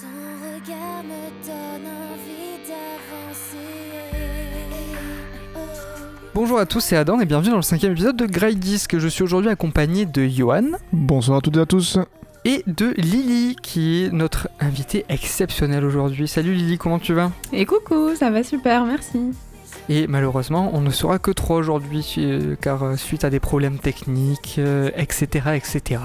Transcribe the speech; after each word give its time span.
Ton 0.00 0.06
regard 0.06 1.02
me 1.02 1.28
donne 1.44 1.86
envie 2.12 2.58
d'avancer. 2.68 3.66
Bonjour 6.34 6.58
à 6.58 6.66
tous, 6.66 6.80
c'est 6.80 6.96
Adam 6.96 7.18
et 7.20 7.24
bienvenue 7.24 7.50
dans 7.50 7.56
le 7.56 7.62
cinquième 7.62 7.92
épisode 7.92 8.16
de 8.16 8.26
Grey 8.26 8.54
Disc. 8.54 8.96
Je 8.96 9.08
suis 9.08 9.24
aujourd'hui 9.24 9.50
accompagné 9.50 10.06
de 10.06 10.28
Johan 10.28 10.66
Bonsoir 10.92 11.38
à 11.38 11.40
toutes 11.40 11.56
et 11.56 11.60
à 11.60 11.66
tous. 11.66 11.98
et 12.44 12.62
de 12.68 12.94
Lily 12.96 13.56
qui 13.60 14.04
est 14.04 14.12
notre 14.12 14.48
invitée 14.60 15.04
exceptionnelle 15.08 15.84
aujourd'hui. 15.84 16.28
Salut 16.28 16.52
Lily, 16.52 16.78
comment 16.78 17.00
tu 17.00 17.14
vas? 17.14 17.32
Et 17.52 17.66
coucou, 17.66 18.14
ça 18.14 18.30
va 18.30 18.44
super, 18.44 18.84
merci. 18.84 19.18
Et 19.90 20.06
malheureusement, 20.06 20.70
on 20.74 20.82
ne 20.82 20.90
sera 20.90 21.18
que 21.18 21.30
trois 21.30 21.56
aujourd'hui 21.56 22.14
euh, 22.18 22.56
car 22.60 22.82
euh, 22.82 22.96
suite 22.96 23.24
à 23.24 23.30
des 23.30 23.40
problèmes 23.40 23.78
techniques, 23.78 24.56
euh, 24.58 24.90
etc., 24.96 25.50
etc., 25.54 26.02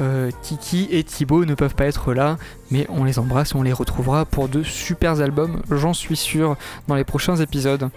euh, 0.00 0.30
Tiki 0.42 0.88
et 0.90 1.04
Thibaut 1.04 1.44
ne 1.44 1.54
peuvent 1.54 1.76
pas 1.76 1.86
être 1.86 2.12
là, 2.12 2.36
mais 2.72 2.86
on 2.88 3.04
les 3.04 3.20
embrasse 3.20 3.54
on 3.54 3.62
les 3.62 3.72
retrouvera 3.72 4.24
pour 4.24 4.48
de 4.48 4.62
super 4.64 5.20
albums, 5.20 5.62
j'en 5.70 5.94
suis 5.94 6.16
sûr, 6.16 6.56
dans 6.88 6.96
les 6.96 7.04
prochains 7.04 7.36
épisodes. 7.36 7.88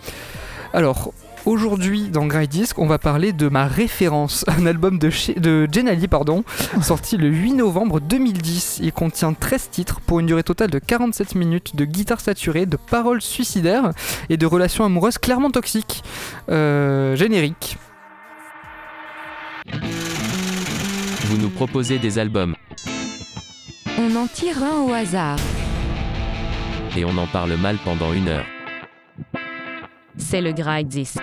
Alors, 0.73 1.12
aujourd'hui 1.45 2.09
dans 2.09 2.25
Grey 2.25 2.48
Disc, 2.48 2.77
on 2.79 2.88
va 2.88 2.98
parler 2.98 3.34
de 3.34 3.49
ma 3.49 3.67
référence, 3.67 4.45
un 4.48 4.66
album 4.66 4.99
de, 4.99 5.09
chez, 5.09 5.34
de 5.34 5.67
Jenali, 5.71 6.07
pardon, 6.07 6.43
sorti 6.81 7.17
le 7.17 7.27
8 7.27 7.53
novembre 7.53 7.99
2010. 7.99 8.79
Il 8.81 8.91
contient 8.91 9.34
13 9.34 9.70
titres 9.70 9.99
pour 10.02 10.20
une 10.20 10.25
durée 10.25 10.43
totale 10.43 10.70
de 10.70 10.79
47 10.79 11.35
minutes 11.35 11.75
de 11.75 11.85
guitare 11.85 12.21
saturée, 12.21 12.65
de 12.65 12.77
paroles 12.77 13.21
suicidaires 13.21 13.91
et 14.29 14.38
de 14.38 14.45
relations 14.45 14.85
amoureuses 14.85 15.17
clairement 15.17 15.52
toxiques. 15.52 16.03
Euh, 16.49 17.15
générique. 17.15 17.77
Vous 21.26 21.37
nous 21.37 21.49
proposez 21.49 21.99
des 21.99 22.17
albums 22.17 22.55
On 23.99 24.15
en 24.15 24.27
tire 24.27 24.63
un 24.63 24.81
au 24.81 24.93
hasard. 24.93 25.37
et 26.98 27.05
on 27.05 27.17
en 27.17 27.27
parle 27.27 27.55
mal 27.55 27.77
pendant 27.85 28.13
une 28.13 28.27
heure. 28.29 28.45
C'est 30.20 30.41
le 30.41 30.51
Grey 30.51 30.84
Disc. 30.84 31.17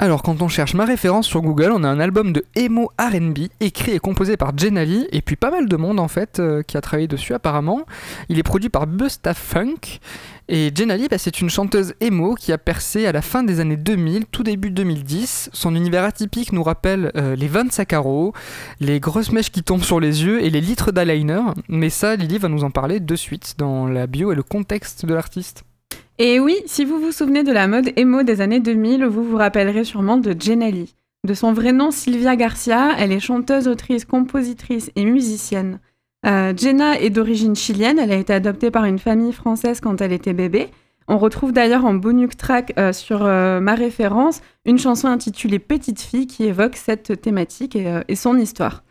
Alors, 0.00 0.22
quand 0.22 0.42
on 0.42 0.48
cherche 0.48 0.74
ma 0.74 0.84
référence 0.84 1.26
sur 1.26 1.40
Google, 1.40 1.70
on 1.72 1.84
a 1.84 1.88
un 1.88 2.00
album 2.00 2.32
de 2.32 2.44
emo 2.56 2.90
RB 2.98 3.48
écrit 3.60 3.92
et 3.92 4.00
composé 4.00 4.36
par 4.36 4.56
Jenali, 4.58 5.06
et 5.12 5.22
puis 5.22 5.36
pas 5.36 5.50
mal 5.50 5.68
de 5.68 5.76
monde 5.76 6.00
en 6.00 6.08
fait 6.08 6.40
euh, 6.40 6.62
qui 6.62 6.76
a 6.76 6.80
travaillé 6.80 7.06
dessus 7.06 7.32
apparemment. 7.32 7.86
Il 8.28 8.38
est 8.38 8.42
produit 8.42 8.70
par 8.70 8.88
Busta 8.88 9.34
Funk, 9.34 10.00
et 10.48 10.72
Jenali, 10.74 11.06
bah, 11.08 11.16
c'est 11.16 11.40
une 11.40 11.48
chanteuse 11.48 11.94
emo 12.00 12.34
qui 12.34 12.52
a 12.52 12.58
percé 12.58 13.06
à 13.06 13.12
la 13.12 13.22
fin 13.22 13.44
des 13.44 13.60
années 13.60 13.76
2000, 13.76 14.26
tout 14.26 14.42
début 14.42 14.70
2010. 14.70 15.50
Son 15.52 15.74
univers 15.76 16.04
atypique 16.04 16.52
nous 16.52 16.64
rappelle 16.64 17.12
euh, 17.16 17.36
les 17.36 17.48
25 17.48 17.86
carreaux, 17.86 18.32
les 18.80 18.98
grosses 18.98 19.30
mèches 19.30 19.52
qui 19.52 19.62
tombent 19.62 19.84
sur 19.84 20.00
les 20.00 20.24
yeux 20.24 20.44
et 20.44 20.50
les 20.50 20.60
litres 20.60 20.90
d'eyeliner. 20.90 21.40
Mais 21.68 21.88
ça, 21.88 22.16
Lily 22.16 22.38
va 22.38 22.48
nous 22.48 22.64
en 22.64 22.70
parler 22.70 22.98
de 22.98 23.16
suite 23.16 23.54
dans 23.58 23.86
la 23.86 24.06
bio 24.06 24.32
et 24.32 24.34
le 24.34 24.42
contexte 24.42 25.06
de 25.06 25.14
l'artiste. 25.14 25.64
Et 26.18 26.38
oui, 26.38 26.56
si 26.66 26.84
vous 26.84 27.00
vous 27.00 27.10
souvenez 27.10 27.42
de 27.42 27.50
la 27.50 27.66
mode 27.66 27.90
emo 27.96 28.22
des 28.22 28.40
années 28.40 28.60
2000, 28.60 29.04
vous 29.06 29.24
vous 29.24 29.36
rappellerez 29.36 29.82
sûrement 29.82 30.16
de 30.16 30.32
Jenali. 30.38 30.94
De 31.26 31.34
son 31.34 31.52
vrai 31.52 31.72
nom, 31.72 31.90
Sylvia 31.90 32.36
Garcia, 32.36 32.90
elle 32.98 33.10
est 33.10 33.18
chanteuse, 33.18 33.66
autrice, 33.66 34.04
compositrice 34.04 34.92
et 34.94 35.04
musicienne. 35.06 35.80
Euh, 36.24 36.52
Jenna 36.56 37.00
est 37.00 37.10
d'origine 37.10 37.56
chilienne, 37.56 37.98
elle 37.98 38.12
a 38.12 38.16
été 38.16 38.32
adoptée 38.32 38.70
par 38.70 38.84
une 38.84 39.00
famille 39.00 39.32
française 39.32 39.80
quand 39.80 40.00
elle 40.00 40.12
était 40.12 40.34
bébé. 40.34 40.68
On 41.08 41.18
retrouve 41.18 41.52
d'ailleurs 41.52 41.84
en 41.84 41.94
bonus 41.94 42.36
track 42.36 42.74
euh, 42.78 42.92
sur 42.92 43.24
euh, 43.24 43.58
ma 43.58 43.74
référence 43.74 44.40
une 44.64 44.78
chanson 44.78 45.08
intitulée 45.08 45.58
Petite 45.58 46.00
fille 46.00 46.28
qui 46.28 46.44
évoque 46.44 46.76
cette 46.76 47.20
thématique 47.20 47.76
et 47.76 48.14
son 48.14 48.38
histoire. 48.38 48.84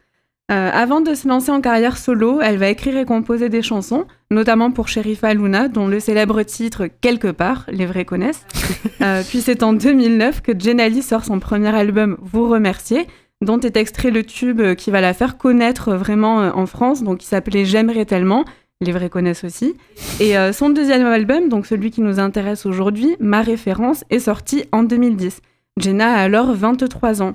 Euh, 0.54 0.70
avant 0.72 1.02
de 1.02 1.16
se 1.16 1.28
lancer 1.28 1.52
en 1.52 1.62
carrière 1.62 1.98
solo, 1.98 2.40
elle 2.40 2.58
va 2.58 2.70
écrire 2.70 2.96
et 2.98 3.06
composer 3.06 3.50
des 3.50 3.64
chansons, 3.64 4.06
notamment 4.30 4.70
pour 4.70 4.88
Sherifa 4.88 5.34
Luna, 5.34 5.68
dont 5.68 5.88
le 5.88 6.00
célèbre 6.00 6.44
titre 6.44 6.88
Quelque 7.02 7.30
part, 7.30 7.66
les 7.70 7.86
vrais 7.86 8.06
connaissent. 8.06 8.46
Euh, 9.02 9.22
puis 9.28 9.41
c'est 9.41 9.64
en 9.64 9.74
2009 9.74 10.41
que 10.41 10.58
Jenali 10.58 11.02
sort 11.02 11.25
son 11.25 11.40
premier 11.40 11.75
album 11.75 12.16
Vous 12.22 12.47
remercier, 12.47 13.06
dont 13.41 13.59
est 13.59 13.75
extrait 13.75 14.12
le 14.12 14.24
tube 14.24 14.75
qui 14.75 14.91
va 14.91 15.02
la 15.02 15.14
faire 15.14 15.38
connaître 15.38 15.94
vraiment 15.94 16.41
euh, 16.41 16.52
en 16.53 16.68
France, 16.68 17.03
donc 17.03 17.18
qui 17.18 17.25
s'appelait 17.25 17.66
J'aimerais 17.66 18.06
tellement. 18.06 18.46
Les 18.81 18.91
vrais 18.91 19.09
connaissent 19.09 19.44
aussi. 19.44 19.75
Et 20.20 20.38
euh, 20.38 20.53
son 20.53 20.70
deuxième 20.70 21.06
album, 21.06 21.50
donc 21.50 21.66
celui 21.66 21.91
qui 21.91 22.02
nous 22.02 22.20
intéresse 22.20 22.66
aujourd'hui, 22.66 23.16
Ma 23.20 23.41
référence, 23.41 24.06
est 24.09 24.20
sorti 24.20 24.66
en 24.72 24.84
2010. 24.84 25.41
Jenna 25.78 26.14
a 26.14 26.22
alors 26.22 26.53
23 26.53 27.22
ans. 27.22 27.34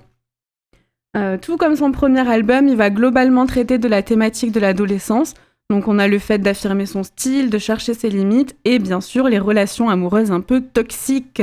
Euh, 1.16 1.38
tout 1.38 1.56
comme 1.56 1.76
son 1.76 1.90
premier 1.90 2.28
album, 2.28 2.68
il 2.68 2.76
va 2.76 2.90
globalement 2.90 3.46
traiter 3.46 3.78
de 3.78 3.88
la 3.88 4.02
thématique 4.02 4.52
de 4.52 4.60
l'adolescence. 4.60 5.34
Donc 5.70 5.88
on 5.88 5.98
a 5.98 6.08
le 6.08 6.18
fait 6.18 6.38
d'affirmer 6.38 6.86
son 6.86 7.02
style, 7.02 7.50
de 7.50 7.58
chercher 7.58 7.94
ses 7.94 8.08
limites 8.08 8.56
et 8.64 8.78
bien 8.78 9.00
sûr 9.00 9.28
les 9.28 9.38
relations 9.38 9.90
amoureuses 9.90 10.32
un 10.32 10.40
peu 10.40 10.60
toxiques. 10.62 11.42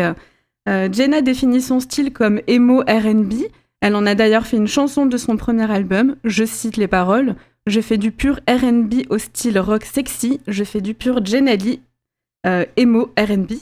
Euh, 0.67 0.89
Jenna 0.91 1.21
définit 1.21 1.61
son 1.61 1.79
style 1.79 2.11
comme 2.11 2.41
emo 2.47 2.79
RB. 2.79 3.33
Elle 3.81 3.95
en 3.95 4.05
a 4.07 4.15
d'ailleurs 4.15 4.47
fait 4.47 4.57
une 4.57 4.67
chanson 4.67 5.05
de 5.05 5.17
son 5.17 5.37
premier 5.37 5.69
album. 5.71 6.15
Je 6.23 6.43
cite 6.43 6.77
les 6.77 6.87
paroles. 6.87 7.35
Je 7.67 7.81
fais 7.81 7.97
du 7.97 8.11
pur 8.11 8.39
RB 8.49 9.05
au 9.09 9.19
style 9.19 9.59
rock 9.59 9.85
sexy. 9.85 10.39
Je 10.47 10.63
fais 10.63 10.81
du 10.81 10.95
pur 10.95 11.23
Jenali 11.23 11.81
euh, 12.47 12.65
emo 12.77 13.13
RB. 13.17 13.53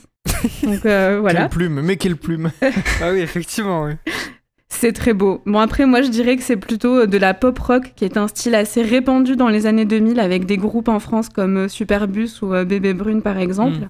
Donc 0.64 0.86
euh, 0.86 1.20
voilà. 1.20 1.42
Quelle 1.42 1.50
plume, 1.50 1.82
mais 1.82 1.98
quelle 1.98 2.16
plume. 2.16 2.52
ah 3.02 3.12
oui, 3.12 3.20
effectivement, 3.20 3.84
oui. 3.84 3.94
C'est 4.76 4.92
très 4.92 5.14
beau. 5.14 5.42
Bon, 5.46 5.60
après, 5.60 5.86
moi, 5.86 6.02
je 6.02 6.10
dirais 6.10 6.36
que 6.36 6.44
c'est 6.44 6.58
plutôt 6.58 7.06
de 7.06 7.18
la 7.18 7.34
pop 7.34 7.58
rock, 7.58 7.94
qui 7.96 8.06
est 8.06 8.18
un 8.18 8.28
style 8.28 8.56
assez 8.56 8.82
répandu 8.82 9.36
dans 9.36 9.48
les 9.48 9.66
années 9.66 9.86
2000, 9.86 10.20
avec 10.20 10.46
des 10.46 10.58
groupes 10.58 10.90
en 10.90 11.00
France 11.00 11.30
comme 11.30 11.58
euh, 11.58 11.68
Superbus 11.68 12.42
ou 12.42 12.54
euh, 12.54 12.66
Bébé 12.66 12.94
Brune, 12.94 13.22
par 13.22 13.38
exemple. 13.38 13.78
Mm. 13.78 13.90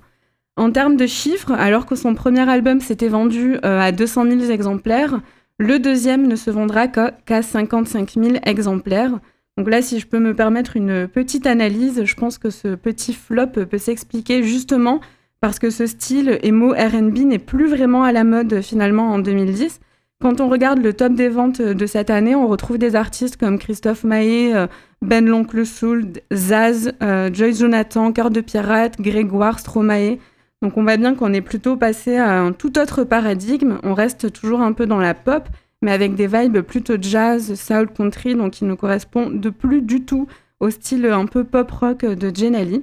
En 0.57 0.71
termes 0.71 0.97
de 0.97 1.07
chiffres, 1.07 1.51
alors 1.51 1.85
que 1.85 1.95
son 1.95 2.13
premier 2.13 2.47
album 2.47 2.79
s'était 2.79 3.07
vendu 3.07 3.55
euh, 3.65 3.79
à 3.79 3.91
200 3.91 4.25
000 4.29 4.51
exemplaires, 4.51 5.21
le 5.57 5.79
deuxième 5.79 6.27
ne 6.27 6.35
se 6.35 6.51
vendra 6.51 6.87
qu'à 6.87 7.11
qu'à 7.25 7.41
55 7.41 8.11
000 8.11 8.35
exemplaires. 8.43 9.19
Donc 9.57 9.69
là, 9.69 9.81
si 9.81 9.99
je 9.99 10.05
peux 10.05 10.19
me 10.19 10.35
permettre 10.35 10.75
une 10.75 11.07
petite 11.07 11.47
analyse, 11.47 12.03
je 12.03 12.15
pense 12.15 12.37
que 12.37 12.49
ce 12.49 12.75
petit 12.75 13.13
flop 13.13 13.47
peut 13.47 13.77
s'expliquer 13.77 14.43
justement 14.43 14.99
parce 15.41 15.59
que 15.59 15.69
ce 15.69 15.87
style 15.87 16.39
emo 16.43 16.69
R&B 16.73 17.19
n'est 17.19 17.39
plus 17.39 17.67
vraiment 17.67 18.03
à 18.03 18.11
la 18.11 18.23
mode 18.23 18.61
finalement 18.61 19.11
en 19.11 19.19
2010. 19.19 19.79
Quand 20.23 20.39
on 20.39 20.47
regarde 20.47 20.81
le 20.81 20.93
top 20.93 21.15
des 21.15 21.27
ventes 21.27 21.61
de 21.61 21.85
cette 21.85 22.09
année, 22.09 22.33
on 22.33 22.47
retrouve 22.47 22.77
des 22.77 22.95
artistes 22.95 23.35
comme 23.35 23.59
Christophe 23.59 24.05
Maé, 24.05 24.55
euh, 24.55 24.67
Ben 25.01 25.25
l'Oncle 25.25 25.65
Soul, 25.65 26.13
Zaz, 26.31 26.93
euh, 27.03 27.29
Joyce 27.33 27.59
Jonathan, 27.59 28.13
Cœur 28.13 28.29
de 28.29 28.39
Pirate, 28.39 29.01
Grégoire, 29.01 29.59
Stromae. 29.59 30.19
Donc 30.61 30.77
on 30.77 30.83
voit 30.83 30.95
bien 30.95 31.13
qu'on 31.13 31.33
est 31.33 31.41
plutôt 31.41 31.75
passé 31.75 32.15
à 32.15 32.39
un 32.39 32.53
tout 32.53 32.79
autre 32.79 33.03
paradigme. 33.03 33.79
On 33.83 33.93
reste 33.93 34.31
toujours 34.31 34.61
un 34.61 34.71
peu 34.71 34.85
dans 34.85 34.99
la 34.99 35.13
pop, 35.13 35.49
mais 35.81 35.91
avec 35.91 36.15
des 36.15 36.27
vibes 36.27 36.61
plutôt 36.61 36.95
jazz, 37.01 37.55
soul, 37.55 37.89
country, 37.89 38.33
donc 38.33 38.51
qui 38.51 38.63
ne 38.63 38.75
correspondent 38.75 39.49
plus 39.49 39.81
du 39.81 40.05
tout 40.05 40.27
au 40.61 40.69
style 40.69 41.05
un 41.07 41.25
peu 41.25 41.43
pop 41.43 41.69
rock 41.69 42.05
de 42.05 42.33
Jenali. 42.33 42.81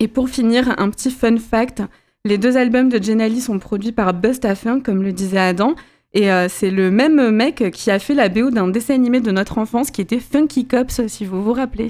Et 0.00 0.08
pour 0.08 0.28
finir, 0.28 0.74
un 0.78 0.90
petit 0.90 1.12
fun 1.12 1.36
fact. 1.36 1.84
Les 2.24 2.38
deux 2.38 2.56
albums 2.56 2.88
de 2.88 3.00
Jenali 3.00 3.40
sont 3.40 3.60
produits 3.60 3.92
par 3.92 4.12
Busta 4.12 4.56
Funk, 4.56 4.80
comme 4.80 5.04
le 5.04 5.12
disait 5.12 5.38
Adam, 5.38 5.76
et 6.16 6.32
euh, 6.32 6.48
c'est 6.48 6.70
le 6.70 6.90
même 6.90 7.30
mec 7.30 7.70
qui 7.72 7.90
a 7.90 7.98
fait 7.98 8.14
la 8.14 8.28
BO 8.28 8.50
d'un 8.50 8.68
dessin 8.68 8.94
animé 8.94 9.20
de 9.20 9.30
notre 9.30 9.58
enfance 9.58 9.90
qui 9.90 10.00
était 10.00 10.18
Funky 10.20 10.66
Cops, 10.66 11.06
si 11.06 11.24
vous 11.24 11.42
vous 11.42 11.52
rappelez. 11.52 11.88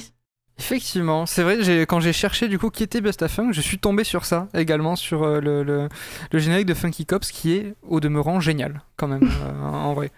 Effectivement, 0.58 1.26
c'est 1.26 1.42
vrai, 1.42 1.58
quand 1.86 2.00
j'ai 2.00 2.14
cherché 2.14 2.48
du 2.48 2.58
coup 2.58 2.70
qui 2.70 2.82
était 2.82 3.00
Busta 3.02 3.28
Funk, 3.28 3.52
je 3.52 3.60
suis 3.60 3.78
tombé 3.78 4.04
sur 4.04 4.24
ça 4.24 4.48
également, 4.54 4.96
sur 4.96 5.22
euh, 5.22 5.38
le, 5.40 5.62
le- 5.62 5.88
le 6.32 6.38
générique 6.38 6.66
de 6.66 6.72
Funky 6.74 7.04
Cops 7.04 7.30
qui 7.30 7.52
est 7.52 7.74
au 7.86 8.00
demeurant 8.00 8.40
génial 8.40 8.80
quand 8.96 9.06
même 9.06 9.22
euh, 9.44 9.62
en 9.62 9.92
vrai. 9.94 10.10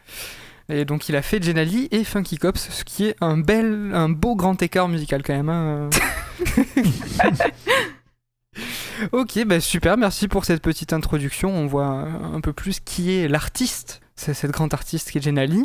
Et 0.71 0.85
donc 0.85 1.09
il 1.09 1.17
a 1.17 1.23
fait 1.23 1.43
Jenali 1.43 1.89
et 1.91 2.05
Funky 2.05 2.37
Cops, 2.39 2.69
ce 2.71 2.85
qui 2.85 3.07
est 3.07 3.17
un 3.21 3.37
bel, 3.39 3.91
un 3.95 4.09
beau 4.09 4.37
grand 4.37 4.63
écart 4.63 4.89
musical 4.89 5.23
quand 5.25 5.35
même. 5.35 5.49
hein. 5.49 5.91
ok, 9.13 9.45
bah 9.45 9.61
super, 9.61 9.97
merci 9.97 10.29
pour 10.29 10.45
cette 10.45 10.63
petite 10.63 10.93
introduction. 10.93 11.51
On 11.51 11.67
voit 11.67 11.87
un 11.87 12.41
peu 12.41 12.53
plus 12.53 12.81
qui 12.81 13.13
est 13.13 13.29
l'artiste, 13.29 14.01
cette 14.17 14.51
grande 14.51 14.75
artiste 14.75 15.11
qui 15.11 15.19
est 15.19 15.21
Jenali. 15.21 15.65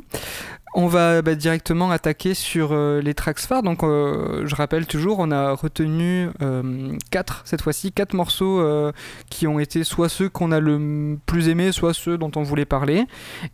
On 0.75 0.87
va 0.87 1.21
bah, 1.21 1.35
directement 1.35 1.91
attaquer 1.91 2.33
sur 2.33 2.69
euh, 2.71 2.99
les 2.99 3.13
tracks 3.13 3.39
phares. 3.39 3.61
Donc, 3.61 3.83
euh, 3.83 4.47
je 4.47 4.55
rappelle 4.55 4.87
toujours, 4.87 5.19
on 5.19 5.29
a 5.29 5.53
retenu 5.53 6.29
4, 7.11 7.43
cette 7.45 7.61
fois-ci, 7.61 7.91
4 7.91 8.13
morceaux 8.13 8.59
euh, 8.59 8.91
qui 9.29 9.45
ont 9.45 9.59
été 9.59 9.83
soit 9.83 10.09
ceux 10.09 10.29
qu'on 10.29 10.51
a 10.51 10.59
le 10.59 11.17
plus 11.27 11.49
aimé, 11.49 11.71
soit 11.71 11.93
ceux 11.93 12.17
dont 12.17 12.31
on 12.35 12.41
voulait 12.41 12.65
parler. 12.65 13.05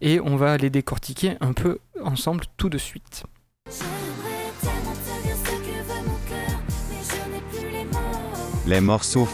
Et 0.02 0.22
on 0.22 0.38
va 0.38 0.56
les 0.58 0.70
décortiquer 0.70 1.36
un 1.42 1.52
peu 1.52 1.80
ensemble 2.04 2.46
tout 2.56 2.70
de 2.70 2.78
suite. 2.78 3.24
Mots 8.80 9.00
sonnent 9.02 9.26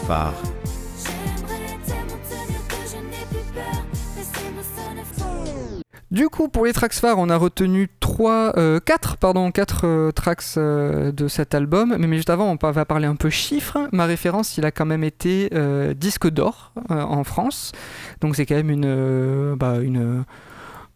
faux. 5.12 5.82
Du 6.10 6.28
coup, 6.28 6.48
pour 6.48 6.64
les 6.64 6.72
tracks 6.72 6.92
phares, 6.94 7.18
on 7.18 7.28
a 7.28 7.36
retenu 7.36 7.88
3, 8.00 8.54
4, 8.84 9.16
pardon, 9.18 9.50
4 9.50 10.10
tracks 10.12 10.42
euh, 10.56 11.12
de 11.12 11.28
cet 11.28 11.54
album. 11.54 11.96
Mais, 11.98 12.06
mais 12.06 12.16
juste 12.16 12.30
avant, 12.30 12.56
on 12.62 12.70
va 12.70 12.84
parler 12.84 13.06
un 13.06 13.16
peu 13.16 13.28
chiffres. 13.28 13.88
Ma 13.92 14.06
référence, 14.06 14.56
il 14.56 14.64
a 14.64 14.70
quand 14.70 14.86
même 14.86 15.04
été 15.04 15.50
euh, 15.52 15.92
disque 15.94 16.30
d'or 16.30 16.72
euh, 16.90 17.02
en 17.02 17.24
France. 17.24 17.72
Donc 18.22 18.36
c'est 18.36 18.46
quand 18.46 18.54
même 18.54 18.70
une... 18.70 18.84
euh, 18.86 19.56
bah, 19.56 19.76
une 19.82 20.24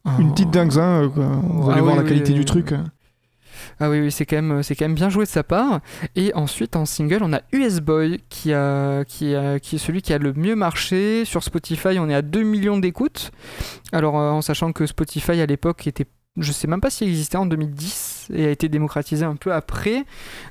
un- 0.07 0.19
Une 0.19 0.33
petite 0.33 0.51
dingue, 0.51 0.73
hein, 0.79 1.03
euh, 1.03 1.09
quoi. 1.11 1.25
Vous 1.43 1.69
Ah 1.69 1.73
allez 1.75 1.83
voir 1.83 1.97
oui, 1.97 2.03
la 2.03 2.09
qualité 2.09 2.29
oui, 2.31 2.35
du 2.35 2.41
oui. 2.41 2.45
truc. 2.47 2.75
Ah 3.83 3.89
oui, 3.89 4.01
oui 4.01 4.13
c'est 4.13 4.27
quand, 4.27 4.37
même- 4.37 4.63
quand 4.63 4.85
même 4.85 4.95
bien 4.95 5.09
joué 5.09 5.25
de 5.25 5.31
sa 5.31 5.43
part. 5.43 5.81
Et 6.15 6.35
ensuite, 6.35 6.77
en 6.77 6.85
single, 6.85 7.21
on 7.23 7.33
a 7.33 7.41
US 7.53 7.81
Boy, 7.81 8.21
qui, 8.29 8.51
est 8.51 9.79
celui 9.79 10.03
qui 10.03 10.13
a 10.13 10.19
le 10.19 10.35
mieux 10.35 10.55
marché. 10.55 11.25
Sur 11.25 11.43
Spotify, 11.43 11.99
on 11.99 12.09
est 12.11 12.15
à 12.15 12.23
2 12.23 12.43
millions 12.43 12.79
d'écoutes. 12.79 13.31
Alors, 13.93 14.19
euh, 14.19 14.31
en 14.31 14.43
sachant 14.43 14.73
que 14.73 14.87
Spotify, 14.87 15.41
à 15.41 15.47
l'époque, 15.47 15.87
était... 15.87 16.07
Je 16.37 16.53
sais 16.53 16.69
même 16.69 16.81
pas 16.81 16.91
s'il 16.91 17.09
existait 17.09 17.39
en 17.39 17.47
2010 17.47 18.29
et 18.35 18.47
a 18.47 18.51
été 18.51 18.69
démocratisé 18.69 19.25
un 19.25 19.35
peu 19.35 19.53
après. 19.53 20.05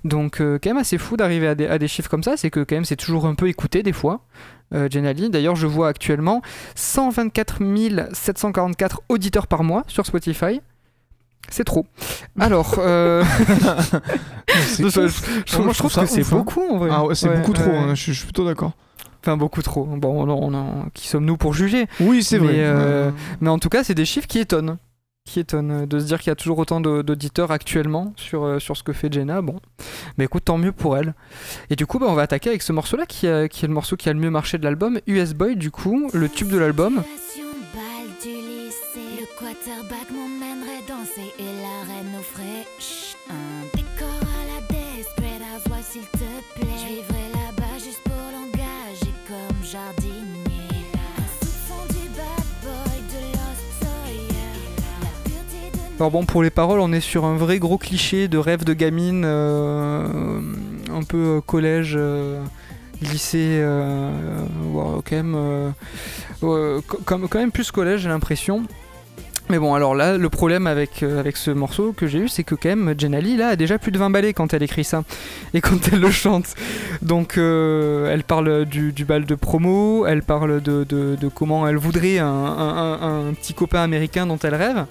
Donc, 0.03 0.41
euh, 0.41 0.59
quand 0.61 0.71
même 0.71 0.77
assez 0.77 0.97
fou 0.97 1.15
d'arriver 1.15 1.47
à 1.47 1.55
des, 1.55 1.87
chiffres 1.87 2.09
comme 2.09 2.23
ça. 2.23 2.35
C'est 2.35 2.49
que, 2.49 2.61
quand 2.61 2.75
même, 2.75 2.85
c'est 2.85 2.97
toujours 2.97 3.25
un 3.25 3.35
peu 3.35 3.47
écouté 3.47 3.83
des 3.83 3.93
fois. 3.93 4.25
Euh. 4.73 4.89
D'ailleurs, 4.89 5.55
je 5.55 5.67
vois 5.67 5.87
actuellement 5.87 6.41
124 6.75 7.59
744 8.13 9.03
auditeurs 9.07 9.47
par 9.47 9.63
mois 9.63 9.83
sur 9.87 10.05
Spotify. 10.05 10.61
C'est 11.51 11.63
trop. 11.63 11.85
Alors, 12.39 12.75
euh, 12.77 13.23
je, 14.77 14.87
je- 14.89 15.57
Moi, 15.59 15.73
je 15.73 15.77
trouve 15.77 15.93
que 15.93 16.05
c'est 16.05 16.29
beaucoup 16.29 16.61
en 16.69 16.77
vrai. 16.77 16.89
Ah 16.91 17.05
ouais, 17.05 17.15
c'est 17.15 17.29
Ouais, 17.29 17.37
beaucoup 17.37 17.53
trop, 17.53 17.69
ouais. 17.71 17.77
hein, 17.77 17.95
je, 17.95 18.05
je 18.11 18.17
suis 18.17 18.25
plutôt 18.25 18.45
d'accord. 18.45 18.71
Enfin, 19.21 19.35
beaucoup 19.35 19.61
trop. 19.61 19.83
Bon, 19.85 20.23
on, 20.25 20.29
on- 20.29 20.53
on- 20.53 20.89
qui 20.93 21.07
sommes-nous 21.07 21.37
pour 21.37 21.53
juger? 21.53 21.87
Oui, 21.99 22.23
c'est 22.23 22.37
vrai. 22.37 22.53
euh, 22.59 23.09
Euh, 23.09 23.11
Mais 23.41 23.49
en 23.49 23.59
tout 23.59 23.69
cas, 23.69 23.83
c'est 23.83 23.93
des 23.95 24.05
chiffres 24.05 24.27
qui 24.27 24.39
étonnent. 24.39 24.77
Qui 25.25 25.41
étonnent 25.41 25.85
de 25.85 25.99
se 25.99 26.05
dire 26.05 26.19
qu'il 26.19 26.29
y 26.29 26.31
a 26.31 26.35
toujours 26.35 26.57
autant 26.57 26.79
d'auditeurs 26.81 27.51
actuellement 27.51 28.13
sur, 28.15 28.59
sur 28.61 28.77
ce 28.77 28.81
que 28.83 28.93
fait 28.93 29.11
Jenna. 29.13 29.41
Bon, 29.41 29.59
mais 30.17 30.25
écoute, 30.25 30.45
tant 30.45 30.57
mieux 30.57 30.71
pour 30.71 30.97
elle. 30.97 31.13
Et 31.69 31.75
du 31.75 31.85
coup, 31.85 31.99
bah, 31.99 32.07
on 32.09 32.13
va 32.13 32.23
attaquer 32.23 32.49
avec 32.49 32.61
ce 32.63 32.71
morceau-là 32.73 33.05
qui, 33.05 33.27
a- 33.27 33.47
qui 33.47 33.65
est 33.65 33.67
le 33.67 33.73
morceau 33.73 33.95
qui 33.97 34.09
a 34.09 34.13
le 34.13 34.19
mieux 34.19 34.31
marché 34.31 34.57
de 34.57 34.63
l'album, 34.63 34.99
US 35.07 35.33
Boy, 35.33 35.55
du 35.55 35.69
coup, 35.71 36.09
le 36.13 36.29
tube 36.29 36.49
de 36.49 36.57
l'album. 36.57 37.03
Situation 37.03 37.43
balle 37.75 38.15
du 38.23 38.29
lycée. 38.29 39.21
Le 39.21 39.27
et 41.37 41.51
la 41.61 41.93
reine 41.93 42.13
offrait 42.19 42.65
chut, 42.79 43.17
un 43.29 43.63
décor 43.75 44.07
à 44.09 44.45
la 44.47 44.59
Desperate 44.67 45.41
Housewives, 45.55 45.85
s'il 45.91 46.01
te 46.07 46.17
plaît. 46.55 46.77
Je 46.77 46.87
vivrai 46.87 47.23
là-bas 47.33 47.75
juste 47.77 48.01
pour 48.03 48.13
l'engager 48.33 49.13
comme 49.27 49.63
jardinier. 49.63 50.25
Du 51.89 52.07
bad 52.15 52.45
boy 52.63 52.99
de 53.09 53.19
Alors 55.97 56.11
bon, 56.11 56.23
pour 56.25 56.41
les 56.43 56.49
paroles, 56.49 56.79
on 56.79 56.93
est 56.93 57.01
sur 57.01 57.25
un 57.25 57.35
vrai 57.35 57.59
gros 57.59 57.77
cliché 57.77 58.27
de 58.29 58.37
rêve 58.37 58.63
de 58.63 58.73
gamine, 58.73 59.23
euh, 59.25 60.39
un 60.93 61.03
peu 61.03 61.17
euh, 61.37 61.41
collège, 61.41 61.93
euh, 61.97 62.41
lycée, 63.01 63.59
euh, 63.61 64.09
ouais, 64.71 65.01
quand 65.09 65.15
même, 65.17 65.35
euh, 65.35 66.79
comme- 67.05 67.27
quand 67.27 67.39
même 67.39 67.51
plus 67.51 67.69
collège, 67.71 68.01
j'ai 68.01 68.09
l'impression. 68.09 68.63
Mais 69.51 69.57
bon, 69.57 69.73
alors 69.73 69.95
là, 69.95 70.15
le 70.15 70.29
problème 70.29 70.67
avec, 70.67 71.01
euh, 71.01 71.19
avec 71.19 71.35
ce 71.35 71.49
morceau 71.49 71.91
que 71.91 72.05
j'ai 72.05 72.19
eu, 72.19 72.27
c'est 72.29 72.43
que 72.43 72.53
quand 72.53 72.69
même, 72.69 72.93
Jenali, 72.95 73.35
là, 73.35 73.47
a 73.49 73.55
déjà 73.55 73.79
plus 73.79 73.91
de 73.91 73.97
20 73.97 74.11
ballets 74.11 74.31
quand 74.31 74.53
elle 74.53 74.61
écrit 74.61 74.83
ça 74.83 75.03
et 75.55 75.59
quand 75.61 75.91
elle 75.91 75.99
le 76.01 76.11
chante. 76.11 76.53
Donc, 77.01 77.35
euh, 77.39 78.13
elle 78.13 78.23
parle 78.23 78.65
du, 78.65 78.91
du 78.91 79.05
bal 79.05 79.25
de 79.25 79.33
promo, 79.33 80.05
elle 80.05 80.21
parle 80.21 80.61
de, 80.61 80.83
de- 80.83 81.17
comment 81.33 81.67
elle 81.67 81.77
voudrait 81.77 82.19
un, 82.19 82.27
un- 82.27 83.33
petit 83.33 83.55
copain 83.55 83.81
américain 83.81 84.27
dont 84.27 84.37
elle 84.37 84.53
rêve. 84.53 84.85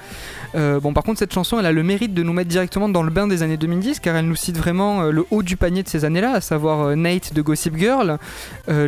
Euh, 0.57 0.81
bon, 0.81 0.93
par 0.93 1.05
contre, 1.05 1.21
cette 1.21 1.33
chanson, 1.33 1.61
elle 1.61 1.67
a 1.67 1.73
le 1.73 1.85
mérite 1.85 2.13
de 2.13 2.25
nous 2.25 2.33
mettre 2.33 2.49
directement 2.49 2.89
dans 2.89 3.05
le 3.05 3.11
bain 3.11 3.29
des 3.29 3.45
années 3.45 3.59
2010, 3.59 4.01
car 4.01 4.17
elle 4.17 4.27
nous 4.27 4.35
cite 4.35 4.59
vraiment 4.59 5.03
le 5.05 5.25
haut 5.31 5.45
du 5.45 5.57
panier 5.57 5.85
de 5.85 5.89
ces 5.89 6.05
années-là, 6.05 6.33
à 6.33 6.41
savoir 6.41 6.97
Nate 6.97 7.33
de 7.33 7.43
Gossip 7.43 7.77
Girl, 7.77 8.19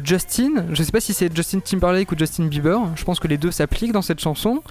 Justin, 0.04 0.64
je 0.72 0.82
sais 0.82 0.90
pas 0.92 1.00
si 1.00 1.12
c'est 1.14 1.34
Justin 1.34 1.60
Timberlake 1.60 2.10
ou 2.10 2.16
Justin 2.18 2.46
Bieber, 2.46 2.80
je 2.96 3.04
pense 3.04 3.20
que 3.20 3.28
les 3.28 3.38
deux 3.38 3.52
s'appliquent 3.52 3.92
dans 3.92 4.02
cette 4.02 4.20
chanson. 4.20 4.62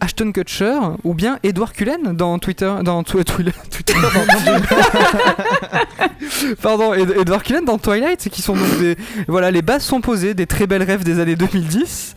Ashton 0.00 0.32
Kutcher 0.32 0.78
ou 1.04 1.14
bien 1.14 1.38
Edward 1.42 1.72
Cullen 1.72 2.14
dans 2.16 2.38
Twitter 2.38 2.72
dans 2.82 3.02
Twi- 3.02 3.24
Twitter 3.24 3.94
pardon 6.62 6.94
Ed- 6.94 7.14
Edward 7.18 7.42
Cullen 7.42 7.64
dans 7.64 7.78
Twilight 7.78 8.28
qui 8.30 8.42
sont 8.42 8.54
donc 8.56 8.78
des 8.80 8.96
voilà 9.28 9.50
les 9.50 9.62
bases 9.62 9.82
sont 9.82 10.00
posées 10.00 10.34
des 10.34 10.46
très 10.46 10.66
belles 10.66 10.82
rêves 10.82 11.04
des 11.04 11.20
années 11.20 11.36
2010 11.36 12.14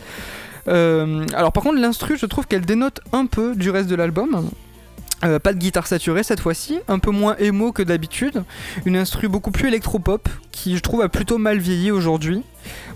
Euh, 0.67 1.23
alors 1.35 1.51
par 1.51 1.61
contre 1.63 1.79
l'instru 1.79 2.17
je 2.17 2.25
trouve 2.25 2.47
qu'elle 2.47 2.65
dénote 2.65 2.99
un 3.13 3.27
peu 3.27 3.55
du 3.55 3.69
reste 3.69 3.87
de 3.87 3.93
l'album 3.95 4.49
Euh, 5.25 5.39
pas 5.39 5.53
de 5.53 5.57
guitare 5.57 5.87
saturée 5.87 6.23
cette 6.23 6.39
fois-ci, 6.39 6.79
un 6.87 6.99
peu 6.99 7.09
moins 7.09 7.35
émo 7.37 7.71
que 7.71 7.81
d'habitude, 7.81 8.43
une 8.85 8.95
instru 8.95 9.27
beaucoup 9.27 9.51
plus 9.51 9.67
électropop 9.69 10.29
qui 10.51 10.77
je 10.77 10.81
trouve 10.81 11.01
a 11.01 11.09
plutôt 11.09 11.37
mal 11.37 11.57
vieilli 11.57 11.89
aujourd'hui. 11.89 12.43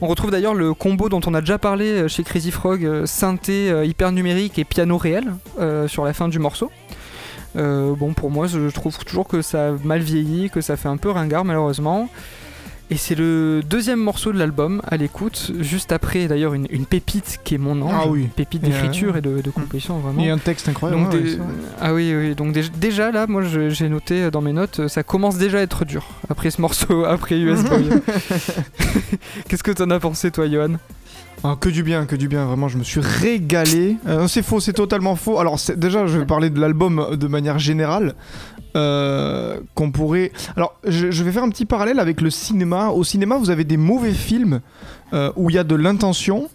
On 0.01 0.07
retrouve 0.07 0.29
d'ailleurs 0.29 0.53
le 0.53 0.73
combo 0.73 1.09
dont 1.09 1.21
on 1.25 1.33
a 1.33 1.41
déjà 1.41 1.57
parlé 1.57 1.85
euh, 1.85 2.07
chez 2.07 2.23
Crazy 2.23 2.51
Frog, 2.51 2.85
euh, 2.85 3.05
synthé 3.05 3.71
hyper 3.85 4.11
numérique 4.11 4.59
et 4.59 4.63
piano 4.63 4.97
réel 4.97 5.33
sur 5.87 6.05
la 6.05 6.13
fin 6.13 6.27
du 6.27 6.39
morceau. 6.39 6.71
Bon 7.55 8.13
pour 8.13 8.29
moi 8.29 8.47
je 8.47 8.69
trouve 8.69 8.97
toujours 8.99 9.27
que 9.27 9.41
ça 9.41 9.71
mal 9.83 10.01
vieilli, 10.01 10.49
que 10.49 10.61
ça 10.61 10.77
fait 10.77 10.87
un 10.87 10.97
peu 10.97 11.09
ringard 11.09 11.45
malheureusement. 11.45 12.09
Et 12.91 12.97
c'est 12.97 13.13
le 13.13 13.61
deuxième 13.69 13.99
morceau 13.99 14.33
de 14.33 14.39
l'album 14.39 14.81
à 14.87 14.97
l'écoute, 14.97 15.51
juste 15.59 15.91
après 15.91 16.27
d'ailleurs 16.27 16.55
une, 16.55 16.65
une 16.71 16.87
pépite 16.87 17.39
qui 17.43 17.53
est 17.53 17.57
mon 17.59 17.79
ange, 17.83 17.93
Ah 17.95 18.07
oui. 18.07 18.21
une 18.23 18.29
pépite 18.29 18.63
Et, 18.63 18.67
euh, 18.67 18.69
d'écriture 18.71 19.15
et 19.15 19.21
de, 19.21 19.41
de 19.41 19.49
composition 19.51 19.99
vraiment. 19.99 20.19
Il 20.19 20.25
y 20.25 20.29
a 20.31 20.33
un 20.33 20.39
texte 20.39 20.67
incroyable. 20.69 21.03
Donc 21.03 21.13
ouais, 21.13 21.37
ah 21.79 21.93
oui, 21.93 22.11
oui, 22.17 22.33
donc 22.33 22.51
dé- 22.51 22.63
déjà 22.77 23.11
là, 23.11 23.27
moi 23.27 23.43
j'ai 23.43 23.89
noté 23.89 24.31
dans 24.31 24.41
mes 24.41 24.53
notes, 24.53 24.87
ça 24.87 25.03
commence 25.03 25.37
déjà 25.37 25.59
à 25.59 25.61
être 25.61 25.85
dur 25.85 26.03
après 26.29 26.49
ce 26.49 26.61
morceau, 26.61 27.05
après 27.05 27.37
US 27.39 27.61
Boy. 27.63 27.89
Qu'est-ce 29.47 29.63
que 29.63 29.71
t'en 29.71 29.89
as 29.91 29.99
pensé 29.99 30.31
toi, 30.31 30.47
Johan? 30.49 30.73
Ah, 31.43 31.55
que 31.59 31.69
du 31.69 31.83
bien, 31.83 32.05
que 32.05 32.15
du 32.17 32.27
bien, 32.27 32.45
vraiment, 32.45 32.67
je 32.67 32.77
me 32.77 32.83
suis 32.83 32.99
régalé. 32.99 33.95
Euh, 34.07 34.27
c'est 34.27 34.43
faux, 34.43 34.59
c'est 34.59 34.73
totalement 34.73 35.15
faux. 35.15 35.39
Alors, 35.39 35.57
déjà, 35.77 36.05
je 36.05 36.17
vais 36.17 36.25
parler 36.25 36.49
de 36.49 36.59
l'album 36.59 37.15
de 37.15 37.27
manière 37.27 37.59
générale. 37.59 38.13
Euh, 38.75 39.59
qu'on 39.75 39.91
pourrait. 39.91 40.31
Alors, 40.55 40.75
je, 40.85 41.23
vais 41.23 41.31
faire 41.31 41.43
un 41.43 41.49
petit 41.49 41.65
parallèle 41.65 41.99
avec 41.99 42.21
le 42.21 42.29
cinéma. 42.29 42.89
Au 42.89 43.03
cinéma, 43.03 43.37
vous 43.37 43.49
avez 43.49 43.63
des 43.63 43.77
mauvais 43.77 44.13
films 44.13 44.61
euh, 45.13 45.31
où 45.35 45.49
il 45.49 45.55
y 45.55 45.59
a 45.59 45.63
de 45.63 45.75
l'intention 45.75 46.49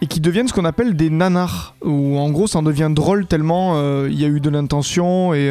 et 0.00 0.06
qui 0.06 0.20
deviennent 0.20 0.48
ce 0.48 0.52
qu'on 0.52 0.64
appelle 0.64 0.96
des 0.96 1.10
nanars. 1.10 1.74
Où 1.82 2.18
en 2.18 2.30
gros, 2.30 2.46
ça 2.46 2.58
en 2.58 2.62
devient 2.62 2.90
drôle 2.90 3.26
tellement 3.26 3.74
euh, 3.74 4.08
il 4.10 4.20
y 4.20 4.24
a 4.24 4.28
eu 4.28 4.40
de 4.40 4.50
l'intention 4.50 5.34
et. 5.34 5.46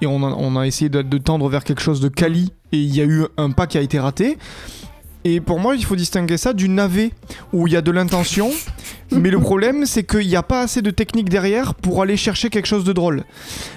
et 0.00 0.06
on 0.06 0.22
a, 0.22 0.28
on 0.28 0.56
a 0.56 0.66
essayé 0.66 0.88
de, 0.88 1.02
de 1.02 1.18
tendre 1.18 1.48
vers 1.48 1.64
quelque 1.64 1.80
chose 1.80 2.00
de 2.00 2.08
quali 2.08 2.52
et 2.72 2.78
il 2.78 2.94
y 2.94 3.00
a 3.00 3.04
eu 3.04 3.24
un 3.36 3.50
pas 3.50 3.66
qui 3.66 3.78
a 3.78 3.80
été 3.80 3.98
raté. 3.98 4.36
Et 5.28 5.40
pour 5.40 5.58
moi, 5.58 5.74
il 5.74 5.84
faut 5.84 5.96
distinguer 5.96 6.36
ça 6.36 6.52
du 6.52 6.68
navet 6.68 7.10
où 7.52 7.66
il 7.66 7.72
y 7.72 7.76
a 7.76 7.82
de 7.82 7.90
l'intention, 7.90 8.48
mais 9.10 9.30
le 9.30 9.40
problème 9.40 9.84
c'est 9.84 10.04
qu'il 10.04 10.28
n'y 10.28 10.36
a 10.36 10.44
pas 10.44 10.60
assez 10.60 10.82
de 10.82 10.92
technique 10.92 11.28
derrière 11.28 11.74
pour 11.74 12.00
aller 12.00 12.16
chercher 12.16 12.48
quelque 12.48 12.66
chose 12.66 12.84
de 12.84 12.92
drôle. 12.92 13.24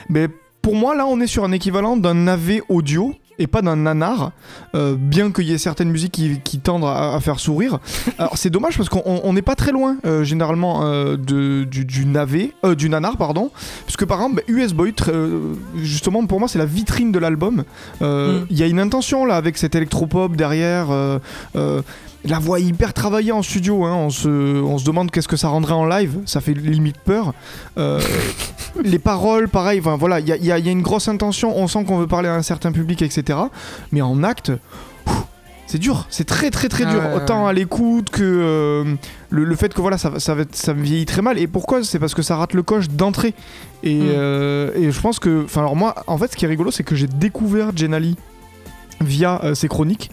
Mais 0.09 0.27
pour 0.61 0.75
moi, 0.75 0.95
là, 0.95 1.05
on 1.07 1.19
est 1.19 1.27
sur 1.27 1.43
un 1.43 1.51
équivalent 1.51 1.97
d'un 1.97 2.13
navet 2.13 2.61
audio 2.69 3.13
et 3.41 3.47
pas 3.47 3.61
d'un 3.61 3.77
nanar, 3.77 4.33
euh, 4.75 4.97
bien 4.99 5.31
qu'il 5.31 5.45
y 5.45 5.53
ait 5.53 5.57
certaines 5.57 5.89
musiques 5.89 6.11
qui, 6.11 6.41
qui 6.43 6.59
tendent 6.59 6.83
à, 6.83 7.15
à 7.15 7.19
faire 7.21 7.39
sourire. 7.39 7.79
Alors 8.17 8.37
c'est 8.37 8.49
dommage 8.49 8.75
parce 8.75 8.89
qu'on 8.89 9.01
on- 9.05 9.21
on 9.23 9.31
n'est 9.31 9.41
pas 9.41 9.55
très 9.55 9.71
loin 9.71 9.95
euh, 10.05 10.25
généralement 10.25 10.81
euh, 10.83 11.15
de, 11.15 11.63
du, 11.63 11.85
du 11.85 12.05
navet, 12.05 12.51
euh, 12.65 12.75
du 12.75 12.89
nanar 12.89 13.15
pardon, 13.15 13.49
puisque 13.85 14.03
par 14.03 14.17
exemple 14.19 14.35
bah, 14.45 14.53
US 14.53 14.73
Boy, 14.73 14.93
justement 15.77 16.25
pour 16.25 16.39
moi 16.41 16.49
c'est 16.49 16.59
la 16.59 16.65
vitrine 16.65 17.13
de 17.13 17.19
l'album. 17.19 17.63
Mm. 18.01 18.45
Il 18.49 18.57
y 18.59 18.63
a 18.63 18.67
une 18.67 18.79
intention 18.81 19.23
là 19.23 19.37
avec 19.37 19.57
cet 19.57 19.73
électropop 19.73 20.35
derrière. 20.35 20.87
La 22.25 22.37
voix 22.39 22.59
est 22.59 22.63
hyper 22.63 22.93
travaillée 22.93 23.31
en 23.31 23.41
studio, 23.41 23.85
hein, 23.85 23.95
on, 23.95 24.09
se, 24.09 24.27
on 24.61 24.77
se 24.77 24.83
demande 24.85 25.09
qu'est-ce 25.11 25.27
que 25.29 25.37
ça 25.37 25.47
rendrait 25.47 25.73
en 25.73 25.85
live, 25.85 26.19
ça 26.25 26.41
fait 26.41 26.53
limite 26.53 26.97
peur. 26.99 27.33
Euh, 27.77 28.01
les 28.83 28.99
paroles, 28.99 29.47
pareil, 29.47 29.79
enfin, 29.79 29.95
voilà, 29.97 30.19
il 30.19 30.27
y 30.27 30.31
a, 30.33 30.37
y 30.37 30.51
a- 30.51 30.59
y 30.59 30.67
a 30.67 30.71
une 30.71 30.81
grosse 30.81 31.07
intention, 31.07 31.57
on 31.57 31.67
sent 31.67 31.85
qu'on 31.85 31.97
veut 31.97 32.07
parler 32.07 32.27
à 32.29 32.35
un 32.35 32.41
certain 32.41 32.71
public, 32.71 33.01
etc. 33.01 33.39
Mais 33.93 34.01
en 34.01 34.21
acte, 34.23 34.51
c'est 35.65 35.77
dur, 35.77 36.07
c'est 36.09 36.25
très 36.25 36.49
très 36.49 36.67
très 36.67 36.85
dur, 36.85 37.01
autant 37.15 37.45
à 37.45 37.53
l'écoute 37.53 38.09
que 38.09 38.23
euh, 38.23 38.95
le, 39.29 39.43
le 39.43 39.55
fait 39.55 39.71
que 39.73 39.81
voilà, 39.81 39.97
ça, 39.99 40.09
me 40.09 40.81
vieillit 40.81 41.05
très 41.05 41.21
mal. 41.21 41.37
Et 41.37 41.45
pourquoi? 41.47 41.83
C'est 41.83 41.99
parce 41.99 42.15
que 42.15 42.23
ça 42.23 42.37
rate 42.37 42.53
le 42.53 42.63
coche 42.63 42.89
d'entrée. 42.89 43.33
Et, 43.83 43.93
Mm. 43.95 44.01
euh, 44.09 44.71
et 44.75 44.91
je 44.91 44.99
pense 44.99 45.19
que, 45.19 45.43
enfin 45.45 45.61
alors 45.61 45.75
moi, 45.75 45.95
en 46.07 46.17
fait, 46.17 46.31
ce 46.31 46.35
qui 46.35 46.43
est 46.45 46.47
rigolo, 46.49 46.69
c'est 46.71 46.83
que 46.83 46.95
j'ai 46.95 47.07
découvert 47.07 47.71
Jenali 47.77 48.17
via 48.99 49.39
euh, 49.45 49.55
ses 49.55 49.67
chroniques, 49.69 50.09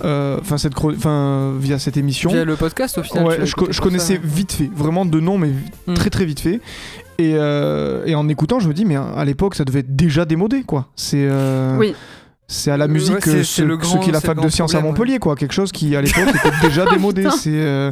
enfin 0.00 0.58
cette, 0.58 0.74
chro- 0.74 0.94
enfin 0.96 1.54
via 1.58 1.78
cette 1.78 1.96
émission. 1.96 2.30
Via 2.30 2.44
le 2.44 2.56
podcast 2.56 2.98
au 2.98 3.02
final. 3.02 3.24
Ouais, 3.26 3.38
je, 3.46 3.54
co- 3.54 3.68
connaissais 3.80 4.14
ça. 4.16 4.20
vite 4.22 4.52
fait, 4.52 4.70
vraiment 4.74 5.04
de 5.06 5.20
nom, 5.20 5.38
mais 5.38 5.50
Mm. 5.86 5.94
très 5.94 6.10
très 6.10 6.24
vite 6.24 6.40
fait. 6.40 6.60
Et, 7.18 7.32
euh, 7.34 8.04
et 8.06 8.14
en 8.14 8.28
écoutant, 8.28 8.60
je 8.60 8.68
me 8.68 8.74
dis, 8.74 8.84
mais 8.84 8.96
à 8.96 9.24
l'époque, 9.24 9.54
ça 9.56 9.64
devait 9.64 9.80
être 9.80 9.96
déjà 9.96 10.24
démodé, 10.24 10.62
quoi. 10.62 10.86
C'est 10.94 11.26
euh, 11.28 11.76
Oui. 11.76 11.94
c'est 12.46 12.70
à 12.70 12.76
la 12.76 12.86
Ouais, 12.86 12.92
musique 12.92 13.16
c'est- 13.22 13.30
euh, 13.30 13.36
c'est 13.38 13.44
ce, 13.44 13.62
le 13.62 13.78
ce 13.82 13.96
qui 13.98 14.10
est 14.10 14.12
la 14.12 14.20
fac 14.20 14.40
de 14.40 14.48
sciences 14.48 14.74
à 14.74 14.80
Montpellier, 14.80 15.18
quoi. 15.18 15.34
Quelque 15.34 15.54
chose 15.54 15.72
qui, 15.72 15.96
à 15.96 16.02
l'époque, 16.02 16.28
était 16.28 16.50
déjà 16.68 16.86
démodé. 16.86 17.26
C'est 17.36 17.50
euh, 17.54 17.90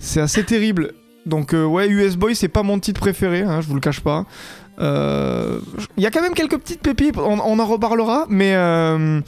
c'est 0.00 0.20
assez 0.20 0.42
terrible. 0.44 0.92
Donc 1.26 1.54
euh, 1.54 1.64
ouais, 1.64 1.88
US 1.88 2.16
Boy 2.16 2.34
c'est 2.36 2.46
pas 2.48 2.62
mon 2.62 2.78
titre 2.78 3.00
préféré, 3.00 3.42
hein, 3.42 3.60
je 3.60 3.66
vous 3.66 3.74
le 3.74 3.80
cache 3.80 4.00
pas. 4.00 4.24
Euh, 4.80 5.58
Il 5.96 6.02
y 6.02 6.06
a 6.06 6.10
quand 6.10 6.22
même 6.22 6.34
quelques 6.34 6.58
petites 6.58 6.80
pépites, 6.82 7.16
on, 7.18 7.38
on 7.40 7.58
en 7.58 7.66
reparlera, 7.66 8.26
mais 8.28 8.52
euh, 8.54 9.20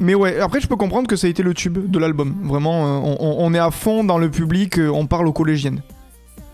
mais 0.00 0.14
ouais. 0.14 0.38
Après 0.40 0.60
je 0.60 0.66
peux 0.66 0.76
comprendre 0.76 1.06
que 1.08 1.16
ça 1.16 1.26
a 1.26 1.30
été 1.30 1.42
le 1.42 1.54
tube 1.54 1.90
de 1.90 1.98
l'album. 1.98 2.34
Vraiment, 2.42 3.04
euh, 3.04 3.14
on, 3.20 3.54
est 3.54 3.58
à 3.58 3.70
fond 3.70 4.04
dans 4.04 4.18
le 4.18 4.30
public, 4.30 4.78
euh, 4.78 4.88
on 4.88 5.06
parle 5.06 5.26
aux 5.28 5.32
collégiennes. 5.32 5.80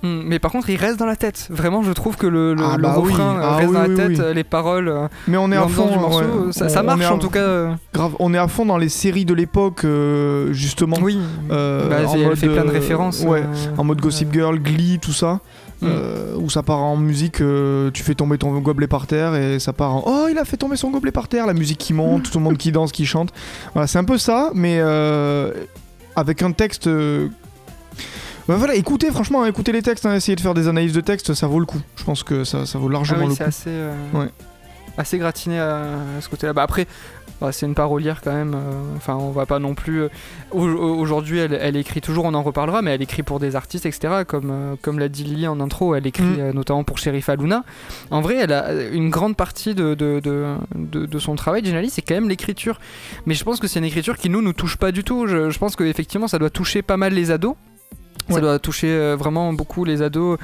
Hmm, 0.04 0.22
Mais 0.26 0.38
par 0.38 0.52
contre, 0.52 0.70
il 0.70 0.76
reste 0.76 0.96
dans 0.96 1.06
la 1.06 1.16
tête. 1.16 1.48
Vraiment, 1.50 1.82
je 1.82 1.90
trouve 1.92 2.16
que 2.16 2.28
le, 2.28 2.54
le, 2.54 2.62
Ah 2.64 2.76
le 2.76 2.82
bah 2.84 2.94
oui. 3.00 3.10
refrain 3.10 3.36
euh, 3.36 3.40
Ah 3.42 3.56
reste 3.56 3.68
oui, 3.70 3.74
dans 3.74 3.82
la 3.82 3.88
oui, 3.88 3.96
tête, 3.96 4.08
oui. 4.28 4.34
les 4.34 4.44
paroles, 4.44 4.94
Mais 5.26 5.36
on 5.36 5.50
est 5.50 5.56
à 5.56 5.66
fond 5.66 5.90
du 5.90 5.98
morceau, 5.98 6.20
ouais. 6.46 6.52
ça, 6.52 6.66
On- 6.66 6.68
ça 6.68 6.80
on 6.82 6.84
marche 6.86 7.04
à- 7.04 7.14
en 7.14 7.18
tout 7.18 7.30
cas. 7.30 7.74
Grave, 7.92 8.14
on 8.20 8.32
est 8.32 8.38
à 8.38 8.46
fond 8.46 8.64
dans 8.64 8.78
les 8.78 8.88
séries 8.88 9.24
de 9.24 9.34
l'époque, 9.34 9.84
euh, 9.84 10.52
justement. 10.52 10.96
Oui, 11.02 11.18
euh, 11.50 11.88
Bah, 11.88 12.08
en 12.08 12.14
elle 12.14 12.36
fait 12.36 12.48
plein 12.48 12.64
de 12.64 12.70
références. 12.70 13.22
ouais, 13.22 13.40
euh, 13.42 13.74
En 13.76 13.82
mode 13.82 14.00
Gossip 14.00 14.32
Girl, 14.32 14.56
Glee, 14.60 15.00
tout 15.02 15.12
ça. 15.12 15.40
Mm. 15.80 15.86
euh, 15.88 16.34
où 16.36 16.50
ça 16.50 16.62
part 16.62 16.78
en 16.80 16.96
musique, 16.96 17.40
euh, 17.40 17.90
tu 17.92 18.02
fais 18.02 18.14
tomber 18.14 18.36
ton 18.38 18.56
gobelet 18.58 18.86
par 18.88 19.06
terre 19.06 19.34
et 19.36 19.58
ça 19.60 19.72
part 19.72 19.94
en 19.94 20.02
Oh, 20.06 20.26
il 20.30 20.36
a 20.38 20.44
fait 20.44 20.56
tomber 20.56 20.76
son 20.76 20.90
gobelet 20.90 21.12
par 21.12 21.28
terre, 21.28 21.46
la 21.46 21.54
musique 21.54 21.78
qui 21.78 21.92
monte, 21.92 22.30
tout 22.30 22.38
le 22.38 22.44
monde 22.44 22.56
qui 22.58 22.72
danse, 22.72 22.90
qui 22.92 23.06
chante. 23.06 23.32
Voilà, 23.74 23.86
c'est 23.86 23.98
un 23.98 24.04
peu 24.04 24.18
ça, 24.18 24.50
mais 24.54 24.78
euh, 24.80 25.52
avec 26.16 26.42
un 26.42 26.50
texte. 26.52 26.88
bah 26.88 28.56
voilà, 28.56 28.74
écoutez, 28.74 29.10
franchement, 29.10 29.44
écoutez 29.44 29.72
les 29.72 29.82
textes, 29.82 30.06
hein, 30.06 30.14
essayez 30.14 30.36
de 30.36 30.40
faire 30.40 30.54
des 30.54 30.68
analyses 30.68 30.92
de 30.94 31.00
texte, 31.00 31.34
ça 31.34 31.46
vaut 31.46 31.60
le 31.60 31.66
coup. 31.66 31.80
Je 31.96 32.04
pense 32.04 32.22
que 32.22 32.44
ça, 32.44 32.66
ça 32.66 32.78
vaut 32.78 32.88
Ah 32.88 32.92
largement 32.94 33.22
oui, 33.24 33.28
le 33.28 33.34
c'est 33.34 33.44
assez, 33.44 33.70
Ouais. 34.14 34.28
assez 34.96 35.18
gratiné 35.18 35.60
à, 35.60 35.76
à 36.18 36.20
ce 36.20 36.28
côté-là. 36.28 36.52
Bah, 36.54 36.62
après, 36.62 36.86
bah, 37.40 37.52
c'est 37.52 37.66
une 37.66 37.74
parolière 37.74 38.20
quand 38.22 38.32
même. 38.32 38.54
euh, 38.54 38.96
Enfin, 38.96 39.14
on 39.16 39.30
va 39.30 39.46
pas 39.46 39.58
non 39.58 39.74
plus. 39.74 40.02
euh, 40.02 40.08
au- 40.50 40.62
au- 40.68 40.98
Aujourd'hui, 40.98 41.38
elle, 41.38 41.56
elle 41.60 41.76
écrit 41.76 42.00
toujours, 42.00 42.24
on 42.24 42.34
en 42.34 42.42
reparlera, 42.42 42.82
mais 42.82 42.92
elle 42.94 43.02
écrit 43.02 43.22
pour 43.22 43.38
des 43.40 43.54
artistes, 43.56 43.86
etc. 43.86 44.24
Comme, 44.26 44.50
euh, 44.50 44.74
comme 44.82 44.98
l'a 44.98 45.08
dit 45.08 45.24
Lily 45.24 45.46
en 45.46 45.60
intro, 45.60 45.94
elle 45.94 46.06
écrit 46.06 46.24
Mm. 46.24 46.50
notamment 46.52 46.84
pour 46.84 46.98
Sheriff 46.98 47.28
Aluna. 47.28 47.64
En 48.10 48.20
vrai, 48.20 48.36
elle 48.36 48.52
a 48.52 48.72
une 48.90 49.10
grande 49.10 49.36
partie 49.36 49.74
de, 49.74 49.94
de, 49.94 50.20
de, 50.20 50.54
de- 50.74 51.06
de 51.06 51.18
son 51.18 51.34
travail, 51.36 51.64
Jenali, 51.64 51.90
c'est 51.90 52.02
quand 52.02 52.14
même 52.14 52.28
l'écriture. 52.28 52.80
Mais 53.26 53.34
je 53.34 53.44
pense 53.44 53.60
que 53.60 53.66
c'est 53.68 53.78
une 53.78 53.84
écriture 53.84 54.16
qui 54.16 54.28
nous 54.30 54.42
nous 54.42 54.52
touche 54.52 54.76
pas 54.76 54.92
du 54.92 55.04
tout. 55.04 55.26
Je, 55.26 55.50
je 55.50 55.58
pense 55.58 55.76
qu'effectivement, 55.76 56.28
ça 56.28 56.38
doit 56.38 56.50
toucher 56.50 56.82
pas 56.82 56.96
mal 56.96 57.12
les 57.14 57.30
ados. 57.30 57.54
Ça 58.28 58.34
Ouais. 58.34 58.40
doit 58.42 58.58
toucher 58.58 58.88
euh, 58.90 59.16
vraiment 59.18 59.52
beaucoup 59.52 59.84
les 59.84 60.02
ados, 60.02 60.38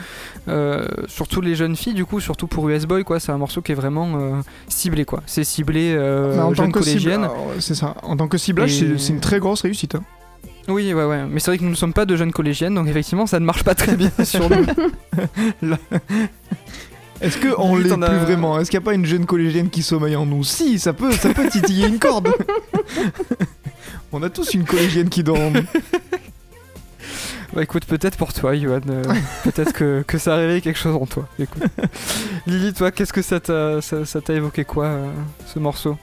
euh, 0.48 0.86
surtout 1.06 1.40
les 1.40 1.54
jeunes 1.54 1.76
filles, 1.76 1.94
du 1.94 2.04
coup, 2.06 2.18
surtout 2.20 2.46
pour 2.46 2.68
US 2.70 2.86
Boy, 2.86 3.04
quoi. 3.04 3.20
C'est 3.20 3.30
un 3.32 3.38
morceau 3.38 3.60
qui 3.62 3.72
est 3.72 3.74
vraiment 3.74 4.14
euh, 4.18 4.40
ciblé, 4.68 5.04
quoi. 5.04 5.22
C'est 5.26 5.44
ciblé 5.44 5.94
euh, 5.96 6.40
en 6.40 6.52
tant 6.52 6.70
que 6.70 6.78
alors, 7.10 7.36
c'est 7.60 7.74
ça. 7.74 7.94
En 8.02 8.16
tant 8.16 8.26
que 8.28 8.38
ciblage, 8.38 8.82
Et- 8.82 8.98
c'est- 8.98 9.12
une 9.12 9.20
très 9.20 9.38
grosse 9.38 9.60
réussite. 9.62 9.94
hein. 9.96 10.02
Oui, 10.66 10.94
ouais, 10.94 11.04
ouais. 11.04 11.24
Mais 11.28 11.40
c'est 11.40 11.50
vrai 11.50 11.58
que 11.58 11.64
nous 11.64 11.70
ne 11.70 11.74
sommes 11.74 11.92
pas 11.92 12.06
de 12.06 12.16
jeunes 12.16 12.32
collégiennes, 12.32 12.74
donc 12.74 12.88
effectivement, 12.88 13.26
ça 13.26 13.38
ne 13.38 13.44
marche 13.44 13.64
pas 13.64 13.74
très 13.74 13.96
bien 13.96 14.10
sur 14.24 14.48
nous. 14.48 14.64
Est-ce 17.20 17.38
que 17.38 17.48
on 17.58 17.76
Limite, 17.76 17.96
l'est 17.98 18.04
a- 18.04 18.08
plus 18.08 18.18
vraiment? 18.18 18.58
Est-ce 18.58 18.70
qu'il 18.70 18.78
n'y 18.80 18.84
a 18.84 18.86
pas 18.86 18.94
une 18.94 19.04
jeune 19.06 19.24
collégienne 19.26 19.70
qui 19.70 19.82
sommeille 19.82 20.16
en 20.16 20.26
nous? 20.26 20.42
Si, 20.42 20.78
ça 20.78 20.92
peut, 20.92 21.12
ça 21.12 21.32
peut 21.34 21.48
titiller 21.48 21.86
une 21.86 21.98
corde. 21.98 22.28
on 24.12 24.22
a 24.22 24.30
tous 24.30 24.54
une 24.54 24.64
collégienne 24.64 25.08
qui 25.08 25.22
dort 25.22 25.38
en 25.40 25.50
nous. 25.50 25.62
Bah 27.54 27.62
écoute, 27.62 27.84
peut-être 27.84 28.16
pour 28.16 28.32
toi, 28.32 28.54
Johan. 28.56 28.80
euh, 28.90 29.02
peut-être 29.44 29.73
que, 29.73 30.02
que 30.06 30.18
ça 30.18 30.34
a 30.34 30.37
réveillé 30.38 30.61
quelque 30.61 30.78
chose 30.78 30.96
en 30.96 31.06
toi. 31.06 31.28
Écoute. 31.38 31.62
Lily, 32.46 32.73
toi, 32.73 32.90
qu'est-ce 32.90 33.12
que 33.12 33.23
ça 33.23 33.38
t'a 33.40 33.80
ça, 33.80 34.04
ça 34.04 34.20
t'a 34.20 34.32
évoqué 34.34 34.64
quoi, 34.64 34.87
euh, 34.87 35.06
ce 35.46 35.58
morceau? 35.61 35.96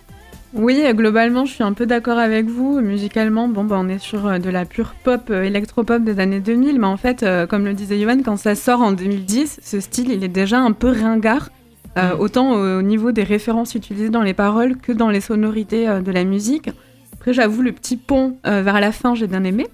Oui, 0.53 0.81
euh, 0.85 0.93
globalement, 0.93 1.45
je 1.45 1.51
suis 1.53 1.63
un 1.63 1.73
peu 1.73 1.85
d'accord 1.85 2.17
avec 2.19 2.45
vous. 2.45 2.79
Musicalement, 2.79 3.47
bon, 3.49 3.63
bah, 3.65 3.75
on 3.79 3.89
est 3.89 3.99
sur 3.99 4.27
euh, 4.27 4.37
de 4.37 4.49
la 4.49 4.63
pure 4.65 4.93
pop, 5.03 5.29
électropop 5.29 6.03
des 6.03 6.19
années 6.21 6.39
2000, 6.39 6.79
mais 6.79 6.87
en 6.87 6.97
fait, 6.97 7.23
euh, 7.23 7.47
comme 7.47 7.65
le 7.65 7.73
disait 7.73 7.97
Yohan, 7.99 8.21
quand 8.23 8.37
ça 8.37 8.55
sort 8.55 8.81
en 8.81 8.91
2010, 8.93 9.59
ce 9.61 9.79
style, 9.81 10.09
il 10.11 10.23
est 10.23 10.29
déjà 10.29 10.59
un 10.59 10.71
peu 10.71 10.89
ringard, 10.89 11.49
euh, 11.97 12.15
Mm. 12.15 12.19
autant 12.21 12.51
au, 12.53 12.79
au 12.79 12.81
niveau 12.81 13.11
des 13.11 13.23
références 13.23 13.75
utilisées 13.75 14.09
dans 14.09 14.21
les 14.21 14.33
paroles 14.33 14.77
que 14.77 14.93
dans 14.93 15.09
les 15.09 15.19
sonorités 15.21 15.89
euh, 15.89 15.99
de 15.99 16.11
la 16.13 16.23
musique. 16.23 16.69
Après, 17.13 17.33
j'avoue, 17.33 17.61
le 17.61 17.73
petit 17.73 17.97
pont 17.97 18.37
euh, 18.47 18.61
vers 18.61 18.79
la 18.79 18.93
fin, 18.93 19.15
j'ai 19.15 19.27
bien 19.27 19.43
aimé. 19.43 19.67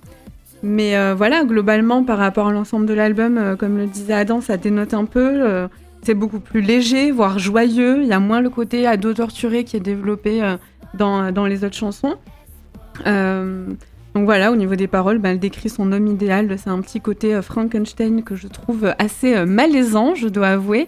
Mais 0.63 0.97
euh, 0.97 1.13
voilà, 1.15 1.43
globalement, 1.43 2.03
par 2.03 2.17
rapport 2.17 2.47
à 2.47 2.51
l'ensemble 2.51 2.85
de 2.85 2.93
l'album, 2.93 3.37
euh, 3.37 3.55
comme 3.55 3.77
le 3.77 3.85
disait 3.85 4.13
Adam, 4.13 4.41
ça 4.41 4.57
dénote 4.57 4.93
un 4.93 5.05
peu. 5.05 5.45
euh, 5.45 5.67
c'est 6.01 6.13
beaucoup 6.13 6.39
plus 6.39 6.61
léger, 6.61 7.11
voire 7.11 7.39
joyeux. 7.39 8.01
Il 8.01 8.07
y 8.07 8.13
a 8.13 8.19
moins 8.19 8.39
le 8.41 8.49
côté 8.49 8.87
ado 8.87 9.13
torturé 9.13 9.63
qui 9.63 9.75
est 9.75 9.81
développé 9.81 10.41
dans, 10.93 11.31
dans 11.33 11.45
les 11.45 11.65
autres 11.65 11.75
chansons. 11.75 12.15
Donc 13.03 14.25
voilà, 14.25 14.51
au 14.51 14.55
niveau 14.55 14.75
des 14.75 14.87
paroles, 14.87 15.17
ben, 15.17 15.31
elle 15.31 15.39
décrit 15.39 15.69
son 15.69 15.91
homme 15.91 16.07
idéal. 16.07 16.55
C'est 16.57 16.69
un 16.69 16.79
petit 16.81 17.01
côté 17.01 17.41
Frankenstein 17.41 18.23
que 18.23 18.35
je 18.35 18.47
trouve 18.47 18.93
assez 18.99 19.43
malaisant, 19.45 20.15
je 20.15 20.27
dois 20.27 20.49
avouer. 20.49 20.87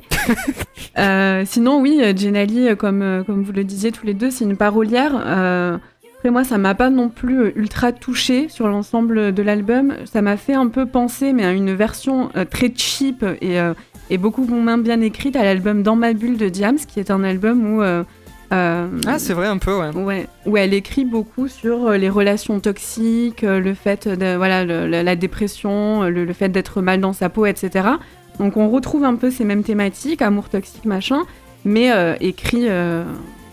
Sinon, 1.46 1.82
oui, 1.82 2.00
Jenali, 2.16 2.78
comme, 2.78 3.24
comme 3.26 3.44
vous 3.44 3.52
le 3.52 3.64
disiez 3.64 3.92
tous 3.92 4.06
les 4.06 4.14
deux, 4.14 4.30
c'est 4.30 4.46
une 4.46 4.58
parolière. 4.58 5.80
Après, 6.20 6.32
moi, 6.32 6.44
ça 6.44 6.58
m'a 6.58 6.76
pas 6.76 6.90
non 6.90 7.08
plus 7.10 7.40
euh, 7.40 7.52
ultra 7.56 7.92
touché 7.94 8.50
sur 8.50 8.68
l'ensemble 8.68 9.34
de 9.34 9.42
l'album. 9.42 9.94
Ça 10.06 10.22
m'a 10.22 10.36
fait 10.36 10.54
un 10.54 10.68
peu 10.68 10.86
penser, 10.86 11.32
mais 11.32 11.46
à 11.46 11.52
une 11.54 11.74
version 11.74 12.30
euh, 12.36 12.44
très 12.44 12.74
cheap 12.76 13.24
et, 13.42 13.60
euh, 13.60 13.74
et 14.10 14.18
beaucoup 14.18 14.44
moins 14.44 14.78
bien 14.78 15.00
écrite 15.00 15.38
à 15.38 15.44
l'album 15.44 15.82
Dans 15.82 15.96
ma 15.96 16.12
bulle 16.12 16.36
de 16.38 16.50
Diams, 16.50 16.76
qui 16.78 17.00
est 17.00 17.10
un 17.10 17.24
album 17.24 17.74
où. 17.76 17.82
euh, 17.82 18.04
euh, 18.52 18.88
Ah, 19.08 19.18
c'est 19.18 19.34
vrai, 19.34 19.48
un 19.48 19.60
peu, 19.60 19.74
ouais. 19.80 19.96
Ouais, 19.96 20.28
où 20.46 20.58
elle 20.58 20.74
écrit 20.74 21.06
beaucoup 21.06 21.48
sur 21.48 21.92
les 21.92 22.10
relations 22.10 22.60
toxiques, 22.60 23.44
le 23.44 23.74
fait 23.74 24.10
de 24.10 24.36
voilà 24.36 24.66
le- 24.66 24.88
la 24.90 25.16
dépression, 25.16 26.04
le, 26.10 26.26
le 26.26 26.34
fait 26.34 26.50
d'être 26.50 26.82
mal 26.82 27.00
dans 27.00 27.14
sa 27.14 27.30
peau, 27.30 27.46
etc. 27.46 27.88
Donc 28.40 28.58
on 28.58 28.68
retrouve 28.70 29.06
un 29.06 29.16
peu 29.16 29.30
ces 29.32 29.46
mêmes 29.46 29.64
thématiques, 29.64 30.22
amour 30.22 30.50
toxique, 30.50 30.86
machin, 30.86 31.22
mais 31.64 31.92
euh, 31.94 32.16
écrit 32.22 32.66
euh, 32.68 33.04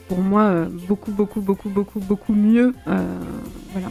pour 0.08 0.20
moi 0.20 0.42
euh, 0.42 0.66
beaucoup 0.88 1.10
beaucoup 1.12 1.40
beaucoup 1.40 1.68
beaucoup 1.68 2.00
beaucoup 2.00 2.32
mieux. 2.34 2.74
euh, 2.88 3.18
voilà. 3.72 3.88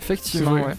Effectivement, 0.00 0.56
C'est 0.56 0.66
ouais. 0.66 0.74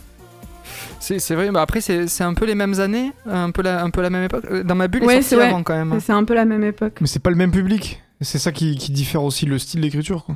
C'est 1.00 1.20
c'est 1.20 1.36
vrai, 1.36 1.52
bah 1.52 1.62
après, 1.62 1.82
c'est 1.82 2.08
c'est 2.08 2.24
un 2.24 2.34
peu 2.34 2.46
les 2.46 2.56
mêmes 2.56 2.80
années, 2.80 3.12
un 3.26 3.52
peu 3.52 3.62
la, 3.62 3.84
un 3.84 3.90
peu 3.90 4.02
la 4.02 4.10
même 4.10 4.24
époque. 4.24 4.46
Euh, 4.50 4.64
Dans 4.64 4.76
ma 4.76 4.88
bulle, 4.88 5.04
Ouais, 5.04 5.22
c'est 5.22 5.40
avant 5.40 5.64
quand 5.64 5.76
même. 5.76 6.00
C'est 6.00 6.14
un 6.14 6.24
peu 6.24 6.34
la 6.34 6.46
même 6.46 6.64
époque. 6.64 6.98
Mais 7.02 7.08
c'est 7.08 7.20
pas 7.22 7.30
le 7.30 7.36
même 7.36 7.52
public. 7.52 8.02
C'est 8.22 8.38
ça 8.40 8.52
qui, 8.52 8.78
qui 8.78 8.92
diffère 8.92 9.24
aussi 9.24 9.46
le 9.46 9.58
style 9.60 9.82
d'écriture. 9.82 10.26
quoi. 10.26 10.36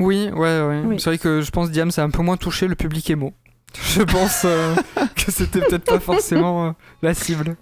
Oui, 0.00 0.30
ouais, 0.32 0.60
ouais. 0.62 0.82
Oui. 0.84 0.96
C'est 1.00 1.10
vrai 1.10 1.18
que 1.18 1.40
je 1.40 1.50
pense 1.50 1.70
Diam, 1.70 1.90
a 1.96 2.02
un 2.02 2.10
peu 2.10 2.22
moins 2.22 2.36
touché 2.36 2.68
le 2.68 2.74
public 2.74 3.10
émo. 3.10 3.32
Je 3.82 4.02
pense 4.02 4.42
euh, 4.46 4.74
que 5.14 5.30
c'était 5.30 5.60
peut-être 5.60 5.84
pas 5.84 6.00
forcément 6.00 6.68
euh, 6.68 6.70
la 7.02 7.12
cible. 7.12 7.56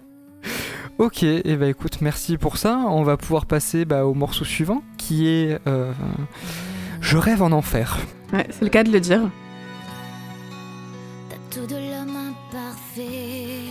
Ok, 0.99 1.21
et 1.21 1.55
bah 1.57 1.67
écoute, 1.67 2.01
merci 2.01 2.37
pour 2.37 2.57
ça. 2.57 2.79
On 2.87 3.03
va 3.03 3.17
pouvoir 3.17 3.45
passer 3.45 3.85
bah, 3.85 4.05
au 4.05 4.15
morceau 4.15 4.43
suivant, 4.43 4.81
qui 4.97 5.27
est 5.27 5.59
euh, 5.67 5.93
Je 7.01 7.17
rêve 7.17 7.43
en 7.43 7.51
enfer. 7.51 7.99
Ouais, 8.33 8.47
c'est 8.49 8.63
le 8.63 8.69
cas 8.69 8.83
de 8.83 8.91
le 8.91 8.99
dire. 8.99 9.21
T'as 11.29 11.55
tout 11.55 11.67
de 11.67 11.75
l'homme 11.75 12.15
imparfait, 12.15 13.61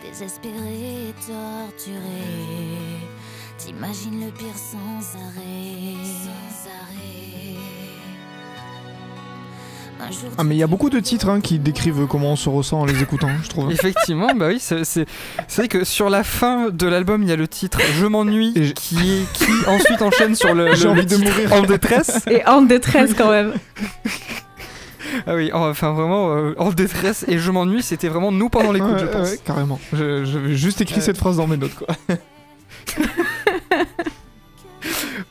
désespéré 0.00 1.08
et 1.08 1.14
torturé. 1.26 2.22
T'imagines 3.58 4.24
le 4.24 4.30
pire 4.30 4.54
sans 4.54 5.18
arrêt. 5.18 5.85
Ah, 10.38 10.44
mais 10.44 10.54
il 10.54 10.58
y 10.58 10.62
a 10.62 10.66
beaucoup 10.66 10.90
de 10.90 11.00
titres 11.00 11.28
hein, 11.28 11.40
qui 11.40 11.58
décrivent 11.58 12.06
comment 12.06 12.32
on 12.32 12.36
se 12.36 12.48
ressent 12.48 12.80
en 12.80 12.84
les 12.84 13.02
écoutant, 13.02 13.30
je 13.42 13.48
trouve. 13.48 13.70
Effectivement, 13.72 14.34
bah 14.34 14.48
oui, 14.48 14.58
c'est 14.60 14.84
c'est- 14.84 15.06
c'est 15.48 15.62
vrai 15.62 15.68
que 15.68 15.84
sur 15.84 16.10
la 16.10 16.22
fin 16.24 16.68
de 16.70 16.86
l'album, 16.86 17.22
il 17.22 17.28
y 17.28 17.32
a 17.32 17.36
le 17.36 17.48
titre 17.48 17.78
Je 17.98 18.06
m'ennuie, 18.06 18.52
je- 18.56 18.72
qui, 18.72 18.96
est- 18.96 19.32
qui 19.32 19.44
ensuite 19.66 20.02
enchaîne 20.02 20.34
sur 20.34 20.54
le, 20.54 20.74
J'ai 20.74 20.88
envie 20.88 21.00
le 21.00 21.06
de 21.06 21.16
mourir. 21.16 21.52
En 21.52 21.62
détresse. 21.62 22.24
Et 22.30 22.44
en 22.46 22.62
détresse 22.62 23.14
quand 23.14 23.30
même. 23.30 23.54
Ah 25.26 25.34
oui, 25.34 25.50
enfin 25.54 25.92
vraiment, 25.92 26.34
euh, 26.34 26.54
en 26.58 26.70
détresse 26.72 27.24
et 27.28 27.38
je 27.38 27.50
m'ennuie, 27.50 27.82
c'était 27.82 28.08
vraiment 28.08 28.32
nous 28.32 28.48
pendant 28.50 28.72
l'écoute, 28.72 28.90
Ouais, 28.92 28.98
je 29.00 29.06
pense. 29.06 29.30
ouais, 29.30 29.40
carrément. 29.44 29.80
Je- 29.92 30.24
J'avais 30.24 30.54
juste 30.56 30.80
écrit 30.80 30.96
Ouais. 30.96 31.00
cette 31.00 31.16
phrase 31.16 31.36
dans 31.36 31.46
mes 31.46 31.56
notes. 31.56 31.74
Quoi. 31.74 31.86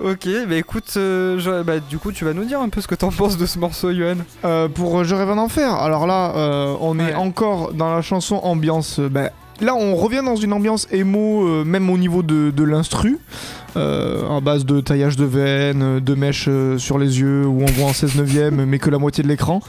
Ok, 0.05 0.27
bah 0.47 0.55
écoute, 0.55 0.93
euh, 0.97 1.39
je- 1.39 1.63
bah, 1.63 1.79
du 1.79 1.97
coup, 1.97 2.11
tu 2.11 2.25
vas 2.25 2.33
nous 2.33 2.45
dire 2.45 2.59
un 2.61 2.69
peu 2.69 2.79
ce 2.79 2.87
que 2.87 2.93
t'en 2.93 3.09
penses 3.09 3.37
de 3.37 3.45
ce 3.47 3.57
morceau, 3.57 3.89
Yohan. 3.89 4.17
Euh, 4.43 4.67
pour 4.67 4.99
euh, 4.99 5.03
Je 5.03 5.15
rêve 5.15 5.31
en 5.31 5.37
enfer, 5.39 5.73
alors 5.73 6.05
là, 6.05 6.31
euh, 6.35 6.75
on 6.79 6.99
Ouais. 6.99 7.09
est 7.09 7.15
encore 7.15 7.73
dans 7.73 7.91
la 7.95 8.03
chanson 8.03 8.35
ambiance. 8.43 8.99
euh, 8.99 9.09
bah, 9.09 9.31
là, 9.61 9.75
on 9.75 9.95
revient 9.95 10.21
dans 10.23 10.35
une 10.35 10.53
ambiance 10.53 10.87
émo, 10.91 11.47
euh, 11.47 11.63
même 11.63 11.89
au 11.89 11.97
niveau 11.97 12.23
de, 12.23 12.51
de 12.51 12.63
l'instru, 12.63 13.19
euh, 13.77 14.37
à 14.37 14.39
base 14.39 14.65
de 14.65 14.79
taillage 14.79 15.17
de 15.17 15.25
veines, 15.25 15.81
euh, 15.81 15.99
de 15.99 16.15
mèches 16.15 16.45
euh, 16.47 16.77
sur 16.77 16.97
les 16.97 17.19
yeux, 17.19 17.45
où 17.45 17.61
on 17.61 17.65
voit 17.65 17.89
en 17.89 17.93
16 17.93 18.15
neuvième, 18.15 18.63
mais 18.67 18.79
que 18.79 18.89
la 18.89 18.99
moitié 18.99 19.21
de 19.23 19.27
l'écran. 19.27 19.61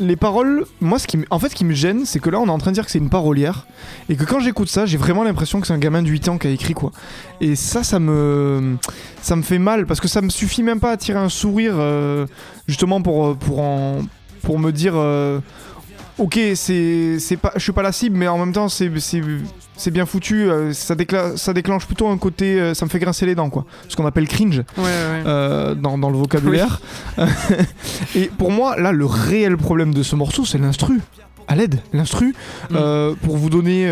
Les 0.00 0.16
paroles, 0.16 0.64
moi, 0.80 0.98
ce 0.98 1.06
qui, 1.06 1.18
en 1.30 1.38
fait, 1.38 1.50
ce 1.50 1.54
qui 1.54 1.66
me 1.66 1.74
gêne, 1.74 2.06
c'est 2.06 2.18
que 2.18 2.30
là, 2.30 2.40
on 2.40 2.46
est 2.46 2.50
en 2.50 2.58
train 2.58 2.70
de 2.70 2.74
dire 2.74 2.86
que 2.86 2.90
c'est 2.90 2.98
une 2.98 3.10
parolière, 3.10 3.66
et 4.08 4.16
que 4.16 4.24
quand 4.24 4.40
j'écoute 4.40 4.68
ça, 4.68 4.86
j'ai 4.86 4.96
vraiment 4.96 5.22
l'impression 5.22 5.60
que 5.60 5.66
c'est 5.66 5.74
un 5.74 5.78
gamin 5.78 6.02
de 6.02 6.08
8 6.08 6.28
ans 6.30 6.38
qui 6.38 6.46
a 6.46 6.50
écrit 6.50 6.74
quoi. 6.74 6.92
Et 7.40 7.56
ça, 7.56 7.84
ça 7.84 8.00
me, 8.00 8.76
ça 9.20 9.36
me 9.36 9.42
fait 9.42 9.58
mal, 9.58 9.84
parce 9.86 10.00
que 10.00 10.08
ça 10.08 10.22
me 10.22 10.30
suffit 10.30 10.62
même 10.62 10.80
pas 10.80 10.92
à 10.92 10.96
tirer 10.96 11.18
un 11.18 11.28
sourire, 11.28 11.74
justement 12.66 13.02
pour, 13.02 13.36
pour, 13.36 13.60
en, 13.60 13.98
pour 14.42 14.58
me 14.58 14.72
dire. 14.72 14.94
Ok, 16.18 16.38
c'est 16.54 17.18
c'est 17.18 17.36
pas, 17.36 17.52
je 17.56 17.60
suis 17.60 17.72
pas 17.72 17.82
la 17.82 17.92
cible, 17.92 18.16
mais 18.16 18.28
en 18.28 18.38
même 18.38 18.52
temps, 18.52 18.68
c'est 18.68 18.90
c'est 18.98 19.22
c'est 19.76 19.90
bien 19.90 20.06
foutu. 20.06 20.50
euh, 20.50 20.72
ça, 20.72 20.94
décla- 20.94 21.36
ça 21.36 21.52
déclenche 21.52 21.86
plutôt 21.86 22.08
un 22.08 22.18
côté, 22.18 22.60
euh, 22.60 22.74
ça 22.74 22.84
me 22.84 22.90
fait 22.90 22.98
grincer 22.98 23.26
les 23.26 23.34
dents, 23.34 23.48
quoi. 23.50 23.64
Ce 23.88 23.94
qu'on 23.96 24.06
appelle 24.06 24.26
cringe 24.28 24.58
Ouais, 24.76 24.82
ouais. 24.84 25.22
euh, 25.26 25.74
dans, 25.74 25.96
dans 25.98 26.10
le 26.10 26.16
vocabulaire. 26.18 26.80
Et 28.16 28.26
pour 28.38 28.50
moi, 28.50 28.76
là, 28.78 28.92
le 28.92 29.04
réel 29.06 29.56
problème 29.56 29.94
de 29.94 30.02
ce 30.02 30.16
morceau, 30.16 30.44
c'est 30.44 30.58
l'instru. 30.58 31.00
À 31.46 31.54
l'aide, 31.56 31.80
l'instru. 31.92 32.34
Mm. 32.70 32.76
Pour 33.22 33.36
vous 33.36 33.50
donner 33.50 33.88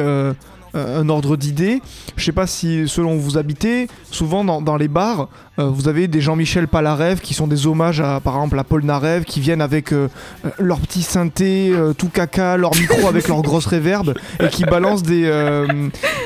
un 0.75 1.09
ordre 1.09 1.37
d'idée, 1.37 1.81
je 2.17 2.25
sais 2.25 2.33
pas 2.33 2.47
si 2.47 2.87
selon 2.89 3.15
où 3.17 3.21
vous 3.21 3.39
habitez, 3.39 3.89
souvent 4.11 4.45
dans, 4.45 4.61
dans 4.61 4.77
les 4.77 4.89
bars, 4.89 5.29
euh, 5.59 5.69
vous 5.69 5.89
avez 5.89 6.09
des 6.09 6.21
Jean-Michel 6.21 6.69
Palarev 6.69 7.21
qui 7.21 7.35
sont 7.35 7.47
des 7.47 7.67
hommages 7.67 8.01
à, 8.01 8.21
par 8.21 8.35
exemple, 8.37 8.59
à 8.59 8.65
Paul 8.65 8.85
Narev, 8.85 9.25
qui 9.25 9.41
viennent 9.41 9.61
avec 9.63 9.93
euh, 9.93 10.09
euh, 10.45 10.51
leur 10.59 10.79
petit 10.81 11.03
synthé, 11.03 11.73
tout 11.99 12.09
caca, 12.09 12.57
leur 12.57 12.75
micro 12.77 13.07
avec 13.09 13.29
leur 13.29 13.43
grosse 13.43 13.67
réverb, 13.67 14.15
et 14.43 14.49
qui 14.49 14.65
balancent 14.65 15.03
des, 15.03 15.31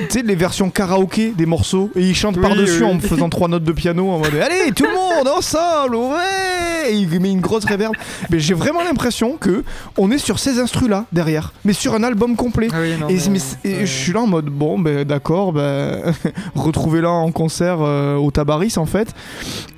tu 0.08 0.18
sais, 0.18 0.22
les 0.22 0.34
versions 0.34 0.70
karaoké 0.70 1.32
des 1.36 1.46
morceaux, 1.46 1.90
et 1.96 2.02
ils 2.02 2.14
chantent 2.14 2.36
Oui, 2.36 2.42
par-dessus 2.42 2.84
oui, 2.84 2.90
en 2.92 2.98
faisant 3.00 3.28
trois 3.28 3.48
notes 3.48 3.64
de 3.64 3.72
piano 3.72 4.08
en 4.10 4.18
mode 4.18 4.34
Allez, 4.34 4.72
tout 4.72 4.84
le 4.84 4.94
monde 4.94 5.28
ensemble, 5.36 5.96
ouais 5.96 6.90
Et 6.90 6.94
il 6.94 7.20
met 7.20 7.30
une 7.30 7.40
grosse 7.40 7.64
réverb. 7.64 7.94
Mais 8.30 8.40
j'ai 8.40 8.54
vraiment 8.54 8.82
l'impression 8.82 9.36
que 9.36 9.64
on 9.96 10.10
est 10.10 10.18
sur 10.18 10.38
ces 10.38 10.58
instrus-là 10.58 11.04
derrière, 11.12 11.52
mais 11.64 11.72
sur 11.72 11.94
un 11.94 12.02
album 12.02 12.36
complet. 12.36 12.68
Ah 12.72 12.76
oui, 12.80 12.94
non, 13.00 13.08
Et, 13.08 13.14
mais- 13.14 13.20
mais 13.30 13.38
c'est- 13.38 13.58
et 13.64 13.74
ouais. 13.78 13.86
je 13.86 13.92
suis 13.92 14.12
là 14.12 14.20
en 14.20 14.26
mode 14.26 14.46
bon 14.46 14.78
ben 14.78 15.04
d'accord 15.04 15.52
ben 15.52 16.00
retrouvez-la 16.54 17.10
en 17.10 17.30
concert 17.32 17.78
euh, 17.80 18.16
au 18.16 18.30
Tabaris 18.30 18.74
en 18.76 18.86
fait 18.86 19.14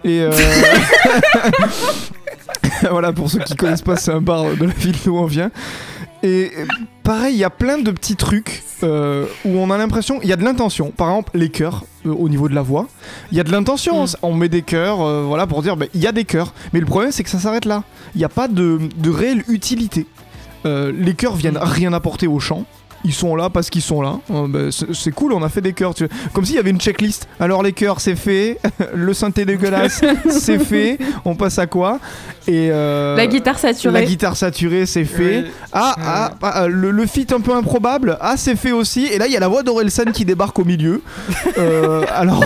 et 0.04 0.20
euh, 0.22 0.30
voilà 2.90 3.12
pour 3.12 3.30
ceux 3.30 3.40
qui 3.40 3.54
connaissent 3.56 3.82
pas 3.82 3.96
c'est 3.96 4.12
un 4.12 4.20
bar 4.20 4.44
de 4.56 4.64
la 4.64 4.72
ville 4.72 4.96
d'où 5.04 5.16
on 5.16 5.26
vient 5.26 5.50
et 6.22 6.52
pareil 7.02 7.34
il 7.34 7.38
y 7.38 7.44
a 7.44 7.50
plein 7.50 7.78
de 7.78 7.90
petits 7.90 8.16
trucs 8.16 8.62
euh, 8.82 9.26
où 9.44 9.50
on 9.58 9.70
a 9.70 9.78
l'impression 9.78 10.20
il 10.22 10.28
y 10.28 10.32
a 10.32 10.36
de 10.36 10.44
l'intention 10.44 10.90
par 10.90 11.08
exemple 11.10 11.32
les 11.34 11.48
chœurs 11.50 11.84
euh, 12.06 12.10
au 12.12 12.28
niveau 12.28 12.48
de 12.48 12.54
la 12.54 12.62
voix 12.62 12.88
il 13.30 13.36
y 13.36 13.40
a 13.40 13.44
de 13.44 13.50
l'intention 13.52 14.04
Mm. 14.04 14.06
on 14.22 14.34
met 14.34 14.48
des 14.48 14.62
chœurs 14.62 15.00
euh, 15.02 15.24
voilà 15.26 15.46
pour 15.46 15.62
dire 15.62 15.76
ben, 15.76 15.88
il 15.94 16.00
y 16.00 16.06
a 16.06 16.12
des 16.12 16.24
chœurs 16.24 16.54
mais 16.72 16.80
le 16.80 16.86
problème 16.86 17.12
c'est 17.12 17.22
que 17.24 17.30
ça 17.30 17.38
s'arrête 17.38 17.64
là 17.64 17.82
il 18.14 18.18
n'y 18.18 18.24
a 18.24 18.28
pas 18.28 18.48
de, 18.48 18.78
de 18.96 19.10
réelle 19.10 19.44
utilité 19.48 20.06
euh, 20.64 20.92
les 20.96 21.14
chœurs 21.14 21.34
viennent 21.34 21.54
Mm. 21.54 21.64
rien 21.64 21.92
apporter 21.92 22.28
au 22.28 22.38
chant. 22.38 22.64
Ils 23.04 23.12
sont 23.14 23.34
là 23.34 23.50
parce 23.50 23.68
qu'ils 23.70 23.82
sont 23.82 24.00
là. 24.02 24.18
Euh, 24.30 24.46
bah, 24.48 24.58
c'est 24.92 25.10
cool, 25.12 25.32
on 25.32 25.42
a 25.42 25.48
fait 25.48 25.60
des 25.60 25.72
chœurs. 25.72 25.94
tu. 25.94 26.06
Comme 26.32 26.44
s'il 26.44 26.54
y 26.56 26.58
avait 26.58 26.70
une 26.70 26.80
checklist. 26.80 27.26
Alors 27.40 27.62
les 27.62 27.72
chœurs, 27.72 28.00
c'est 28.00 28.16
fait. 28.16 28.58
le 28.94 29.12
synthé 29.14 29.44
dégueulasse, 29.44 30.00
c'est 30.30 30.58
fait. 30.58 30.98
On 31.24 31.34
passe 31.34 31.58
à 31.58 31.66
quoi? 31.66 31.98
Et 32.48 32.68
euh, 32.72 33.16
La 33.16 33.26
guitare 33.26 33.58
saturée. 33.58 33.92
la 34.00 34.04
guitare 34.04 34.36
saturée, 34.36 34.86
c'est 34.86 35.04
fait. 35.04 35.42
Oui. 35.44 35.50
Ah, 35.72 35.94
ah, 36.04 36.30
ah, 36.42 36.66
le, 36.68 36.90
le 36.90 37.06
feat 37.06 37.32
un 37.32 37.40
peu 37.40 37.54
improbable, 37.54 38.16
ah 38.20 38.34
c'est 38.36 38.56
fait 38.56 38.72
aussi. 38.72 39.06
Et 39.06 39.18
là 39.18 39.26
il 39.26 39.32
y 39.32 39.36
a 39.36 39.40
la 39.40 39.48
voix 39.48 39.62
d'Orelsan 39.62 40.12
qui 40.12 40.24
débarque 40.24 40.58
au 40.58 40.64
milieu. 40.64 41.02
Euh, 41.58 42.04
alors, 42.10 42.42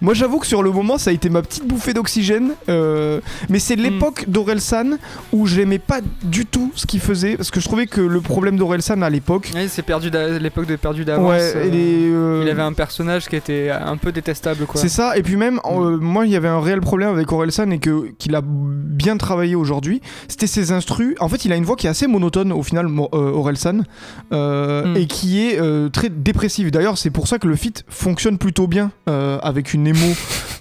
moi 0.00 0.14
j'avoue 0.14 0.38
que 0.38 0.46
sur 0.46 0.62
le 0.62 0.70
moment 0.70 0.96
ça 0.98 1.10
a 1.10 1.12
été 1.12 1.28
ma 1.28 1.42
petite 1.42 1.66
bouffée 1.66 1.92
d'oxygène. 1.92 2.52
euh, 2.68 3.20
mais 3.50 3.58
c'est 3.58 3.76
l'époque 3.76 4.24
d'Orelsan 4.28 4.96
où 5.32 5.46
j'aimais 5.46 5.78
pas 5.78 6.00
du 6.22 6.46
tout 6.46 6.72
ce 6.74 6.86
qu'il 6.86 7.00
faisait 7.00 7.36
parce 7.36 7.50
que 7.50 7.60
je 7.60 7.66
trouvais 7.66 7.86
que 7.86 8.00
le 8.00 8.20
problème 8.20 8.56
d'Orelsan 8.56 9.02
à 9.02 9.10
l'époque, 9.10 9.50
Ouais, 9.54 9.68
c'est 9.80 9.86
perdu 9.86 10.10
l'époque 10.40 10.66
de 10.66 10.76
perdu 10.76 11.04
d'avance. 11.06 11.30
ouais, 11.30 11.52
euh, 11.56 11.64
il, 11.72 12.12
euh, 12.14 12.42
il 12.44 12.50
avait 12.50 12.60
un 12.62 12.74
personnage 12.74 13.28
qui 13.28 13.36
était 13.36 13.70
un 13.70 13.96
peu 13.96 14.12
détestable 14.12 14.66
quoi. 14.66 14.78
C'est 14.80 14.88
ça, 14.90 15.16
et 15.16 15.22
puis 15.22 15.36
même, 15.36 15.54
Mm. 15.54 15.60
euh, 15.72 15.96
moi, 15.98 16.26
il 16.26 16.32
y 16.32 16.36
avait 16.36 16.48
un 16.48 16.60
réel 16.60 16.80
problème 16.80 17.08
avec 17.10 17.30
Orelsan 17.32 17.70
et 17.70 17.78
que 17.78 18.08
qu'il 18.18 18.34
a 18.34 18.42
bien 18.44 19.16
travaillé 19.16 19.54
aujourd'hui. 19.54 20.02
C'était 20.28 20.46
ses 20.46 20.70
instrus. 20.72 21.14
En 21.20 21.28
fait, 21.28 21.44
il 21.46 21.52
a 21.52 21.56
une 21.56 21.64
voix 21.64 21.76
qui 21.76 21.86
est 21.86 21.90
assez 21.90 22.06
monotone 22.06 22.52
au 22.52 22.62
final, 22.62 22.86
euh, 22.88 23.32
Orelsan, 23.32 23.84
Mm. 24.30 24.96
et 24.96 25.06
qui 25.06 25.40
est 25.46 25.58
très 25.92 26.08
dépressive. 26.10 26.70
D'ailleurs, 26.70 26.98
c'est 26.98 27.10
pour 27.10 27.26
ça 27.26 27.38
que 27.38 27.48
le 27.48 27.56
feat 27.56 27.84
fonctionne 27.88 28.36
plutôt 28.38 28.66
bien 28.66 28.90
avec 29.06 29.72
une 29.74 29.86
émo 29.86 30.06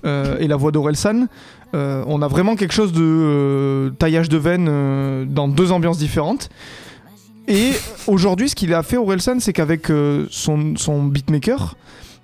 et 0.39 0.47
la 0.47 0.55
voix 0.55 0.71
d'Orelsan. 0.71 1.27
On 1.73 2.21
a 2.21 2.27
vraiment 2.27 2.55
quelque 2.55 2.73
chose 2.73 2.93
de 2.93 3.91
taillage 3.99 4.29
de 4.29 4.37
veine 4.37 5.25
dans 5.29 5.47
deux 5.47 5.71
ambiances 5.71 5.97
différentes. 5.97 6.49
Et 7.49 7.71
aujourd'hui, 8.07 8.47
ce 8.49 8.55
qu'il 8.55 8.73
a 8.73 8.83
fait, 8.83 8.97
Orelsan, 8.97 9.39
c'est 9.39 9.53
qu'avavec 9.53 9.89
euh, 9.89 10.27
son, 10.29 10.75
son 10.77 11.03
beatmaker, 11.03 11.75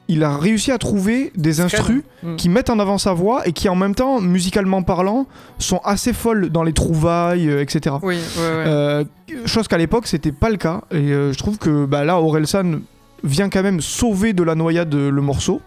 il 0.07 0.23
a 0.23 0.37
réussi 0.37 0.71
à 0.71 0.77
trouver 0.77 1.31
des 1.35 1.61
instrus 1.61 2.03
Mm. 2.21 2.35
qui 2.37 2.49
mettent 2.49 2.69
en 2.69 2.77
avant 2.79 2.97
sa 2.99 3.13
voix 3.13 3.47
et 3.47 3.51
qui, 3.53 3.67
en 3.69 3.75
même 3.75 3.95
temps, 3.95 4.21
musicalement 4.21 4.83
parlant, 4.83 5.25
sont 5.57 5.79
assez 5.83 6.13
folles 6.13 6.49
dans 6.49 6.61
les 6.63 6.73
trouvailles, 6.73 7.49
euh, 7.49 7.61
etc. 7.61 7.95
Oui, 8.03 8.15
ouais, 8.15 8.17
ouais. 8.17 8.63
Euh, 8.67 9.03
chose 9.45 9.67
qu'à 9.67 9.77
l'époque, 9.77 10.05
c'était 10.07 10.31
pas 10.31 10.49
le 10.51 10.57
cas. 10.57 10.81
Et 10.91 10.95
euh, 11.11 11.33
je 11.33 11.37
trouve 11.39 11.57
que 11.57 11.85
bah, 11.85 12.03
là, 12.05 12.19
Orelsan 12.19 12.79
vient 13.23 13.49
quand 13.49 13.63
même 13.63 13.81
sauver 13.81 14.33
de 14.33 14.43
la 14.43 14.53
noyade 14.55 14.93
le 14.93 15.21
morceau. 15.21 15.61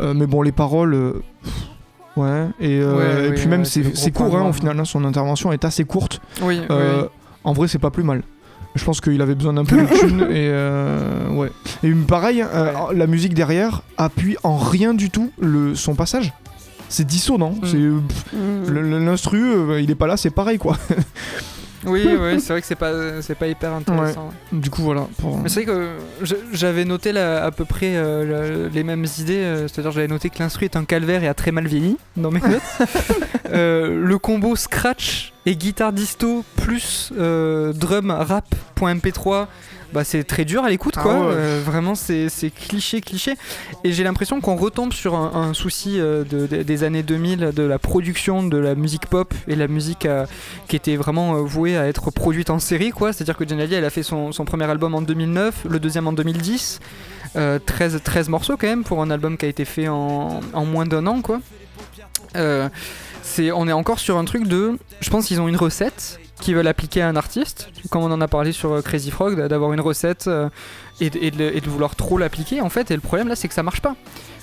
Mais 0.00 0.26
bon, 0.26 0.42
les 0.42 0.52
paroles. 0.52 1.14
Ouais, 2.16 2.46
et, 2.60 2.82
Ouais, 2.82 3.26
et 3.26 3.28
oui, 3.30 3.34
puis 3.34 3.46
même 3.48 3.64
c'est 3.64 4.10
court 4.12 4.36
hein, 4.36 4.48
au 4.48 4.52
final, 4.52 4.78
hein, 4.78 4.84
son 4.84 5.04
intervention 5.04 5.52
est 5.52 5.64
assez 5.64 5.84
courte. 5.84 6.20
oui, 6.42 6.60
oui. 6.70 6.76
En 7.44 7.52
vrai, 7.52 7.68
c'est 7.68 7.78
pas 7.78 7.90
plus 7.90 8.02
mal. 8.04 8.22
Je 8.78 8.84
pense 8.84 9.00
qu'il 9.00 9.20
avait 9.20 9.34
besoin 9.34 9.52
d'un 9.52 9.64
peu 9.64 9.76
de 9.76 9.86
thunes 9.98 10.22
et 10.30 10.48
euh, 10.48 11.28
ouais. 11.30 11.50
Et 11.82 11.90
pareil, 11.92 12.42
euh, 12.42 12.72
la 12.94 13.06
musique 13.06 13.34
derrière 13.34 13.82
appuie 13.96 14.36
en 14.44 14.56
rien 14.56 14.94
du 14.94 15.10
tout 15.10 15.30
le, 15.38 15.74
son 15.74 15.94
passage. 15.94 16.32
C'est 16.88 17.06
dissonant. 17.06 17.50
Mm. 17.62 17.66
C'est 17.66 18.36
Mm. 18.36 19.04
l'instru, 19.04 19.42
euh, 19.42 19.80
il 19.80 19.90
est 19.90 19.94
pas 19.94 20.06
là, 20.06 20.16
c'est 20.16 20.30
pareil 20.30 20.58
quoi. 20.58 20.76
Oui, 21.88 22.06
oui, 22.06 22.40
c'est 22.40 22.52
vrai 22.52 22.60
que 22.60 22.66
c'est 22.66 22.74
pas, 22.74 23.20
c'est 23.22 23.34
pas 23.34 23.46
hyper 23.48 23.72
intéressant. 23.72 24.28
ouais. 24.52 24.58
Du 24.58 24.70
coup 24.70 24.82
voilà. 24.82 25.06
pour- 25.20 25.38
Mais 25.38 25.48
c'est 25.48 25.64
vrai 25.64 25.72
que 25.74 25.88
j'avais 26.52 26.84
noté 26.84 27.12
là, 27.12 27.44
à 27.44 27.50
peu 27.50 27.64
près 27.64 27.92
euh, 27.96 28.24
le- 28.64 28.68
les 28.68 28.82
mêmes 28.84 29.06
idées, 29.18 29.36
euh, 29.42 29.68
c'est-à-dire 29.68 29.90
j'avais 29.92 30.08
noté 30.08 30.30
que 30.30 30.38
l'instru 30.38 30.64
est 30.66 30.76
un 30.76 30.84
calvaire 30.84 31.22
et 31.24 31.28
a 31.28 31.34
très 31.34 31.52
mal 31.52 31.66
vieilli 31.66 31.96
dans 32.16 32.30
mes 32.30 32.40
notes. 32.40 32.62
Euh, 33.50 34.04
le 34.04 34.18
combo 34.18 34.56
scratch 34.56 35.32
et 35.46 35.56
guitare 35.56 35.94
disto 35.94 36.44
plus 36.56 37.10
euh, 37.18 37.72
drum 37.72 38.10
rap.mp3, 38.10 39.46
bah 39.92 40.04
c'est 40.04 40.22
très 40.24 40.44
dur 40.44 40.64
à 40.64 40.68
l'écoute 40.70 40.94
Ah 40.98 41.02
quoi. 41.02 41.14
ouais. 41.14 41.34
Euh, 41.34 41.62
vraiment 41.64 41.94
c'est 41.94 42.28
cliché 42.54 43.00
cliché. 43.00 43.34
Et 43.84 43.92
j'ai 43.92 44.04
l'impression 44.04 44.40
qu'on 44.40 44.56
retombe 44.56 44.92
sur 44.92 45.14
un, 45.14 45.32
un 45.48 45.54
souci 45.54 45.98
euh, 45.98 46.24
de- 46.24 46.46
de- 46.46 46.62
des 46.62 46.84
années 46.84 47.02
2000 47.02 47.52
de 47.54 47.62
la 47.62 47.78
production 47.78 48.42
de 48.46 48.58
la 48.58 48.74
musique 48.74 49.06
pop 49.06 49.32
et 49.46 49.56
la 49.56 49.66
musique 49.68 50.04
euh, 50.06 50.26
qui 50.68 50.76
était 50.76 50.96
vraiment 50.96 51.42
vouée 51.42 51.76
à 51.76 51.86
être 51.86 52.10
produite 52.10 52.50
en 52.50 52.58
série 52.58 52.90
quoi. 52.90 53.12
C'est-à-dire 53.12 53.36
que 53.36 53.48
Jenny 53.48 53.62
elle 53.72 53.84
a 53.84 53.90
fait 53.90 54.02
son, 54.02 54.32
son 54.32 54.44
premier 54.44 54.64
album 54.64 54.94
en 54.94 55.00
2009, 55.02 55.66
le 55.68 55.80
deuxième 55.80 56.06
en 56.06 56.12
2010. 56.12 56.80
Euh, 57.36 57.58
13, 57.64 58.00
13 58.02 58.28
morceaux 58.30 58.56
quand 58.56 58.66
même 58.66 58.84
pour 58.84 59.02
un 59.02 59.10
album 59.10 59.36
qui 59.36 59.44
a 59.44 59.48
été 59.48 59.64
fait 59.66 59.86
en, 59.88 60.40
en 60.54 60.64
moins 60.64 60.86
d'un 60.86 61.06
an 61.06 61.20
quoi. 61.20 61.40
Euh, 62.36 62.68
c'est, 63.22 63.52
on 63.52 63.68
est 63.68 63.72
encore 63.72 63.98
sur 63.98 64.16
un 64.16 64.24
truc 64.24 64.46
de. 64.46 64.78
Je 65.00 65.10
pense 65.10 65.26
qu'ils 65.26 65.40
ont 65.40 65.48
une 65.48 65.56
recette 65.56 66.18
qu'ils 66.40 66.54
veulent 66.54 66.66
appliquer 66.68 67.02
à 67.02 67.08
un 67.08 67.16
artiste, 67.16 67.68
comme 67.90 68.02
on 68.02 68.10
en 68.12 68.20
a 68.20 68.28
parlé 68.28 68.52
sur 68.52 68.72
euh, 68.72 68.82
Crazy 68.82 69.10
Frog, 69.10 69.36
d'a- 69.36 69.48
d'avoir 69.48 69.72
une 69.72 69.80
recette 69.80 70.26
euh, 70.28 70.48
et, 71.00 71.10
de, 71.10 71.68
vouloir 71.70 71.94
trop 71.96 72.18
l'appliquer 72.18 72.60
en 72.60 72.68
fait. 72.68 72.90
Et 72.90 72.94
le 72.94 73.00
problème 73.00 73.28
là, 73.28 73.36
c'est 73.36 73.48
que 73.48 73.54
ça 73.54 73.62
marche 73.62 73.80
pas. 73.80 73.94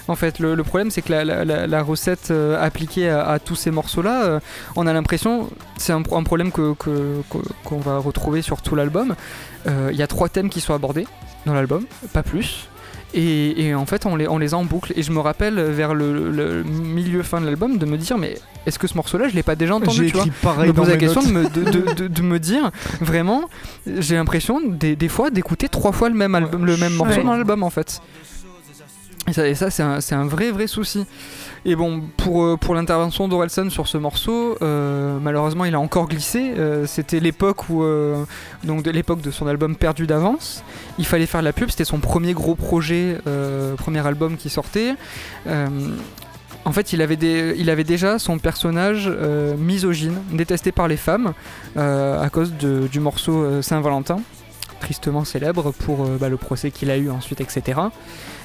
En 0.08 0.16
fait, 0.16 0.38
le, 0.40 0.56
problème 0.64 0.92
c'est 0.92 1.02
que 1.02 1.12
la, 1.12 1.82
recette 1.84 2.30
euh, 2.30 2.64
appliquée 2.64 3.10
à, 3.10 3.40
tous 3.40 3.56
ces 3.56 3.72
morceaux-là, 3.72 4.40
on 4.76 4.86
a 4.86 4.94
l'impression, 4.94 5.50
c'est 5.78 5.94
un, 5.94 6.02
pro- 6.04 6.18
un 6.18 6.24
problème 6.24 6.52
que, 6.52 6.74
que- 6.76 7.22
qu'on 7.64 7.80
va 7.80 7.98
retrouver 7.98 8.42
sur 8.44 8.62
tout 8.62 8.76
l'album. 8.76 9.16
Il 9.68 9.96
y 9.96 10.04
a 10.04 10.08
trois 10.08 10.30
thèmes 10.30 10.50
qui 10.50 10.62
sont 10.62 10.76
abordés 10.76 11.08
dans 11.48 11.56
l'album, 11.56 11.86
pas 12.14 12.22
plus. 12.22 12.70
Et, 13.18 13.68
et 13.68 13.74
en 13.76 13.86
fait, 13.86 14.06
on 14.06 14.16
les, 14.18 14.28
on 14.28 14.38
les 14.38 14.54
a 14.54 14.58
en 14.58 14.66
boucle. 14.66 14.92
Et 14.96 15.02
je 15.02 15.12
me 15.12 15.20
rappelle 15.20 15.58
vers 15.60 15.94
le, 15.94 16.30
le 16.30 16.64
milieu 16.64 17.24
fin 17.24 17.40
de 17.40 17.46
l'album 17.46 17.78
de 17.78 17.86
me 17.86 17.98
dire, 17.98 18.18
mais 18.18 18.38
est-ce 18.66 18.78
que 18.78 18.88
ce 18.88 18.96
morceau-là, 18.96 19.30
je 19.30 19.36
l'ai 19.36 19.44
pas 19.44 19.56
déjà 19.56 19.74
entendu 19.76 20.06
J'ai 20.08 20.12
vois 20.12 20.22
écrit 20.24 20.32
pareil 20.42 20.68
me 20.68 20.74
dans 20.74 20.84
la 20.84 20.98
question 20.98 21.24
de 21.24 21.30
me, 21.30 21.50
de, 21.50 21.64
de- 21.64 21.94
de- 21.94 22.08
de 22.08 22.22
me 22.22 22.40
dire 22.40 22.72
vraiment 23.00 23.46
j'ai 23.86 24.16
l'impression 24.16 24.60
des, 24.62 24.96
des 24.96 25.08
fois 25.08 25.30
d'écouter 25.30 25.70
trois 25.70 25.92
fois 25.94 26.10
le 26.10 26.16
même 26.16 26.36
album 26.36 26.66
le 26.66 26.76
même 26.78 26.94
morceau 26.94 27.18
Ouais. 27.20 27.24
dans 27.24 27.34
l'album 27.36 27.64
en 27.64 27.70
fait 27.70 28.02
et 29.28 29.56
ça, 29.56 29.72
c'est 29.72 30.14
un, 30.14 30.26
vrai 30.26 30.52
vrai 30.52 30.68
souci. 30.68 31.06
Et 31.66 31.76
bon 31.76 32.04
pour, 32.16 32.44
euh, 32.44 32.58
pour 32.58 32.76
l'intervention 32.76 33.28
d'Orelsan 33.28 33.72
sur 33.72 33.88
ce 33.88 33.98
morceau 33.98 34.56
euh, 34.62 35.18
malheureusement 35.20 35.66
il 35.66 35.74
a 35.74 35.80
encore 35.80 36.08
glissé. 36.08 36.54
Euh, 36.58 36.86
c'était 36.86 37.20
l'époque 37.20 37.70
où 37.70 37.84
donc 38.64 38.84
de 38.84 38.92
l'époque 38.92 39.22
de 39.22 39.32
son 39.32 39.48
album 39.48 39.76
perdu 39.76 40.06
d'avance. 40.06 40.64
Il 41.00 41.06
fallait 41.06 41.26
faire 41.26 41.42
de 41.42 41.46
la 41.46 41.54
pub 41.54 41.70
c'était 41.70 41.86
son 41.86 42.00
premier 42.00 42.34
gros 42.34 42.56
projet 42.56 43.18
premier 43.78 44.06
album 44.06 44.38
qui 44.38 44.50
sortait. 44.50 44.96
En 46.68 46.72
fait, 46.72 46.94
il 46.94 47.04
avait, 47.04 47.16
il 47.60 47.70
avait 47.70 47.84
déjà 47.84 48.18
son 48.18 48.40
personnage 48.40 49.08
misogyne, 49.60 50.18
détesté 50.32 50.72
par 50.72 50.88
les 50.88 50.98
femmes, 50.98 51.34
à 51.76 52.28
cause 52.32 52.54
de- 52.54 52.88
du 52.92 53.00
morceau 53.00 53.62
Saint-Valentin, 53.62 54.20
tristement 54.80 55.26
célèbre 55.26 55.72
pour 55.72 56.06
bah, 56.20 56.28
le 56.28 56.38
procès 56.38 56.72
qu'il 56.72 56.90
a 56.90 56.98
eu 56.98 57.12
ensuite, 57.12 57.40
etc. 57.40 57.82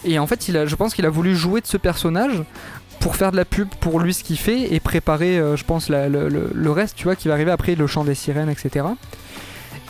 Et 0.05 0.19
en 0.19 0.27
fait, 0.27 0.49
il 0.49 0.57
a, 0.57 0.67
je 0.67 0.77
pense 0.77 0.95
qu'il 0.95 1.07
a 1.07 1.11
voulu 1.11 1.37
jouer 1.37 1.61
de 1.61 1.67
ce 1.67 1.77
personnage 1.77 2.43
pour 3.01 3.17
faire 3.17 3.33
de 3.33 3.37
la 3.37 3.45
pub 3.45 3.69
pour 3.81 3.99
lui 3.99 4.15
ce 4.15 4.23
qu'il 4.23 4.39
fait 4.39 4.73
et 4.73 4.79
préparer, 4.79 5.39
euh, 5.39 5.57
je 5.57 5.65
pense, 5.65 5.89
le, 5.89 6.71
reste, 6.71 6.97
tu 6.97 7.05
vois, 7.05 7.17
qui 7.17 7.29
va 7.29 7.35
arriver 7.35 7.51
après, 7.51 7.75
le 7.75 7.87
chant 7.87 8.05
des 8.05 8.15
sirènes, 8.15 8.51
etc. 8.51 8.87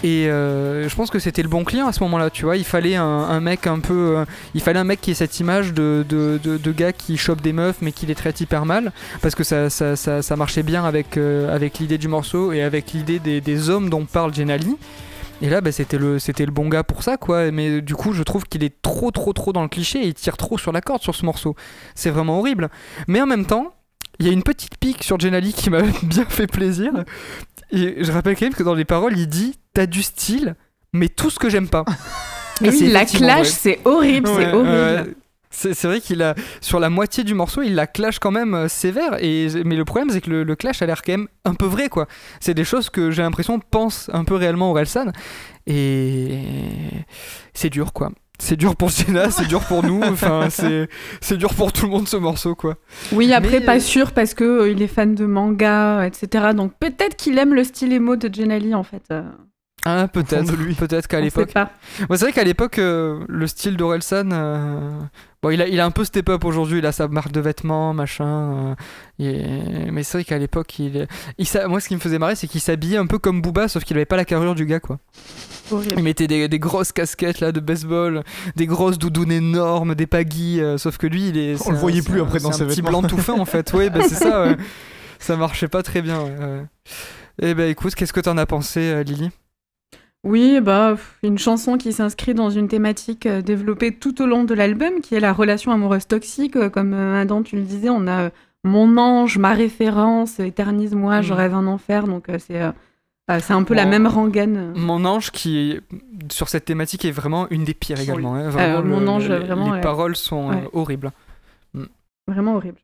Et 0.02 0.28
euh, 0.28 0.88
je 0.88 0.94
pense 0.94 1.10
que 1.10 1.18
c'était 1.18 1.42
le 1.42 1.48
bon 1.48 1.62
client 1.62 1.86
à 1.86 1.92
ce 1.92 2.02
moment-là, 2.04 2.30
tu 2.30 2.44
vois. 2.44 2.56
Il 2.56 2.64
fallait 2.64 2.96
un, 2.96 3.40
mec 3.40 3.66
un 3.66 3.80
peu. 3.80 4.16
euh, 4.16 4.24
il 4.54 4.62
fallait 4.62 4.78
un 4.78 4.84
mec 4.84 5.00
qui 5.00 5.10
ait 5.10 5.14
cette 5.14 5.38
image 5.40 5.74
de, 5.74 6.04
gars 6.74 6.92
qui 6.92 7.18
chope 7.18 7.42
des 7.42 7.52
meufs 7.52 7.76
mais 7.82 7.92
qui 7.92 8.06
les 8.06 8.14
traite 8.14 8.40
hyper 8.40 8.64
mal. 8.64 8.92
Parce 9.20 9.34
que 9.34 9.44
ça, 9.44 9.68
ça, 9.68 9.96
ça, 9.96 10.36
marchait 10.36 10.62
bien 10.62 10.84
avec, 10.84 11.18
avec 11.18 11.80
l'idée 11.80 11.98
du 11.98 12.08
morceau 12.08 12.52
et 12.52 12.62
avec 12.62 12.92
l'idée 12.92 13.18
des, 13.18 13.42
des 13.42 13.68
hommes 13.68 13.90
dont 13.90 14.06
parle 14.06 14.32
Jenali. 14.32 14.76
Et 15.42 15.48
là, 15.48 15.60
bah, 15.60 15.72
c'était 15.72 15.98
le, 15.98 16.18
c'était 16.18 16.44
le 16.44 16.52
bon 16.52 16.68
gars 16.68 16.84
pour 16.84 17.02
ça, 17.02 17.16
quoi. 17.16 17.50
Mais 17.50 17.80
du 17.80 17.94
coup, 17.94 18.12
je 18.12 18.22
trouve 18.22 18.44
qu'il 18.44 18.62
est 18.62 18.82
trop, 18.82 19.10
trop, 19.10 19.32
trop 19.32 19.52
dans 19.52 19.62
le 19.62 19.68
cliché 19.68 20.00
et 20.00 20.08
il 20.08 20.14
tire 20.14 20.36
trop 20.36 20.58
sur 20.58 20.72
la 20.72 20.80
corde 20.80 21.02
sur 21.02 21.14
ce 21.14 21.24
morceau. 21.24 21.56
C'est 21.94 22.10
vraiment 22.10 22.38
horrible. 22.38 22.68
Mais 23.08 23.20
en 23.20 23.26
même 23.26 23.46
temps, 23.46 23.74
il 24.18 24.26
y 24.26 24.28
a 24.28 24.32
une 24.32 24.42
petite 24.42 24.76
pique 24.78 25.02
sur 25.02 25.18
Jenali 25.18 25.52
qui 25.52 25.70
m'a 25.70 25.82
bien 26.02 26.26
fait 26.26 26.46
plaisir. 26.46 26.92
Et 27.72 28.04
je 28.04 28.12
rappelle 28.12 28.36
quand 28.36 28.46
même 28.46 28.54
que 28.54 28.62
dans 28.62 28.74
les 28.74 28.84
paroles, 28.84 29.16
il 29.16 29.28
dit 29.28 29.54
T'as 29.72 29.86
du 29.86 30.02
style, 30.02 30.56
mais 30.92 31.08
tout 31.08 31.30
ce 31.30 31.38
que 31.38 31.48
j'aime 31.48 31.68
pas. 31.68 31.84
Et 32.62 32.68
Oui, 32.68 32.88
la 32.88 33.06
clash, 33.06 33.48
c'est 33.48 33.80
horrible, 33.84 34.28
c'est 34.28 34.52
horrible. 34.52 35.14
C'est 35.52 35.84
vrai 35.84 36.00
qu'il 36.00 36.22
a 36.22 36.36
sur 36.60 36.78
la 36.78 36.90
moitié 36.90 37.24
du 37.24 37.34
morceau, 37.34 37.62
il 37.62 37.74
la 37.74 37.88
clash 37.88 38.20
quand 38.20 38.30
même 38.30 38.54
euh, 38.54 38.68
sévère. 38.68 39.16
Et 39.20 39.48
mais 39.64 39.74
le 39.74 39.84
problème, 39.84 40.10
c'est 40.10 40.20
que 40.20 40.30
le, 40.30 40.44
le 40.44 40.56
clash 40.56 40.80
a 40.80 40.86
l'air 40.86 41.02
quand 41.02 41.12
même 41.12 41.28
un 41.44 41.54
peu 41.54 41.66
vrai, 41.66 41.88
quoi. 41.88 42.06
C'est 42.38 42.54
des 42.54 42.64
choses 42.64 42.88
que 42.88 43.10
j'ai 43.10 43.22
l'impression 43.22 43.58
pense 43.58 44.08
un 44.12 44.24
peu 44.24 44.36
réellement 44.36 44.70
Orelsan. 44.70 45.10
Et 45.66 46.38
c'est 47.52 47.70
dur, 47.70 47.92
quoi. 47.92 48.12
C'est 48.38 48.56
dur 48.56 48.74
pour 48.74 48.88
Jenna, 48.88 49.30
c'est 49.30 49.46
dur 49.46 49.60
pour 49.66 49.84
nous. 49.84 50.00
Enfin, 50.10 50.48
c'est 50.50 50.88
c'est 51.20 51.36
dur 51.36 51.52
pour 51.54 51.72
tout 51.72 51.86
le 51.86 51.90
monde 51.90 52.08
ce 52.08 52.16
morceau, 52.16 52.54
quoi. 52.54 52.76
Oui, 53.12 53.32
après, 53.32 53.60
Mais, 53.60 53.66
pas 53.66 53.76
euh, 53.76 53.80
sûr 53.80 54.12
parce 54.12 54.34
que 54.34 54.44
euh, 54.44 54.70
il 54.70 54.80
est 54.82 54.88
fan 54.88 55.14
de 55.14 55.26
manga, 55.26 56.06
etc. 56.06 56.48
Donc 56.54 56.72
peut-être 56.78 57.16
qu'il 57.16 57.38
aime 57.38 57.54
le 57.54 57.64
style 57.64 57.92
émo 57.92 58.16
de 58.16 58.32
Jenali 58.32 58.74
en 58.74 58.82
fait. 58.82 59.12
Ah, 59.84 60.08
peut-être. 60.08 60.52
Peut-être 60.78 61.06
qu'à 61.08 61.20
l'époque. 61.20 61.50
c'est 61.54 62.04
vrai 62.20 62.32
qu'à 62.32 62.44
l'époque, 62.44 62.78
euh, 62.78 63.20
le 63.28 63.46
style 63.46 63.76
d'Orelsan, 63.78 64.28
euh, 64.32 64.90
bon, 65.42 65.50
il 65.50 65.62
a, 65.62 65.68
il 65.68 65.80
a 65.80 65.86
un 65.86 65.90
peu 65.90 66.04
step 66.04 66.28
up 66.28 66.44
aujourd'hui, 66.44 66.80
il 66.80 66.86
a 66.86 66.92
sa 66.92 67.08
marque 67.08 67.32
de 67.32 67.40
vêtements, 67.40 67.94
machin. 67.94 68.76
euh, 69.20 69.86
mais 69.90 70.02
c'est 70.02 70.18
vrai 70.18 70.24
qu'à 70.24 70.38
l'époque, 70.38 70.78
il, 70.78 71.06
il 71.38 71.46
moi, 71.68 71.80
ce 71.80 71.88
qui 71.88 71.94
me 71.94 72.00
faisait 72.00 72.18
marrer, 72.18 72.34
c'est 72.36 72.46
qu'il 72.46 72.60
s'habillait 72.60 72.98
un 72.98 73.06
peu 73.06 73.18
comme 73.18 73.40
Booba, 73.40 73.68
sauf 73.68 73.84
qu'il 73.84 73.96
avait 73.96 74.04
pas 74.04 74.16
la 74.16 74.24
carrure 74.26 74.54
du 74.54 74.66
gars, 74.66 74.80
quoi. 74.80 74.98
Horrible. 75.70 75.94
Il 75.96 76.02
mettait 76.02 76.26
des, 76.26 76.48
des 76.48 76.58
grosses 76.58 76.92
casquettes 76.92 77.40
là 77.40 77.50
de 77.52 77.60
baseball, 77.60 78.22
des 78.56 78.66
grosses 78.66 78.98
doudounes 78.98 79.32
énormes, 79.32 79.94
des 79.94 80.06
pagis, 80.06 80.60
euh, 80.60 80.76
sauf 80.78 80.98
que 80.98 81.06
lui, 81.06 81.28
il 81.28 81.38
est. 81.38 81.56
On 81.66 81.70
le 81.70 81.76
un- 81.76 81.80
voyait 81.80 82.02
plus 82.02 82.20
un- 82.20 82.24
après 82.24 82.40
dans 82.40 82.52
ses 82.52 82.62
un 82.62 82.66
petit 82.66 82.82
vêtements. 82.82 83.00
blanc 83.00 83.08
tout 83.08 83.18
fin 83.18 83.32
en 83.38 83.44
fait. 83.46 83.72
Oui, 83.72 83.88
bah, 83.88 84.00
c'est 84.02 84.14
ça. 84.16 84.42
ouais. 84.42 84.56
Ça 85.20 85.36
marchait 85.36 85.68
pas 85.68 85.82
très 85.82 86.00
bien. 86.02 86.20
ouais, 86.22 86.30
ouais. 86.38 86.62
Eh 87.42 87.54
ben 87.54 87.68
écoute, 87.70 87.94
qu'est-ce 87.94 88.12
que 88.12 88.20
t'en 88.20 88.36
as 88.38 88.46
pensé, 88.46 89.04
Lily? 89.04 89.30
Oui, 90.22 90.60
bah, 90.60 90.96
une 91.22 91.38
chanson 91.38 91.78
qui 91.78 91.92
s'inscrit 91.94 92.34
dans 92.34 92.50
une 92.50 92.68
thématique 92.68 93.24
euh, 93.26 93.40
développée 93.40 93.94
tout 93.94 94.20
au 94.20 94.26
long 94.26 94.44
de 94.44 94.52
l'album, 94.52 95.00
qui 95.00 95.14
est 95.14 95.20
la 95.20 95.32
relation 95.32 95.72
amoureuse 95.72 96.06
toxique. 96.06 96.56
Euh, 96.56 96.68
Comme 96.68 96.92
euh, 96.92 97.20
Adam, 97.22 97.42
tu 97.42 97.56
le 97.56 97.62
disais, 97.62 97.88
on 97.88 98.06
a 98.06 98.30
mon 98.62 98.98
ange, 98.98 99.38
ma 99.38 99.54
référence, 99.54 100.38
éternise-moi, 100.38 101.22
je 101.22 101.32
Mhm. 101.32 101.38
rêve 101.38 101.54
un 101.54 101.66
enfer. 101.66 102.04
Donc 102.06 102.26
c'est 102.38 102.60
euh, 102.62 102.70
c'est 103.40 103.52
un 103.54 103.62
peu 103.62 103.72
la 103.74 103.84
Bon. 103.84 103.90
même 103.90 104.06
rengaine. 104.06 104.72
Mon 104.76 105.04
ange 105.06 105.30
qui 105.30 105.78
sur 106.30 106.48
cette 106.50 106.66
thématique 106.66 107.04
est 107.06 107.12
vraiment 107.12 107.48
une 107.48 107.64
des 107.64 107.74
pires 107.74 107.98
également. 108.00 108.34
hein. 108.34 108.50
Vraiment, 108.50 108.78
Euh, 108.78 108.82
Mon 108.82 109.00
le- 109.00 109.08
ange, 109.08 109.28
le- 109.28 109.36
vraiment, 109.36 109.66
Les 109.66 109.72
ouais. 109.72 109.80
paroles 109.80 110.16
sont 110.16 110.50
Ouais. 110.50 110.68
horribles. 110.74 111.12
Vraiment 112.26 112.56
horrible. 112.56 112.78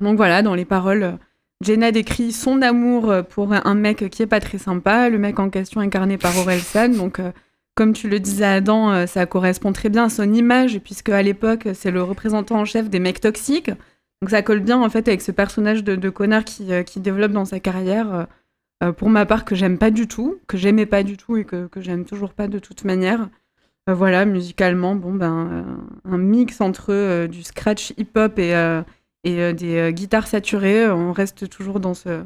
Donc 0.00 0.16
voilà, 0.16 0.42
dans 0.42 0.54
les 0.54 0.64
paroles, 0.64 1.18
Jenna 1.60 1.90
décrit 1.90 2.30
son 2.30 2.62
amour 2.62 3.10
euh, 3.10 3.22
pour 3.22 3.52
un 3.52 3.74
mec 3.74 4.08
qui 4.10 4.22
est 4.22 4.26
pas 4.26 4.40
très 4.40 4.58
sympa, 4.58 5.08
le 5.08 5.18
mec 5.18 5.40
en 5.40 5.50
question 5.50 5.80
incarné 5.80 6.16
par 6.16 6.36
Orelsan. 6.38 6.90
Donc, 6.90 7.18
euh, 7.18 7.32
comme 7.74 7.92
tu 7.92 8.08
le 8.08 8.20
disais 8.20 8.44
Adam, 8.44 8.92
euh, 8.92 9.06
ça 9.06 9.26
correspond 9.26 9.72
très 9.72 9.88
bien 9.88 10.04
à 10.04 10.08
son 10.08 10.32
image, 10.32 10.78
puisque 10.78 11.08
à 11.08 11.22
l'époque, 11.22 11.68
c'est 11.74 11.90
le 11.90 12.02
représentant 12.02 12.60
en 12.60 12.64
chef 12.64 12.88
des 12.88 13.00
mecs 13.00 13.20
toxiques. 13.20 13.70
Donc 14.20 14.30
ça 14.30 14.42
colle 14.42 14.60
bien 14.60 14.82
en 14.82 14.90
fait 14.90 15.06
avec 15.06 15.22
ce 15.22 15.30
personnage 15.30 15.84
de, 15.84 16.10
connard 16.10 16.44
qui, 16.44 16.70
qui 16.84 16.98
développe 16.98 17.30
dans 17.30 17.44
sa 17.44 17.60
carrière. 17.60 18.26
pour 18.96 19.10
ma 19.10 19.26
part, 19.26 19.44
que 19.44 19.54
j'aime 19.54 19.78
pas 19.78 19.92
du 19.92 20.08
tout, 20.08 20.40
que 20.48 20.56
j'aimais 20.56 20.86
pas 20.86 21.04
du 21.04 21.16
tout 21.16 21.36
et 21.36 21.44
que, 21.44 21.68
que 21.68 21.80
j'aime 21.80 22.04
toujours 22.04 22.32
pas 22.32 22.48
de 22.48 22.58
toute 22.58 22.82
manière. 22.82 23.28
Voilà, 23.86 24.24
musicalement, 24.24 24.96
bon 24.96 25.14
ben, 25.14 25.78
un 26.04 26.18
mix 26.18 26.60
entre 26.60 27.26
du 27.26 27.44
scratch 27.44 27.92
hip-hop 27.96 28.40
et, 28.40 28.54
et 29.28 29.40
euh, 29.40 29.52
des 29.52 29.76
euh, 29.76 29.90
guitares 29.90 30.26
saturées. 30.26 30.88
On 30.90 31.12
reste 31.12 31.48
toujours 31.48 31.80
dans 31.80 31.94
ce, 31.94 32.22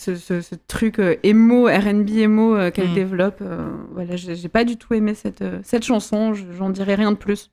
ce, 0.00 0.14
ce- 0.16 0.40
ce 0.40 0.54
truc 0.66 0.98
euh, 0.98 1.16
emo, 1.22 1.66
RB 1.66 2.10
emo 2.18 2.56
euh, 2.56 2.70
qu'elle 2.70 2.90
Mm. 2.90 2.94
développe. 2.94 3.38
euh, 3.42 3.68
voilà, 3.92 4.16
j'ai 4.16 4.48
pas 4.48 4.64
du 4.64 4.76
tout 4.76 4.94
aimé 4.94 5.14
cette, 5.14 5.42
euh, 5.42 5.60
cette 5.62 5.84
chanson, 5.84 6.34
je- 6.34 6.44
j'en 6.52 6.70
dirai 6.70 6.94
rien 6.94 7.12
de 7.12 7.16
plus. 7.16 7.50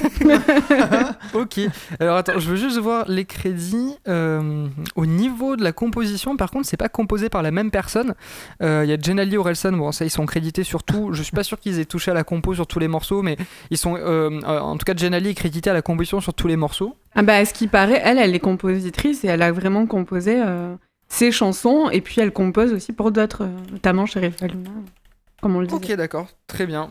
Ok. 1.34 1.60
Alors 2.00 2.16
attends, 2.16 2.38
je 2.38 2.48
veux 2.50 2.56
juste 2.56 2.78
voir 2.78 3.04
les 3.08 3.24
crédits. 3.24 3.94
Euh, 4.08 4.66
au 4.96 5.06
niveau 5.06 5.56
de 5.56 5.62
la 5.64 5.72
composition, 5.72 6.36
par 6.36 6.50
contre, 6.50 6.66
c'est 6.66 6.76
pas 6.76 6.88
composé 6.88 7.28
par 7.28 7.42
la 7.42 7.50
même 7.50 7.70
personne. 7.70 8.14
Euh, 8.62 8.82
Il 8.84 8.90
y 8.90 8.92
a 8.92 8.98
Jenali 9.00 9.36
Orelsan, 9.36 9.72
bon, 9.72 9.92
ça, 9.92 10.04
ils 10.04 10.10
sont 10.10 10.26
crédités 10.26 10.64
sur 10.64 10.82
tout. 10.82 11.10
Je 11.12 11.22
suis 11.22 11.32
pas 11.32 11.44
sûr 11.44 11.58
qu'ils 11.58 11.78
aient 11.78 11.84
touché 11.84 12.10
à 12.10 12.14
la 12.14 12.24
compo 12.24 12.54
sur 12.54 12.66
tous 12.66 12.78
les 12.78 12.88
morceaux, 12.88 13.22
mais 13.22 13.36
ils 13.70 13.78
sont. 13.78 13.96
euh, 13.96 14.40
en 14.46 14.76
tout 14.76 14.84
cas, 14.84 14.94
Jenali 14.96 15.30
est 15.30 15.34
créditée 15.34 15.70
à 15.70 15.74
la 15.74 15.82
composition 15.82 16.20
sur 16.20 16.34
tous 16.34 16.48
les 16.48 16.56
morceaux. 16.56 16.96
Ah 17.14 17.22
bah, 17.22 17.36
à 17.36 17.44
ce 17.44 17.52
qui 17.54 17.66
paraît, 17.66 18.00
elle, 18.04 18.18
elle 18.18 18.34
est 18.34 18.40
compositrice 18.40 19.24
et 19.24 19.28
elle 19.28 19.42
a 19.42 19.52
vraiment 19.52 19.86
composé 19.86 20.42
ses 21.08 21.30
chansons 21.30 21.90
et 21.90 22.00
puis 22.00 22.20
elle 22.20 22.32
compose 22.32 22.72
aussi 22.72 22.92
pour 22.92 23.12
d'autres, 23.12 23.46
notamment 23.70 24.06
Sheriff 24.06 24.42
Aluna, 24.42 24.70
comme 25.42 25.56
on 25.56 25.60
le 25.60 25.66
disait. 25.66 25.76
Ok, 25.76 25.96
d'accord, 25.96 26.28
très 26.46 26.66
bien. 26.66 26.88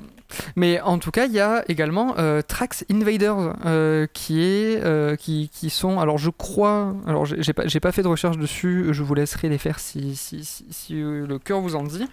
Mais 0.55 0.81
en 0.81 0.97
tout 0.97 1.11
cas, 1.11 1.25
il 1.25 1.31
y 1.31 1.39
a 1.39 1.63
également 1.69 2.15
euh, 2.17 2.41
Trax 2.41 2.85
Invaders 2.91 3.55
euh, 3.65 4.07
qui 4.13 4.41
est 4.41 4.83
euh, 4.83 5.15
qui, 5.15 5.49
qui 5.49 5.69
sont 5.69 5.99
alors 5.99 6.17
je 6.17 6.29
crois 6.29 6.95
alors 7.05 7.25
j'ai 7.25 7.53
pas 7.53 7.63
pas 7.63 7.91
fait 7.91 8.03
de 8.03 8.07
recherche 8.07 8.37
dessus. 8.37 8.87
Je 8.91 9.03
vous 9.03 9.15
laisserai 9.15 9.49
les 9.49 9.57
faire 9.57 9.79
si 9.79 10.15
si, 10.15 10.43
si, 10.43 10.65
si, 10.69 10.93
le 10.95 11.39
cœur 11.39 11.61
vous 11.61 11.75
en 11.75 11.83
dit. 11.83 12.05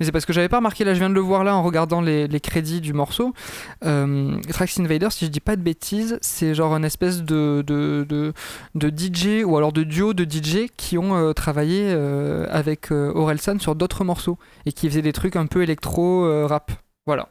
Mais 0.00 0.06
c'est 0.06 0.12
parce 0.12 0.24
que 0.24 0.32
j'avais 0.32 0.48
pas 0.48 0.56
remarqué 0.56 0.84
là. 0.84 0.94
Je 0.94 0.98
viens 0.98 1.10
de 1.10 1.14
le 1.14 1.20
voir 1.20 1.44
là 1.44 1.54
en 1.54 1.62
regardant 1.62 2.00
les, 2.00 2.26
les 2.26 2.40
crédits 2.40 2.80
du 2.80 2.92
morceau. 2.92 3.34
Trax 3.82 4.80
Invaders, 4.80 5.12
si 5.12 5.26
je 5.26 5.30
dis 5.30 5.40
pas 5.40 5.56
de 5.56 5.62
bêtises, 5.62 6.18
c'est 6.22 6.54
genre 6.54 6.74
une 6.74 6.84
espèce 6.84 7.22
de 7.22 7.62
de, 7.66 8.06
de 8.08 8.32
de 8.74 8.88
DJ 8.88 9.44
ou 9.44 9.56
alors 9.56 9.72
de 9.72 9.82
duo 9.82 10.14
de 10.14 10.24
DJ 10.24 10.68
qui 10.76 10.96
ont 10.96 11.32
travaillé 11.34 11.92
avec 12.50 12.90
Orelsan 12.90 13.58
sur 13.58 13.74
d'autres 13.74 14.04
morceaux 14.04 14.38
et 14.66 14.72
qui 14.72 14.88
faisaient 14.88 15.02
des 15.02 15.12
trucs 15.12 15.36
un 15.36 15.46
peu 15.46 15.62
électro 15.62 15.81
euh, 15.98 16.46
rap. 16.46 16.72
Voilà. 17.06 17.28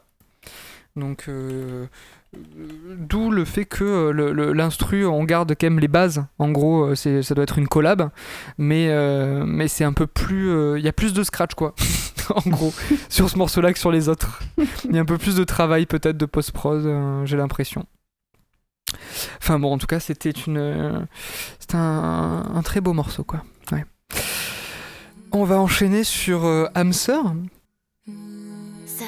Donc 0.96 1.24
euh, 1.28 1.86
euh, 2.34 2.96
d'où 2.98 3.30
le 3.30 3.44
fait 3.44 3.64
que 3.64 3.84
euh, 3.84 4.52
l'instru 4.54 5.06
on 5.06 5.24
garde 5.24 5.54
quand 5.58 5.66
même 5.66 5.80
les 5.80 5.88
bases. 5.88 6.24
En 6.38 6.50
gros, 6.50 6.90
euh, 6.90 6.94
ça 6.94 7.34
doit 7.34 7.44
être 7.44 7.58
une 7.58 7.68
collab, 7.68 8.10
mais 8.58 8.88
euh, 8.88 9.44
mais 9.46 9.68
c'est 9.68 9.84
un 9.84 9.92
peu 9.92 10.06
plus 10.06 10.50
euh, 10.50 10.78
il 10.78 10.84
y 10.84 10.88
a 10.88 10.92
plus 10.92 11.12
de 11.12 11.22
scratch 11.22 11.54
quoi. 11.54 11.74
en 12.34 12.48
gros, 12.50 12.72
sur 13.08 13.28
ce 13.28 13.38
morceau-là 13.38 13.72
que 13.72 13.78
sur 13.78 13.90
les 13.90 14.08
autres. 14.08 14.42
Il 14.84 14.94
y 14.94 14.98
a 14.98 15.00
un 15.00 15.06
peu 15.06 15.18
plus 15.18 15.36
de 15.36 15.44
travail 15.44 15.86
peut-être 15.86 16.16
de 16.16 16.26
post-prod, 16.26 16.84
euh, 16.84 17.26
j'ai 17.26 17.36
l'impression. 17.36 17.86
Enfin 19.38 19.58
bon, 19.58 19.72
en 19.72 19.78
tout 19.78 19.86
cas, 19.86 20.00
c'était 20.00 20.30
une, 20.30 20.58
euh, 20.58 21.00
c'était 21.58 21.76
un, 21.76 22.44
un 22.54 22.62
très 22.62 22.80
beau 22.80 22.92
morceau 22.92 23.24
quoi. 23.24 23.42
Ouais. 23.72 23.84
On 25.32 25.44
va 25.44 25.58
enchaîner 25.58 26.04
sur 26.04 26.44
euh, 26.44 26.66
Hamster. 26.74 27.22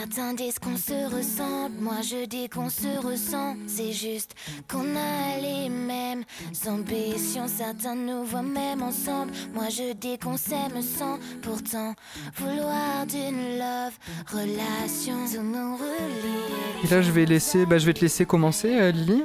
Certains 0.04 0.34
disent 0.34 0.58
qu'on 0.58 0.76
se 0.76 1.16
ressemble, 1.16 1.76
moi 1.80 2.02
je 2.02 2.26
dis 2.26 2.50
qu'on 2.50 2.68
se 2.68 2.98
ressent. 3.02 3.56
C'est 3.66 3.92
juste 3.92 4.34
qu'on 4.70 4.80
a 4.80 5.40
les 5.40 5.70
mêmes 5.70 6.24
ambitions. 6.68 7.46
Certains 7.46 7.94
nous 7.94 8.22
voient 8.24 8.42
même 8.42 8.82
ensemble, 8.82 9.32
moi 9.54 9.70
je 9.70 9.94
dis 9.94 10.18
qu'on 10.18 10.36
s'aime 10.36 10.82
sans 10.82 11.18
pourtant 11.40 11.94
vouloir 12.36 13.06
d'une 13.08 13.58
love 13.58 13.96
relation 14.30 15.14
nous 15.42 15.76
relie. 15.76 16.84
Et 16.84 16.88
là, 16.88 17.00
je 17.00 17.10
vais 17.10 17.24
laisser, 17.24 17.64
bah, 17.64 17.78
je 17.78 17.86
vais 17.86 17.94
te 17.94 18.02
laisser 18.02 18.26
commencer, 18.26 18.76
euh, 18.78 18.90
Lily. 18.90 19.24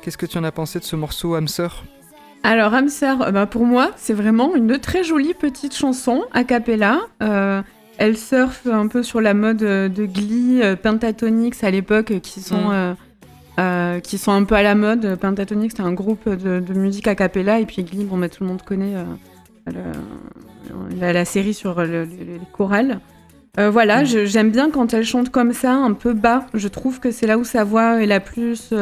Qu'est-ce 0.00 0.16
que 0.16 0.24
tu 0.24 0.38
en 0.38 0.44
as 0.44 0.52
pensé 0.52 0.78
de 0.78 0.84
ce 0.84 0.96
morceau 0.96 1.34
Hamster 1.34 1.84
Alors, 2.44 2.72
Hamster, 2.72 3.20
euh, 3.20 3.30
bah, 3.30 3.44
pour 3.44 3.66
moi, 3.66 3.90
c'est 3.96 4.14
vraiment 4.14 4.54
une 4.54 4.78
très 4.78 5.04
jolie 5.04 5.34
petite 5.34 5.76
chanson 5.76 6.24
a 6.32 6.44
cappella. 6.44 7.00
Euh, 7.22 7.62
elle 7.98 8.16
surfe 8.16 8.66
un 8.66 8.86
peu 8.88 9.02
sur 9.02 9.20
la 9.20 9.34
mode 9.34 9.62
euh, 9.62 9.88
de 9.88 10.04
Glee, 10.06 10.60
euh, 10.62 10.76
Pentatonix 10.76 11.62
à 11.64 11.70
l'époque, 11.70 12.10
euh, 12.10 12.18
qui 12.20 12.40
sont 12.40 12.68
Mm. 12.68 12.72
euh, 12.72 12.94
euh, 13.60 14.00
qui 14.00 14.18
sont 14.18 14.32
un 14.32 14.42
peu 14.44 14.56
à 14.56 14.62
la 14.62 14.74
mode. 14.74 15.16
Pentatonix, 15.16 15.70
c'était 15.72 15.82
un 15.88 15.92
groupe 15.92 16.28
de, 16.28 16.58
de 16.60 16.74
musique 16.74 17.06
a 17.06 17.14
cappella, 17.14 17.60
et 17.60 17.66
puis 17.66 17.84
Glee, 17.84 18.04
bon, 18.04 18.18
bah, 18.18 18.28
tout 18.28 18.42
le 18.42 18.48
monde 18.48 18.62
connaît 18.62 18.96
euh, 18.96 19.04
le- 19.68 20.98
la, 21.00 21.12
la 21.12 21.24
série 21.24 21.54
sur 21.54 21.80
le- 21.80 21.86
le- 21.86 22.04
les 22.04 22.40
chorales. 22.52 23.00
Euh, 23.60 23.70
voilà, 23.70 24.02
Mm. 24.02 24.06
j'aime 24.26 24.50
bien 24.50 24.70
quand 24.70 24.92
elle 24.92 25.04
chante 25.04 25.30
comme 25.30 25.52
ça, 25.52 25.72
un 25.72 25.92
peu 25.92 26.12
bas. 26.14 26.46
Je 26.54 26.66
trouve 26.66 26.98
que 26.98 27.12
c'est 27.12 27.26
là 27.28 27.38
où 27.38 27.44
sa 27.44 27.62
voix 27.62 28.02
est 28.02 28.06
la 28.06 28.18
plus 28.20 28.72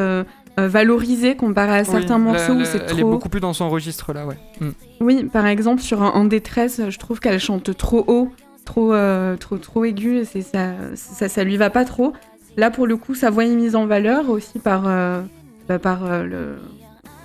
valorisée 0.58 1.34
comparé 1.36 1.78
à 1.78 1.84
certains 1.84 2.18
morceaux 2.18 2.52
où 2.54 2.64
c'est 2.64 2.76
Elle 2.90 2.98
est 2.98 3.00
trop. 3.02 3.10
beaucoup 3.10 3.28
plus 3.28 3.40
dans 3.40 3.52
son 3.54 3.68
registre 3.70 4.12
là, 4.12 4.26
ouais. 4.26 4.36
Mm. 4.60 4.68
Oui, 5.00 5.24
par 5.24 5.46
exemple, 5.46 5.80
sur 5.82 6.00
en 6.02 6.24
détresse, 6.24 6.80
je 6.88 6.98
trouve 6.98 7.20
qu'elle 7.20 7.40
chante 7.40 7.76
trop 7.76 8.04
haut, 8.06 8.30
trop, 8.72 8.94
euh, 8.94 9.36
trop, 9.36 9.58
trop 9.58 9.84
aigu, 9.84 10.18
et 10.18 10.24
c'est 10.24 10.40
ça, 10.40 10.72
ça, 10.94 11.28
ça 11.28 11.44
lui 11.44 11.58
va 11.58 11.68
pas 11.68 11.84
trop. 11.84 12.14
Là, 12.56 12.70
pour 12.70 12.86
le 12.86 12.96
coup, 12.96 13.14
sa 13.14 13.28
voix 13.28 13.44
est 13.44 13.54
mise 13.54 13.76
en 13.76 13.86
valeur 13.86 14.30
aussi 14.30 14.58
par, 14.58 14.84
euh, 14.86 15.20
bah, 15.68 15.78
par 15.78 16.06
euh, 16.06 16.24
le, 16.24 16.56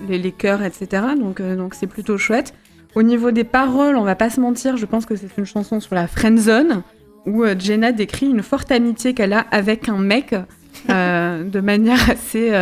les, 0.10 0.18
les 0.18 0.32
chœurs, 0.34 0.62
etc. 0.62 1.04
Donc, 1.18 1.42
donc 1.42 1.74
c'est 1.74 1.88
plutôt 1.88 2.18
chouette. 2.18 2.54
Au 2.96 3.04
niveau 3.04 3.32
des 3.32 3.46
paroles, 3.46 3.96
on 3.96 4.04
va 4.04 4.16
pas 4.16 4.30
se 4.30 4.42
mentir, 4.42 4.76
je 4.76 4.86
pense 4.86 5.06
que 5.06 5.16
c'est 5.16 5.38
une 5.38 5.46
chanson 5.46 5.80
sur 5.80 5.96
la 5.96 6.08
friend 6.08 6.38
zone 6.38 6.82
où 7.26 7.46
Jenna 7.58 7.92
décrit 7.92 8.26
une 8.26 8.44
forte 8.44 8.72
amitié 8.72 9.14
qu'elle 9.14 9.34
a 9.34 9.46
avec 9.52 9.88
un 9.88 10.00
mec 10.00 10.36
de 10.90 11.60
manière 11.60 12.10
assez, 12.10 12.54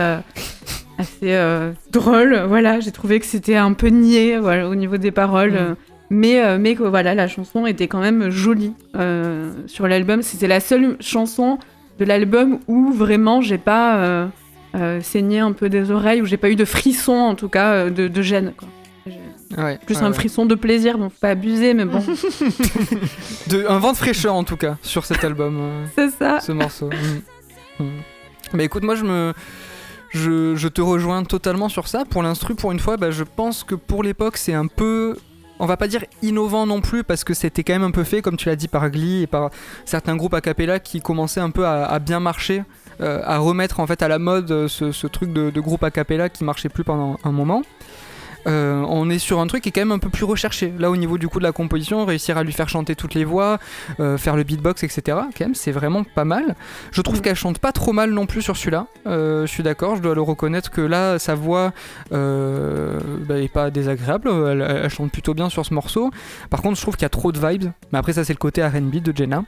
assez 0.98 1.64
drôle. 1.92 2.44
Voilà, 2.48 2.80
j'ai 2.82 2.92
trouvé 2.92 3.20
que 3.20 3.26
c'était 3.26 3.56
un 3.56 3.74
peu 3.74 3.88
niais 3.88 4.38
voilà, 4.38 4.68
au 4.68 4.76
niveau 4.76 4.98
des 4.98 5.12
paroles. 5.12 5.54
Mhm. 5.54 5.76
Mais, 6.10 6.44
euh, 6.44 6.58
mais 6.60 6.74
voilà, 6.76 7.16
la 7.16 7.28
chanson 7.28 7.66
était 7.66 7.88
quand 7.88 8.00
même 8.00 8.30
jolie 8.30 8.74
euh, 8.96 9.52
sur 9.68 9.88
l'album. 9.88 10.22
C'était 10.22 10.48
la 10.48 10.60
seule 10.60 10.98
chanson 11.00 11.58
de 12.00 12.06
l'album 12.06 12.60
où 12.68 12.92
vraiment 12.92 13.42
j'ai 13.42 13.58
pas 13.58 14.28
euh, 14.76 15.02
saigné 15.02 15.40
un 15.40 15.52
peu 15.54 15.70
des 15.70 15.92
oreilles, 15.92 16.22
où 16.22 16.26
j'ai 16.26 16.38
pas 16.38 16.50
eu 16.50 16.56
de 16.56 16.66
frisson 16.66 17.14
en 17.14 17.36
tout 17.36 17.50
cas 17.50 17.90
de, 17.90 18.08
de 18.08 18.22
gêne. 18.22 18.54
Quoi. 18.58 18.68
J'ai 19.08 19.20
Ouais, 19.58 19.80
Plus 19.86 19.98
ouais, 19.98 20.04
un 20.04 20.08
ouais. 20.08 20.14
frisson 20.14 20.46
de 20.46 20.56
plaisir, 20.56 20.98
donc 20.98 21.12
faut 21.12 21.20
pas 21.22 21.30
abuser, 21.30 21.74
mais 21.76 21.86
bon, 21.86 22.00
De, 23.48 23.66
un 23.70 23.78
vent 23.78 23.92
de 23.92 23.98
fraîcheur 23.98 24.34
en 24.34 24.44
tout 24.44 24.58
cas 24.58 24.76
sur 24.82 25.06
cet 25.06 25.24
album, 25.24 25.60
c'est 25.96 26.10
ça. 26.10 26.40
ce 26.40 26.52
morceau. 26.52 26.90
Mm. 27.80 27.84
Mm. 27.84 27.90
Mais 28.54 28.66
écoute, 28.66 28.84
moi 28.84 28.96
je 28.96 29.04
me. 29.04 29.34
Je, 30.12 30.56
je 30.56 30.68
te 30.70 30.82
rejoins 30.82 31.24
totalement 31.26 31.68
sur 31.68 31.88
ça. 31.90 32.06
Pour 32.10 32.24
l'instru, 32.24 32.56
pour 32.56 32.72
une 32.72 32.80
fois, 32.80 32.96
bah, 32.96 33.12
je 33.12 33.24
pense 33.26 33.64
que 33.66 33.76
pour 33.76 34.02
l'époque, 34.02 34.38
c'est 34.38 34.54
un 34.54 34.68
peu. 34.68 35.16
On 35.60 35.66
va 35.66 35.78
pas 35.78 35.88
dire 35.88 36.04
innovant 36.22 36.66
non 36.66 36.82
plus, 36.82 37.04
parce 37.04 37.24
que 37.24 37.34
c'était 37.34 37.64
quand 37.64 37.74
même 37.74 37.84
un 37.84 37.92
peu 37.92 38.04
fait, 38.04 38.22
comme 38.22 38.36
tu 38.36 38.50
l'as 38.50 38.58
dit, 38.58 38.68
par 38.68 38.90
Glee 38.90 39.24
et 39.24 39.28
par 39.28 39.52
certains 39.86 40.16
groupes 40.16 40.34
a 40.34 40.42
cappella 40.42 40.80
qui 40.80 41.00
commençaient 41.00 41.40
un 41.40 41.52
peu 41.52 41.66
à, 41.66 41.98
bien 42.00 42.20
marcher, 42.20 42.64
euh, 43.02 43.22
à 43.24 43.38
remettre 43.38 43.80
en 43.80 43.88
fait 43.88 44.02
à 44.02 44.08
la 44.08 44.20
mode 44.20 44.52
euh, 44.52 44.68
ce, 44.68 44.92
ce 44.92 45.08
truc 45.08 45.32
de, 45.32 45.50
de 45.50 45.62
groupe 45.62 45.84
a 45.84 45.92
cappella 45.92 46.30
qui 46.30 46.44
marchait 46.44 46.70
plus 46.70 46.84
pendant 46.84 47.18
un 47.24 47.32
moment. 47.32 47.62
Euh, 48.48 48.84
on 48.88 49.10
est 49.10 49.18
sur 49.20 49.40
un 49.40 49.48
truc 49.48 49.64
qui 49.64 49.70
est 49.70 49.72
quand 49.72 49.82
même 49.82 49.92
un 49.92 50.00
peu 50.00 50.10
plus 50.10 50.24
recherché. 50.24 50.72
Là, 50.78 50.92
au 50.92 50.98
niveau 50.98 51.18
du 51.18 51.28
coup 51.28 51.40
de 51.40 51.44
la 51.44 51.52
composition, 51.52 52.06
réussir 52.06 52.38
à 52.38 52.44
lui 52.44 52.52
faire 52.54 52.70
chanter 52.70 52.96
toutes 52.96 53.14
les 53.16 53.24
voix, 53.26 53.58
euh, 54.00 54.18
faire 54.18 54.36
le 54.36 54.44
beatbox, 54.44 54.84
etc. 54.84 55.02
Quand 55.38 55.40
même, 55.46 55.56
c'est 55.56 55.72
vraiment 55.72 56.04
pas 56.04 56.26
mal. 56.26 56.56
Je 56.92 57.02
trouve 57.02 57.22
qu'elle 57.22 57.36
chante 57.36 57.60
pas 57.60 57.72
trop 57.72 57.92
mal 57.94 58.12
non 58.12 58.26
plus 58.28 58.42
sur 58.42 58.56
celui-là. 58.56 58.88
Euh, 59.08 59.48
je 59.48 59.52
suis 59.52 59.64
d'accord, 59.64 59.96
je 59.96 60.02
dois 60.02 60.14
le 60.16 60.22
reconnaître 60.22 60.70
que 60.70 60.82
là, 60.82 61.18
sa 61.20 61.34
voix 61.36 61.74
bah, 62.12 63.40
est 63.40 63.52
pas 63.52 63.72
désagréable. 63.72 64.30
Elle, 64.30 64.62
elle 64.62 64.90
chante 64.90 65.12
plutôt 65.12 65.34
bien 65.34 65.50
sur 65.50 65.66
ce 65.66 65.74
morceau. 65.74 66.12
Par 66.50 66.62
contre, 66.62 66.76
je 66.78 66.82
trouve 66.82 66.96
qu'il 66.96 67.04
y 67.04 67.06
a 67.06 67.10
trop 67.10 67.32
de 67.32 67.40
vibes. 67.40 67.72
Mais 67.92 68.00
après, 68.00 68.14
ça, 68.14 68.24
c'est 68.24 68.34
le 68.34 68.38
côté 68.38 68.64
RB 68.66 68.96
de 69.02 69.16
Jenna. 69.16 69.44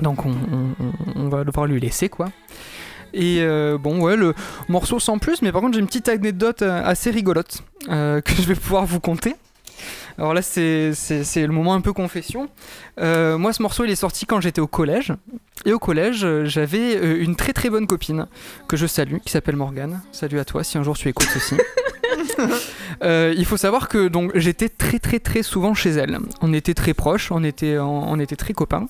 Donc, 0.00 0.24
on, 0.26 0.30
on- 0.30 0.84
on- 0.84 1.24
on 1.24 1.28
va 1.28 1.44
devoir 1.44 1.66
lui 1.66 1.78
laisser 1.78 2.08
quoi. 2.08 2.28
Et 3.12 3.38
euh, 3.40 3.76
bon, 3.76 4.00
ouais, 4.00 4.16
le 4.16 4.34
morceau 4.68 5.00
sans 5.00 5.18
plus, 5.18 5.42
mais 5.42 5.50
par 5.50 5.60
contre, 5.62 5.74
j'ai 5.74 5.80
une 5.80 5.86
petite 5.88 6.08
anecdote 6.08 6.62
assez 6.62 7.10
rigolote 7.10 7.64
euh, 7.88 8.20
que 8.20 8.34
je 8.34 8.42
vais 8.42 8.54
pouvoir 8.54 8.86
vous 8.86 9.00
conter. 9.00 9.34
Alors 10.18 10.34
là, 10.34 10.42
c'est 10.42 10.92
le 10.92 11.48
moment 11.48 11.74
un 11.74 11.80
peu 11.80 11.92
confession. 11.92 12.50
Euh, 13.00 13.38
moi, 13.38 13.52
ce 13.52 13.62
morceau, 13.62 13.84
il 13.84 13.90
est 13.90 13.96
sorti 13.96 14.26
quand 14.26 14.40
j'étais 14.40 14.60
au 14.60 14.66
collège. 14.66 15.14
Et 15.64 15.72
au 15.72 15.78
collège, 15.78 16.26
j'avais 16.44 16.96
euh, 16.96 17.22
une 17.22 17.36
très 17.36 17.52
très 17.52 17.70
bonne 17.70 17.86
copine 17.86 18.26
que 18.68 18.76
je 18.76 18.86
salue, 18.86 19.16
qui 19.24 19.32
s'appelle 19.32 19.56
Morgane. 19.56 20.02
Salut 20.12 20.38
à 20.38 20.44
toi, 20.44 20.62
si 20.62 20.78
un 20.78 20.82
jour 20.82 20.96
tu 20.96 21.08
écoutes 21.08 21.28
ceci. 21.32 21.56
Euh, 23.02 23.34
il 23.36 23.46
faut 23.46 23.56
savoir 23.56 23.88
que 23.88 24.08
donc 24.08 24.32
j'étais 24.34 24.68
très 24.68 24.98
très 24.98 25.20
très 25.20 25.42
souvent 25.42 25.72
chez 25.74 25.90
elle. 25.90 26.18
On 26.42 26.52
était 26.52 26.74
très 26.74 26.92
proches, 26.92 27.30
on 27.30 27.42
était, 27.44 27.78
on, 27.78 28.10
on 28.10 28.18
était 28.18 28.36
très 28.36 28.52
copains. 28.52 28.86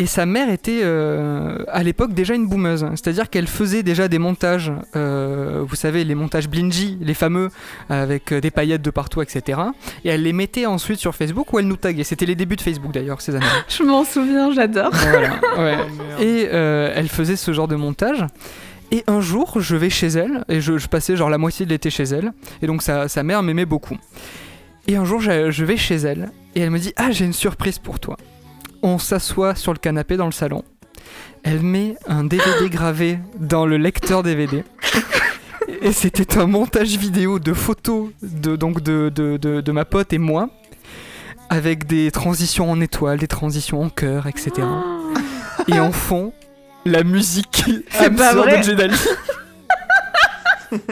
Et 0.00 0.06
sa 0.06 0.26
mère 0.26 0.48
était 0.48 0.82
euh, 0.84 1.64
à 1.66 1.82
l'époque 1.82 2.14
déjà 2.14 2.36
une 2.36 2.46
boumeuse, 2.46 2.86
c'est-à-dire 2.92 3.28
qu'elle 3.28 3.48
faisait 3.48 3.82
déjà 3.82 4.06
des 4.06 4.20
montages, 4.20 4.70
euh, 4.94 5.64
vous 5.68 5.74
savez, 5.74 6.04
les 6.04 6.14
montages 6.14 6.48
Blingy, 6.48 6.98
les 7.00 7.14
fameux, 7.14 7.50
avec 7.90 8.30
euh, 8.30 8.40
des 8.40 8.52
paillettes 8.52 8.80
de 8.80 8.90
partout, 8.90 9.22
etc. 9.22 9.58
Et 10.04 10.10
elle 10.10 10.22
les 10.22 10.32
mettait 10.32 10.66
ensuite 10.66 11.00
sur 11.00 11.16
Facebook 11.16 11.52
où 11.52 11.58
elle 11.58 11.66
nous 11.66 11.76
taguait. 11.76 12.04
C'était 12.04 12.26
les 12.26 12.36
débuts 12.36 12.54
de 12.54 12.60
Facebook 12.60 12.92
d'ailleurs, 12.92 13.20
ces 13.20 13.34
années-là. 13.34 13.50
Je 13.68 13.82
m'en 13.82 14.04
souviens, 14.04 14.52
j'adore. 14.52 14.92
Voilà, 14.92 15.30
ouais. 15.58 15.76
Et 16.24 16.48
euh, 16.52 16.92
elle 16.94 17.08
faisait 17.08 17.34
ce 17.34 17.52
genre 17.52 17.66
de 17.66 17.74
montage. 17.76 18.24
Et 18.92 19.02
un 19.08 19.20
jour, 19.20 19.60
je 19.60 19.74
vais 19.74 19.90
chez 19.90 20.06
elle, 20.06 20.44
et 20.48 20.62
je, 20.62 20.78
je 20.78 20.86
passais 20.86 21.14
genre 21.14 21.28
la 21.28 21.36
moitié 21.36 21.66
de 21.66 21.70
l'été 21.70 21.90
chez 21.90 22.04
elle, 22.04 22.32
et 22.62 22.66
donc 22.66 22.82
sa, 22.82 23.06
sa 23.08 23.22
mère 23.22 23.42
m'aimait 23.42 23.66
beaucoup. 23.66 23.98
Et 24.86 24.96
un 24.96 25.04
jour, 25.04 25.20
je, 25.20 25.50
je 25.50 25.64
vais 25.66 25.76
chez 25.76 25.96
elle, 25.96 26.30
et 26.54 26.60
elle 26.60 26.70
me 26.70 26.78
dit 26.78 26.94
Ah, 26.96 27.10
j'ai 27.10 27.26
une 27.26 27.34
surprise 27.34 27.78
pour 27.78 28.00
toi. 28.00 28.16
On 28.82 28.98
s'assoit 28.98 29.54
sur 29.54 29.72
le 29.72 29.78
canapé 29.78 30.16
dans 30.16 30.26
le 30.26 30.32
salon. 30.32 30.64
Elle 31.42 31.60
met 31.60 31.96
un 32.06 32.24
DVD 32.24 32.68
gravé 32.68 33.18
dans 33.38 33.66
le 33.66 33.76
lecteur 33.76 34.22
DVD. 34.22 34.64
Et 35.82 35.92
c'était 35.92 36.38
un 36.38 36.46
montage 36.46 36.96
vidéo 36.96 37.38
de 37.38 37.52
photos 37.52 38.08
de, 38.22 38.56
donc 38.56 38.82
de, 38.82 39.10
de, 39.14 39.36
de, 39.36 39.60
de 39.60 39.72
ma 39.72 39.84
pote 39.84 40.12
et 40.12 40.18
moi, 40.18 40.50
avec 41.50 41.86
des 41.86 42.10
transitions 42.10 42.70
en 42.70 42.80
étoiles, 42.80 43.18
des 43.18 43.28
transitions 43.28 43.82
en 43.82 43.88
cœur, 43.90 44.26
etc 44.26 44.66
et 45.68 45.78
en 45.78 45.92
fond 45.92 46.32
la 46.84 47.02
musique 47.04 47.64
C'est 47.90 48.10
pas 48.16 48.30
Hamster 48.30 48.42
vrai. 48.42 48.58
de 48.58 48.62
Jedali. 48.64 48.96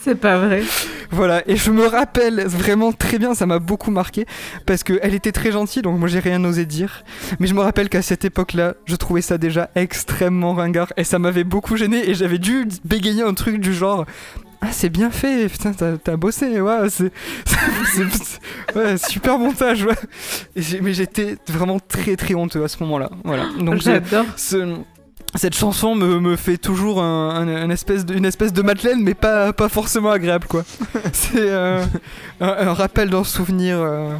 C'est 0.00 0.14
pas 0.14 0.38
vrai. 0.38 0.62
Voilà, 1.10 1.42
et 1.48 1.56
je 1.56 1.70
me 1.70 1.86
rappelle 1.86 2.44
vraiment 2.46 2.92
très 2.92 3.18
bien, 3.18 3.34
ça 3.34 3.46
m'a 3.46 3.58
beaucoup 3.58 3.90
marqué 3.90 4.26
parce 4.66 4.82
qu'elle 4.84 5.14
était 5.14 5.32
très 5.32 5.52
gentille, 5.52 5.80
donc 5.82 5.98
moi 5.98 6.06
j'ai 6.08 6.18
rien 6.20 6.44
osé 6.44 6.66
dire. 6.66 7.02
Mais 7.40 7.46
je 7.46 7.54
me 7.54 7.60
rappelle 7.60 7.88
qu'à 7.88 8.02
cette 8.02 8.24
époque-là, 8.26 8.74
je 8.84 8.94
trouvais 8.96 9.22
ça 9.22 9.38
déjà 9.38 9.70
extrêmement 9.74 10.52
ringard 10.54 10.92
et 10.98 11.04
ça 11.04 11.18
m'avait 11.18 11.44
beaucoup 11.44 11.76
gêné 11.76 12.08
et 12.10 12.14
j'avais 12.14 12.38
dû 12.38 12.66
bégayer 12.84 13.22
un 13.22 13.32
truc 13.34 13.58
du 13.58 13.72
genre. 13.72 14.04
Ah, 14.60 14.68
c'est 14.72 14.88
bien 14.90 15.10
fait, 15.10 15.48
putain, 15.48 15.72
t'as 15.72 16.16
bossé, 16.16 16.60
ouais, 16.60 16.78
c'est. 16.90 17.12
Ouais, 18.74 18.96
super 18.98 19.38
montage, 19.38 19.84
ouais. 19.84 19.94
Mais 20.82 20.92
j'étais 20.92 21.36
vraiment 21.48 21.78
très 21.78 22.16
très 22.16 22.34
honteux 22.34 22.64
à 22.64 22.68
ce 22.68 22.82
moment-là, 22.82 23.10
voilà. 23.24 23.46
Donc 23.58 23.76
j'ai- 23.76 23.92
J'adore. 23.94 24.24
ce- 24.36 24.76
cette 25.34 25.54
chanson 25.54 25.94
me, 25.94 26.20
me 26.20 26.36
fait 26.36 26.56
toujours 26.58 27.02
un, 27.02 27.30
un- 27.30 27.48
un 27.48 27.70
espèce 27.70 28.04
de, 28.06 28.14
une 28.14 28.24
espèce 28.24 28.52
de 28.52 28.62
Madeleine, 28.62 29.00
mais 29.02 29.14
pas, 29.14 29.52
pas 29.52 29.68
forcément 29.68 30.10
agréable, 30.10 30.46
quoi. 30.48 30.64
C'est 31.12 31.36
euh, 31.50 31.82
un, 32.40 32.48
un 32.48 32.72
rappel 32.72 33.10
d'un 33.10 33.24
souvenir, 33.24 33.76
euh, 33.78 34.10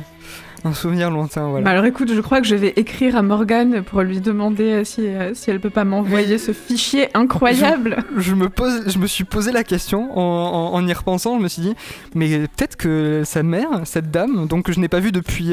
un 0.65 0.75
souvenir 0.75 1.11
lointain, 1.11 1.45
Bah 1.45 1.49
voilà. 1.51 1.71
alors 1.71 1.85
écoute, 1.87 2.13
je 2.13 2.21
crois 2.21 2.41
que 2.41 2.47
je 2.47 2.55
vais 2.57 2.73
écrire 2.77 3.17
à 3.17 3.23
Morgane 3.23 3.83
pour 3.83 4.03
lui 4.03 4.21
demander 4.21 4.65
euh, 4.73 4.85
si, 4.85 5.07
euh, 5.07 5.33
si 5.35 5.51
elle 5.51 5.61
peut 5.61 5.71
pas 5.71 5.85
m'envoyer 5.85 6.37
ce 6.37 6.53
fichier 6.53 7.09
incroyable. 7.15 7.99
Je 8.17 8.35
me, 8.35 8.49
pose, 8.49 8.83
je 8.89 8.99
me 8.99 9.07
suis 9.07 9.25
posé 9.25 9.51
la 9.53 9.65
question 9.65 10.11
en, 10.19 10.21
en- 10.21 10.75
en 10.75 10.87
y 10.87 10.93
repensant, 10.93 11.39
je 11.39 11.43
me 11.43 11.49
suis 11.49 11.63
dit, 11.63 11.75
mais 12.15 12.41
peut-être 12.41 12.77
que 12.77 13.23
sa 13.25 13.43
mère, 13.43 13.69
cette 13.85 14.11
dame, 14.11 14.47
donc 14.47 14.67
que 14.67 14.73
je 14.73 14.81
n'ai 14.81 14.89
pas 14.89 15.01
vue 15.01 15.13
depuis... 15.13 15.51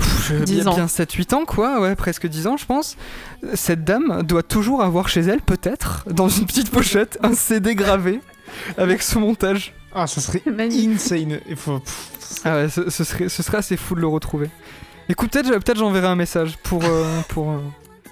euh, 0.00 0.04
pff, 0.04 0.28
je- 0.38 0.44
10 0.44 0.54
bien, 0.56 0.66
ans. 0.68 0.74
bien 0.74 0.86
7-8 0.86 1.34
ans, 1.34 1.44
quoi, 1.44 1.80
ouais, 1.80 1.94
presque 1.96 2.26
10 2.26 2.46
ans, 2.46 2.56
je 2.56 2.66
pense. 2.66 2.96
Cette 3.54 3.84
dame 3.84 4.22
doit 4.22 4.42
toujours 4.42 4.82
avoir 4.82 5.08
chez 5.08 5.20
elle, 5.20 5.40
peut-être, 5.40 6.04
dans 6.10 6.28
une 6.28 6.46
petite 6.46 6.70
pochette, 6.70 7.18
un 7.22 7.34
CD 7.34 7.74
gravé 7.74 8.20
avec 8.76 9.02
ce 9.02 9.18
montage. 9.18 9.74
Ah, 9.94 10.06
ça 10.06 10.20
serait 10.20 10.42
insane. 10.46 11.38
Il 11.48 11.56
faut... 11.56 11.78
pff, 11.78 12.40
Ah 12.44 12.56
ouais, 12.56 12.68
ce, 12.68 12.90
ce 12.90 13.04
serait, 13.04 13.28
ce 13.28 13.42
serait 13.42 13.58
assez 13.58 13.76
fou 13.76 13.94
de 13.94 14.00
le 14.00 14.06
retrouver. 14.06 14.50
Écoute, 15.08 15.30
peut-être 15.30 15.64
peut 15.64 15.72
j'enverrai 15.76 16.06
un 16.08 16.16
message 16.16 16.56
pour, 16.62 16.84
euh, 16.84 17.20
pour, 17.28 17.50
euh, 17.50 17.58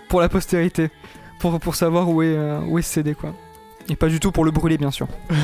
pour 0.08 0.20
la 0.22 0.28
postérité, 0.30 0.90
pour, 1.38 1.60
pour 1.60 1.74
savoir 1.74 2.08
où 2.08 2.22
est, 2.22 2.26
euh, 2.34 2.58
où 2.68 2.78
est 2.78 2.82
ce 2.82 2.94
CD, 2.94 3.14
quoi. 3.14 3.34
Et 3.88 3.94
pas 3.96 4.08
du 4.08 4.18
tout 4.18 4.32
pour 4.32 4.44
le 4.44 4.50
brûler, 4.50 4.78
bien 4.78 4.90
sûr. 4.90 5.06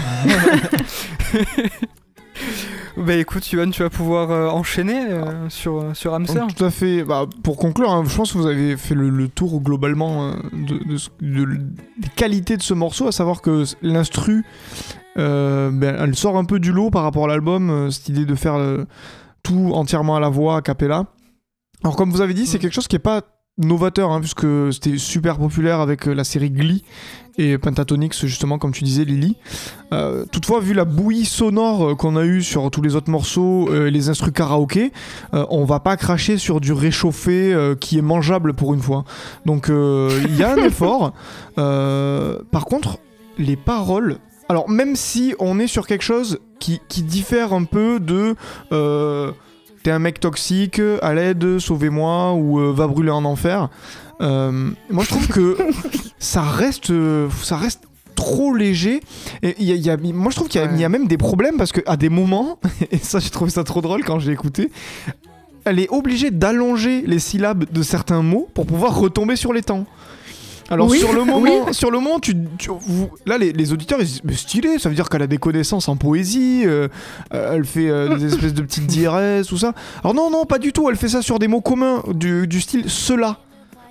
bah 2.97 3.15
écoute, 3.15 3.51
Yohan, 3.51 3.71
tu 3.71 3.83
vas 3.83 3.91
pouvoir 3.91 4.31
euh, 4.31 4.49
enchaîner 4.49 5.07
euh, 5.11 5.49
sur, 5.49 5.95
sur 5.97 6.13
Hamster. 6.15 6.47
Tout 6.55 6.65
à 6.65 6.71
fait. 6.71 7.05
Bah, 7.05 7.27
pour 7.43 7.57
conclure, 7.57 7.91
hein, 7.91 8.05
je 8.07 8.15
pense 8.17 8.33
que 8.33 8.39
vous 8.39 8.47
avez 8.47 8.77
fait 8.77 8.95
le, 8.95 9.09
le 9.09 9.29
tour 9.29 9.61
globalement 9.63 10.29
euh, 10.29 10.33
de, 10.53 10.79
de 10.85 10.97
ce- 10.97 11.09
de 11.21 11.43
l- 11.43 11.67
des 11.99 12.09
qualités 12.09 12.57
de 12.57 12.63
ce 12.63 12.75
morceau, 12.75 13.09
à 13.09 13.13
savoir 13.13 13.41
que 13.41 13.65
l'instru, 13.83 14.45
euh, 15.19 15.71
ben, 15.73 15.97
elle 15.99 16.15
sort 16.17 16.37
un 16.37 16.45
peu 16.45 16.59
du 16.61 16.73
lot 16.73 16.91
par 16.91 17.03
rapport 17.03 17.25
à 17.25 17.29
l'album, 17.29 17.71
euh, 17.71 17.91
cette 17.91 18.09
idée 18.11 18.25
de 18.27 18.35
faire 18.35 18.55
euh, 18.55 18.85
tout 19.43 19.71
entièrement 19.75 20.17
à 20.17 20.21
la 20.21 20.29
voix, 20.29 20.57
a 20.59 20.63
cappella. 20.63 21.05
Alors 21.85 21.97
comme 21.97 22.11
vous 22.11 22.21
avez 22.21 22.35
dit, 22.35 22.47
c'est 22.47 22.59
Mm. 22.59 22.61
quelque 22.61 22.75
chose 22.75 22.89
qui 22.89 22.97
est 22.97 23.01
pas 23.01 23.23
novateur, 23.59 24.11
hein, 24.11 24.21
puisque 24.21 24.47
c'était 24.73 24.99
super 24.99 25.39
populaire 25.39 25.81
avec 25.81 26.09
euh, 26.09 26.15
la 26.15 26.25
série 26.25 26.51
Glee 26.51 26.85
et 27.39 27.57
Pentatonix, 27.59 28.27
justement, 28.27 28.59
comme 28.59 28.73
tu 28.73 28.85
disais, 28.85 29.05
Lily. 29.05 29.37
Euh, 29.93 30.25
toutefois, 30.31 30.61
vu 30.61 30.75
la 30.75 30.85
bouillie 30.85 31.25
sonore 31.25 31.91
euh, 31.91 31.95
qu'on 31.95 32.17
a 32.17 32.25
eue 32.25 32.43
sur 32.43 32.71
tous 32.71 32.83
les 32.83 32.95
autres 32.97 33.11
morceaux 33.11 33.69
euh, 33.71 33.89
et 33.89 33.91
les 33.91 34.09
instrus 34.09 34.33
karaoké, 34.33 34.93
euh, 35.35 35.47
on 35.51 35.65
va 35.65 35.81
pas 35.81 35.97
cracher 35.97 36.39
sur 36.39 36.61
du 36.61 36.73
réchauffé 36.73 37.33
qui 37.81 37.99
est 37.99 38.03
mangeable 38.03 38.55
pour 38.55 38.75
une 38.75 38.81
fois. 38.81 39.05
Donc 39.47 39.69
il 39.69 40.37
y 40.37 40.43
a 40.43 40.53
un 40.53 40.57
effort. 40.65 41.13
Par 41.57 42.65
contre, 42.67 42.99
les 43.39 43.57
paroles. 43.57 44.19
Alors 44.49 44.69
même 44.69 44.97
si 44.97 45.35
on 45.39 45.59
est 45.59 45.67
sur 45.67 45.87
quelque 45.87 46.03
chose 46.03 46.39
qui, 46.59 46.81
qui 46.89 47.03
diffère 47.03 47.53
un 47.53 47.65
peu 47.65 48.01
de 48.01 48.35
euh, 48.73 49.33
t'es 49.83 49.91
un 49.91 49.99
mec 49.99 50.21
toxique, 50.21 50.81
à 51.03 51.15
l'aide, 51.15 51.59
sauvez-moi 51.59 52.33
ou 52.35 52.61
euh, 52.61 52.73
va 52.73 52.87
brûler 52.87 53.11
en 53.11 53.25
enfer. 53.25 53.69
Euh, 54.21 54.71
moi 54.91 55.05
je 55.05 55.09
trouve 55.09 55.29
que 55.29 55.57
ça 56.19 56.43
reste, 56.43 56.91
euh, 56.91 57.29
ça 57.43 57.57
reste 57.57 57.83
trop 58.15 58.55
léger. 58.55 59.01
Et 59.43 59.55
y 59.63 59.73
a- 59.73 59.75
y 59.75 59.91
a- 59.91 59.97
moi 59.97 60.31
je 60.31 60.37
trouve 60.37 60.49
qu'il 60.49 60.61
y, 60.61 60.65
Ouais. 60.65 60.79
y 60.79 60.85
a 60.85 60.89
même 60.89 61.09
des 61.09 61.17
problèmes 61.19 61.57
parce 61.57 61.73
qu'à 61.73 61.97
des 61.97 62.09
moments, 62.09 62.59
et 62.93 62.99
ça 62.99 63.19
j'ai 63.19 63.31
trouvé 63.31 63.51
ça 63.51 63.65
trop 63.65 63.81
drôle 63.81 64.05
quand 64.05 64.19
j'ai 64.21 64.33
écouté, 64.33 64.71
elle 65.65 65.79
est 65.79 65.89
obligée 65.91 66.31
d'allonger 66.31 67.03
les 67.07 67.19
syllabes 67.19 67.65
de 67.71 67.83
certains 67.83 68.23
mots 68.23 68.49
pour 68.55 68.67
pouvoir 68.67 68.97
retomber 68.97 69.37
sur 69.37 69.53
les 69.53 69.63
temps. 69.63 69.87
Alors 70.73 70.89
Oui, 70.89 70.99
sur 70.99 71.13
le 71.13 71.25
moment, 71.33 71.73
sur 71.73 71.91
le 71.91 71.99
moment, 72.01 72.19
tu, 72.19 72.35
tu- 72.59 72.71
vous- 72.71 73.11
là 73.27 73.39
les, 73.39 73.53
les 73.53 73.73
auditeurs 73.73 73.99
ils 74.01 74.07
se 74.07 74.13
disent 74.15 74.21
mais 74.25 74.35
stylé, 74.35 74.79
ça 74.79 74.89
veut 74.89 74.95
dire 74.95 75.09
qu'elle 75.09 75.23
a 75.23 75.27
des 75.27 75.39
connaissances 75.39 75.89
en 75.89 75.97
poésie, 75.97 76.63
euh, 76.65 76.89
euh, 77.35 77.55
elle 77.55 77.65
fait 77.65 77.89
euh, 77.91 78.17
des 78.17 78.25
espèces 78.33 78.55
de 78.55 78.63
petites 78.63 78.87
diarrhées, 78.87 79.43
tout 79.47 79.59
ça. 79.59 79.75
Alors 80.03 80.15
non 80.15 80.31
non 80.31 80.47
pas 80.47 80.59
du 80.59 80.73
tout, 80.73 80.89
elle 80.89 80.97
fait 80.97 81.09
ça 81.09 81.23
sur 81.23 81.39
des 81.39 81.47
mots 81.47 81.61
communs 81.61 82.03
du, 82.15 82.47
du 82.49 82.61
style 82.61 82.89
cela. 82.89 83.39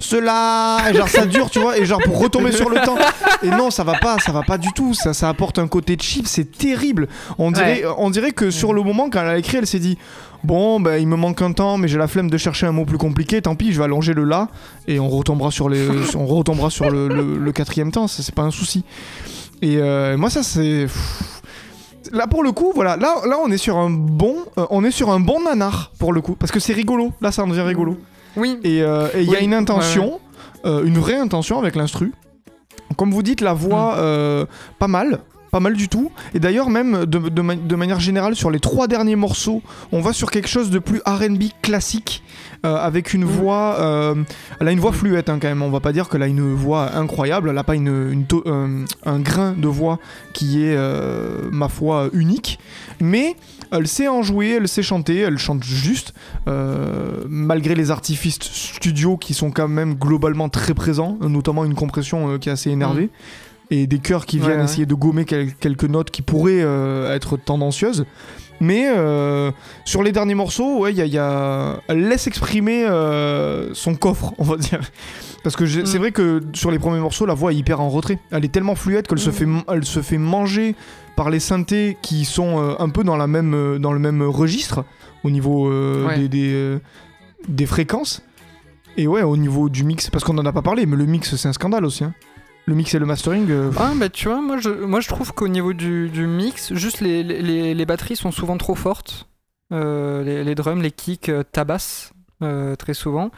Cela, 0.02 0.78
et 0.90 0.94
genre 0.96 1.08
ça 1.08 1.26
dure, 1.26 1.50
tu 1.50 1.60
vois, 1.60 1.78
et 1.78 1.86
genre 1.86 2.02
pour 2.04 2.20
retomber 2.20 2.52
sur 2.52 2.70
le 2.70 2.78
temps. 2.82 2.98
Et 3.44 3.50
non, 3.50 3.70
ça 3.72 3.84
va 3.84 3.94
pas, 4.00 4.18
ça 4.20 4.32
va 4.32 4.42
pas 4.42 4.58
du 4.58 4.72
tout. 4.74 4.94
Ça, 4.94 5.14
ça 5.14 5.30
apporte 5.30 5.60
un 5.60 5.68
côté 5.68 5.96
cheap, 6.00 6.28
c'est 6.28 6.52
terrible. 6.52 7.08
On 7.38 7.52
dirait, 7.52 7.84
on 7.98 8.10
dirait 8.10 8.32
que 8.32 8.52
sur 8.52 8.74
le 8.74 8.82
moment, 8.84 9.10
quand 9.10 9.22
elle 9.22 9.28
a 9.30 9.38
écrit, 9.38 9.58
elle 9.58 9.68
s'est 9.68 9.80
dit 9.80 9.98
Bon, 10.44 10.80
bah, 10.80 10.98
il 10.98 11.08
me 11.08 11.16
manque 11.16 11.42
un 11.44 11.52
temps, 11.54 11.78
mais 11.78 11.88
j'ai 11.88 12.00
la 12.00 12.08
flemme 12.08 12.30
de 12.30 12.38
chercher 12.38 12.66
un 12.66 12.72
mot 12.72 12.84
plus 12.84 12.98
compliqué. 12.98 13.42
Tant 13.44 13.56
pis, 13.56 13.72
je 13.74 13.78
vais 13.78 13.84
allonger 13.86 14.14
le 14.14 14.24
là, 14.24 14.48
et 14.88 15.00
on 15.00 15.08
retombera 15.08 15.52
sur, 15.52 15.70
les, 15.70 15.88
on 16.16 16.26
retombera 16.26 16.70
sur 16.72 16.90
le, 16.90 17.08
le- 17.08 17.38
le 17.38 17.52
quatrième 17.52 17.92
temps. 17.92 18.08
Ça, 18.08 18.24
c'est 18.24 18.34
pas 18.34 18.42
un 18.42 18.50
souci. 18.52 18.84
Et 19.62 19.78
euh, 19.78 20.18
moi, 20.18 20.30
ça, 20.32 20.42
c'est. 20.44 20.88
Là 22.12 22.26
pour 22.28 22.44
le 22.44 22.52
coup, 22.52 22.72
voilà, 22.76 22.98
là, 22.98 23.16
là 23.28 23.38
on 23.42 23.50
est 23.52 23.58
sur 23.58 23.78
un 23.78 23.90
bon, 23.92 24.36
euh, 24.58 24.66
on 24.72 24.84
est 24.84 24.92
sur 24.92 25.12
un 25.12 25.20
bon 25.20 25.44
nanar 25.44 25.92
pour 26.00 26.12
le 26.12 26.20
coup, 26.20 26.36
parce 26.36 26.52
que 26.52 26.60
c'est 26.60 26.74
rigolo. 26.74 27.14
Là, 27.22 27.32
ça 27.32 27.44
en 27.44 27.48
devient 27.48 27.62
rigolo. 27.62 27.96
Oui. 28.36 28.60
Et 28.64 28.82
euh, 28.82 29.08
et 29.14 29.22
il 29.22 29.30
y 29.30 29.36
a 29.36 29.42
une 29.42 29.54
intention, 29.54 30.20
euh, 30.66 30.84
une 30.84 30.98
vraie 30.98 31.18
intention 31.18 31.60
avec 31.60 31.76
l'instru. 31.76 32.14
Comme 32.98 33.12
vous 33.12 33.24
dites, 33.24 33.42
la 33.42 33.54
voix, 33.54 33.96
euh, 33.98 34.46
pas 34.80 34.88
mal. 34.88 35.20
Pas 35.52 35.60
mal 35.60 35.74
du 35.76 35.90
tout. 35.90 36.12
Et 36.34 36.40
d'ailleurs, 36.40 36.70
même 36.70 37.06
de, 37.06 37.20
de 37.20 37.42
ma- 37.42 37.56
de 37.56 37.76
manière 37.76 38.00
générale, 38.00 38.36
sur 38.38 38.50
les 38.52 38.60
trois 38.62 38.88
derniers 38.88 39.18
morceaux, 39.18 39.62
on 39.92 40.00
va 40.02 40.14
sur 40.14 40.32
quelque 40.32 40.48
chose 40.48 40.70
de 40.70 40.80
plus 40.80 41.02
RB 41.06 41.44
classique, 41.62 42.24
euh, 42.66 42.76
avec 42.78 43.14
une 43.14 43.26
voix. 43.26 43.76
euh, 43.82 44.16
elle 44.62 44.68
a 44.70 44.72
une 44.72 44.80
voix 44.80 44.94
fluette 44.94 45.28
hein, 45.30 45.40
quand 45.42 45.50
même. 45.50 45.62
On 45.62 45.70
va 45.70 45.82
pas 45.82 45.92
dire 45.92 46.08
qu'elle 46.08 46.24
a 46.24 46.28
une 46.28 46.54
voix 46.54 46.96
incroyable. 46.96 47.50
Elle 47.50 47.58
a 47.58 47.64
pas 47.66 47.76
une, 47.76 48.26
euh, 48.46 48.86
un 49.06 49.20
grain 49.20 49.52
de 49.58 49.68
voix 49.68 50.00
qui 50.34 50.64
est, 50.64 50.78
ma 51.52 51.68
foi, 51.68 52.10
unique. 52.14 52.58
Mais 53.02 53.36
elle 53.72 53.88
sait 53.88 54.08
en 54.08 54.22
jouer, 54.24 54.52
elle 54.58 54.68
sait 54.70 54.84
chanter, 54.84 55.20
elle 55.20 55.38
chante 55.38 55.64
juste. 55.66 56.14
malgré 57.28 57.76
les 57.76 57.92
artifices 57.92 58.40
studio 58.42 59.18
qui 59.18 59.34
sont 59.34 59.52
quand 59.52 59.68
même 59.68 59.96
globalement 59.96 60.50
très 60.50 60.74
présents, 60.74 61.18
notamment 61.22 61.66
une 61.66 61.76
compression 61.76 62.38
qui 62.40 62.50
est 62.50 62.52
assez 62.54 62.70
énervée. 62.70 63.10
Et 63.72 63.88
des 63.88 64.00
chœurs 64.00 64.26
qui 64.26 64.38
viennent 64.38 64.60
ouais. 64.60 64.64
essayer 64.66 64.86
de 64.86 64.94
gommer 64.94 65.26
quel- 65.26 65.54
quelques 65.56 65.86
notes 65.86 66.12
qui 66.12 66.22
pourraient 66.22 66.62
euh, 66.62 67.16
être 67.16 67.38
tendancieuses. 67.38 68.06
Mais 68.60 68.92
euh, 68.96 69.50
sur 69.86 70.04
les 70.04 70.12
derniers 70.12 70.36
morceaux, 70.36 70.82
ouais, 70.82 70.94
y 70.94 71.02
a, 71.02 71.06
y 71.06 71.18
a- 71.18 71.80
elle 71.88 72.08
laisse 72.08 72.28
exprimer 72.28 72.86
euh, 72.86 73.74
son 73.74 73.96
coffre, 73.96 74.34
on 74.40 74.44
va 74.44 74.58
dire. 74.58 74.82
Parce 75.44 75.56
que 75.56 75.64
Mm. 75.64 75.86
c'est 75.86 75.98
vrai 75.98 76.12
que 76.12 76.42
sur 76.54 76.70
les 76.70 76.78
premiers 76.78 77.00
morceaux, 77.00 77.26
la 77.26 77.34
voix 77.34 77.54
est 77.54 77.56
hyper 77.56 77.80
en 77.82 77.90
retrait. 77.90 78.20
Elle 78.30 78.46
est 78.46 78.52
tellement 78.52 78.76
fluette 78.76 79.08
qu'elle 79.08 79.18
se, 79.20 79.30
Mm. 79.30 79.34
fait, 79.34 79.48
elle 79.74 79.86
se 79.86 80.02
fait 80.02 80.18
manger 80.20 80.76
par 81.16 81.30
les 81.32 81.40
synthés 81.40 81.98
qui 82.02 82.26
sont 82.26 82.76
un 82.78 82.90
peu 82.90 83.04
dans, 83.04 83.18
la 83.18 83.26
même, 83.28 83.78
dans 83.80 83.94
le 83.94 84.00
même 84.00 84.22
registre 84.22 84.84
au 85.24 85.32
niveau 85.32 85.72
Ouais. 86.06 86.20
des, 86.20 86.28
des, 86.28 86.78
des 87.48 87.66
fréquences. 87.66 88.22
Et 88.98 89.08
ouais, 89.08 89.24
au 89.24 89.38
niveau 89.38 89.70
du 89.70 89.86
mix, 89.86 90.10
parce 90.10 90.24
qu'on 90.26 90.38
en 90.38 90.46
a 90.46 90.52
pas 90.52 90.62
parlé, 90.62 90.86
mais 90.86 90.98
le 90.98 91.06
mix 91.06 91.36
c'est 91.36 91.48
un 91.48 91.54
scandale 91.54 91.86
aussi. 91.86 92.04
hein. 92.04 92.14
Le 92.66 92.76
mix 92.76 92.94
et 92.94 93.00
le 93.00 93.06
mastering. 93.06 93.50
euh, 93.50 93.72
Ah 93.78 93.92
bah 93.96 94.10
tu 94.10 94.28
vois, 94.28 94.42
moi 94.42 94.58
je, 94.58 94.70
moi 94.70 95.00
je 95.00 95.08
trouve 95.08 95.34
qu'au 95.34 95.48
niveau 95.48 95.74
du, 95.74 96.10
du 96.10 96.28
mix, 96.28 96.74
juste 96.74 97.02
les, 97.02 97.24
les- 97.24 97.74
les, 97.74 97.86
batteries 97.86 98.16
sont 98.16 98.32
souvent 98.32 98.58
trop 98.58 98.76
fortes. 98.76 99.28
Euh, 99.74 100.24
les, 100.24 100.44
les 100.44 100.56
drums, 100.56 100.82
les 100.82 100.92
kicks 100.92 101.30
euh, 101.30 101.44
tabassent 101.50 102.14
euh, 102.44 102.76
très 102.76 102.94
souvent. 102.94 103.32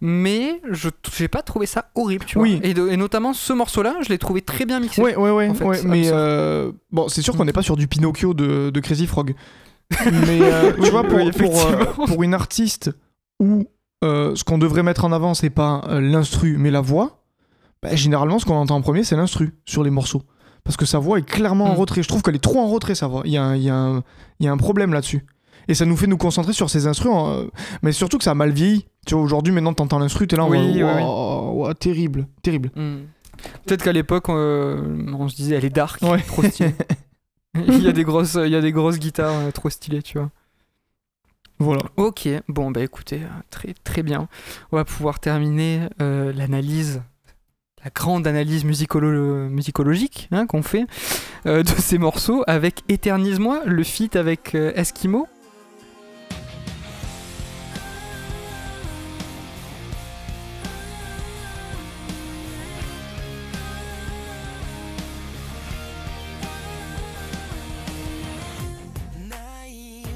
Mais 0.00 0.60
je 0.70 0.90
j'ai 1.16 1.28
pas 1.28 1.42
trouvé 1.42 1.66
ça 1.66 1.90
horrible, 1.94 2.24
tu 2.26 2.38
Oui. 2.38 2.56
vois. 2.58 2.66
Et, 2.66 2.74
de- 2.74 2.88
et 2.88 2.96
notamment 2.96 3.32
ce 3.32 3.52
morceau-là, 3.52 3.96
je 4.02 4.10
l'ai 4.10 4.18
trouvé 4.18 4.42
très 4.42 4.64
bien 4.66 4.80
mixé. 4.80 5.00
Ouais, 5.02 5.16
ouais, 5.16 5.30
ouais, 5.30 5.48
en 5.48 5.54
fait, 5.54 5.64
ouais, 5.64 5.76
c'est 5.78 5.88
mais 5.88 6.10
bon, 6.92 7.08
c'est 7.08 7.22
sûr 7.22 7.36
qu'on 7.36 7.44
n'est 7.46 7.52
pas 7.52 7.62
sur 7.62 7.76
du 7.76 7.88
Pinocchio 7.88 8.34
de, 8.34 8.70
de 8.70 8.80
Crazy 8.80 9.06
Frog. 9.06 9.34
mais 10.04 10.38
tu 10.74 10.80
Oui, 10.82 10.90
vois, 10.90 11.04
pour, 11.04 11.18
oui, 11.18 11.30
pour, 11.32 12.06
pour 12.06 12.22
une 12.22 12.34
artiste 12.34 12.90
où 13.40 13.66
ce 14.02 14.44
qu'on 14.44 14.58
devrait 14.58 14.82
mettre 14.82 15.04
en 15.04 15.12
avant, 15.12 15.32
c'est 15.34 15.50
pas 15.50 15.82
l'instru, 16.00 16.56
mais 16.58 16.70
la 16.70 16.80
voix, 16.82 17.17
bah, 17.82 17.94
généralement, 17.94 18.38
ce 18.38 18.44
qu'on 18.44 18.54
entend 18.56 18.76
en 18.76 18.82
premier, 18.82 19.04
c'est 19.04 19.16
l'instru 19.16 19.54
sur 19.64 19.82
les 19.84 19.90
morceaux. 19.90 20.22
Parce 20.64 20.76
que 20.76 20.84
sa 20.86 20.98
voix 20.98 21.18
est 21.18 21.22
clairement 21.26 21.66
en 21.66 21.74
Mm. 21.74 21.78
retrait. 21.78 22.02
Je 22.02 22.08
trouve 22.08 22.22
qu'elle 22.22 22.34
est 22.36 22.42
trop 22.42 22.58
en 22.60 22.66
retrait, 22.68 22.94
sa 22.94 23.06
voix. 23.06 23.22
Il 23.24 23.32
y 23.32 23.36
a 23.36 23.42
un, 23.44 23.56
il 23.56 23.62
y 23.62 23.70
a 23.70 23.74
un- 23.74 24.02
il 24.40 24.46
y 24.46 24.48
a 24.48 24.52
un 24.52 24.56
problème 24.56 24.92
là-dessus. 24.92 25.24
Et 25.68 25.74
ça 25.74 25.84
nous 25.84 25.96
fait 25.96 26.06
nous 26.06 26.16
concentrer 26.16 26.52
sur 26.52 26.68
ces 26.70 26.86
instrus, 26.86 27.10
en- 27.12 27.28
euh, 27.30 27.44
mais 27.82 27.92
surtout 27.92 28.18
que 28.18 28.24
ça 28.24 28.30
a 28.32 28.34
mal 28.34 28.50
vieilli. 28.50 28.86
Tu 29.06 29.14
vois, 29.14 29.22
aujourd'hui, 29.22 29.52
maintenant, 29.52 29.72
t'entends 29.74 29.98
l'instru, 29.98 30.26
t'es 30.26 30.36
là, 30.36 30.44
en 30.44 30.50
Oui, 30.50 31.74
terrible, 31.78 32.26
terrible. 32.42 32.70
Hmm. 32.74 33.00
Peut-être 33.66 33.82
qu'à 33.84 33.92
l'époque, 33.92 34.28
euh, 34.30 35.06
on 35.18 35.28
se 35.28 35.36
disait 35.36 35.54
elle 35.56 35.64
est 35.64 35.70
dark, 35.70 36.02
Ouais. 36.02 36.20
trop 36.22 36.42
stylée. 36.42 36.74
il, 37.54 37.82
y 37.82 37.88
a 37.88 37.92
des 37.92 38.04
grosses, 38.04 38.34
il 38.42 38.50
y 38.50 38.56
a 38.56 38.60
des 38.60 38.72
grosses 38.72 38.98
guitares 38.98 39.32
euh, 39.34 39.50
trop 39.52 39.70
stylées, 39.70 40.02
tu 40.02 40.18
vois. 40.18 40.30
Voilà. 41.60 41.82
Ok, 41.96 42.28
bon 42.48 42.70
bah 42.70 42.82
écoutez, 42.82 43.20
très 43.50 43.74
très 43.84 44.02
bien. 44.02 44.28
On 44.70 44.76
va 44.76 44.84
pouvoir 44.84 45.18
terminer 45.18 45.82
euh, 46.00 46.32
l'analyse, 46.32 47.02
la 47.84 47.90
grande 47.94 48.26
analyse 48.26 48.64
musicolo- 48.64 49.48
musicologique 49.48 50.28
hein, 50.32 50.46
qu'on 50.46 50.62
fait 50.62 50.84
euh, 51.46 51.62
de 51.62 51.68
ces 51.68 51.98
morceaux 51.98 52.42
avec 52.46 52.82
Éternise-moi, 52.88 53.62
le 53.64 53.84
feat 53.84 54.16
avec 54.16 54.54
euh, 54.54 54.72
Eskimo. 54.74 55.26
Naïve 69.28 70.06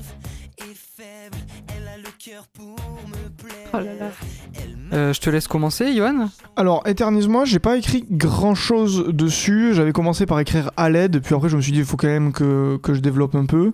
et 0.58 0.74
faible, 0.74 1.36
elle 1.76 1.88
a 1.88 1.96
le 1.98 2.08
cœur 2.18 2.46
pour 2.48 2.76
me 3.08 3.28
plaire. 3.30 3.68
Oh 3.72 3.78
là 3.78 3.94
là. 3.94 4.10
Elle 4.54 4.76
me 4.76 4.81
Euh, 4.92 5.12
je 5.12 5.20
te 5.20 5.30
laisse 5.30 5.48
commencer, 5.48 5.94
Johan. 5.96 6.28
Alors, 6.56 6.82
Éternise-moi, 6.86 7.44
j'ai 7.44 7.58
pas 7.58 7.76
écrit 7.76 8.04
grand 8.10 8.54
chose 8.54 9.06
dessus. 9.08 9.72
J'avais 9.74 9.92
commencé 9.92 10.26
par 10.26 10.38
écrire 10.40 10.70
à 10.76 10.90
l'aide, 10.90 11.20
puis 11.22 11.34
après 11.34 11.48
je 11.48 11.56
me 11.56 11.62
suis 11.62 11.72
dit, 11.72 11.78
il 11.78 11.84
faut 11.84 11.96
quand 11.96 12.08
même 12.08 12.32
que, 12.32 12.76
que 12.82 12.92
je 12.92 13.00
développe 13.00 13.34
un 13.34 13.46
peu. 13.46 13.72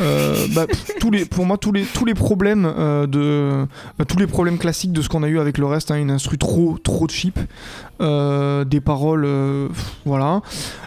Euh, 0.00 0.46
bah, 0.54 0.66
tous 0.98 1.10
les, 1.10 1.24
pour 1.24 1.46
moi, 1.46 1.56
tous 1.56 1.72
les, 1.72 1.84
tous 1.84 2.04
les 2.04 2.14
problèmes 2.14 2.66
euh, 2.66 3.06
de, 3.06 3.66
bah, 3.98 4.04
tous 4.04 4.18
les 4.18 4.26
problèmes 4.26 4.58
classiques 4.58 4.92
de 4.92 5.02
ce 5.02 5.08
qu'on 5.08 5.22
a 5.22 5.28
eu 5.28 5.38
avec 5.38 5.58
le 5.58 5.66
reste, 5.66 5.90
hein, 5.90 5.96
une 5.96 6.10
instru 6.10 6.38
trop, 6.38 6.78
trop 6.82 7.06
cheap, 7.08 7.38
des 8.00 8.80
paroles, 8.80 9.26
voilà. 10.04 10.42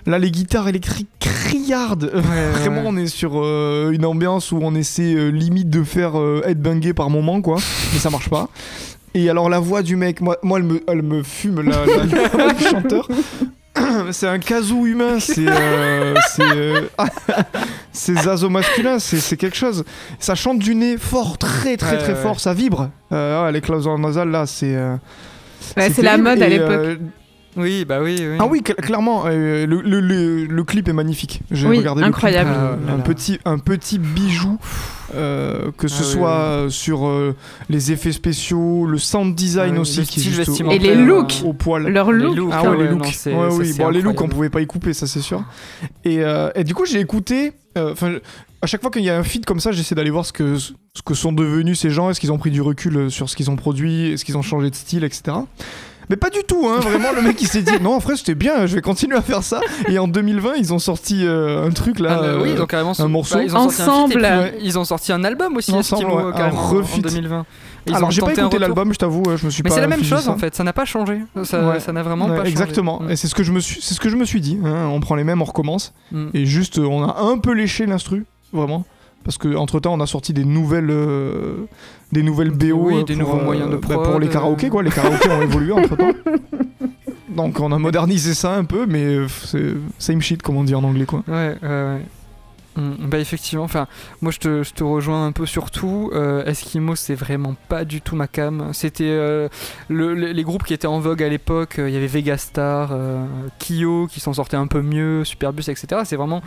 Là, 0.06 0.20
les 0.20 0.32
guitares 0.32 0.68
électriques 0.68 1.08
criardes. 1.20 2.12
Vraiment, 2.14 2.84
on 2.86 2.98
est 2.98 3.08
sur 3.08 3.36
une 3.90 4.06
ambiance 4.06 4.52
où 4.52 4.60
on 4.62 4.76
essaie 4.76 5.32
limite 5.32 5.70
de 5.70 5.84
faire 5.84 6.20
euh, 6.20 6.42
headbanger 6.46 6.94
par 6.94 7.10
moment, 7.10 7.42
quoi. 7.42 7.58
Mais 7.94 8.00
ça 8.00 8.10
marche 8.10 8.30
pas. 8.30 8.50
Et 9.14 9.30
alors, 9.30 9.50
la 9.50 9.60
voix 9.60 9.82
du 9.82 9.96
mec, 9.96 10.22
moi, 10.22 10.38
moi 10.44 10.60
elle, 10.60 10.66
me, 10.66 10.82
elle 10.88 11.02
me 11.02 11.24
fume, 11.24 11.62
la, 11.62 11.86
la- 11.86 12.06
la 12.22 12.28
voix 12.28 12.54
du 12.54 12.64
chanteur. 12.64 13.08
C'est 14.12 14.28
un 14.28 14.40
casou 14.40 14.86
humain, 14.88 15.20
c'est. 15.20 15.48
euh, 15.48 16.14
c'est. 16.32 16.42
euh, 16.44 16.82
c'est 17.94 18.16
zazo 18.20 18.50
masculin, 18.50 19.00
c'est 19.00 19.18
c'est 19.20 19.38
quelque 19.38 19.56
chose. 19.56 19.86
Ça 20.20 20.36
chante 20.36 20.60
du 20.60 20.76
nez 20.76 20.98
fort, 20.98 21.38
très 21.38 21.78
très 21.78 21.98
très 21.98 22.14
ouais. 22.14 22.22
fort, 22.22 22.40
ça 22.42 22.54
vibre. 22.54 22.90
Euh, 23.14 23.46
ouais, 23.46 23.52
les 23.54 23.62
clauses 23.62 23.88
nasales 23.88 24.32
là, 24.32 24.46
c'est. 24.46 24.76
euh, 24.76 24.96
Ouais, 25.78 25.90
c'est 25.92 26.02
la 26.02 26.18
mode 26.18 26.42
à 26.42 26.48
l'époque. 26.50 27.00
Oui, 27.60 27.86
bah 27.86 28.00
oui, 28.02 28.18
oui. 28.20 28.38
ah 28.40 28.46
oui, 28.48 28.62
cl- 28.62 28.76
clairement, 28.76 29.24
euh, 29.26 29.66
le, 29.66 29.82
le- 29.82 30.00
le- 30.00 30.46
le 30.46 30.64
clip 30.64 30.88
est 30.88 30.94
magnifique. 30.94 31.42
J'ai 31.52 31.68
Oui, 31.68 31.78
regardé 31.80 32.04
incroyable. 32.04 32.50
le 32.50 32.56
clip, 32.78 32.90
euh, 32.90 32.96
un, 32.96 33.00
petit, 33.00 33.40
un 33.46 33.58
petit 33.60 34.00
bijou, 34.00 34.58
euh, 35.16 35.72
que 35.78 35.88
ce 35.88 36.02
Ah 36.02 36.06
soit 36.06 36.64
oui. 36.66 36.72
sur 36.72 37.08
euh, 37.08 37.36
les 37.70 37.92
effets 37.92 38.12
spéciaux, 38.12 38.86
le 38.86 38.98
sound 38.98 39.36
design 39.36 39.74
Ah 39.78 39.82
aussi, 39.82 40.00
le 40.00 40.06
qui 40.06 40.20
est 40.20 40.24
juste 40.32 40.62
au- 40.62 40.72
Et 40.72 40.80
les 40.80 40.96
looks. 40.96 41.42
au 41.46 41.54
poil. 41.54 41.88
Leur 41.88 42.12
Les 42.12 42.24
look. 42.24 42.36
looks, 42.38 42.52
Ah 42.54 42.70
ouais, 42.70 42.78
les 42.78 42.88
looks. 42.88 42.98
non, 43.04 43.12
c'est- 43.12 43.34
ouais, 43.34 43.50
ça, 43.52 43.56
oui, 43.58 43.74
c'est 43.74 43.84
bon, 43.84 43.90
les 43.90 44.02
looks, 44.02 44.22
on 44.22 44.28
pouvait 44.28 44.50
pas 44.50 44.62
y 44.62 44.68
couper, 44.68 44.94
ça 44.94 45.06
c'est 45.08 45.22
sûr. 45.22 45.44
Et, 46.06 46.24
euh, 46.24 46.50
et 46.56 46.64
du 46.64 46.74
coup, 46.74 46.86
j'ai 46.86 47.00
écouté. 47.00 47.54
euh, 47.78 47.92
Enfin, 47.92 48.16
à 48.62 48.68
chaque 48.68 48.82
fois 48.82 48.92
qu'il 48.92 49.04
y 49.04 49.10
a 49.10 49.18
un 49.18 49.24
feed 49.24 49.46
comme 49.46 49.60
ça, 49.60 49.72
j'essaie 49.72 49.96
d'aller 49.96 50.10
voir 50.10 50.26
ce 50.26 50.34
que, 50.34 50.58
ce 50.58 50.72
que 51.06 51.14
sont 51.14 51.32
devenus 51.32 51.80
ces 51.80 51.90
gens. 51.92 52.10
Est-ce 52.10 52.20
qu'ils 52.20 52.32
ont 52.32 52.38
pris 52.38 52.52
du 52.52 52.62
recul 52.62 53.10
sur 53.10 53.30
ce 53.30 53.36
qu'ils 53.36 53.50
ont 53.50 53.56
produit? 53.56 54.12
Est-ce 54.12 54.26
qu'ils 54.26 54.38
ont 54.38 54.42
changé 54.42 54.70
de 54.70 54.76
style, 54.76 55.04
etc. 55.04 55.38
Mais 56.10 56.16
pas 56.16 56.30
du 56.32 56.40
tout, 56.48 56.68
hein. 56.68 56.80
Vraiment, 56.80 57.12
le 57.16 57.22
mec 57.22 57.40
il 57.42 57.48
s'est 57.48 57.62
dit 57.62 57.72
non, 57.82 57.94
en 57.96 58.00
vrai 58.00 58.16
c'était 58.18 58.34
bien, 58.36 58.66
je 58.66 58.76
vais 58.76 58.82
continuer 58.82 59.16
à 59.16 59.22
faire 59.22 59.44
ça. 59.44 59.62
Et 59.90 60.00
en 60.00 60.08
2020, 60.08 60.54
ils 60.58 60.74
ont 60.74 60.80
sorti 60.80 61.26
euh, 61.26 61.68
un 61.68 61.70
truc 61.72 62.00
là. 62.00 62.18
Ah, 62.18 62.22
bah 62.22 62.28
oui, 62.42 62.50
euh, 62.52 62.56
donc 62.58 62.70
carrément, 62.72 62.94
un 63.00 63.08
morceau. 63.08 63.36
bah, 63.36 63.44
ils 63.44 63.56
ont 63.56 63.70
sorti 63.70 63.82
un 63.82 63.86
feat, 63.86 63.90
Ensemble. 64.18 64.52
puis, 64.58 64.60
ils 64.66 64.80
ont 64.80 64.86
sorti 64.86 65.12
un 65.12 65.24
album 65.24 65.56
aussi, 65.58 65.72
Ensemble, 65.72 66.04
Eskimo, 66.04 66.18
ouais, 66.22 66.30
un 66.30 66.32
carrément, 66.38 66.60
en 66.62 66.68
refeat. 66.70 67.02
2020. 67.04 67.42
Et 67.42 67.92
ils 67.92 67.96
Alors 67.96 68.08
ont 68.08 68.12
j'ai 68.12 68.22
pas 68.22 68.28
un 68.32 68.34
écouté 68.34 68.60
l'album, 68.60 68.92
je 68.92 68.98
t'avoue, 69.00 69.24
je 69.38 69.46
me 69.46 69.52
suis 69.52 69.62
Mais 69.64 69.70
pas. 69.70 69.76
c'est 69.76 69.82
la 69.82 69.88
même 69.88 70.04
chose 70.04 70.24
ça. 70.24 70.32
en 70.32 70.38
fait, 70.38 70.54
ça 70.56 70.64
n'a 70.64 70.74
pas 70.74 70.86
changé. 70.86 71.20
Ça 71.44 71.62
Ouais. 71.66 71.78
n'a 71.94 72.04
vraiment 72.04 72.26
Ouais, 72.26 72.32
pas 72.32 72.38
changé. 72.40 72.50
exactement. 72.52 73.02
Mm. 73.02 73.12
Et 73.12 73.16
c'est 73.16 73.28
ce 73.28 73.36
que 73.36 73.44
je 73.44 73.52
me 73.52 73.60
suis, 73.60 73.80
c'est 73.82 73.94
ce 73.94 74.00
que 74.00 74.10
je 74.10 74.16
me 74.16 74.26
suis 74.26 74.42
dit. 74.42 74.58
hein. 74.66 74.88
On 74.92 75.00
prend 75.00 75.16
les 75.16 75.24
mêmes, 75.24 75.42
on 75.42 75.46
recommence. 75.46 75.94
Mm. 76.12 76.28
Et 76.34 76.46
juste, 76.46 76.80
euh, 76.80 76.86
on 76.86 77.04
a 77.08 77.20
un 77.22 77.38
peu 77.38 77.54
léché 77.54 77.86
l'instru, 77.86 78.26
vraiment. 78.52 78.84
Parce 79.30 79.38
que 79.38 79.56
entre 79.56 79.80
temps, 79.80 79.94
on 79.94 80.00
a 80.00 80.08
sorti 80.08 80.34
des 80.34 80.44
nouvelles, 80.44 80.90
euh, 80.90 81.68
des 82.12 82.24
nouvelles 82.24 82.50
BO, 82.50 82.88
Oui, 82.88 82.96
euh, 82.96 83.04
des 83.04 83.14
pour, 83.14 83.26
nouveaux 83.28 83.42
euh, 83.42 83.46
moyens 83.46 83.70
de 83.70 83.76
bah, 83.76 83.88
prod, 83.88 84.04
pour 84.04 84.20
les 84.20 84.28
karaokés, 84.28 84.66
euh. 84.66 84.70
quoi. 84.72 84.82
Les 84.82 84.90
karaokés 84.90 85.30
ont 85.30 85.42
évolué 85.44 85.72
entre 85.72 85.96
temps. 85.96 86.10
Donc 87.30 87.60
on 87.60 87.72
a 87.72 87.78
modernisé 87.78 88.34
ça 88.34 88.56
un 88.56 88.64
peu, 88.64 88.88
mais 88.88 89.04
euh, 89.04 89.28
c'est 89.28 89.76
same 90.00 90.20
shit 90.20 90.42
comme 90.42 90.58
on 90.58 90.64
dit 90.64 90.74
en 90.74 90.84
anglais, 90.84 91.06
quoi. 91.06 91.22
Ouais, 91.28 91.56
ouais, 91.62 91.70
ouais. 91.70 92.02
Mm, 92.76 93.08
Bah 93.10 93.18
effectivement, 93.20 93.64
enfin, 93.66 93.88
moi 94.22 94.32
je 94.32 94.38
te, 94.40 94.64
je 94.64 94.74
te 94.74 94.84
rejoins 94.84 95.26
un 95.26 95.32
peu 95.32 95.46
sur 95.46 95.72
tout. 95.72 96.12
Euh, 96.14 96.46
Eskimo, 96.46 96.96
c'est 96.96 97.16
vraiment 97.16 97.56
pas 97.68 97.84
du 97.84 98.00
tout 98.02 98.16
ma 98.16 98.28
cam. 98.28 98.70
C'était 98.74 99.04
euh, 99.10 99.50
le- 99.90 100.14
le- 100.14 100.32
les 100.32 100.44
groupes 100.44 100.64
qui 100.64 100.74
étaient 100.74 100.88
en 100.88 101.00
vogue 101.00 101.24
à 101.24 101.30
l'époque. 101.30 101.80
euh, 101.80 101.90
Il 101.90 101.94
y 101.94 101.98
avait 101.98 102.08
Vegastar, 102.08 102.92
Kyo 103.60 104.08
qui 104.10 104.20
s'en 104.20 104.34
sortaient 104.34 104.56
un 104.58 104.68
peu 104.68 104.82
mieux, 104.82 105.26
Superbus, 105.26 105.64
etc. 105.70 106.02
C'est 106.06 106.16
vraiment 106.16 106.42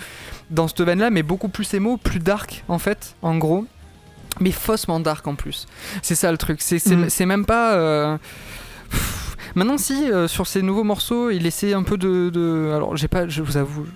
dans 0.50 0.68
cette 0.68 0.80
veine-là, 0.82 1.10
mais 1.10 1.22
beaucoup 1.22 1.48
plus 1.48 1.72
émo, 1.74 1.96
plus 1.96 2.20
dark 2.20 2.64
en 2.68 2.78
fait, 2.78 3.16
en 3.22 3.36
gros. 3.36 3.66
Mais 4.40 4.52
faussement 4.52 5.00
dark 5.00 5.26
en 5.26 5.34
plus. 5.34 5.66
C'est 6.00 6.14
ça 6.14 6.30
le 6.32 6.38
truc. 6.38 6.62
C'est 6.62 6.84
Mm. 6.86 7.26
même 7.26 7.44
pas. 7.44 8.18
Maintenant, 9.54 9.76
si 9.76 10.08
sur 10.28 10.46
ces 10.46 10.62
nouveaux 10.62 10.84
morceaux, 10.84 11.30
il 11.30 11.46
essaie 11.46 11.74
un 11.74 11.82
peu 11.82 11.98
de. 11.98 12.30
de- 12.32 12.72
Alors, 12.74 12.96
j'ai 12.96 13.08
pas. 13.08 13.28
Je 13.28 13.42
vous 13.42 13.56
avoue. 13.58 13.86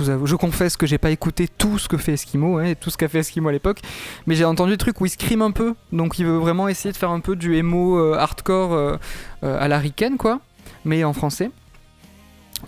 Je 0.00 0.36
confesse 0.36 0.76
que 0.76 0.86
j'ai 0.86 0.98
pas 0.98 1.10
écouté 1.10 1.48
tout 1.48 1.78
ce 1.78 1.88
que 1.88 1.96
fait 1.96 2.12
Eskimo, 2.12 2.58
hein, 2.58 2.64
et 2.64 2.76
tout 2.76 2.90
ce 2.90 2.96
qu'a 2.96 3.08
fait 3.08 3.20
Eskimo 3.20 3.48
à 3.48 3.52
l'époque, 3.52 3.80
mais 4.26 4.34
j'ai 4.34 4.44
entendu 4.44 4.72
des 4.72 4.76
trucs 4.76 5.00
où 5.00 5.06
il 5.06 5.10
scream 5.10 5.42
un 5.42 5.50
peu, 5.50 5.74
donc 5.92 6.18
il 6.18 6.26
veut 6.26 6.36
vraiment 6.36 6.68
essayer 6.68 6.92
de 6.92 6.96
faire 6.96 7.10
un 7.10 7.20
peu 7.20 7.36
du 7.36 7.56
emo 7.56 7.98
euh, 7.98 8.14
hardcore 8.14 8.72
euh, 8.72 8.96
euh, 9.44 9.58
à 9.60 9.68
la 9.68 9.78
Riken, 9.78 10.16
quoi, 10.16 10.40
mais 10.84 11.04
en 11.04 11.12
français. 11.12 11.50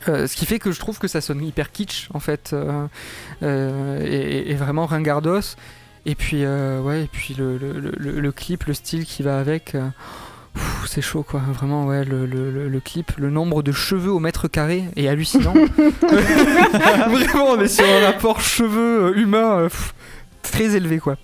Ce 0.07 0.37
qui 0.37 0.47
fait 0.47 0.59
que 0.59 0.71
je 0.71 0.79
trouve 0.79 0.99
que 0.99 1.09
ça 1.09 1.21
sonne 1.21 1.43
hyper 1.43 1.73
kitsch 1.73 2.09
en 2.13 2.21
fait, 2.21 2.55
et, 3.43 4.55
vraiment 4.55 4.87
ringardos. 4.87 5.57
Et 6.07 6.15
puis 6.15 6.45
ouais, 6.47 7.05
et 7.05 7.09
puis 7.11 7.35
le, 7.35 8.31
clip, 8.31 8.65
le 8.65 8.75
style 8.75 9.07
qui 9.07 9.23
va 9.23 9.39
avec, 9.41 9.77
c'est 10.87 11.01
chaud 11.03 11.23
quoi. 11.23 11.41
Vraiment 11.53 11.87
ouais, 11.87 12.05
le, 12.05 12.27
le- 12.27 12.51
le- 12.51 12.69
le 12.69 12.81
clip, 12.81 13.13
le 13.19 13.31
nombre 13.31 13.63
de 13.63 13.73
cheveux 13.73 14.11
au 14.11 14.19
mètre 14.21 14.49
carré 14.49 14.85
est 14.97 15.09
hallucinant. 15.09 15.55
Vraiment, 17.11 17.51
on 17.53 17.61
est 17.61 17.69
sur 17.69 17.85
un 17.87 18.07
rapport 18.07 18.41
cheveux 18.41 19.05
euh, 19.07 19.17
humain 19.17 19.59
euh, 19.61 19.69
très 20.43 20.77
élevé 20.77 20.99
quoi. 20.99 21.17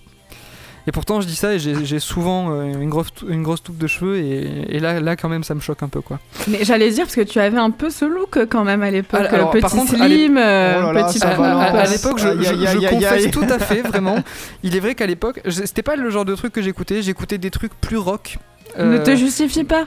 Et 0.87 0.91
pourtant, 0.91 1.19
je 1.19 1.25
dis 1.27 1.35
ça 1.35 1.53
et 1.55 1.59
j'ai 1.59 1.99
souvent 1.99 2.51
euh, 2.51 2.65
une, 2.79 2.89
grosse, 2.89 3.07
une 3.27 3.41
grosse 3.41 3.63
toupe 3.63 3.77
de 3.77 3.87
cheveux 3.87 4.17
et, 4.17 4.75
et 4.75 4.79
là, 4.79 4.99
là, 4.99 5.15
quand 5.15 5.29
même, 5.29 5.43
ça 5.43 5.55
me 5.55 5.59
choque 5.59 5.81
un 5.81 5.87
peu 5.87 6.01
quoi. 6.01 6.19
Mais 6.47 6.59
j'allais 6.63 6.91
dire, 6.91 7.05
parce 7.05 7.15
que 7.15 7.21
tu 7.21 7.39
avais 7.39 7.57
un 7.57 7.71
peu 7.71 7.89
ce 7.89 8.05
look 8.05 8.37
quand 8.49 8.63
même 8.63 8.83
à 8.83 8.91
l'époque. 8.91 9.21
Alors, 9.29 9.49
petit 9.51 9.61
par 9.61 9.71
contre, 9.71 9.95
slim, 9.95 10.37
euh, 10.37 10.81
Oh 10.83 10.95
À, 10.95 11.85
l'époque, 11.87 12.19
je, 12.19 12.27
Aïe, 12.27 12.37
je- 12.39 12.43
je 12.53 12.77
aïe, 12.77 12.87
confesse 12.89 13.31
tout 13.31 13.45
à 13.49 13.57
fait, 13.59 13.81
vraiment. 13.81 14.17
Il 14.63 14.75
est 14.75 14.79
vrai 14.79 14.93
qu'à 14.93 15.07
l'époque, 15.07 15.41
je- 15.45 15.65
c'était 15.65 15.81
pas 15.81 15.95
le 15.95 16.09
genre 16.11 16.25
de 16.25 16.35
truc 16.35 16.53
que 16.53 16.61
j'écoutais. 16.61 17.01
J'écoutais 17.01 17.37
des 17.39 17.49
trucs 17.51 17.73
plus 17.81 17.97
rock. 17.97 18.37
Ne 18.77 18.83
Euh, 18.99 19.03
te 19.03 19.15
justifie 19.15 19.63
pas. 19.63 19.85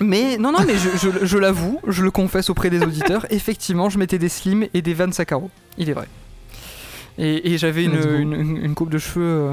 Mais 0.00 0.36
non, 0.36 0.52
non, 0.52 0.58
mais 0.66 0.74
je, 0.74 0.88
je- 1.20 1.26
je 1.26 1.38
l'avoue, 1.38 1.80
je 1.86 2.02
le 2.02 2.10
confesse 2.10 2.50
auprès 2.50 2.70
des 2.70 2.82
auditeurs. 2.82 3.26
effectivement, 3.30 3.88
je 3.90 3.98
mettais 3.98 4.18
des 4.18 4.28
slims 4.28 4.66
et 4.74 4.82
des 4.82 4.94
Vans 4.94 5.10
à 5.18 5.24
carreaux. 5.24 5.50
Il 5.78 5.88
est 5.90 5.94
vrai. 5.94 6.06
Et, 7.18 7.52
et 7.52 7.58
j'avais 7.58 7.84
une, 7.84 7.94
une, 8.20 8.32
une- 8.32 8.56
une 8.64 8.74
coupe 8.74 8.88
de 8.88 8.96
cheveux 8.98 9.22
euh, 9.24 9.52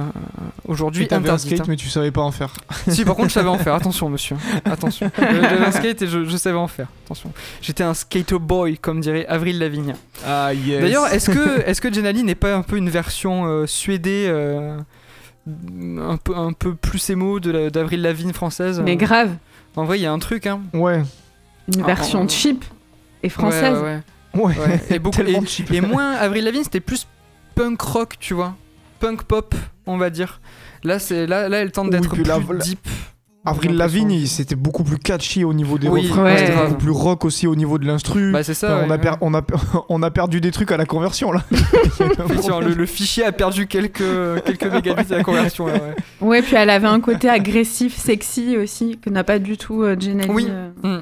aujourd'hui 0.67 1.07
t'avais 1.07 1.29
un 1.29 1.33
interdite. 1.33 1.57
skate, 1.57 1.67
mais 1.67 1.75
tu 1.75 1.89
savais 1.89 2.09
pas 2.11 2.21
en 2.21 2.31
faire. 2.31 2.53
hein. 2.69 2.73
Si, 2.91 3.03
par 3.03 3.15
contre, 3.15 3.27
je 3.29 3.33
savais 3.33 3.49
en 3.49 3.57
faire. 3.57 3.73
Attention, 3.75 4.09
monsieur. 4.09 4.37
Attention. 4.63 5.11
Euh, 5.19 5.41
J'avais 5.41 5.65
un 5.65 5.71
skate 5.71 6.01
et 6.03 6.07
je, 6.07 6.23
je 6.23 6.37
savais 6.37 6.57
en 6.57 6.67
faire. 6.67 6.87
Attention. 7.05 7.33
J'étais 7.61 7.83
un 7.83 7.93
skater 7.93 8.39
boy, 8.39 8.77
comme 8.77 9.01
dirait 9.01 9.25
Avril 9.27 9.59
Lavigne. 9.59 9.93
Ah 10.25 10.53
yes. 10.53 10.81
D'ailleurs, 10.81 11.07
est-ce 11.13 11.29
que, 11.31 11.59
est 11.69 11.79
que 11.79 11.93
Jenali 11.93 12.23
n'est 12.23 12.35
pas 12.35 12.55
un 12.55 12.61
peu 12.61 12.77
une 12.77 12.89
version 12.89 13.45
euh, 13.45 13.67
suédée 13.67 14.27
euh, 14.29 14.77
un, 15.47 16.17
peu, 16.17 16.35
un 16.37 16.53
peu 16.53 16.75
plus 16.75 17.09
émo 17.09 17.39
de 17.41 17.51
la- 17.51 17.69
d'Avril 17.69 18.01
Lavigne 18.01 18.31
française 18.33 18.81
Mais 18.83 18.95
grave. 18.95 19.31
En 19.75 19.83
vrai, 19.83 19.99
il 19.99 20.03
y 20.03 20.05
a 20.05 20.11
un 20.13 20.19
truc, 20.19 20.47
hein. 20.47 20.61
Ouais. 20.73 21.03
Une 21.75 21.83
version 21.83 22.23
ah, 22.23 22.27
cheap 22.31 22.63
et 23.21 23.27
Ouais, 23.27 23.29
française. 23.29 23.77
ouais, 23.77 23.81
ouais. 23.83 24.01
Ouais. 24.43 24.57
Ouais, 24.57 24.79
et 24.91 24.99
beaucoup 24.99 25.17
Tellement 25.23 25.41
et, 25.41 25.45
cheap. 25.45 25.71
et 25.73 25.81
moins 25.81 26.13
Avril 26.13 26.43
Lavigne 26.45 26.63
c'était 26.63 26.79
plus 26.79 27.05
punk 27.59 27.81
rock 27.81 28.13
tu 28.19 28.33
vois 28.33 28.55
punk 28.99 29.23
pop 29.23 29.53
on 29.85 29.97
va 29.97 30.09
dire 30.09 30.39
là 30.83 30.97
c'est 30.97 31.27
là 31.27 31.49
là 31.49 31.57
elle 31.59 31.71
tente 31.71 31.85
Oui, 31.87 31.91
d'être 31.91 32.09
puis 32.13 32.23
plus 32.23 32.29
la- 32.29 32.39
deep 32.63 32.79
Avril 33.45 33.75
Lavigne, 33.77 34.25
c'était 34.25 34.55
beaucoup 34.55 34.83
plus 34.83 34.97
catchy 34.97 35.43
au 35.45 35.53
niveau 35.53 35.77
des 35.77 35.87
Oui, 35.87 36.01
refrains, 36.01 36.23
ouais, 36.25 36.37
c'était 36.37 36.55
beaucoup 36.55 36.75
plus 36.75 36.89
rock 36.91 37.23
aussi 37.25 37.47
au 37.47 37.55
niveau 37.55 37.77
de 37.79 37.85
l'instru. 37.87 38.31
bah 38.33 38.43
c'est 38.43 38.53
ça 38.53 38.75
Enfin, 38.75 38.85
on, 38.87 38.91
a 38.91 38.97
per- 38.97 39.09
ouais. 39.11 39.15
on, 39.21 39.33
a, 39.33 39.41
on 39.89 40.03
a 40.03 40.11
perdu 40.11 40.41
des 40.41 40.51
trucs 40.51 40.71
à 40.73 40.77
la 40.77 40.85
conversion 40.85 41.31
là. 41.31 41.41
Le, 41.99 42.73
le 42.73 42.85
fichier 42.85 43.23
a 43.25 43.31
perdu 43.31 43.65
quelques 43.65 44.43
quelques 44.45 44.65
mégabits 44.71 45.13
à 45.13 45.17
la 45.17 45.23
conversion 45.23 45.67
là, 45.67 45.73
ouais. 45.73 45.95
Ouais, 46.21 46.41
puis 46.41 46.55
elle 46.57 46.69
avait 46.69 46.87
un 46.87 46.99
côté 46.99 47.29
agressif, 47.29 47.95
sexy 47.95 48.57
aussi, 48.57 48.99
que 49.01 49.09
n'a 49.09 49.23
pas 49.23 49.39
du 49.39 49.57
tout 49.57 49.83
euh, 49.83 49.95
Jenny. 49.99 50.27
Oui. 50.29 50.47
euh, 50.49 51.01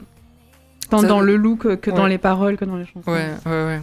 tant 0.89 0.99
Ça- 1.01 1.07
dans 1.07 1.19
le 1.21 1.35
look 1.37 1.65
euh, 1.65 1.75
que 1.75 1.89
dans 1.91 2.05
les 2.07 2.19
paroles, 2.19 2.55
que 2.55 2.65
dans 2.65 2.77
les 2.77 2.85
chansons. 2.85 3.11
ouais 3.11 3.29
ouais 3.47 3.51
ouais 3.65 3.81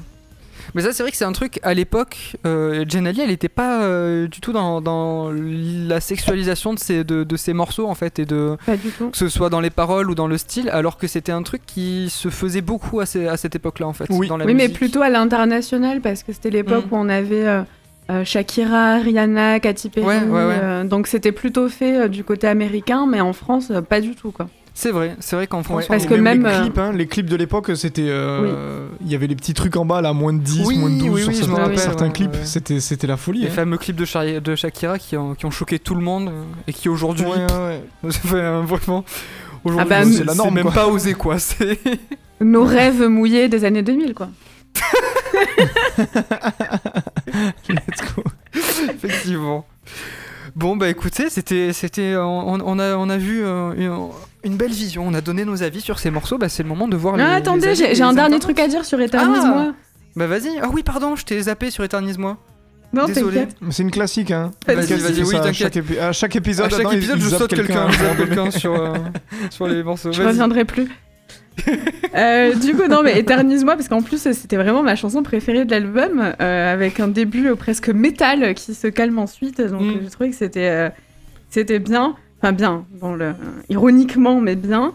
mais 0.74 0.82
ça 0.82 0.92
c'est 0.92 1.02
vrai 1.02 1.10
que 1.10 1.16
c'est 1.16 1.24
un 1.24 1.32
truc 1.32 1.60
à 1.62 1.74
l'époque 1.74 2.36
euh, 2.46 2.84
Jen 2.88 3.06
Ali 3.06 3.20
elle 3.20 3.30
était 3.30 3.48
pas 3.48 3.82
euh, 3.82 4.26
du 4.28 4.40
tout 4.40 4.52
dans, 4.52 4.80
dans 4.80 5.30
la 5.32 6.00
sexualisation 6.00 6.74
de 6.74 6.78
ses 6.78 7.04
de, 7.04 7.24
de 7.24 7.36
ses 7.36 7.52
morceaux 7.52 7.88
en 7.88 7.94
fait 7.94 8.18
et 8.18 8.26
de 8.26 8.56
Pas 8.66 8.76
du 8.76 8.90
tout. 8.90 9.10
que 9.10 9.16
ce 9.16 9.28
soit 9.28 9.50
dans 9.50 9.60
les 9.60 9.70
paroles 9.70 10.10
ou 10.10 10.14
dans 10.14 10.26
le 10.26 10.38
style 10.38 10.68
alors 10.70 10.96
que 10.98 11.06
c'était 11.06 11.32
un 11.32 11.42
truc 11.42 11.62
qui 11.66 12.08
se 12.10 12.28
faisait 12.28 12.60
beaucoup 12.60 13.00
à, 13.00 13.06
ces- 13.06 13.26
à 13.28 13.36
cette 13.36 13.54
époque 13.56 13.78
là 13.80 13.86
en 13.86 13.92
fait 13.92 14.06
Oui. 14.10 14.28
dans 14.28 14.36
la 14.36 14.44
Oui, 14.44 14.54
mais 14.54 14.68
plutôt 14.68 15.02
à 15.02 15.08
l'international, 15.10 16.00
parce 16.00 16.22
que 16.22 16.32
c'était 16.32 16.50
l'époque 16.50 16.86
Mm. 16.86 16.94
où 16.94 16.96
on 16.96 17.08
avait 17.08 17.46
euh, 17.46 17.62
euh, 18.10 18.24
Shakira, 18.24 18.96
Rihanna, 18.98 19.60
Katy 19.60 19.88
Perry. 19.88 20.06
Ouais, 20.06 20.18
ouais, 20.18 20.30
ouais. 20.30 20.58
euh, 20.62 20.84
donc 20.84 21.06
c'était 21.06 21.32
plutôt 21.32 21.68
fait 21.68 22.02
euh, 22.02 22.08
du 22.08 22.22
côté 22.24 22.46
américain, 22.46 23.06
mais 23.06 23.20
en 23.20 23.32
France, 23.32 23.72
pas 23.88 24.00
du 24.00 24.14
tout. 24.14 24.30
quoi. 24.30 24.48
C'est 24.76 24.90
vrai, 24.90 25.14
c'est 25.20 25.36
vrai 25.36 25.46
qu'en 25.46 25.62
France, 25.62 25.82
Ouais, 25.82 25.86
Parce 25.88 26.04
que 26.04 26.14
même, 26.14 26.42
les 26.42 26.50
euh, 26.52 26.62
clips, 26.62 26.78
hein, 26.78 26.92
les 26.92 27.06
clips 27.06 27.30
de 27.30 27.36
l'époque, 27.36 27.70
c'était, 27.76 28.06
euh, 28.08 28.88
il 29.00 29.10
y 29.10 29.14
avait 29.14 29.28
les 29.28 29.36
petits 29.36 29.54
trucs 29.54 29.76
en 29.76 29.84
bas 29.84 30.00
là, 30.02 30.12
moins 30.12 30.32
de 30.32 30.40
10, 30.40 30.66
Oui, 30.66 30.78
moins 30.78 30.90
de 30.90 30.98
12 30.98 31.08
oui, 31.10 31.22
sur 31.22 31.30
je 31.32 31.36
certains, 31.38 31.54
rappelle, 31.62 31.78
certains 31.78 32.06
ouais, 32.06 32.12
clips, 32.12 32.32
ouais, 32.34 32.44
c'était, 32.44 32.80
c'était 32.80 33.06
la 33.06 33.16
folie. 33.16 33.42
les 33.42 33.46
hein. 33.46 33.50
fameux 33.50 33.78
clips 33.78 33.94
de, 33.94 34.04
Shakira 34.56 34.98
qui 34.98 35.16
ont, 35.16 35.36
qui 35.36 35.46
ont 35.46 35.52
choqué 35.52 35.78
tout 35.78 35.94
le 35.94 36.00
monde 36.02 36.32
et 36.66 36.72
qui 36.72 36.88
aujourd'hui, 36.88 37.24
Ouais, 37.24 37.36
ouais, 37.36 37.46
ouais. 37.52 37.82
Enfin, 38.24 38.36
euh, 38.36 38.62
vraiment, 38.62 39.04
aujourd'hui, 39.62 39.88
bah, 39.88 40.04
c'est 40.04 40.12
c'est 40.12 40.24
la 40.24 40.34
norme, 40.34 40.54
même 40.54 40.64
quoi. 40.64 40.72
pas 40.72 40.88
osé 40.88 41.14
quoi. 41.14 41.38
C'est 41.38 41.78
Nos 42.40 42.64
rêves 42.64 43.04
mouillés 43.06 43.48
des 43.48 43.64
années 43.64 43.82
2000, 43.82 44.12
quoi. 44.12 44.28
Let's 47.68 48.00
go. 48.16 48.24
effectivement. 48.54 49.66
Bon 50.56 50.76
bah 50.76 50.88
écoutez, 50.88 51.30
c'était, 51.30 51.72
c'était, 51.72 52.14
on, 52.16 52.58
on 52.64 52.78
a, 52.78 52.96
on 52.96 53.08
a 53.08 53.16
vu 53.16 53.42
euh, 53.44 53.72
une, 53.76 54.08
une 54.50 54.56
belle 54.56 54.72
vision, 54.72 55.04
on 55.06 55.14
a 55.14 55.20
donné 55.20 55.44
nos 55.44 55.62
avis 55.62 55.80
sur 55.80 55.98
ces 55.98 56.10
morceaux. 56.10 56.38
Bah 56.38 56.48
c'est 56.48 56.62
le 56.62 56.68
moment 56.68 56.88
de 56.88 56.96
voir. 56.96 57.16
les, 57.16 57.22
Ah, 57.22 57.28
les 57.30 57.34
attendez, 57.36 57.68
avis 57.68 57.94
j'ai 57.94 58.02
un 58.02 58.12
dernier 58.12 58.38
truc 58.38 58.58
à 58.60 58.68
dire 58.68 58.84
sur 58.84 59.00
Éternise-moi. 59.00 59.72
Bah 60.16 60.26
vas-y. 60.26 60.58
Ah 60.62 60.68
oui, 60.72 60.82
pardon, 60.82 61.16
je 61.16 61.24
t'ai 61.24 61.40
zappé 61.42 61.70
sur 61.70 61.82
Éternise-moi. 61.84 62.36
non, 62.92 63.06
désolé. 63.06 63.40
t'inquiète. 63.46 63.56
C'est 63.70 63.82
une 63.82 63.90
classique, 63.90 64.30
hein. 64.30 64.52
Vas-y, 64.66 64.92
oui, 65.22 65.24
ça, 65.32 65.38
à, 65.38 65.40
t'inquiète. 65.40 65.54
chaque 65.54 65.76
épi- 65.76 65.98
à 65.98 66.12
chaque 66.12 66.36
épisode, 66.36 66.66
à 66.66 66.68
chaque 66.68 66.80
attends, 66.80 66.90
il- 66.92 66.98
épisode, 66.98 67.18
il 67.18 67.24
je 67.24 67.28
saute 67.30 67.54
quelqu'un, 67.54 68.50
sur, 68.52 68.74
euh, 68.74 68.94
sur 69.50 69.66
les 69.66 69.82
morceaux. 69.82 70.12
Je 70.12 70.18
Vas-y. 70.18 70.28
reviendrai 70.28 70.64
plus. 70.64 70.88
Euh, 72.16 72.54
du 72.54 72.74
coup, 72.76 72.86
non, 72.88 73.02
mais 73.02 73.18
Éternise-moi, 73.18 73.74
parce 73.74 73.88
qu'en 73.88 74.00
plus, 74.02 74.18
c'était 74.32 74.56
vraiment 74.56 74.84
ma 74.84 74.94
chanson 74.94 75.24
préférée 75.24 75.64
de 75.64 75.70
l'album, 75.72 76.22
euh, 76.40 76.72
avec 76.72 77.00
un 77.00 77.08
début 77.08 77.52
presque 77.56 77.88
métal 77.88 78.54
qui 78.54 78.72
se 78.72 78.86
calme 78.86 79.18
ensuite. 79.18 79.60
Donc, 79.60 79.80
Mm. 79.82 79.94
j'ai 80.04 80.10
trouvé 80.10 80.30
que 80.30 80.36
c'était 80.36 80.68
euh, 80.68 80.88
c'était 81.50 81.80
bien. 81.80 82.14
Enfin, 82.40 82.52
bien, 82.52 82.84
dans 83.00 83.14
le, 83.16 83.32
ironiquement, 83.68 84.40
mais 84.40 84.54
bien. 84.54 84.92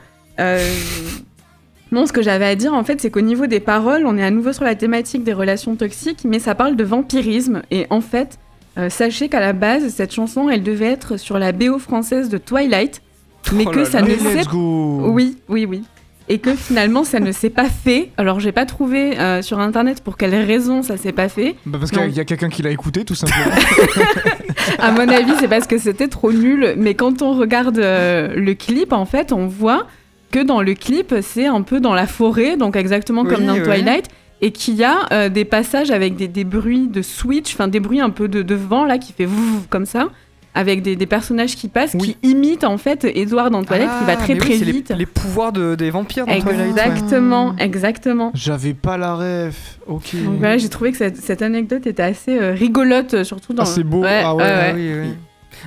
Non, 1.92 2.06
ce 2.06 2.14
que 2.14 2.22
j'avais 2.22 2.46
à 2.46 2.56
dire, 2.56 2.74
en 2.74 2.84
fait, 2.84 3.02
c'est 3.02 3.10
qu'au 3.10 3.22
niveau 3.22 3.48
des 3.48 3.60
paroles, 3.60 4.04
on 4.06 4.16
est 4.18 4.24
à 4.24 4.30
nouveau 4.32 4.54
sur 4.54 4.64
la 4.64 4.76
thématique 4.76 5.24
des 5.24 5.34
relations 5.34 5.76
toxiques, 5.76 6.20
mais 6.24 6.38
ça 6.40 6.54
parle 6.54 6.76
de 6.76 6.84
vampirisme. 6.84 7.64
Et 7.72 7.88
en 7.90 8.00
fait, 8.02 8.38
sachez 8.90 9.28
qu'à 9.28 9.40
la 9.40 9.54
base, 9.54 9.88
cette 9.90 10.14
chanson, 10.14 10.50
elle 10.50 10.62
devait 10.64 10.86
être 10.92 11.18
sur 11.18 11.40
la 11.40 11.52
BO 11.52 11.80
française 11.80 12.30
de 12.30 12.38
Twilight, 12.38 13.02
mais 13.54 13.64
Oh 13.68 13.72
que 13.72 13.80
là 13.80 13.86
ça 13.86 14.02
là. 14.02 14.08
ne 14.08 14.16
s'est 14.16 14.48
oui, 14.54 15.38
oui, 15.50 15.66
oui. 15.66 15.84
Et 16.32 16.38
que 16.38 16.54
finalement, 16.54 17.04
ça 17.04 17.20
ne 17.20 17.32
s'est 17.32 17.50
pas 17.50 17.66
fait. 17.70 18.12
Alors, 18.18 18.40
j'ai 18.40 18.52
pas 18.52 18.68
trouvé 18.68 19.20
euh, 19.20 19.42
sur 19.42 19.60
internet 19.60 20.04
pour 20.04 20.16
quelle 20.16 20.36
raison 20.36 20.84
ça 20.84 20.96
s'est 20.96 21.12
pas 21.12 21.28
fait. 21.28 21.56
Bah, 21.66 21.80
parce 21.80 21.92
qu'il 21.92 22.16
y 22.16 22.20
a 22.20 22.26
quelqu'un 22.26 22.50
qui 22.50 22.62
l'a 22.62 22.70
écouté, 22.70 23.04
tout 23.04 23.16
simplement. 23.16 23.52
À 24.80 24.92
mon 24.92 25.10
avis, 25.10 25.34
c'est 25.40 25.48
parce 25.48 25.66
que 25.66 25.80
c'était 25.80 26.08
trop 26.08 26.32
nul. 26.32 26.76
Mais 26.78 26.94
quand 26.94 27.24
on 27.24 27.34
regarde 27.34 27.80
euh, 27.80 28.34
le 28.36 28.54
clip, 28.54 28.94
en 28.94 29.06
fait, 29.06 29.34
on 29.34 29.48
voit 29.48 29.88
que 30.32 30.44
dans 30.44 30.62
le 30.62 30.76
clip, 30.76 31.16
c'est 31.22 31.48
un 31.48 31.64
peu 31.64 31.80
dans 31.80 31.96
la 31.96 32.06
forêt, 32.06 32.56
donc 32.58 32.76
exactement 32.76 33.24
comme 33.24 33.42
Oui, 33.42 33.48
dans 33.48 33.54
ouais. 33.54 33.64
Twilight, 33.64 34.06
et 34.42 34.52
qu'il 34.52 34.76
y 34.76 34.84
a 34.84 35.08
euh, 35.12 35.30
des 35.30 35.46
passages 35.46 35.90
avec 35.92 36.16
des, 36.16 36.28
des 36.28 36.44
bruits 36.44 36.88
de 36.88 37.02
switch, 37.02 37.54
enfin 37.54 37.68
des 37.68 37.80
bruits 37.80 38.00
un 38.00 38.12
peu 38.12 38.28
de, 38.28 38.44
de 38.44 38.56
vent 38.56 38.86
là 38.86 39.00
qui 39.00 39.12
fait 39.12 39.26
vouf 39.26 39.68
comme 39.70 39.86
ça, 39.86 40.10
avec 40.56 40.82
des, 40.82 40.96
des 40.96 41.06
personnages 41.06 41.56
qui 41.56 41.68
passent, 41.68 41.96
Oui. 42.00 42.18
qui 42.22 42.30
imitent 42.32 42.64
en 42.64 42.78
fait 42.78 43.06
Edward 43.06 43.52
dans 43.52 43.64
Twilight, 43.64 43.90
qui 44.00 44.06
va 44.06 44.14
Ah, 44.14 44.16
très 44.18 44.34
oui, 44.34 44.40
très 44.40 44.58
c'est 44.58 44.66
les- 44.66 44.72
vite. 44.72 44.94
Les, 44.98 45.06
pouvoirs 45.06 45.52
de- 45.52 45.76
des 45.76 45.90
vampires 45.92 46.26
dans 46.26 46.40
Twilight. 46.40 46.60
ouais. 46.60 46.70
Exactement, 46.70 47.56
exactement. 47.58 48.32
J'avais 48.34 48.74
pas 48.74 48.98
la 48.98 49.16
ref. 49.16 49.80
Ok. 49.88 50.16
Donc 50.24 50.40
voilà, 50.40 50.58
j'ai 50.58 50.70
trouvé 50.70 50.92
que 50.92 50.98
cette, 50.98 51.18
cette 51.18 51.42
anecdote 51.42 51.86
était 51.88 52.04
assez 52.04 52.38
euh, 52.38 52.54
rigolote, 52.54 53.14
euh, 53.14 53.24
surtout 53.24 53.54
dans. 53.54 53.64
Ah, 53.64 53.66
c'est 53.68 53.84
beau. 53.84 54.02
Ouais, 54.02 54.22
Ah 54.24 54.36
ouais, 54.36 54.44
ouais, 54.44 54.50
Ah 54.52 54.74
ouais. 54.74 54.94
oui, 54.94 55.02
oui. 55.10 55.14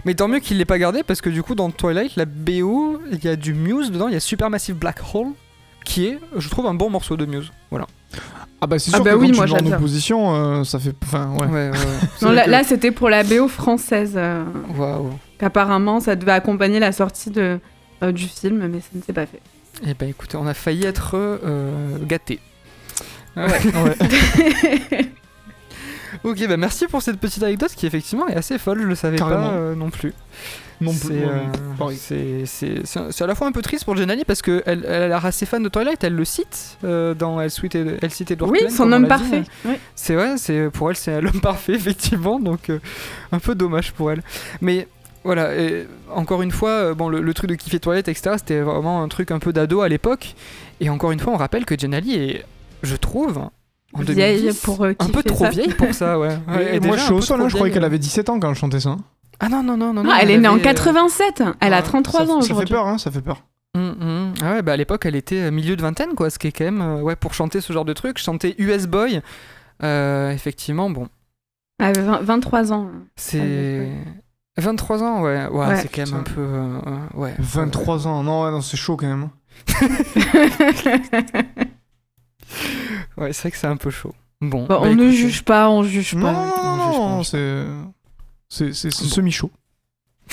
Mais 0.04 0.14
tant 0.14 0.26
mieux 0.28 0.38
qu'il 0.38 0.56
l'ait 0.58 0.64
pas 0.64 0.78
gardé 0.78 1.02
parce 1.02 1.20
que 1.20 1.28
du 1.28 1.42
coup 1.42 1.54
dans 1.54 1.70
Twilight, 1.70 2.16
la 2.16 2.24
BO, 2.24 3.00
il 3.12 3.22
y 3.24 3.28
a 3.28 3.36
du 3.36 3.52
Muse 3.52 3.90
dedans, 3.90 4.08
il 4.08 4.14
y 4.14 4.16
a 4.16 4.20
Supermassive 4.20 4.76
Black 4.76 5.00
Hole 5.12 5.28
qui 5.84 6.06
est, 6.06 6.18
je 6.36 6.48
trouve, 6.48 6.66
un 6.66 6.74
bon 6.74 6.90
morceau 6.90 7.16
de 7.16 7.26
Muse. 7.26 7.50
Voilà. 7.70 7.86
Ah 8.60 8.66
bah 8.68 8.78
c'est 8.78 8.90
Ah 8.92 8.96
sûr 8.96 9.04
bah 9.04 9.12
que 9.12 9.16
oui, 9.16 9.30
quand 9.32 9.36
moi, 9.38 9.46
tu 9.46 9.52
en 9.54 9.72
opposition, 9.72 10.34
euh, 10.34 10.64
ça 10.64 10.78
fait. 10.78 10.94
Enfin, 11.02 11.30
ouais. 11.32 11.46
Ouais, 11.46 11.70
ouais, 11.70 11.70
ouais. 11.70 11.76
Non, 12.22 12.30
là, 12.30 12.44
que- 12.44 12.50
là, 12.50 12.62
c'était 12.64 12.90
pour 12.92 13.08
la 13.10 13.24
BO 13.24 13.48
française, 13.48 14.12
euh, 14.16 14.44
Waouh. 14.76 15.10
qu'apparemment 15.38 15.98
ça 16.00 16.14
devait 16.14 16.32
accompagner 16.32 16.78
la 16.78 16.92
sortie 16.92 17.30
de, 17.30 17.58
euh, 18.04 18.12
du 18.12 18.26
film, 18.28 18.68
mais 18.68 18.78
ça 18.80 18.86
ne 18.94 19.02
s'est 19.02 19.12
pas 19.12 19.26
fait. 19.26 19.40
Eh 19.84 19.94
ben 19.94 20.08
écoutez, 20.08 20.36
on 20.36 20.46
a 20.46 20.54
failli 20.54 20.84
être 20.86 21.12
euh, 21.14 21.98
gâtés. 22.06 22.38
ok, 26.24 26.46
bah 26.48 26.56
merci 26.56 26.86
pour 26.86 27.02
cette 27.02 27.18
petite 27.18 27.42
anecdote 27.42 27.72
qui 27.76 27.86
effectivement 27.86 28.26
est 28.28 28.36
assez 28.36 28.58
folle, 28.58 28.80
je 28.82 28.86
le 28.86 28.94
savais 28.94 29.16
Carrément. 29.16 29.48
pas 29.50 29.54
euh, 29.54 29.74
non 29.74 29.90
plus. 29.90 30.12
Non 30.80 30.90
C'est 30.92 31.08
plus. 31.08 31.16
ouais, 31.18 31.24
euh, 31.24 31.92
c'est- 31.96 32.46
c'est- 32.46 32.80
c'est- 32.86 33.12
c'est 33.12 33.24
à 33.24 33.26
la 33.26 33.34
fois 33.36 33.46
un 33.46 33.52
peu 33.52 33.62
triste 33.62 33.84
pour 33.84 33.96
Jenali 33.96 34.24
parce 34.24 34.42
qu'elle 34.42 34.62
elle, 34.66 34.84
elle 34.88 35.02
a 35.02 35.08
l'air 35.08 35.24
assez 35.24 35.46
fan 35.46 35.62
de 35.62 35.68
Twilight, 35.68 36.02
elle 36.02 36.14
le 36.16 36.24
cite 36.24 36.78
euh, 36.82 37.14
dans 37.14 37.40
Elle, 37.40 37.50
Sweet 37.52 37.74
et- 37.76 37.96
elle 38.02 38.10
cite 38.10 38.32
Edward 38.32 38.50
oui, 38.50 38.58
Cullen, 38.58 38.72
son 38.72 38.90
homme 38.90 39.06
parfait. 39.06 39.44
Ouais. 39.64 39.78
C'est 39.94 40.14
vrai, 40.14 40.36
c'est 40.38 40.70
pour 40.70 40.90
elle 40.90 40.96
c'est 40.96 41.20
l'homme 41.20 41.40
parfait 41.42 41.74
effectivement, 41.74 42.40
donc 42.40 42.68
euh, 42.70 42.80
un 43.30 43.38
peu 43.38 43.54
dommage 43.54 43.92
pour 43.92 44.10
elle. 44.10 44.22
Mais 44.60 44.88
voilà, 45.24 45.54
et 45.56 45.86
encore 46.12 46.42
une 46.42 46.50
fois, 46.50 46.70
euh, 46.70 46.94
bon 46.94 47.08
le, 47.08 47.20
le 47.20 47.34
truc 47.34 47.48
de 47.48 47.54
kiffer 47.54 47.78
Toilette, 47.78 48.08
etc. 48.08 48.34
C'était 48.38 48.60
vraiment 48.60 49.04
un 49.04 49.08
truc 49.08 49.30
un 49.30 49.38
peu 49.38 49.52
d'ado 49.52 49.82
à 49.82 49.88
l'époque. 49.88 50.34
Et 50.80 50.90
encore 50.90 51.12
une 51.12 51.20
fois, 51.20 51.32
on 51.32 51.36
rappelle 51.36 51.64
que 51.64 51.78
Jenali 51.78 52.16
est, 52.16 52.44
je 52.82 52.96
trouve, 52.96 53.48
en 53.94 54.00
Vieille 54.02 54.40
2010, 54.42 54.60
pour, 54.62 54.84
euh, 54.84 54.92
un 54.98 55.08
peu 55.08 55.22
trop 55.22 55.44
ça. 55.44 55.50
vieille 55.50 55.74
pour 55.74 55.92
ça, 55.94 56.18
ouais. 56.18 56.36
Et 56.48 56.50
Ouais, 56.50 56.76
et 56.76 56.80
moi 56.80 56.92
déjà 56.92 56.96
je 56.96 57.04
suis 57.04 57.12
au 57.14 57.20
sol, 57.20 57.40
hein, 57.42 57.48
je 57.48 57.54
croyais 57.54 57.72
qu'elle 57.72 57.84
avait 57.84 57.98
17 57.98 58.28
ans 58.30 58.40
quand 58.40 58.48
elle 58.48 58.54
chantait 58.54 58.80
ça. 58.80 58.96
Ah 59.40 59.48
non 59.48 59.62
non 59.62 59.76
non 59.76 59.92
non. 59.92 60.02
non, 60.04 60.10
Ah, 60.12 60.18
elle 60.22 60.30
est 60.30 60.38
née 60.38 60.48
en 60.48 60.52
avait, 60.54 60.60
euh, 60.62 60.64
87, 60.64 61.42
elle 61.60 61.72
a 61.72 61.76
Ouais, 61.78 61.82
33 61.82 62.26
ça, 62.26 62.32
ans 62.32 62.40
Ça 62.42 62.54
fait 62.54 62.64
peur, 62.66 62.86
hein, 62.86 62.98
ça 62.98 63.10
fait 63.10 63.20
peur. 63.22 63.42
Hum, 63.76 63.96
hum. 64.00 64.34
Ah 64.42 64.52
ouais, 64.52 64.62
bah 64.62 64.72
à 64.72 64.76
l'époque, 64.76 65.06
elle 65.06 65.16
était 65.16 65.44
euh, 65.44 65.50
milieu 65.50 65.76
de 65.76 65.82
vingtaine, 65.82 66.14
quoi, 66.14 66.30
ce 66.30 66.38
qui 66.38 66.46
est 66.46 66.52
quand 66.52 66.64
même, 66.64 66.80
euh, 66.82 67.00
ouais, 67.00 67.16
pour 67.16 67.34
chanter 67.34 67.60
ce 67.60 67.72
genre 67.72 67.84
de 67.84 67.92
truc, 67.92 68.18
chanter 68.18 68.54
US 68.58 68.86
Boy, 68.86 69.20
euh, 69.82 70.30
effectivement, 70.30 70.90
bon, 70.90 71.08
Elle 71.80 71.86
avait 71.86 72.02
20 72.02 72.20
23 72.22 72.72
ans. 72.72 72.88
c'est... 73.16 73.88
23 74.58 75.02
ans, 75.02 75.22
ouais, 75.22 75.46
ouais, 75.46 75.66
Ouais. 75.66 75.76
c'est 75.76 75.88
quand 75.88 76.04
même 76.10 76.20
un 76.20 76.22
peu... 76.22 76.40
euh, 76.42 76.78
ouais. 77.14 77.34
23 77.38 78.06
ans, 78.06 78.22
non, 78.22 78.44
ouais, 78.44 78.50
non, 78.50 78.60
c'est 78.60 78.76
chaud 78.76 78.96
quand 78.96 79.06
même. 79.06 79.28
Ouais, 83.16 83.32
c'est 83.32 83.42
vrai 83.42 83.50
que 83.50 83.56
c'est 83.56 83.66
un 83.66 83.76
peu 83.76 83.90
chaud. 83.90 84.14
Bon, 84.40 84.62
Bon, 84.62 84.66
bah, 84.66 84.78
on 84.82 84.94
ne 84.94 85.10
juge 85.10 85.42
pas, 85.44 85.68
on 85.70 85.82
juge 85.84 86.14
pas. 86.14 86.32
non, 86.32 86.52
on 86.62 86.76
non, 86.76 86.86
juge 86.86 86.96
pas, 86.96 87.08
non, 87.08 87.18
on 87.18 87.22
c'est. 87.22 87.64
C'est 88.48 88.72
c'est- 88.74 88.90
c'est 88.90 89.04
Bon. 89.04 89.10
semi-chaud. 89.10 89.50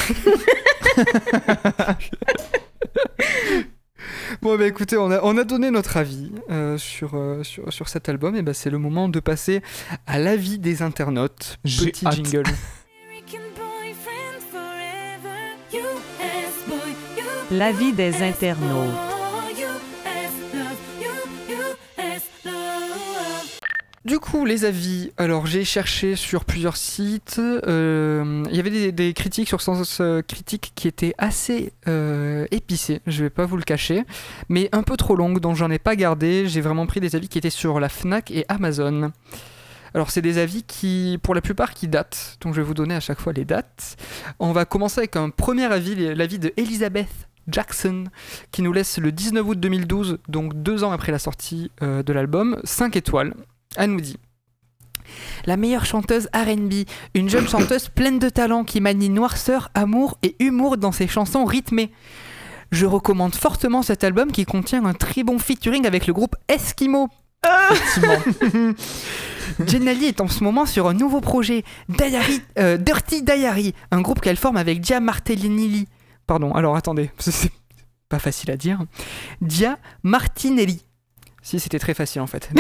Bon, 4.41 4.57
bah 4.57 4.65
écoutez, 4.67 4.95
on 4.97 5.11
a, 5.11 5.19
on 5.23 5.37
a 5.37 5.43
donné 5.43 5.69
notre 5.71 5.97
avis 5.97 6.31
euh, 6.49 6.77
sur, 6.77 7.15
euh, 7.15 7.43
sur, 7.43 7.71
sur 7.73 7.89
cet 7.89 8.07
album, 8.09 8.35
et 8.35 8.41
bah 8.41 8.53
c'est 8.53 8.69
le 8.69 8.77
moment 8.77 9.09
de 9.09 9.19
passer 9.19 9.61
à 10.07 10.17
l'avis 10.19 10.57
des 10.59 10.81
internautes. 10.81 11.57
Petit 11.63 12.05
hâte. 12.05 12.15
jingle. 12.15 12.43
L'avis 17.51 17.93
des 17.93 18.21
internautes. 18.21 19.08
Du 24.05 24.17
coup, 24.19 24.45
les 24.45 24.63
avis, 24.63 25.11
alors 25.17 25.45
j'ai 25.45 25.65
cherché 25.65 26.15
sur 26.15 26.45
plusieurs 26.45 26.77
sites, 26.77 27.35
euh, 27.37 28.45
il 28.49 28.55
y 28.55 28.59
avait 28.59 28.93
des, 28.93 29.13
critiques 29.13 29.49
sur 29.49 29.59
Sens 29.59 29.97
euh, 29.99 30.21
Critique 30.21 30.71
qui 30.73 30.87
étaient 30.87 31.13
assez 31.17 31.73
euh, 31.89 32.47
épicées, 32.49 33.01
je 33.07 33.23
vais 33.23 33.29
pas 33.29 33.45
vous 33.45 33.57
le 33.57 33.63
cacher, 33.63 34.05
mais 34.47 34.69
un 34.71 34.83
peu 34.83 34.95
trop 34.95 35.17
longues, 35.17 35.41
donc 35.41 35.57
j'en 35.57 35.69
ai 35.69 35.79
pas 35.79 35.97
gardé, 35.97 36.47
j'ai 36.47 36.61
vraiment 36.61 36.87
pris 36.87 37.01
des 37.01 37.17
avis 37.17 37.27
qui 37.27 37.39
étaient 37.39 37.49
sur 37.49 37.81
la 37.81 37.89
FNAC 37.89 38.31
et 38.31 38.45
Amazon. 38.47 39.11
Alors 39.93 40.11
c'est 40.11 40.21
des 40.21 40.37
avis 40.37 40.63
qui, 40.63 41.19
pour 41.21 41.35
la 41.35 41.41
plupart, 41.41 41.73
qui 41.73 41.89
datent, 41.89 42.37
donc 42.39 42.53
je 42.53 42.61
vais 42.61 42.67
vous 42.67 42.75
donner 42.75 42.95
à 42.95 43.01
chaque 43.01 43.19
fois 43.19 43.33
les 43.33 43.43
dates. 43.43 43.97
On 44.39 44.53
va 44.53 44.63
commencer 44.63 44.99
avec 44.99 45.17
un 45.17 45.29
premier 45.29 45.65
avis, 45.65 46.15
l'avis 46.15 46.39
de 46.39 46.53
Elizabeth 46.55 47.27
Jackson, 47.49 48.05
qui 48.51 48.61
nous 48.61 48.71
laisse 48.71 48.97
le 48.97 49.11
19 49.11 49.45
août 49.45 49.59
2012, 49.59 50.19
donc 50.29 50.53
deux 50.53 50.85
ans 50.85 50.91
après 50.91 51.11
la 51.11 51.19
sortie 51.19 51.69
de 51.81 52.13
l'album, 52.13 52.61
5 52.63 52.95
étoiles. 52.95 53.33
Elle 53.75 53.91
nous 53.91 54.01
dit 54.01 54.17
La 55.45 55.57
meilleure 55.57 55.85
chanteuse 55.85 56.27
RB, 56.33 56.73
une 57.13 57.29
jeune 57.29 57.47
chanteuse 57.49 57.89
pleine 57.89 58.19
de 58.19 58.29
talent 58.29 58.63
qui 58.63 58.81
manie 58.81 59.09
noirceur, 59.09 59.69
amour 59.73 60.17
et 60.23 60.35
humour 60.39 60.77
dans 60.77 60.91
ses 60.91 61.07
chansons 61.07 61.45
rythmées. 61.45 61.91
Je 62.71 62.85
recommande 62.85 63.33
fortement 63.35 63.81
cet 63.81 64.03
album 64.03 64.31
qui 64.31 64.45
contient 64.45 64.85
un 64.85 64.93
très 64.93 65.23
bon 65.23 65.39
featuring 65.39 65.87
avec 65.87 66.05
le 66.07 66.13
groupe 66.13 66.35
Eskimo. 66.47 67.09
Jenali 69.65 70.05
est 70.05 70.21
en 70.21 70.27
ce 70.27 70.43
moment 70.43 70.65
sur 70.65 70.87
un 70.87 70.93
nouveau 70.93 71.21
projet, 71.21 71.63
Diary, 71.87 72.41
euh, 72.59 72.77
Dirty 72.77 73.23
Diary, 73.23 73.73
un 73.91 74.01
groupe 74.01 74.19
qu'elle 74.21 74.35
forme 74.37 74.57
avec 74.57 74.81
Dia 74.81 74.99
Martinelli. 74.99 75.87
Pardon, 76.27 76.53
alors 76.53 76.75
attendez, 76.75 77.09
c'est- 77.17 77.31
c'est 77.31 77.51
pas 78.09 78.19
facile 78.19 78.51
à 78.51 78.57
dire. 78.57 78.81
Dia 79.41 79.79
Martinelli. 80.03 80.83
Si, 81.49 81.59
c'était 81.59 81.79
très 81.79 81.95
facile 81.95 82.21
en 82.21 82.27
fait. 82.27 82.47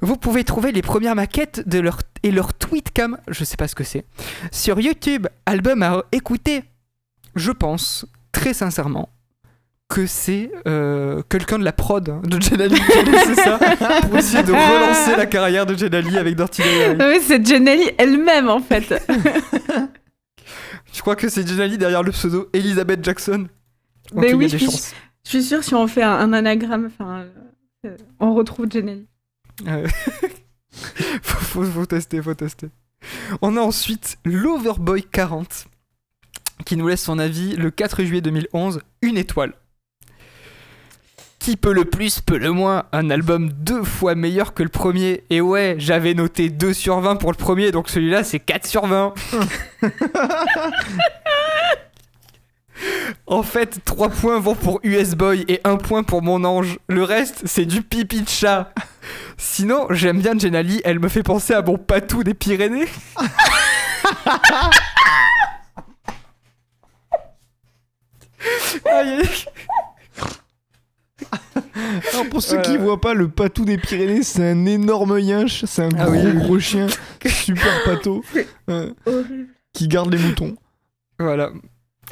Vous 0.00 0.16
pouvez 0.16 0.44
trouver 0.44 0.70
les 0.70 0.82
premières 0.82 1.16
maquettes 1.16 1.68
de 1.68 1.80
leur 1.80 1.98
et 2.22 2.30
leur 2.30 2.54
tweetcam, 2.54 3.18
je 3.26 3.42
sais 3.42 3.56
pas 3.56 3.66
ce 3.66 3.74
que 3.74 3.82
c'est, 3.82 4.04
sur 4.52 4.78
YouTube. 4.78 5.26
Album 5.44 5.82
à 5.82 6.04
écouter. 6.12 6.62
Je 7.34 7.50
pense, 7.50 8.06
très 8.30 8.54
sincèrement, 8.54 9.08
que 9.88 10.06
c'est 10.06 10.52
euh, 10.68 11.22
quelqu'un 11.28 11.58
de 11.58 11.64
la 11.64 11.72
prod 11.72 12.08
hein, 12.08 12.20
de 12.22 12.40
Jenali 12.40 12.76
qui 12.76 12.92
a 12.92 13.02
laissé 13.02 13.34
ça 13.42 13.58
pour 14.02 14.16
essayer 14.16 14.44
de 14.44 14.52
relancer 14.52 15.16
la 15.16 15.26
carrière 15.26 15.66
de 15.66 15.74
Jenali 15.76 16.16
avec 16.18 16.36
Dirty 16.36 16.62
Diary. 16.62 16.96
Oui, 17.00 17.18
c'est 17.26 17.44
Jenny 17.44 17.90
elle-même 17.98 18.48
en 18.48 18.60
fait. 18.60 18.94
Je 20.92 21.00
crois 21.00 21.16
que 21.16 21.28
c'est 21.28 21.44
Jenali 21.44 21.78
derrière 21.78 22.04
le 22.04 22.12
pseudo 22.12 22.48
Elizabeth 22.52 23.04
Jackson? 23.04 23.48
Mais 24.14 24.28
il 24.28 24.30
y 24.30 24.32
a 24.32 24.36
oui, 24.36 24.44
des 24.46 24.50
je 24.52 24.56
suis- 24.58 24.66
chances. 24.66 24.94
Je 25.26 25.30
suis 25.30 25.42
sûre 25.42 25.64
si 25.64 25.74
on 25.74 25.88
fait 25.88 26.04
un, 26.04 26.12
un 26.12 26.32
anagramme, 26.32 26.86
enfin, 26.86 27.24
euh, 27.84 27.96
on 28.20 28.32
retrouve 28.34 28.70
Jenny. 28.70 29.06
Euh, 29.66 29.86
faut, 31.22 31.62
faut- 31.62 31.64
faut 31.64 31.86
tester, 31.86 32.22
faut 32.22 32.34
tester. 32.34 32.68
On 33.42 33.56
a 33.56 33.60
ensuite 33.60 34.18
l'Overboy 34.24 35.02
40 35.02 35.66
qui 36.64 36.76
nous 36.76 36.86
laisse 36.86 37.02
son 37.02 37.18
avis 37.18 37.56
le 37.56 37.70
4 37.72 38.04
juillet 38.04 38.20
2011, 38.20 38.80
une 39.02 39.18
étoile. 39.18 39.52
Qui 41.40 41.56
peut 41.56 41.72
le 41.72 41.84
plus, 41.84 42.20
peut 42.20 42.38
le 42.38 42.50
moins. 42.52 42.84
Un 42.92 43.10
album 43.10 43.50
deux 43.52 43.82
fois 43.84 44.14
meilleur 44.14 44.54
que 44.54 44.62
le 44.62 44.68
premier? 44.68 45.24
Et 45.30 45.40
ouais, 45.40 45.76
j'avais 45.78 46.14
noté 46.14 46.50
2 46.50 46.72
sur 46.72 47.00
20 47.00 47.16
pour 47.16 47.30
le 47.32 47.36
premier, 47.36 47.70
donc 47.72 47.88
celui-là 47.88 48.22
c'est 48.24 48.40
4 48.40 48.66
sur 48.66 48.86
20. 48.86 49.12
En 53.26 53.42
fait, 53.42 53.78
3 53.84 54.08
points 54.10 54.38
vont 54.40 54.54
pour 54.54 54.80
US 54.82 55.14
Boy 55.14 55.44
et 55.48 55.60
1 55.64 55.76
point 55.76 56.02
pour 56.02 56.22
mon 56.22 56.44
ange. 56.44 56.78
Le 56.88 57.02
reste, 57.02 57.42
c'est 57.44 57.64
du 57.66 57.82
pipi 57.82 58.22
de 58.22 58.28
chat. 58.28 58.72
Sinon, 59.36 59.86
j'aime 59.90 60.20
bien 60.20 60.38
Jenali, 60.38 60.80
elle 60.84 60.98
me 60.98 61.08
fait 61.08 61.22
penser 61.22 61.54
à 61.54 61.62
mon 61.62 61.78
patou 61.78 62.24
des 62.24 62.34
Pyrénées. 62.34 62.88
Aïe. 68.84 69.22
Alors 72.12 72.28
pour 72.30 72.42
ceux 72.42 72.60
qui 72.62 72.72
ouais. 72.72 72.78
voient 72.78 73.00
pas, 73.00 73.14
le 73.14 73.28
patou 73.28 73.64
des 73.64 73.78
Pyrénées, 73.78 74.22
c'est 74.22 74.50
un 74.50 74.66
énorme 74.66 75.18
yinche, 75.18 75.64
c'est 75.64 75.82
un 75.82 75.88
Ah 75.98 76.04
gros 76.06 76.12
oui. 76.14 76.32
gros 76.34 76.58
chien, 76.60 76.86
super 77.26 77.84
pato, 77.84 78.22
euh, 78.70 78.92
Horrible. 79.06 79.46
qui 79.72 79.88
garde 79.88 80.12
les 80.12 80.18
moutons. 80.18 80.54
Voilà. 81.18 81.50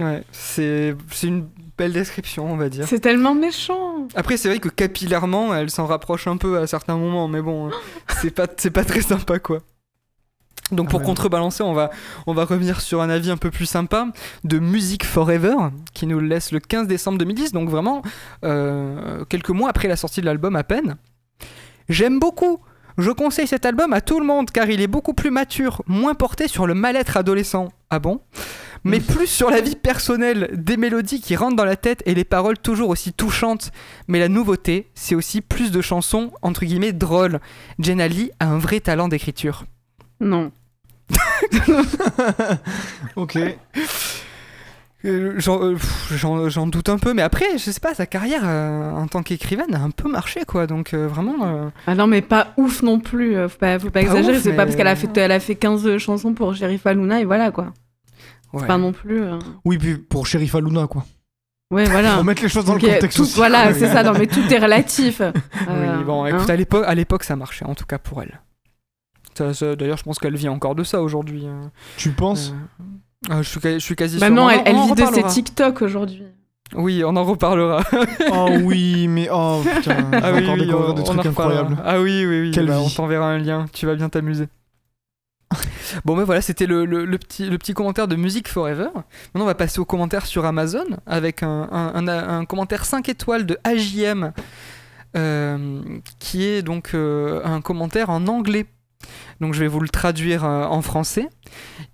Ouais, 0.00 0.24
c'est 0.32 0.96
c'est 1.10 1.28
une 1.28 1.48
belle 1.78 1.92
description, 1.92 2.50
on 2.52 2.56
va 2.56 2.68
dire. 2.68 2.86
C'est 2.88 3.00
tellement 3.00 3.34
méchant. 3.34 4.08
Après, 4.14 4.36
c'est 4.36 4.48
vrai 4.48 4.58
que 4.58 4.68
capillairement, 4.68 5.54
elle 5.54 5.70
s'en 5.70 5.86
rapproche 5.86 6.26
un 6.26 6.36
peu 6.36 6.58
à 6.58 6.66
certains 6.66 6.96
moments, 6.96 7.28
mais 7.28 7.40
bon, 7.42 7.70
c'est 8.20 8.30
pas, 8.32 8.46
c'est 8.56 8.70
pas 8.70 8.84
très 8.84 9.02
sympa, 9.02 9.38
quoi. 9.38 9.60
Donc 10.72 10.88
pour 10.88 11.00
Ah 11.00 11.02
ouais. 11.02 11.06
contrebalancer, 11.08 11.62
on 11.62 11.74
va, 11.74 11.90
on 12.26 12.32
va 12.32 12.44
revenir 12.46 12.80
sur 12.80 13.02
un 13.02 13.10
avis 13.10 13.30
un 13.30 13.36
peu 13.36 13.50
plus 13.50 13.66
sympa 13.66 14.08
de 14.44 14.58
Music 14.58 15.04
Forever, 15.04 15.54
qui 15.92 16.06
nous 16.06 16.18
le 16.20 16.26
laisse 16.26 16.52
le 16.52 16.58
15 16.58 16.88
décembre 16.88 17.18
2010, 17.18 17.52
donc 17.52 17.68
vraiment 17.68 18.02
euh, 18.44 19.24
quelques 19.26 19.50
mois 19.50 19.68
après 19.68 19.88
la 19.88 19.96
sortie 19.96 20.20
de 20.22 20.26
l'album 20.26 20.56
à 20.56 20.64
peine. 20.64 20.96
J'aime 21.90 22.18
beaucoup. 22.18 22.60
Je 22.96 23.10
conseille 23.10 23.46
cet 23.46 23.66
album 23.66 23.92
à 23.92 24.00
tout 24.00 24.20
le 24.20 24.26
monde 24.26 24.50
car 24.50 24.70
il 24.70 24.80
est 24.80 24.86
beaucoup 24.86 25.14
plus 25.14 25.30
mature, 25.30 25.82
moins 25.86 26.14
porté 26.14 26.48
sur 26.48 26.66
le 26.66 26.74
mal-être 26.74 27.16
adolescent. 27.16 27.70
Ah 27.90 27.98
bon? 27.98 28.20
Mais 28.84 29.00
plus 29.00 29.26
sur 29.26 29.50
la 29.50 29.60
vie 29.62 29.76
personnelle, 29.76 30.50
des 30.52 30.76
mélodies 30.76 31.20
qui 31.20 31.36
rentrent 31.36 31.56
dans 31.56 31.64
la 31.64 31.76
tête 31.76 32.02
et 32.06 32.14
les 32.14 32.24
paroles 32.24 32.58
toujours 32.58 32.90
aussi 32.90 33.12
touchantes. 33.12 33.72
Mais 34.08 34.18
la 34.18 34.28
nouveauté, 34.28 34.90
c'est 34.94 35.14
aussi 35.14 35.40
plus 35.40 35.70
de 35.70 35.80
chansons 35.80 36.32
entre 36.42 36.64
guillemets 36.64 36.92
drôles. 36.92 37.40
Jenna 37.78 38.06
Lee 38.08 38.30
a 38.40 38.46
un 38.46 38.58
vrai 38.58 38.80
talent 38.80 39.08
d'écriture. 39.08 39.64
Non. 40.20 40.52
Ok. 43.16 43.38
Euh, 45.04 45.34
J'en 45.38 45.62
euh, 45.62 46.48
j'en- 46.48 46.66
doute 46.66 46.88
un 46.88 46.96
peu, 46.98 47.12
mais 47.12 47.20
après, 47.22 47.44
je 47.58 47.70
sais 47.70 47.80
pas, 47.80 47.92
sa 47.94 48.06
carrière 48.06 48.40
euh, 48.44 48.90
en 48.92 49.06
tant 49.06 49.22
qu'écrivaine 49.22 49.74
a 49.74 49.80
un 49.80 49.90
peu 49.90 50.08
marché, 50.10 50.44
quoi. 50.46 50.66
Donc 50.66 50.94
euh, 50.94 51.06
vraiment. 51.08 51.44
euh, 51.46 51.68
Ah 51.86 51.94
non, 51.94 52.06
mais 52.06 52.22
pas 52.22 52.54
ouf 52.56 52.82
non 52.82 52.98
plus. 53.00 53.34
Faut 53.48 53.58
pas, 53.58 53.78
faut 53.78 53.86
pas, 53.86 54.00
Pas 54.00 54.02
exagérer. 54.02 54.38
C'est 54.40 54.50
mais- 54.50 54.56
pas 54.56 54.64
parce 54.64 54.76
qu'elle 54.76 54.86
a 54.86 54.96
fait, 54.96 55.14
elle 55.18 55.32
a 55.32 55.40
fait 55.40 55.56
15 55.56 55.98
chansons 55.98 56.32
pour 56.32 56.54
Sheriff 56.54 56.86
Aluna 56.86 57.20
et 57.20 57.24
voilà 57.26 57.50
quoi. 57.50 57.64
ouais. 58.52 58.60
C'est 58.60 58.66
pas 58.66 58.78
non 58.78 58.92
plus. 58.92 59.22
euh, 59.22 59.38
Oui, 59.64 59.76
puis 59.78 59.96
pour 59.98 60.26
Sheriff 60.26 60.54
Aluna, 60.54 60.86
quoi. 60.86 61.04
Ouais, 61.70 61.84
voilà. 61.84 62.14
Pour 62.14 62.24
mettre 62.24 62.42
les 62.42 62.48
choses 62.48 62.64
dans 62.66 62.74
le 62.74 62.80
contexte 62.80 63.16
tout- 63.16 63.22
aussi. 63.24 63.36
Voilà, 63.36 63.68
Oui. 63.68 63.74
c'est 63.78 63.88
ça. 63.88 64.02
Non, 64.04 64.12
mais 64.18 64.26
tout 64.26 64.40
est 64.50 64.58
relatif. 64.58 65.20
Euh, 65.68 65.98
Oui, 65.98 66.04
bon, 66.04 66.24
hein. 66.24 66.28
écoute, 66.28 66.48
à 66.50 66.56
l'époque, 66.56 66.84
à 66.86 66.94
l'époque, 66.94 67.24
ça 67.24 67.36
marchait, 67.36 67.64
en 67.64 67.74
tout 67.74 67.86
cas 67.86 67.98
pour 67.98 68.22
elle. 68.22 68.40
D'ailleurs, 69.38 69.96
je 69.96 70.02
pense 70.02 70.18
qu'elle 70.18 70.36
vit 70.36 70.48
encore 70.48 70.74
de 70.74 70.84
ça 70.84 71.02
aujourd'hui. 71.02 71.46
hein. 71.46 71.72
Tu 71.96 72.10
penses 72.10 72.54
Euh, 73.30 73.34
ah, 73.38 73.42
je, 73.42 73.48
suis, 73.48 73.60
je 73.62 73.78
suis 73.78 73.96
quasi 73.96 74.18
Bah 74.18 74.26
sûr. 74.26 74.34
non, 74.34 74.44
On 74.44 74.50
elle, 74.50 74.62
elle 74.66 74.76
vit 74.76 74.92
de 74.94 75.06
ses. 75.06 75.22
TikTok 75.22 75.82
aujourd'hui. 75.82 76.24
Oui, 76.74 77.02
on 77.04 77.14
en 77.16 77.24
reparlera. 77.24 77.82
Oh 78.32 78.48
oui, 78.62 79.06
mais 79.08 79.28
oh 79.30 79.62
putain, 79.62 79.96
je 80.12 80.16
vais 80.18 80.20
Ah 80.22 80.32
oui, 80.32 80.42
encore 80.42 80.54
oui, 80.54 80.66
découvrir 80.66 80.90
on- 80.90 80.92
des 80.94 81.02
trucs 81.04 81.26
incroyables. 81.26 81.76
Ah 81.84 82.00
oui, 82.00 82.24
oui, 82.26 82.40
oui. 82.42 82.50
Quelle 82.52 82.66
bah, 82.66 82.80
on 82.80 82.88
t'enverra 82.88 83.26
un 83.26 83.38
lien, 83.38 83.66
tu 83.72 83.86
vas 83.86 83.94
bien 83.94 84.08
t'amuser. 84.08 84.48
bon, 86.04 86.16
mais 86.16 86.24
voilà, 86.24 86.40
c'était 86.40 86.66
le, 86.66 86.84
le- 86.84 87.04
le 87.04 87.18
petit, 87.18 87.48
le 87.48 87.58
petit 87.58 87.74
commentaire 87.74 88.08
de 88.08 88.16
Music 88.16 88.48
Forever. 88.48 88.88
Maintenant, 88.94 89.42
on 89.42 89.44
va 89.44 89.54
passer 89.54 89.78
aux 89.78 89.84
commentaires 89.84 90.26
sur 90.26 90.44
Amazon 90.44 90.84
avec 91.06 91.42
un, 91.42 91.68
un- 91.70 92.08
un- 92.08 92.38
un 92.40 92.44
commentaire 92.44 92.84
5 92.84 93.08
étoiles 93.08 93.46
de 93.46 93.56
AJM 93.62 94.32
euh, 95.16 95.80
qui 96.18 96.44
est 96.44 96.62
donc 96.62 96.90
euh, 96.94 97.40
un 97.44 97.60
commentaire 97.60 98.10
en 98.10 98.26
anglais. 98.26 98.66
Donc 99.40 99.54
je 99.54 99.60
vais 99.60 99.68
vous 99.68 99.80
le 99.80 99.88
traduire 99.88 100.44
euh, 100.44 100.64
en 100.64 100.82
français. 100.82 101.28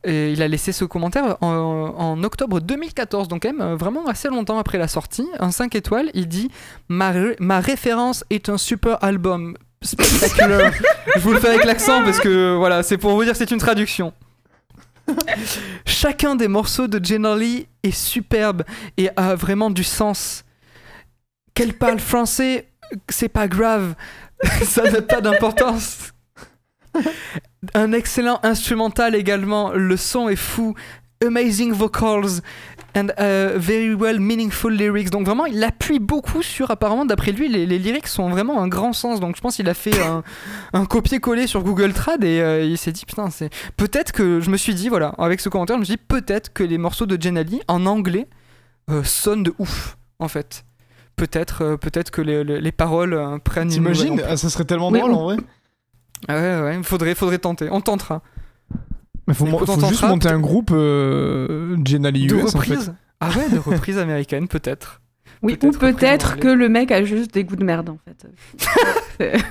Et 0.04 0.32
il 0.32 0.42
a 0.42 0.48
laissé 0.48 0.72
ce 0.72 0.84
commentaire 0.84 1.36
en, 1.40 1.46
en 1.46 2.22
octobre 2.24 2.60
2014, 2.60 3.28
donc 3.28 3.42
quand 3.42 3.52
même 3.52 3.60
euh, 3.60 3.76
vraiment 3.76 4.06
assez 4.06 4.28
longtemps 4.28 4.58
après 4.58 4.78
la 4.78 4.88
sortie. 4.88 5.26
Un 5.38 5.50
5 5.50 5.74
étoiles, 5.74 6.10
il 6.14 6.28
dit 6.28 6.50
ma, 6.88 7.12
ma 7.38 7.60
référence 7.60 8.24
est 8.30 8.48
un 8.48 8.58
super 8.58 9.02
album 9.02 9.56
spectaculaire. 9.82 10.72
je 11.16 11.20
vous 11.20 11.32
le 11.32 11.40
fais 11.40 11.48
avec 11.48 11.64
l'accent 11.64 12.02
parce 12.04 12.20
que 12.20 12.54
voilà, 12.56 12.82
c'est 12.82 12.98
pour 12.98 13.12
vous 13.12 13.24
dire 13.24 13.32
que 13.32 13.38
c'est 13.38 13.50
une 13.50 13.58
traduction. 13.58 14.12
Chacun 15.86 16.36
des 16.36 16.48
morceaux 16.48 16.86
de 16.86 16.98
Lee 17.36 17.66
est 17.82 17.90
superbe 17.90 18.62
et 18.96 19.10
a 19.16 19.34
vraiment 19.34 19.70
du 19.70 19.84
sens. 19.84 20.44
Qu'elle 21.54 21.74
parle 21.74 21.98
français, 21.98 22.68
c'est 23.08 23.28
pas 23.28 23.48
grave. 23.48 23.94
Ça 24.62 24.82
n'a 24.90 25.02
pas 25.02 25.20
d'importance. 25.20 26.12
Un 27.74 27.92
excellent 27.92 28.40
instrumental 28.42 29.14
également. 29.14 29.70
Le 29.72 29.96
son 29.96 30.28
est 30.28 30.36
fou. 30.36 30.74
Amazing 31.24 31.72
vocals 31.72 32.40
and 32.96 33.08
uh, 33.18 33.58
very 33.58 33.92
well 33.92 34.18
meaningful 34.18 34.72
lyrics. 34.72 35.10
Donc 35.10 35.26
vraiment, 35.26 35.44
il 35.44 35.62
appuie 35.62 35.98
beaucoup 35.98 36.42
sur, 36.42 36.70
apparemment, 36.70 37.04
d'après 37.04 37.32
lui, 37.32 37.46
les, 37.48 37.66
les 37.66 37.78
lyrics 37.78 38.06
sont 38.06 38.30
vraiment 38.30 38.62
un 38.62 38.68
grand 38.68 38.94
sens. 38.94 39.20
Donc 39.20 39.36
je 39.36 39.42
pense 39.42 39.56
qu'il 39.56 39.68
a 39.68 39.74
fait 39.74 40.00
un, 40.02 40.22
un 40.72 40.86
copier-coller 40.86 41.46
sur 41.46 41.62
Google 41.62 41.92
Trad 41.92 42.24
et 42.24 42.40
euh, 42.40 42.62
il 42.64 42.78
s'est 42.78 42.92
dit, 42.92 43.04
putain, 43.04 43.28
c'est... 43.28 43.50
Peut-être 43.76 44.12
que, 44.12 44.40
je 44.40 44.48
me 44.48 44.56
suis 44.56 44.74
dit, 44.74 44.88
voilà, 44.88 45.08
avec 45.18 45.40
ce 45.40 45.50
commentaire, 45.50 45.76
je 45.76 45.80
me 45.80 45.84
suis 45.84 45.96
dit, 45.96 46.02
peut-être 46.08 46.54
que 46.54 46.64
les 46.64 46.78
morceaux 46.78 47.04
de 47.06 47.20
Jenna 47.20 47.42
Lee, 47.42 47.60
en 47.68 47.84
anglais, 47.84 48.26
euh, 48.90 49.04
sonnent 49.04 49.42
de 49.42 49.52
ouf, 49.58 49.98
en 50.20 50.28
fait. 50.28 50.64
Peut-être 51.16 51.62
euh, 51.62 51.76
peut-être 51.76 52.10
que 52.10 52.22
les, 52.22 52.44
les- 52.44 52.62
les 52.62 52.72
paroles 52.72 53.12
euh, 53.12 53.36
prennent 53.38 53.68
T'imagines. 53.68 54.22
Ah, 54.26 54.38
Ça 54.38 54.48
serait 54.48 54.64
tellement 54.64 54.88
Oui, 54.88 55.00
drôle 55.00 55.12
on- 55.12 55.18
en 55.18 55.24
vrai. 55.24 55.36
Ah 56.28 56.34
ouais, 56.36 56.60
ouais, 56.62 56.80
faudrait, 56.82 57.14
faudrait 57.14 57.38
tenter. 57.38 57.68
On 57.70 57.80
tentera. 57.80 58.22
Mais 59.26 59.34
faut, 59.34 59.46
Écoute, 59.46 59.66
faut 59.66 59.82
on 59.84 59.88
juste 59.88 60.02
monter 60.02 60.28
un 60.28 60.40
groupe 60.40 60.70
euh, 60.72 61.76
Jenna 61.84 62.10
Lee 62.10 62.26
de 62.26 62.34
US 62.36 62.54
en 62.54 62.60
fait. 62.60 62.74
reprise 62.74 62.92
Ah 63.20 63.30
ouais, 63.36 63.48
de 63.48 63.58
reprise 63.58 63.98
américaine, 63.98 64.48
peut-être. 64.48 65.00
Oui, 65.42 65.56
Peut-être 65.56 65.76
ou 65.76 65.78
peut-être 65.78 66.36
que 66.38 66.48
le 66.48 66.68
mec 66.68 66.90
a 66.90 67.02
juste 67.04 67.32
des 67.32 67.44
goûts 67.44 67.56
de 67.56 67.64
merde 67.64 67.88
en 67.88 67.98
fait. 68.04 68.26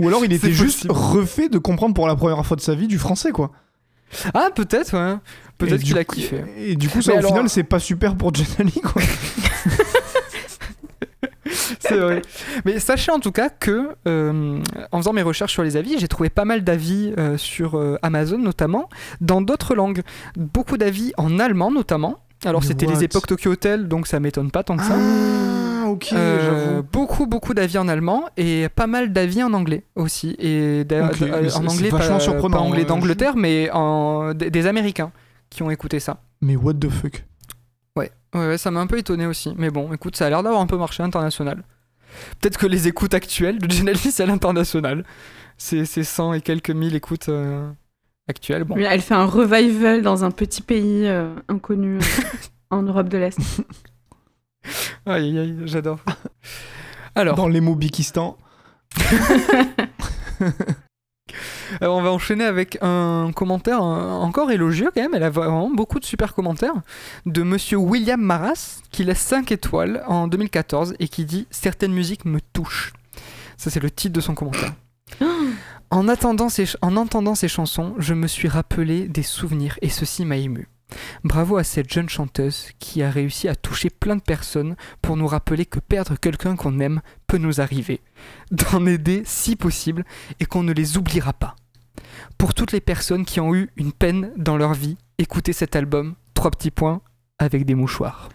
Ou 0.00 0.08
alors 0.08 0.24
il 0.24 0.32
était 0.32 0.50
juste 0.50 0.86
refait 0.88 1.48
de 1.48 1.58
comprendre 1.58 1.94
pour 1.94 2.08
la 2.08 2.16
première 2.16 2.44
fois 2.44 2.56
de 2.56 2.60
sa 2.60 2.74
vie 2.74 2.88
du 2.88 2.98
français 2.98 3.30
quoi. 3.30 3.52
Ah, 4.34 4.48
peut-être, 4.52 4.92
ouais. 4.96 5.16
Peut-être 5.56 5.82
qu'il 5.82 5.96
a 5.98 6.04
kiffé. 6.04 6.42
Et 6.56 6.74
du 6.74 6.88
coup 6.88 7.00
ça 7.00 7.12
Mais 7.12 7.16
au 7.16 7.20
alors- 7.20 7.30
final 7.30 7.48
c'est 7.48 7.62
pas 7.62 7.78
super 7.78 8.16
pour 8.16 8.34
Jenna 8.34 8.64
Lee 8.68 8.80
quoi. 8.80 9.00
C'est 11.80 11.96
vrai. 11.96 12.22
Mais 12.64 12.78
sachez 12.78 13.12
en 13.12 13.18
tout 13.20 13.32
cas 13.32 13.48
que, 13.48 13.90
euh, 14.08 14.58
en 14.92 14.98
faisant 14.98 15.12
mes 15.12 15.22
recherches 15.22 15.52
sur 15.52 15.62
les 15.62 15.76
avis, 15.76 15.98
j'ai 15.98 16.08
trouvé 16.08 16.30
pas 16.30 16.44
mal 16.44 16.64
d'avis 16.64 17.12
euh, 17.18 17.36
sur 17.36 17.76
euh, 17.76 17.96
Amazon 18.02 18.38
notamment, 18.38 18.88
dans 19.20 19.40
d'autres 19.40 19.74
langues. 19.74 20.02
Beaucoup 20.36 20.76
d'avis 20.76 21.12
en 21.16 21.38
allemand 21.38 21.70
notamment. 21.70 22.18
Alors 22.44 22.60
Mais 22.60 22.66
c'était 22.68 22.86
what? 22.86 22.92
les 22.94 23.04
époques 23.04 23.26
Tokyo 23.26 23.52
Hotel, 23.52 23.88
donc 23.88 24.06
ça 24.06 24.20
m'étonne 24.20 24.50
pas 24.50 24.62
tant 24.62 24.76
que 24.76 24.82
ça. 24.84 24.94
Ah 24.96 25.88
ok 25.88 26.06
j'avoue. 26.12 26.82
beaucoup 26.92 27.26
beaucoup 27.26 27.52
d'avis 27.54 27.76
en 27.78 27.88
allemand 27.88 28.24
et 28.38 28.68
pas 28.74 28.86
mal 28.86 29.12
d'avis 29.12 29.42
en 29.42 29.52
anglais 29.52 29.84
aussi 29.96 30.34
et 30.38 30.82
d'a- 30.84 31.06
Ok, 31.06 31.18
d'a- 31.20 31.40
mais 31.42 31.48
c'est- 31.50 31.56
en 31.56 31.68
c'est 31.68 31.68
anglais 31.76 31.90
vachement 31.90 32.14
pas, 32.14 32.20
surprenant, 32.20 32.56
pas 32.56 32.62
anglais 32.62 32.82
euh, 32.82 32.86
d'Angleterre 32.86 33.36
mais 33.36 33.68
en 33.70 34.32
des, 34.32 34.50
des 34.50 34.66
américains 34.66 35.12
qui 35.50 35.62
ont 35.62 35.70
écouté 35.70 36.00
ça 36.00 36.22
Mais 36.40 36.56
what 36.56 36.74
the 36.74 36.88
fuck. 36.90 37.24
Ouais. 37.96 38.10
Ouais, 38.34 38.48
ouais, 38.48 38.58
ça 38.58 38.70
m'a 38.70 38.80
un 38.80 38.86
peu 38.86 38.98
étonné 38.98 39.26
aussi. 39.26 39.54
Mais 39.56 39.70
bon 39.70 39.92
écoute 39.92 40.16
ça 40.16 40.26
a 40.26 40.30
l'air 40.30 40.42
d'avoir 40.42 40.60
un 40.60 40.66
peu 40.66 40.76
marché 40.76 41.02
international 41.02 41.62
peut-être 42.40 42.58
que 42.58 42.66
les 42.66 42.88
écoutes 42.88 43.14
actuelles 43.14 43.58
de 43.58 43.94
c'est 43.94 44.22
à 44.22 44.26
l'international 44.26 45.04
c'est 45.58 45.84
c'est 45.84 46.04
100 46.04 46.34
et 46.34 46.40
quelques 46.40 46.70
mille 46.70 46.94
écoutes 46.94 47.28
euh, 47.28 47.70
actuelles 48.28 48.64
bon. 48.64 48.76
Elle 48.76 49.00
fait 49.00 49.14
un 49.14 49.26
revival 49.26 50.02
dans 50.02 50.24
un 50.24 50.30
petit 50.30 50.62
pays 50.62 51.06
euh, 51.06 51.34
inconnu 51.48 51.98
euh, 51.98 52.00
en 52.70 52.82
Europe 52.82 53.08
de 53.08 53.18
l'Est. 53.18 53.38
aïe 55.06 55.38
aïe 55.38 55.38
aïe 55.38 55.58
j'adore. 55.64 56.00
Alors. 57.14 57.36
Dans 57.36 57.48
les 57.48 57.60
mots 57.60 57.76
Bikistan. 57.76 58.36
Alors 61.80 61.96
on 61.96 62.02
va 62.02 62.10
enchaîner 62.10 62.44
avec 62.44 62.78
un 62.82 63.30
commentaire 63.34 63.82
euh, 63.82 64.10
encore 64.10 64.50
élogieux 64.50 64.90
quand 64.94 65.02
même, 65.02 65.14
elle 65.14 65.22
a 65.22 65.30
vraiment 65.30 65.70
beaucoup 65.70 66.00
de 66.00 66.04
super 66.04 66.34
commentaires, 66.34 66.74
de 67.26 67.42
monsieur 67.42 67.78
William 67.78 68.20
Maras, 68.20 68.80
qui 68.90 69.04
laisse 69.04 69.18
5 69.18 69.52
étoiles 69.52 70.02
en 70.06 70.28
2014 70.28 70.94
et 70.98 71.08
qui 71.08 71.24
dit 71.24 71.46
«Certaines 71.50 71.92
musiques 71.92 72.24
me 72.24 72.40
touchent». 72.52 72.92
Ça 73.56 73.70
c'est 73.70 73.80
le 73.80 73.90
titre 73.90 74.14
de 74.14 74.20
son 74.20 74.34
commentaire. 74.34 74.72
En, 75.90 76.08
attendant 76.08 76.48
ces 76.48 76.64
en 76.82 76.96
entendant 76.96 77.36
ces 77.36 77.46
chansons, 77.46 77.94
je 77.98 78.14
me 78.14 78.26
suis 78.26 78.48
rappelé 78.48 79.06
des 79.06 79.22
souvenirs 79.22 79.78
et 79.80 79.90
ceci 79.90 80.24
m'a 80.24 80.36
ému. 80.36 80.66
Bravo 81.24 81.56
à 81.56 81.64
cette 81.64 81.92
jeune 81.92 82.08
chanteuse 82.08 82.68
qui 82.78 83.02
a 83.02 83.10
réussi 83.10 83.48
à 83.48 83.54
toucher 83.54 83.90
plein 83.90 84.16
de 84.16 84.22
personnes 84.22 84.76
pour 85.02 85.16
nous 85.16 85.26
rappeler 85.26 85.66
que 85.66 85.80
perdre 85.80 86.16
quelqu'un 86.18 86.56
qu'on 86.56 86.78
aime 86.80 87.00
peut 87.26 87.38
nous 87.38 87.60
arriver, 87.60 88.00
d'en 88.50 88.86
aider 88.86 89.22
si 89.24 89.56
possible 89.56 90.04
et 90.40 90.46
qu'on 90.46 90.62
ne 90.62 90.72
les 90.72 90.96
oubliera 90.96 91.32
pas. 91.32 91.56
Pour 92.38 92.54
toutes 92.54 92.72
les 92.72 92.80
personnes 92.80 93.24
qui 93.24 93.40
ont 93.40 93.54
eu 93.54 93.70
une 93.76 93.92
peine 93.92 94.30
dans 94.36 94.56
leur 94.56 94.74
vie, 94.74 94.96
écoutez 95.18 95.52
cet 95.52 95.76
album, 95.76 96.14
trois 96.34 96.50
petits 96.50 96.70
points, 96.70 97.00
avec 97.38 97.64
des 97.64 97.74
mouchoirs. 97.74 98.28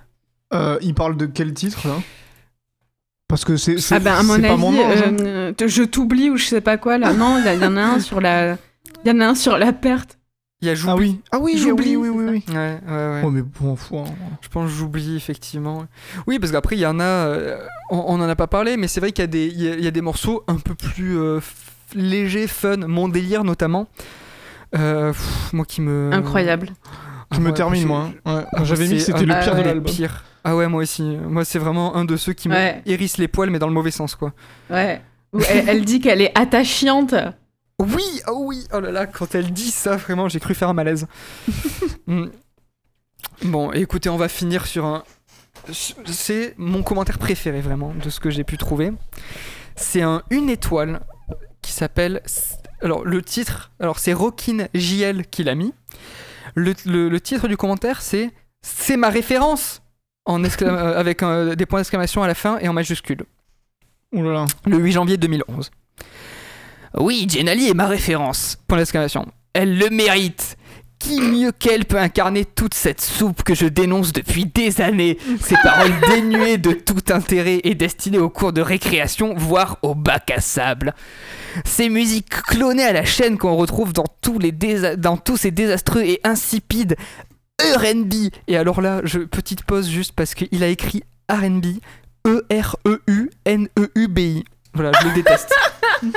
Euh, 0.53 0.77
il 0.81 0.93
parle 0.93 1.15
de 1.17 1.25
quel 1.25 1.53
titre 1.53 1.87
là? 1.87 1.95
Parce 3.27 3.45
que 3.45 3.57
c'est 3.57 3.75
Ah 3.91 3.99
ben 3.99 4.15
à 4.15 4.23
mon 4.23 4.39
pas 4.41 4.49
avis, 4.53 4.57
mon 4.61 4.71
hein. 4.73 5.15
euh, 5.21 5.53
je 5.67 5.83
t'oublie 5.83 6.29
ou 6.31 6.37
je 6.37 6.45
sais 6.45 6.61
pas 6.61 6.77
quoi 6.77 6.97
là. 6.97 7.13
Non, 7.13 7.37
il 7.37 7.45
y, 7.45 7.47
a- 7.47 7.53
il 7.53 7.61
y 7.61 7.65
en 7.65 7.77
a 7.77 7.81
un 7.81 7.99
sur 7.99 8.19
la, 8.19 8.57
il 9.05 9.07
y 9.07 9.11
en 9.11 9.19
a 9.19 9.27
un 9.27 9.35
sur 9.35 9.57
la 9.57 9.71
perte. 9.71 10.17
Il 10.61 10.67
y 10.67 10.71
a 10.71 10.75
Ah 10.87 10.95
oui. 10.95 11.21
Ah 11.31 11.39
oui, 11.39 11.57
J'oublie, 11.57 11.95
oui, 11.95 12.09
oui, 12.09 12.25
oui. 12.29 12.43
Ouais, 12.53 12.55
ouais, 12.85 12.93
ouais. 12.93 13.21
Oh 13.23 13.29
mais 13.31 13.41
bon, 13.41 13.77
fou, 13.77 13.99
hein. 13.99 14.05
Je 14.41 14.49
pense 14.49 14.69
que 14.69 14.75
j'oublie 14.75 15.15
effectivement. 15.15 15.85
Oui, 16.27 16.37
parce 16.37 16.51
qu'après, 16.51 16.75
il 16.75 16.79
y 16.81 16.85
en 16.85 16.99
a. 16.99 17.03
euh, 17.03 17.57
on, 17.89 17.97
on 18.07 18.15
en 18.15 18.27
a 18.27 18.35
pas 18.35 18.47
parlé, 18.47 18.75
mais 18.75 18.89
c'est 18.89 18.99
vrai 18.99 19.13
qu'il 19.13 19.23
y, 19.23 19.23
a 19.23 19.27
des- 19.27 19.47
il 19.47 19.61
y 19.61 19.69
a- 19.69 19.75
il 19.75 19.83
y 19.83 19.87
a 19.87 19.91
des 19.91 20.01
morceaux 20.01 20.43
un 20.49 20.57
peu 20.57 20.75
plus 20.75 21.17
euh, 21.17 21.39
légers, 21.95 22.47
fun. 22.47 22.75
Mon 22.87 23.07
délire 23.07 23.45
notamment. 23.45 23.87
Euh, 24.77 25.13
pff, 25.13 25.53
moi 25.53 25.63
qui 25.65 25.79
me. 25.81 26.09
Incroyable. 26.11 26.69
Ah 27.31 27.35
Tu 27.35 27.41
me 27.41 27.55
c'est- 27.55 27.85
moi. 27.85 28.09
hein. 28.25 28.35
Ouais. 28.35 28.43
Ah, 28.51 28.63
J'avais 28.65 28.87
mis 28.87 28.95
que 28.95 28.99
c'était 28.99 29.19
un- 29.19 29.23
le 29.23 29.33
Ah 29.33 29.39
pire 29.41 29.55
de 29.55 29.61
l'album. 29.61 29.93
Pire. 29.93 30.23
Ah 30.43 30.55
ouais, 30.57 30.67
moi 30.67 30.81
aussi. 30.83 31.03
Moi, 31.03 31.45
c'est 31.45 31.59
vraiment 31.59 31.95
un 31.95 32.03
de 32.03 32.17
ceux 32.17 32.33
qui 32.33 32.49
me 32.49 32.55
hérissent 32.85 33.17
les 33.17 33.27
poils, 33.29 33.49
mais 33.49 33.59
dans 33.59 33.67
le 33.67 33.73
mauvais 33.73 33.91
sens, 33.91 34.15
quoi. 34.15 34.33
Ouais. 34.69 35.01
Elle, 35.49 35.69
elle 35.69 35.85
dit 35.85 35.99
qu'elle 36.01 36.21
est 36.21 36.37
attachante. 36.37 37.13
Oui, 37.79 38.03
oh 38.27 38.43
oui, 38.45 38.65
oh 38.73 38.79
là 38.79 38.91
là, 38.91 39.07
quand 39.07 39.35
elle 39.35 39.51
dit 39.53 39.71
ça, 39.71 39.95
vraiment, 39.95 40.27
j'ai 40.29 40.39
cru 40.39 40.53
faire 40.53 40.69
un 40.69 40.73
malaise. 40.73 41.07
Hmm. 42.07 42.27
Bon, 43.43 43.71
écoutez, 43.71 44.09
on 44.09 44.17
va 44.17 44.27
finir 44.27 44.65
sur 44.65 44.85
un. 44.85 45.03
C'est 46.05 46.55
mon 46.57 46.83
commentaire 46.83 47.17
préféré, 47.17 47.61
vraiment, 47.61 47.93
de 47.93 48.09
ce 48.09 48.19
que 48.19 48.29
j'ai 48.29 48.43
pu 48.43 48.57
trouver. 48.57 48.91
C'est 49.77 50.01
un 50.01 50.23
une 50.29 50.49
étoile 50.49 50.99
qui 51.61 51.71
s'appelle. 51.71 52.21
Alors, 52.81 53.05
le 53.05 53.21
titre, 53.21 53.71
alors 53.79 53.99
c'est 53.99 54.11
Rockin 54.13 54.67
JL 54.73 55.25
qui 55.27 55.43
l'a 55.45 55.55
mis. 55.55 55.73
Le, 56.55 56.73
le- 56.85 57.07
le 57.09 57.21
titre 57.21 57.47
du 57.47 57.55
commentaire, 57.55 58.01
c'est 58.01 58.31
C'est 58.61 58.97
ma 58.97 59.09
référence 59.09 59.81
en 60.25 60.43
exclam- 60.43 60.67
euh, 60.75 60.99
Avec 60.99 61.21
des 61.55 61.65
points 61.65 61.79
d'exclamation 61.79 62.23
à 62.23 62.27
la 62.27 62.35
fin 62.35 62.57
et 62.59 62.67
en 62.67 62.73
majuscule 62.73 63.23
Ouh 64.13 64.23
là 64.23 64.31
là. 64.33 64.45
le 64.65 64.77
8 64.77 64.91
janvier 64.93 65.17
2011. 65.17 65.71
Oui, 66.97 67.27
Jenali 67.29 67.69
est 67.69 67.73
ma 67.73 67.87
référence. 67.87 68.57
Point 68.67 68.77
d'exclamation. 68.79 69.25
Elle 69.53 69.77
le 69.77 69.89
mérite. 69.89 70.55
Qui 70.99 71.21
mieux 71.21 71.53
qu'elle 71.53 71.85
peut 71.85 71.97
incarner 71.97 72.43
toute 72.43 72.73
cette 72.73 72.99
soupe 72.99 73.43
que 73.43 73.55
je 73.55 73.67
dénonce 73.67 74.11
depuis 74.11 74.45
des 74.45 74.81
années? 74.81 75.17
Ces 75.39 75.55
paroles 75.63 75.93
dénuées 76.09 76.57
de 76.57 76.73
tout 76.73 77.01
intérêt 77.13 77.61
et 77.63 77.73
destinées 77.73 78.17
aux 78.17 78.29
cours 78.29 78.51
de 78.51 78.59
récréation, 78.61 79.33
voire 79.37 79.77
au 79.81 79.95
bac 79.95 80.29
à 80.29 80.41
sable. 80.41 80.93
Ces 81.63 81.87
musiques 81.87 82.29
clonées 82.29 82.83
à 82.83 82.91
la 82.91 83.05
chaîne 83.05 83.37
qu'on 83.37 83.55
retrouve 83.55 83.93
dans 83.93 84.07
tous, 84.21 84.39
les 84.39 84.51
désa- 84.51 84.97
dans 84.97 85.15
tous 85.15 85.37
ces 85.37 85.51
désastreux 85.51 86.01
et 86.01 86.19
insipides 86.25 86.97
R&B. 87.61 88.13
Et 88.49 88.57
alors 88.57 88.81
là, 88.81 88.99
je, 89.05 89.19
petite 89.19 89.63
pause 89.63 89.89
juste 89.89 90.11
parce 90.13 90.33
qu'il 90.35 90.63
a 90.63 90.67
écrit 90.67 91.03
R&B 91.29 91.65
E 92.27 92.45
E-R-E-U-N-E-U-B-I. 92.51 94.43
Voilà, 94.73 94.91
je 95.01 95.07
le 95.07 95.13
déteste. 95.13 95.53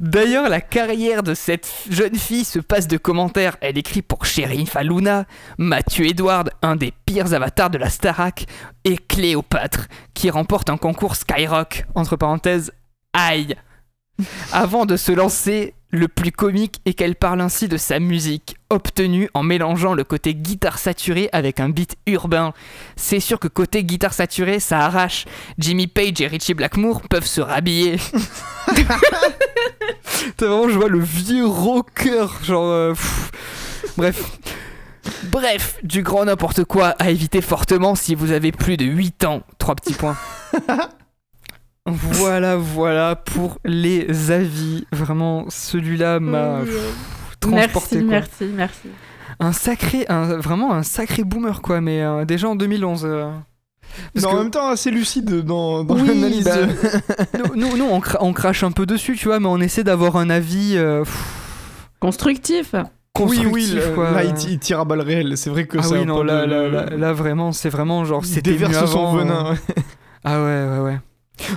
D'ailleurs, 0.00 0.48
la 0.48 0.60
carrière 0.60 1.22
de 1.22 1.34
cette 1.34 1.70
jeune 1.90 2.16
fille 2.16 2.44
se 2.44 2.58
passe 2.58 2.88
de 2.88 2.96
commentaires. 2.96 3.56
Elle 3.60 3.78
écrit 3.78 4.02
pour 4.02 4.26
Sherine 4.26 4.66
Faluna, 4.66 5.26
Mathieu 5.58 6.06
Edward, 6.06 6.50
un 6.62 6.76
des 6.76 6.92
pires 7.06 7.32
avatars 7.32 7.70
de 7.70 7.78
la 7.78 7.90
Starac, 7.90 8.46
et 8.84 8.96
Cléopâtre, 8.96 9.86
qui 10.14 10.30
remporte 10.30 10.70
un 10.70 10.76
concours 10.76 11.16
Skyrock, 11.16 11.84
entre 11.94 12.16
parenthèses, 12.16 12.72
aïe. 13.12 13.54
Avant 14.52 14.86
de 14.86 14.96
se 14.96 15.12
lancer, 15.12 15.74
le 15.90 16.06
plus 16.08 16.32
comique 16.32 16.80
est 16.84 16.92
qu'elle 16.92 17.14
parle 17.16 17.40
ainsi 17.40 17.66
de 17.66 17.76
sa 17.78 17.98
musique, 17.98 18.56
obtenue 18.68 19.30
en 19.32 19.42
mélangeant 19.42 19.94
le 19.94 20.04
côté 20.04 20.34
guitare 20.34 20.78
saturée 20.78 21.30
avec 21.32 21.60
un 21.60 21.70
beat 21.70 21.96
urbain. 22.06 22.52
C'est 22.96 23.20
sûr 23.20 23.38
que 23.40 23.48
côté 23.48 23.84
guitare 23.84 24.12
saturée, 24.12 24.60
ça 24.60 24.80
arrache. 24.80 25.24
Jimmy 25.58 25.86
Page 25.86 26.20
et 26.20 26.26
Richie 26.26 26.52
Blackmore 26.54 27.00
peuvent 27.08 27.24
se 27.26 27.40
rhabiller. 27.40 27.96
T'as 30.36 30.46
vraiment, 30.46 30.68
je 30.68 30.74
vois 30.78 30.88
le 30.88 31.00
vieux 31.00 31.46
rocker, 31.46 32.26
genre. 32.44 32.66
euh. 32.66 32.94
Bref. 33.96 34.38
Bref, 35.24 35.78
du 35.82 36.02
grand 36.02 36.26
n'importe 36.26 36.64
quoi 36.64 36.88
à 36.98 37.08
éviter 37.10 37.40
fortement 37.40 37.94
si 37.94 38.14
vous 38.14 38.32
avez 38.32 38.52
plus 38.52 38.76
de 38.76 38.84
8 38.84 39.24
ans. 39.24 39.42
Trois 39.58 39.74
petits 39.74 39.94
points. 39.94 40.16
voilà, 41.92 42.56
voilà 42.56 43.16
pour 43.16 43.58
les 43.64 44.30
avis. 44.30 44.86
Vraiment, 44.92 45.44
celui-là 45.48 46.20
m'a 46.20 46.60
transporté. 47.40 47.96
Merci, 47.96 47.98
quoi. 47.98 48.04
merci, 48.08 48.44
merci. 48.54 48.88
Un 49.40 49.52
sacré, 49.52 50.04
un, 50.08 50.36
vraiment 50.38 50.72
un 50.74 50.82
sacré 50.82 51.22
boomer, 51.24 51.62
quoi, 51.62 51.80
mais 51.80 52.02
euh, 52.02 52.24
déjà 52.24 52.48
en 52.48 52.56
2011. 52.56 53.02
euh. 53.04 53.30
Parce 54.12 54.24
Mais 54.24 54.24
en 54.26 54.32
que- 54.36 54.42
même 54.42 54.50
temps, 54.50 54.68
assez 54.68 54.90
lucide 54.90 55.42
dans, 55.44 55.84
dans 55.84 55.94
Oui, 55.96 56.08
l'analyse. 56.08 56.44
bah, 56.44 56.56
de- 57.38 57.54
nous, 57.56 57.76
nous, 57.76 57.84
on, 57.86 58.00
cra- 58.00 58.18
on 58.20 58.32
crache 58.32 58.62
un 58.64 58.70
peu 58.72 58.84
dessus, 58.86 59.16
tu 59.16 59.28
vois, 59.28 59.40
mais 59.40 59.46
on 59.46 59.58
essaie 59.60 59.84
d'avoir 59.84 60.16
un 60.16 60.28
avis 60.30 60.72
euh, 60.76 61.04
Constructif. 62.00 62.74
Oui, 62.74 62.82
constructif, 63.14 63.52
oui, 63.52 63.72
le- 63.74 63.94
quoi. 63.94 64.10
là, 64.12 64.24
il, 64.24 64.50
il 64.50 64.58
tire 64.58 64.80
à 64.80 64.84
balles 64.84 65.00
réelles. 65.00 65.36
C'est 65.36 65.50
vrai 65.50 65.66
que 65.66 65.78
ah 65.78 65.82
c'est 65.82 65.98
oui, 66.00 66.06
non, 66.06 66.22
là, 66.22 66.46
le- 66.46 66.68
là, 66.70 66.84
là, 66.84 66.96
là, 66.96 67.12
vraiment, 67.12 67.50
c'est 67.52 67.68
vraiment 67.70 68.04
genre, 68.04 68.22
déverse 68.44 68.90
son 68.90 69.16
venin. 69.16 69.46
euh. 69.46 69.50
ouais. 69.52 69.58
Ah 70.24 70.42
ouais, 70.42 70.68
ouais, 70.68 70.78
ouais. 70.84 70.98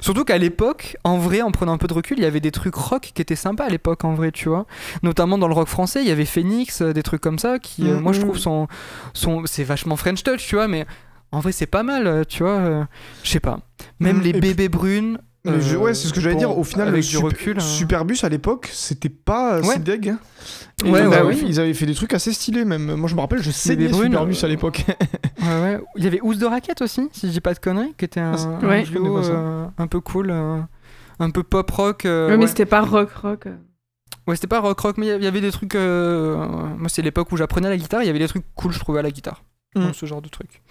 Surtout 0.02 0.24
qu'à 0.24 0.38
l'époque, 0.38 0.98
en 1.04 1.18
vrai, 1.18 1.42
en 1.42 1.52
prenant 1.52 1.74
un 1.74 1.78
peu 1.78 1.88
de 1.88 1.94
recul, 1.94 2.18
il 2.20 2.24
y 2.24 2.28
avait 2.28 2.40
des 2.40 2.52
trucs 2.52 2.76
rock 2.76 3.12
qui 3.14 3.22
étaient 3.22 3.36
sympas 3.36 3.66
à 3.66 3.70
l'époque, 3.70 4.04
en 4.06 4.14
vrai, 4.14 4.32
tu 4.32 4.50
vois. 4.50 4.66
Notamment 5.04 5.38
dans 5.38 5.48
le 5.48 5.54
rock 5.54 5.68
français, 5.68 6.02
il 6.02 6.08
y 6.08 6.12
avait 6.12 6.26
Phoenix, 6.26 6.82
euh, 6.82 6.94
des 6.94 7.04
trucs 7.04 7.22
comme 7.22 7.40
ça, 7.40 7.60
qui, 7.60 7.88
euh, 7.90 7.98
Mm, 7.98 8.02
moi, 8.02 8.14
je 8.14 8.20
mm. 8.20 8.24
trouve, 8.24 8.38
sont, 8.38 8.68
sont, 9.14 9.44
c'est 9.46 9.64
vachement 9.64 9.96
French 9.96 10.24
touch, 10.24 10.46
tu 10.48 10.56
vois, 10.56 10.68
mais 10.68 10.86
en 11.32 11.40
vrai, 11.40 11.52
c'est 11.52 11.66
pas 11.66 11.84
mal, 11.84 12.08
euh, 12.08 12.24
tu 12.28 12.44
vois. 12.44 12.52
euh, 12.52 12.84
je 13.24 13.30
sais 13.32 13.40
pas. 13.40 13.60
Même 14.00 14.18
Mm, 14.18 14.22
les 14.22 14.34
bébés 14.34 14.70
brunes. 14.70 15.18
Mais 15.44 15.60
je- 15.60 15.76
euh, 15.76 15.80
ouais, 15.80 15.94
c'est 15.96 16.08
ce 16.08 16.14
que 16.14 16.22
j'allais 16.22 16.36
dire. 16.36 16.56
Au 16.56 16.64
final, 16.64 16.88
avec 16.89 17.02
le 17.04 17.08
du 17.10 17.16
Sup- 17.16 17.24
recul. 17.24 17.58
hein. 17.58 17.62
Superbus 17.62 18.18
à 18.24 18.30
l'époque, 18.30 18.70
c'était 18.72 19.10
pas 19.10 19.56
euh, 19.56 19.62
Ouais. 19.64 19.74
si 19.76 19.80
deg. 19.80 20.08
Et 20.08 20.12
Ouais, 20.89 21.02
ils, 21.04 21.08
ouais, 21.08 21.16
avaient, 21.16 21.30
oui. 21.30 21.44
ils 21.48 21.60
avaient 21.60 21.74
fait 21.74 21.86
des 21.88 21.96
trucs 21.96 22.14
assez 22.14 22.32
stylés 22.32 22.64
même. 22.66 22.94
Moi 22.96 23.10
je 23.10 23.16
me 23.16 23.22
rappelle, 23.22 23.42
je 23.42 23.50
saignais 23.52 23.92
Superbus 23.92 24.36
euh, 24.44 24.46
à 24.46 24.50
l'époque. 24.50 24.86
Ouais, 25.42 25.62
ouais. 25.62 25.80
Il 25.98 26.04
y 26.04 26.08
avait 26.08 26.20
Ous 26.22 26.36
de 26.36 26.46
Raquette 26.46 26.82
aussi, 26.82 27.10
si 27.12 27.28
je 27.28 27.32
dis 27.32 27.42
pas 27.42 27.54
de 27.56 27.60
conneries, 27.60 27.94
qui 27.98 28.06
était 28.06 28.20
un, 28.20 28.34
Ah, 28.36 28.60
un 28.66 28.68
Ouais. 28.68 28.84
duo 28.84 29.18
euh, 29.18 29.66
un 29.78 29.88
peu 29.88 30.00
cool, 30.00 30.30
euh, 30.32 30.60
un 31.20 31.30
peu 31.32 31.42
pop 31.44 31.70
rock. 31.72 32.06
euh, 32.06 32.28
Ouais, 32.30 32.38
mais 32.38 32.44
ouais. 32.44 32.48
c'était 32.48 32.66
pas 32.68 32.82
rock 32.82 33.10
rock. 33.22 33.46
Ouais, 34.28 34.36
c'était 34.36 34.48
pas 34.48 34.60
rock 34.60 34.80
rock, 34.80 34.98
mais 34.98 35.08
il 35.08 35.24
y 35.24 35.28
avait 35.28 35.42
des 35.42 35.52
trucs. 35.52 35.74
euh, 35.76 36.36
Moi, 36.78 36.88
c'est 36.89 37.02
l'époque 37.02 37.32
où 37.32 37.38
j'apprenais 37.38 37.70
la 37.70 37.78
guitare, 37.78 38.04
il 38.04 38.06
y 38.06 38.10
avait 38.10 38.20
des 38.20 38.28
trucs 38.28 38.46
cool, 38.56 38.72
je 38.72 38.80
trouvais, 38.80 39.00
à 39.00 39.02
la 39.04 39.10
guitare. 39.12 39.44
Mm. 39.76 39.94
Ce 39.94 40.06
genre 40.06 40.22
de 40.22 40.30
trucs. 40.30 40.62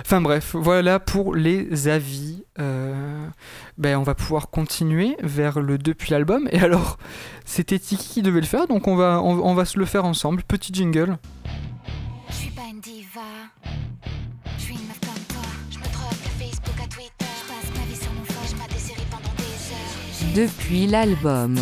Enfin 0.00 0.20
bref, 0.20 0.54
voilà 0.54 0.98
pour 1.00 1.34
les 1.34 1.88
avis. 1.88 2.44
Euh, 2.58 3.26
Ben, 3.78 3.98
on 3.98 4.02
va 4.02 4.14
pouvoir 4.14 4.48
continuer 4.50 5.16
vers 5.22 5.60
le 5.60 5.76
depuis 5.78 6.10
l'album. 6.10 6.48
Et 6.50 6.60
alors, 6.60 6.96
c'était 7.44 7.78
Tiki 7.78 8.08
qui 8.08 8.22
devait 8.22 8.40
le 8.40 8.46
faire, 8.46 8.66
donc 8.66 8.88
on 8.88 8.96
va, 8.96 9.20
on, 9.22 9.38
on 9.44 9.54
va 9.54 9.64
se 9.64 9.78
le 9.78 9.84
faire 9.84 10.04
ensemble. 10.04 10.42
Petit 10.42 10.72
jingle. 10.72 11.18
Je 12.30 12.34
suis 12.34 12.50
pas 12.50 12.62
une 12.70 12.80
diva. 12.80 13.20
Je 14.56 14.62
suis 14.62 14.74
une 14.74 14.86
meuf 14.86 14.98
comme 15.00 15.22
toi. 15.28 15.44
Je 15.70 15.78
me 15.78 15.84
drogue 15.84 16.10
de 16.10 16.42
Facebook 16.42 16.76
à 16.82 16.88
Twitter. 16.88 17.10
Je 17.20 17.48
passe 17.48 17.78
ma 17.78 17.84
vie 17.86 17.96
sur 17.96 18.12
mon 18.12 18.24
phone. 18.24 18.48
Je 18.50 18.56
mate 18.56 18.72
des 18.72 18.78
séries 18.78 19.06
pendant 19.10 19.34
des 19.36 20.42
heures. 20.42 20.46
Depuis 20.46 20.86
l'album. 20.86 21.56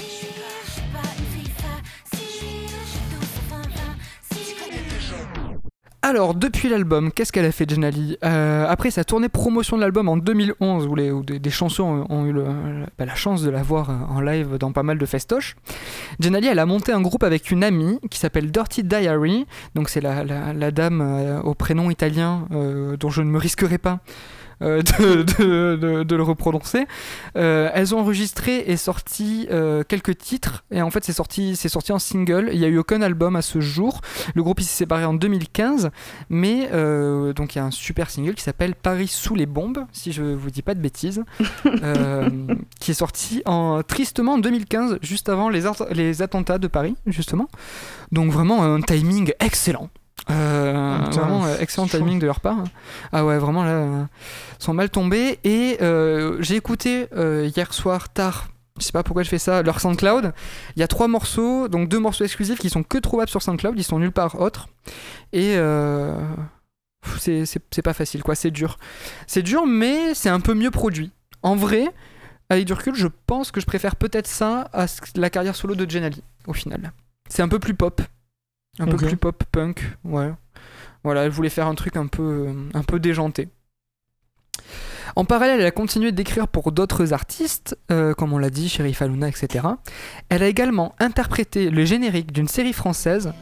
Alors, 6.07 6.35
depuis 6.35 6.69
l'album, 6.69 7.11
qu'est-ce 7.11 7.33
qu'elle 7.33 7.47
a 7.47 7.51
fait, 7.51 7.67
Jenali 7.67 8.19
Euh, 8.27 8.67
Après 8.69 8.91
sa 8.91 9.05
tournée 9.05 9.31
promotion 9.31 9.79
de 9.79 9.81
l'album 9.81 10.07
en 10.11 10.19
2011, 10.19 10.87
où, 10.87 11.23
des, 11.23 11.51
chansons 11.51 12.05
ont 12.11 12.27
eu 12.27 12.35
bah, 12.99 13.07
la 13.07 13.15
chance 13.15 13.41
de 13.41 13.49
la 13.49 13.63
voir 13.63 13.89
euh, 13.89 13.95
en 14.11 14.21
live 14.21 14.59
dans 14.59 14.71
pas 14.71 14.83
mal 14.83 14.99
de 14.99 15.07
festoches, 15.07 15.57
Jenali, 16.21 16.49
elle 16.49 16.59
a 16.59 16.67
monté 16.67 16.93
un 16.93 17.01
groupe 17.01 17.23
avec 17.23 17.51
une 17.51 17.65
amie 17.65 17.99
qui 18.11 18.19
s'appelle 18.19 18.51
Dirty 18.51 18.85
Diary. 18.85 19.47
Donc, 19.75 19.89
c'est 19.89 20.03
la, 20.03 20.71
dame 20.73 21.01
euh, 21.01 21.41
au 21.41 21.55
prénom 21.55 21.89
italien 21.89 22.49
dont 22.51 23.09
je 23.09 23.23
ne 23.23 23.31
me 23.31 23.39
risquerai 23.39 23.79
pas. 23.79 24.01
Euh, 24.63 24.83
de, 24.83 25.23
de- 25.23 25.77
de- 25.77 26.03
de 26.03 26.17
le 26.17 26.23
reprononcer. 26.23 26.87
Euh, 27.37 27.71
elles 27.75 27.95
ont 27.95 27.99
enregistré 28.01 28.65
et 28.67 28.77
sorti 28.77 29.47
euh, 29.51 29.83
quelques 29.87 30.17
titres 30.19 30.65
et 30.71 30.83
en 30.83 30.91
fait 30.91 31.05
c'est 31.05 31.13
sorti, 31.13 31.57
c'est 31.57 31.69
sorti 31.69 31.93
en 31.93 31.99
single. 31.99 32.51
Il 32.53 32.59
n'y 32.59 32.65
a 32.65 32.69
eu 32.69 32.79
aucun 32.79 33.03
album 33.03 33.37
à 33.37 33.43
ce 33.43 33.61
jour. 33.61 34.01
Le 34.35 34.43
groupe 34.43 34.61
il 34.61 34.65
s'est 34.65 34.77
séparé 34.77 35.05
en 35.05 35.15
2015, 35.15 35.91
mais 36.31 36.69
donc 37.35 37.55
il 37.55 37.59
y 37.59 37.61
a 37.61 37.65
un 37.65 37.71
super 37.71 38.11
single 38.11 38.35
qui 38.35 38.43
s'appelle 38.43 38.75
Paris 38.75 39.09
sous 39.09 39.35
les 39.35 39.47
bombes, 39.47 39.85
si 39.93 40.13
je 40.13 40.23
vous 40.23 40.51
dis 40.51 40.63
pas 40.63 40.75
de 40.75 40.81
bêtises, 40.81 41.25
qui 42.81 42.91
est 42.91 42.95
sorti 42.95 43.43
en 43.47 43.83
tristement 43.83 44.35
en 44.35 44.39
2015, 44.39 44.99
juste 45.03 45.29
avant 45.29 45.49
les, 45.49 45.63
les 45.93 46.23
attentats 46.23 46.59
de 46.59 46.67
Paris, 46.69 46.97
justement. 47.07 47.49
Donc 48.13 48.31
vraiment 48.31 48.63
un 48.65 48.81
timing 48.81 49.33
excellent. 49.41 49.89
Euh, 50.31 50.99
Putain, 51.05 51.21
vraiment 51.23 51.45
euh, 51.45 51.57
excellent 51.59 51.87
timing 51.87 52.19
de 52.19 52.27
leur 52.27 52.41
part. 52.41 52.65
Ah 53.13 53.25
ouais, 53.27 53.39
vraiment 53.39 53.63
là, 53.65 53.71
euh, 53.71 54.05
ils 54.61 54.65
sont 54.65 54.73
mal 54.75 54.89
tombés. 54.91 55.39
Et 55.45 55.77
euh, 55.83 56.37
j'ai 56.41 56.57
écouté 56.57 57.09
euh, 57.17 57.51
hier 57.55 57.75
soir 57.75 58.09
tard. 58.09 58.49
Je 58.79 58.85
sais 58.85 58.93
pas 58.93 59.03
pourquoi 59.03 59.23
je 59.23 59.29
fais 59.29 59.39
ça. 59.39 59.63
Leur 59.63 59.81
SoundCloud. 59.81 60.33
Il 60.77 60.81
y 60.81 60.83
a 60.83 60.89
trois 60.89 61.09
morceaux, 61.09 61.69
donc 61.69 61.89
deux 61.89 61.99
morceaux 62.01 62.25
exclusifs 62.25 62.59
qui 62.59 62.71
sont 62.71 62.83
que 62.83 62.99
trouvables 62.99 63.29
sur 63.31 63.43
SoundCloud. 63.43 63.75
Ils 63.79 63.85
sont 63.85 63.99
nulle 63.99 64.13
part 64.13 64.41
autre. 64.41 64.69
Et 65.33 65.55
euh, 65.57 66.17
c'est- 67.19 67.83
pas 67.83 67.93
facile, 67.93 68.23
quoi. 68.23 68.35
C'est 68.35 68.51
dur. 68.51 68.79
C'est 69.27 69.43
dur, 69.43 69.67
mais 69.67 70.15
c'est 70.15 70.31
un 70.31 70.41
peu 70.41 70.55
mieux 70.55 70.71
produit. 70.71 71.13
En 71.43 71.55
vrai, 71.55 71.85
avec 72.49 72.65
du 72.65 72.73
recul, 72.73 72.95
je 72.95 73.09
pense 73.27 73.51
que 73.51 73.61
je 73.61 73.67
préfère 73.67 73.95
peut-être 73.97 74.27
ça 74.27 74.69
à 74.73 74.87
la 75.17 75.29
carrière 75.31 75.55
solo 75.55 75.75
de 75.75 75.89
Jenali, 75.89 76.23
au 76.47 76.53
final. 76.55 76.93
C'est 77.29 77.43
un 77.43 77.49
peu 77.49 77.59
plus 77.59 77.75
pop. 77.75 78.01
Un 78.79 78.87
peu 78.87 78.97
plus 78.97 79.17
pop 79.17 79.43
punk, 79.53 79.83
ouais. 80.05 80.33
Voilà, 81.05 81.25
elle 81.25 81.31
voulait 81.31 81.51
faire 81.51 81.67
un 81.67 81.75
truc 81.75 81.97
un 81.97 82.07
peu, 82.07 82.49
un 82.73 82.83
peu 82.83 82.99
déjanté. 82.99 83.49
En 85.17 85.25
parallèle, 85.25 85.61
elle 85.61 85.67
a 85.67 85.71
continué 85.71 86.11
d'écrire 86.13 86.49
pour 86.49 86.73
d'autres 86.73 87.13
artistes, 87.13 87.79
euh, 87.93 88.15
comme 88.15 88.33
on 88.33 88.39
l'a 88.39 88.51
dit, 88.51 88.69
Sherif 88.69 89.01
Aluna, 89.03 89.29
etc. 89.29 89.67
Elle 90.29 90.43
a 90.43 90.49
également 90.49 90.95
interprété 90.99 91.71
le 91.71 91.85
générique 91.85 92.33
d'une 92.33 92.49
série 92.49 92.73
française 92.73 93.33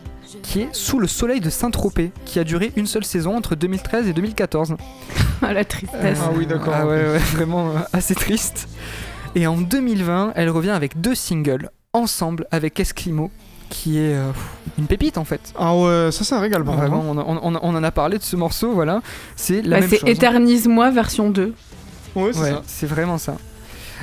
qui 0.43 0.61
est 0.61 0.75
Sous 0.75 0.99
le 0.99 1.07
soleil 1.07 1.41
de 1.41 1.51
Saint-Tropez, 1.51 2.11
qui 2.25 2.39
a 2.39 2.45
duré 2.45 2.73
une 2.77 2.87
seule 2.87 3.05
saison 3.05 3.37
entre 3.37 3.55
2013 3.55 4.09
et 4.09 4.13
2014. 4.13 4.77
Ah, 5.45 5.53
la 5.53 5.65
tristesse. 5.65 6.21
Ah 6.23 6.31
oui, 6.37 6.47
d'accord, 6.47 6.73
Ah 6.73 6.85
ok. 6.85 6.91
ouais, 6.91 7.03
ouais, 7.11 7.19
vraiment 7.19 7.71
euh, 7.73 7.81
assez 7.93 8.15
triste. 8.15 8.69
Et 9.35 9.49
en 9.49 9.61
2020, 9.61 10.35
elle 10.37 10.51
revient 10.51 10.71
avec 10.71 11.01
deux 11.01 11.17
singles 11.17 11.69
ensemble 11.93 12.47
avec 12.53 12.79
Esquimo, 12.79 13.33
qui 13.73 13.99
est 13.99 14.15
euh, 14.15 14.31
une 14.79 14.87
pépite 14.87 15.19
en 15.19 15.25
fait. 15.25 15.41
Ah 15.59 15.75
ouais, 15.77 16.11
ça 16.13 16.25
c'est 16.25 16.35
un 16.35 16.41
régal 16.41 16.63
contre, 16.65 16.79
Vraiment, 16.79 17.03
on, 17.09 17.17
on- 17.19 17.59
on 17.63 17.75
en 17.75 17.83
a 17.85 17.91
parlé 17.91 18.19
de 18.19 18.23
ce 18.23 18.37
morceau, 18.37 18.73
voilà. 18.73 19.03
C'est 19.37 19.63
la 19.63 19.77
Bah, 19.77 19.81
même 19.81 19.91
c'est 19.91 19.97
chose. 19.99 20.09
hein. 20.09 20.13
Éternise-moi 20.13 20.91
version 20.91 21.31
2. 21.31 21.55
Ouais, 22.15 22.31
c'est 22.33 22.41
Ouais, 22.41 22.51
ça. 22.51 22.63
c'est 22.67 22.87
vraiment 22.87 23.19
ça. 23.19 23.37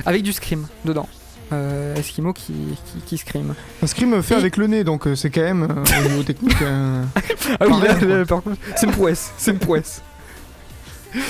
Avec 0.06 0.22
du 0.22 0.32
scream 0.32 0.66
dedans. 0.84 1.08
Euh, 1.52 1.96
Esquimo 1.96 2.32
qui, 2.32 2.52
qui, 2.52 3.00
qui 3.04 3.18
scream. 3.18 3.54
Un 3.82 3.86
scream 3.88 4.22
fait 4.22 4.34
Et- 4.34 4.38
avec 4.38 4.56
le 4.56 4.66
nez, 4.68 4.84
donc 4.84 5.06
euh, 5.06 5.16
c'est 5.16 5.30
quand 5.30 5.40
même 5.42 5.62
euh, 5.64 6.00
au 6.04 6.08
niveau 6.08 6.22
technique. 6.22 6.54
euh, 6.62 7.02
Ah 7.58 7.64
oui, 7.66 7.74
là, 7.82 8.18
là, 8.18 8.24
par 8.24 8.42
contre, 8.42 8.56
c'est 8.76 8.86
une 8.86 8.92
prouesse. 8.92 9.32
C'est 9.36 9.50
une 9.50 9.58
prouesse. 9.58 10.00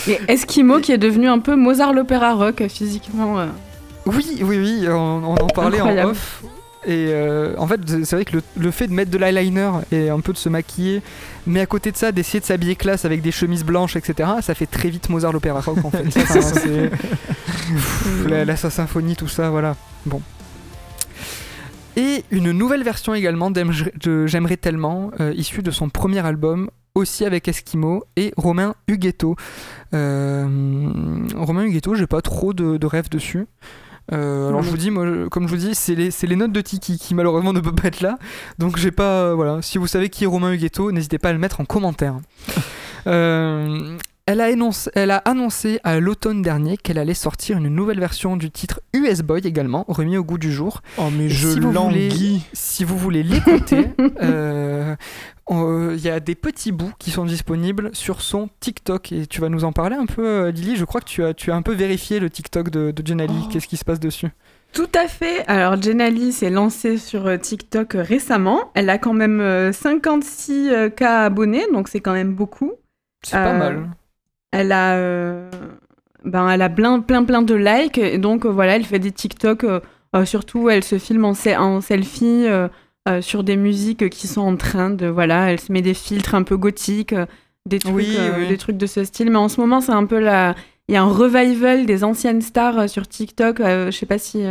Et 0.06 0.18
Eskimo 0.28 0.78
qui 0.80 0.92
est 0.92 0.98
devenu 0.98 1.26
un 1.28 1.38
peu 1.38 1.56
Mozart 1.56 1.94
l'opéra 1.94 2.34
rock 2.34 2.62
physiquement. 2.68 3.38
euh. 3.40 3.46
Oui, 4.06 4.38
oui, 4.42 4.58
oui, 4.58 4.86
on, 4.88 5.22
on 5.24 5.34
en 5.34 5.46
parlait 5.48 5.80
en 5.80 6.08
off. 6.10 6.42
Et 6.86 7.08
euh, 7.10 7.54
en 7.58 7.66
fait, 7.66 7.78
c'est 8.04 8.16
vrai 8.16 8.24
que 8.24 8.36
le, 8.36 8.42
le 8.56 8.70
fait 8.70 8.86
de 8.86 8.92
mettre 8.94 9.10
de 9.10 9.18
l'eyeliner 9.18 9.70
et 9.92 10.08
un 10.08 10.20
peu 10.20 10.32
de 10.32 10.38
se 10.38 10.48
maquiller, 10.48 11.02
mais 11.46 11.60
à 11.60 11.66
côté 11.66 11.92
de 11.92 11.96
ça, 11.96 12.10
d'essayer 12.10 12.40
de 12.40 12.44
s'habiller 12.46 12.74
classe 12.74 13.04
avec 13.04 13.20
des 13.20 13.32
chemises 13.32 13.64
blanches, 13.64 13.96
etc., 13.96 14.30
ça 14.40 14.54
fait 14.54 14.64
très 14.66 14.88
vite 14.88 15.10
Mozart 15.10 15.32
l'opéra 15.32 15.60
rock 15.60 15.84
en 15.84 15.90
fait. 15.90 16.06
Enfin, 16.16 16.40
c'est- 16.40 16.90
Pff, 16.90 18.26
la, 18.28 18.44
la 18.46 18.56
sa 18.56 18.70
symphonie, 18.70 19.14
tout 19.14 19.28
ça, 19.28 19.50
voilà. 19.50 19.76
Bon. 20.06 20.22
Et 21.96 22.24
une 22.30 22.52
nouvelle 22.52 22.82
version 22.82 23.14
également 23.14 23.50
de 23.50 24.26
J'aimerais 24.26 24.56
tellement, 24.56 25.10
euh, 25.20 25.32
issue 25.36 25.62
de 25.62 25.70
son 25.70 25.88
premier 25.90 26.24
album, 26.24 26.70
aussi 26.94 27.24
avec 27.24 27.46
Eskimo 27.46 28.04
et 28.16 28.32
Romain 28.36 28.74
Huguetto. 28.88 29.36
Euh, 29.92 30.46
Romain 31.36 31.64
Huguetto, 31.64 31.94
j'ai 31.94 32.06
pas 32.06 32.22
trop 32.22 32.52
de, 32.52 32.76
de 32.78 32.86
rêves 32.86 33.08
dessus. 33.10 33.46
Euh, 34.12 34.48
alors 34.48 34.62
je 34.62 34.70
vous 34.70 34.76
dis, 34.76 34.90
moi, 34.90 35.28
comme 35.30 35.46
je 35.46 35.54
vous 35.54 35.60
dis, 35.60 35.74
c'est 35.74 35.94
les, 35.94 36.10
c'est 36.10 36.26
les 36.26 36.36
notes 36.36 36.52
de 36.52 36.60
Tiki 36.60 36.98
qui 36.98 37.14
malheureusement 37.14 37.52
ne 37.52 37.60
peut 37.60 37.74
pas 37.74 37.88
être 37.88 38.00
là. 38.00 38.18
Donc 38.58 38.76
j'ai 38.76 38.90
pas, 38.90 39.24
euh, 39.24 39.34
voilà. 39.34 39.62
Si 39.62 39.78
vous 39.78 39.86
savez 39.86 40.08
qui 40.08 40.24
est 40.24 40.26
Romain 40.26 40.52
Huguetto, 40.52 40.92
n'hésitez 40.92 41.18
pas 41.18 41.30
à 41.30 41.32
le 41.32 41.38
mettre 41.38 41.60
en 41.60 41.64
commentaire. 41.64 42.16
Euh, 43.06 43.96
elle, 44.30 44.40
a 44.40 44.50
énoncé- 44.50 44.90
elle 44.94 45.10
a 45.10 45.18
annoncé 45.18 45.80
à 45.84 45.98
l'automne 46.00 46.42
dernier 46.42 46.76
qu'elle 46.76 46.98
allait 46.98 47.14
sortir 47.14 47.58
une 47.58 47.68
nouvelle 47.68 47.98
version 48.00 48.36
du 48.36 48.50
titre 48.50 48.80
US 48.92 49.20
Boy 49.22 49.40
également, 49.46 49.84
remis 49.88 50.16
au 50.16 50.24
goût 50.24 50.38
du 50.38 50.52
jour. 50.52 50.82
Oh, 50.98 51.08
mais 51.16 51.24
Et 51.24 51.28
je 51.28 51.48
si 51.48 51.60
vous 51.60 51.72
voulez- 51.72 52.08
languis. 52.08 52.46
Si 52.52 52.84
vous 52.84 52.96
voulez 52.98 53.22
l'écouter, 53.22 53.86
euh, 54.22 54.94
on- 55.46 55.90
il 55.90 56.00
y 56.00 56.08
a 56.10 56.20
des 56.20 56.34
petits 56.34 56.72
bouts 56.72 56.92
qui 56.98 57.10
sont 57.10 57.24
disponibles 57.24 57.90
sur 57.92 58.20
son 58.22 58.48
TikTok. 58.60 59.12
Et 59.12 59.26
tu 59.26 59.40
vas 59.40 59.48
nous 59.48 59.64
en 59.64 59.72
parler 59.72 59.96
un 59.96 60.06
peu, 60.06 60.24
euh, 60.26 60.50
Lily? 60.50 60.76
Je 60.76 60.84
crois 60.84 61.00
que 61.00 61.08
tu 61.08 61.24
as, 61.24 61.34
tu 61.34 61.50
as 61.50 61.56
un 61.56 61.62
peu 61.62 61.74
vérifié 61.74 62.20
le 62.20 62.30
TikTok 62.30 62.70
de, 62.70 62.90
de 62.90 63.06
Jenali. 63.06 63.34
Oh. 63.44 63.48
Qu'est-ce 63.50 63.66
qui 63.68 63.76
se 63.76 63.84
passe 63.84 64.00
dessus? 64.00 64.28
Tout 64.72 64.88
à 64.94 65.08
fait. 65.08 65.44
Alors, 65.48 65.82
Jenali 65.82 66.30
s'est 66.32 66.48
lancée 66.50 66.96
sur 66.96 67.26
euh, 67.26 67.36
TikTok 67.36 67.96
euh, 67.96 68.02
récemment. 68.02 68.70
Elle 68.74 68.88
a 68.88 68.98
quand 68.98 69.12
même 69.14 69.40
euh, 69.40 69.72
56 69.72 70.68
euh, 70.70 70.88
K 70.90 71.02
abonnés, 71.02 71.64
donc 71.72 71.88
c'est 71.88 71.98
quand 72.00 72.12
même 72.12 72.34
beaucoup. 72.34 72.72
C'est 73.22 73.32
pas 73.36 73.52
Euh, 73.54 73.58
mal. 73.58 73.90
Elle 74.52 74.72
a, 74.72 74.94
euh, 74.96 75.48
ben, 76.24 76.48
elle 76.50 76.62
a 76.62 76.68
plein, 76.68 77.00
plein, 77.00 77.24
plein 77.24 77.42
de 77.42 77.54
likes. 77.54 77.98
Et 77.98 78.18
donc, 78.18 78.44
euh, 78.44 78.48
voilà, 78.50 78.76
elle 78.76 78.84
fait 78.84 78.98
des 78.98 79.12
TikTok. 79.12 79.64
euh, 79.64 79.80
surtout, 80.24 80.68
elle 80.68 80.82
se 80.84 80.98
filme 80.98 81.24
en, 81.24 81.34
se- 81.34 81.56
en 81.56 81.80
selfie 81.80 82.46
sur 83.20 83.42
des 83.44 83.56
musiques 83.56 84.08
qui 84.10 84.26
sont 84.28 84.40
en 84.42 84.56
train 84.56 84.90
de. 84.90 85.06
Voilà, 85.06 85.50
elle 85.52 85.60
se 85.60 85.72
met 85.72 85.82
des 85.82 85.94
filtres 85.94 86.34
un 86.34 86.42
peu 86.42 86.56
gothiques, 86.56 87.14
des 87.66 87.78
trucs, 87.78 87.94
Oui, 87.94 88.16
oui. 88.38 88.48
des 88.48 88.56
trucs 88.58 88.76
de 88.76 88.86
ce 88.86 89.04
style. 89.04 89.30
Mais 89.30 89.38
en 89.38 89.48
ce 89.48 89.60
moment, 89.60 89.80
c'est 89.80 89.92
un 89.92 90.04
peu 90.06 90.18
la. 90.20 90.54
Il 90.88 90.94
y 90.94 90.96
a 90.96 91.02
un 91.02 91.08
revival 91.12 91.86
des 91.86 92.02
anciennes 92.04 92.42
stars 92.42 92.88
sur 92.88 93.06
TikTok. 93.08 93.58
Je 93.60 93.90
sais 93.90 94.06
pas 94.06 94.18
si. 94.18 94.42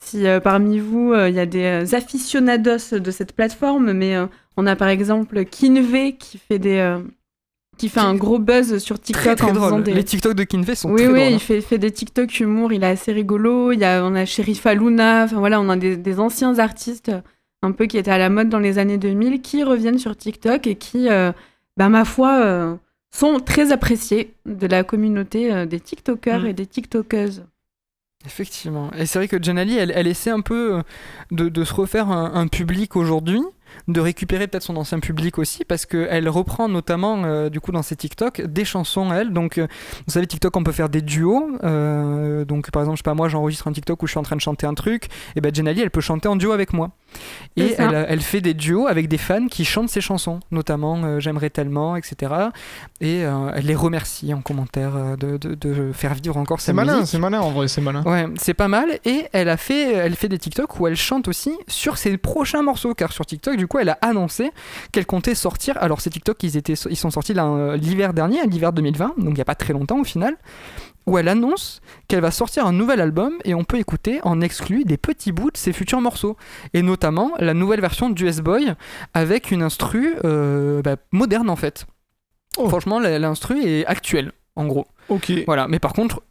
si 0.00 0.26
euh, 0.26 0.40
parmi 0.40 0.78
vous, 0.78 1.12
euh, 1.12 1.28
il 1.28 1.34
y 1.34 1.40
a 1.40 1.46
des 1.46 1.64
euh, 1.92 1.96
aficionados 1.96 2.98
de 2.98 3.10
cette 3.10 3.34
plateforme, 3.34 3.92
mais 3.92 4.16
on 4.56 4.66
a 4.66 4.74
par 4.76 4.88
exemple 4.88 5.44
Kinvey 5.44 6.14
qui 6.18 6.38
fait 6.38 6.58
des, 6.58 6.96
qui 7.78 7.88
fait 7.88 8.00
un 8.00 8.14
gros 8.14 8.38
buzz 8.38 8.78
sur 8.78 9.00
TikTok 9.00 9.22
Très 9.24 9.36
très 9.36 9.50
en 9.50 9.54
faisant 9.54 9.78
des. 9.80 9.92
Les 9.94 10.04
TikTok 10.04 10.34
de 10.34 10.44
Kinvey 10.44 10.74
sont 10.74 10.90
oui, 10.90 11.02
très 11.04 11.12
oui, 11.12 11.20
drôles. 11.20 11.32
il 11.32 11.40
fait, 11.40 11.60
fait 11.60 11.78
des 11.78 11.90
TikTok 11.90 12.40
humour, 12.40 12.72
il 12.72 12.84
est 12.84 12.86
assez 12.86 13.12
rigolo. 13.12 13.72
Il 13.72 13.80
y 13.80 13.84
a, 13.84 14.04
on 14.04 14.14
a 14.14 14.24
Sherifa 14.24 14.74
Luna, 14.74 15.24
enfin 15.24 15.38
voilà, 15.38 15.60
on 15.60 15.68
a 15.68 15.76
des, 15.76 15.96
des 15.96 16.20
anciens 16.20 16.58
artistes 16.58 17.10
un 17.62 17.72
peu 17.72 17.86
qui 17.86 17.96
étaient 17.98 18.10
à 18.10 18.18
la 18.18 18.28
mode 18.28 18.48
dans 18.48 18.58
les 18.58 18.78
années 18.78 18.98
2000 18.98 19.40
qui 19.40 19.62
reviennent 19.64 19.98
sur 19.98 20.16
TikTok 20.16 20.66
et 20.66 20.74
qui, 20.74 21.08
euh, 21.08 21.32
bah, 21.76 21.88
ma 21.88 22.04
foi, 22.04 22.40
euh, 22.44 22.74
sont 23.10 23.40
très 23.40 23.72
appréciés 23.72 24.34
de 24.46 24.66
la 24.66 24.84
communauté 24.84 25.52
euh, 25.52 25.66
des 25.66 25.80
TikTokers 25.80 26.40
Mm. 26.42 26.46
et 26.46 26.52
des 26.54 26.66
TikTokeuses. 26.66 27.44
Effectivement. 28.24 28.90
Et 28.96 29.04
c'est 29.06 29.18
vrai 29.18 29.28
que 29.28 29.42
Janali, 29.42 29.76
elle, 29.76 29.92
elle 29.94 30.06
essaie 30.06 30.30
un 30.30 30.40
peu 30.40 30.74
euh, 30.76 30.82
de, 31.32 31.48
de 31.48 31.64
se 31.64 31.74
refaire 31.74 32.08
un, 32.10 32.32
un 32.34 32.46
public 32.46 32.94
aujourd'hui, 32.96 33.40
de 33.88 34.00
récupérer 34.00 34.46
peut-être 34.46 34.62
son 34.62 34.76
ancien 34.76 35.00
public 35.00 35.38
aussi, 35.38 35.64
parce 35.64 35.86
qu'elle 35.86 36.28
reprend 36.28 36.68
notamment, 36.68 37.24
euh, 37.24 37.48
du 37.48 37.60
coup, 37.60 37.72
dans 37.72 37.82
ses 37.82 37.96
TikTok, 37.96 38.42
des 38.42 38.64
chansons 38.64 39.12
elle. 39.12 39.32
Donc, 39.32 39.58
euh, 39.58 39.66
vous 40.06 40.12
savez, 40.12 40.26
TikTok, 40.26 40.56
on 40.56 40.64
peut 40.64 40.72
faire 40.72 40.88
des 40.88 41.02
duos. 41.02 41.58
euh, 41.64 42.44
donc, 42.44 42.70
par 42.70 42.82
exemple, 42.82 42.96
je 42.96 43.00
sais 43.00 43.04
pas, 43.04 43.14
moi, 43.14 43.28
j'enregistre 43.28 43.68
un 43.68 43.72
TikTok 43.72 44.02
où 44.02 44.06
je 44.06 44.12
suis 44.12 44.18
en 44.18 44.22
train 44.22 44.36
de 44.36 44.40
chanter 44.40 44.66
un 44.66 44.74
truc, 44.74 45.08
et 45.36 45.40
ben 45.40 45.54
Janali, 45.54 45.80
elle 45.80 45.90
peut 45.90 46.00
chanter 46.00 46.28
en 46.28 46.36
duo 46.36 46.52
avec 46.52 46.72
moi. 46.72 46.90
Et 47.56 47.74
elle, 47.76 48.06
elle 48.08 48.20
fait 48.22 48.40
des 48.40 48.54
duos 48.54 48.86
avec 48.86 49.08
des 49.08 49.18
fans 49.18 49.46
qui 49.46 49.64
chantent 49.66 49.90
ses 49.90 50.00
chansons, 50.00 50.40
notamment 50.50 51.02
euh, 51.04 51.20
J'aimerais 51.20 51.50
tellement, 51.50 51.96
etc. 51.96 52.32
Et 53.02 53.24
euh, 53.24 53.50
elle 53.54 53.66
les 53.66 53.74
remercie 53.74 54.32
en 54.32 54.40
commentaire 54.40 54.92
euh, 54.96 55.16
de, 55.16 55.36
de- 55.36 55.54
de 55.54 55.92
faire 55.92 56.14
vivre 56.14 56.36
encore 56.38 56.60
C'est 56.60 56.66
sa 56.68 56.72
malin, 56.72 56.94
musique. 56.94 57.08
c'est 57.10 57.18
malin 57.18 57.40
en 57.40 57.50
vrai, 57.50 57.68
c'est 57.68 57.82
malin. 57.82 58.02
Ouais, 58.04 58.26
c'est 58.36 58.54
pas 58.54 58.68
mal. 58.68 58.98
Et 59.04 59.26
elle 59.32 59.50
a 59.50 59.56
fait, 59.58 59.92
elle 59.92 60.16
fait 60.16 60.28
des 60.28 60.38
TikTok 60.38 60.80
où 60.80 60.86
elle 60.86 60.96
chante 60.96 61.28
aussi 61.28 61.52
sur 61.68 61.98
ses 61.98 62.16
prochains 62.16 62.62
morceaux, 62.62 62.94
car 62.94 63.12
sur 63.12 63.26
TikTok, 63.26 63.56
du 63.56 63.66
coup, 63.66 63.78
elle 63.78 63.90
a 63.90 63.98
annoncé 64.00 64.50
qu'elle 64.90 65.06
comptait 65.06 65.34
sortir. 65.34 65.76
Alors 65.80 66.00
ces 66.00 66.08
TikTok, 66.10 66.42
ils 66.42 66.56
étaient, 66.56 66.72
ils 66.88 66.96
sont 66.96 67.10
sortis 67.10 67.34
l'hiver 67.34 68.14
dernier, 68.14 68.46
l'hiver 68.46 68.72
2020, 68.72 69.14
donc 69.18 69.34
il 69.34 69.38
y 69.38 69.42
a 69.42 69.44
pas 69.44 69.54
très 69.54 69.74
longtemps 69.74 70.00
au 70.00 70.04
final, 70.04 70.36
où 71.06 71.18
elle 71.18 71.28
annonce 71.28 71.80
qu'elle 72.08 72.20
va 72.20 72.30
sortir 72.30 72.66
un 72.66 72.72
nouvel 72.72 73.00
album 73.00 73.34
et 73.44 73.54
on 73.54 73.64
peut 73.64 73.78
écouter 73.78 74.20
en 74.22 74.40
exclu 74.40 74.84
des 74.84 74.96
petits 74.96 75.32
bouts 75.32 75.50
de 75.50 75.56
ses 75.56 75.72
futurs 75.72 76.00
morceaux, 76.00 76.36
et 76.74 76.82
notamment 76.82 77.32
la 77.38 77.54
nouvelle 77.54 77.80
version 77.80 78.10
du 78.10 78.26
S-Boy 78.26 78.74
avec 79.14 79.50
une 79.50 79.62
instru 79.62 80.14
euh, 80.24 80.82
bah, 80.82 80.96
moderne 81.10 81.50
en 81.50 81.56
fait. 81.56 81.86
Oh. 82.56 82.68
Franchement, 82.68 83.00
l'instru 83.00 83.62
est 83.64 83.86
actuelle, 83.86 84.32
en 84.56 84.66
gros. 84.66 84.86
Ok. 85.08 85.32
Voilà, 85.46 85.68
mais 85.68 85.78
par 85.78 85.94
contre, 85.94 86.22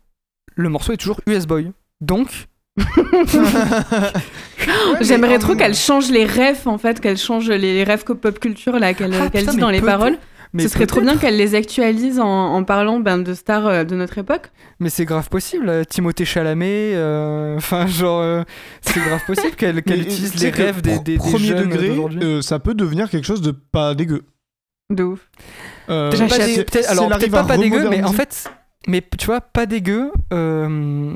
le 0.56 0.70
morceau 0.70 0.94
est 0.94 0.98
toujours 0.98 1.22
US 1.26 1.48
Boy. 1.48 1.72
Donc, 2.00 2.48
J'aimerais 5.02 5.40
trop 5.40 5.52
euh, 5.54 5.56
qu'elle 5.56 5.76
change 5.76 6.10
les 6.10 6.26
refs, 6.26 6.68
en 6.68 6.78
fait, 6.78 7.02
qu'elle 7.02 7.18
change 7.18 7.50
les 7.50 7.84
refs 7.84 8.06
que 8.06 8.14
pop 8.14 8.40
culture, 8.40 8.80
là, 8.80 8.94
qu'elle 8.94 9.14
Ah, 9.14 9.28
dit 9.30 9.58
dans 9.58 9.70
les 9.70 9.82
paroles. 9.82 10.18
Mais 10.54 10.64
Ce 10.64 10.70
serait 10.70 10.86
trop 10.86 11.00
bien 11.02 11.16
qu'elle 11.18 11.38
les 11.38 11.56
actualise 11.56 12.20
en, 12.20 12.28
en 12.28 12.64
parlant 12.64 13.00
ben, 13.00 13.18
de 13.18 13.34
stars 13.34 13.68
euh, 13.68 13.84
de 13.86 13.96
notre 13.96 14.18
époque. 14.18 14.52
Mais 14.80 14.90
c'est 14.90 15.06
grave 15.06 15.30
possible. 15.30 15.70
euh, 15.70 15.84
Timothée 15.86 16.26
Chalamet, 16.26 16.92
euh, 16.94 17.56
enfin, 17.58 17.88
genre, 17.88 18.20
euh, 18.22 18.44
c'est 18.82 19.00
grave 19.00 19.22
possible 19.26 19.56
qu'elle 19.56 19.78
utilise 19.80 20.36
les 20.44 20.50
rêves 20.50 20.82
des, 20.82 21.00
des, 21.00 21.18
des 21.18 21.38
jeunes 21.38 21.70
degré, 21.70 21.98
euh, 22.22 22.42
ça 22.42 22.60
peut 22.60 22.74
devenir 22.74 23.10
quelque 23.10 23.26
chose 23.26 23.42
de 23.42 23.52
pas 23.52 23.96
dégueu. 23.96 24.24
De 24.90 25.04
ouf. 25.04 25.30
Euh, 25.90 26.12
j'achète. 26.12 26.70
si 26.84 26.86
alors, 26.88 27.08
peut-être 27.08 27.32
pas, 27.32 27.44
pas 27.46 27.58
dégueu, 27.58 27.88
mais 27.90 28.04
en 28.04 28.12
fait, 28.12 28.52
mais 28.88 29.02
tu 29.18 29.26
vois, 29.28 29.40
pas 29.40 29.66
dégueu 29.66 30.12
euh, 30.34 31.16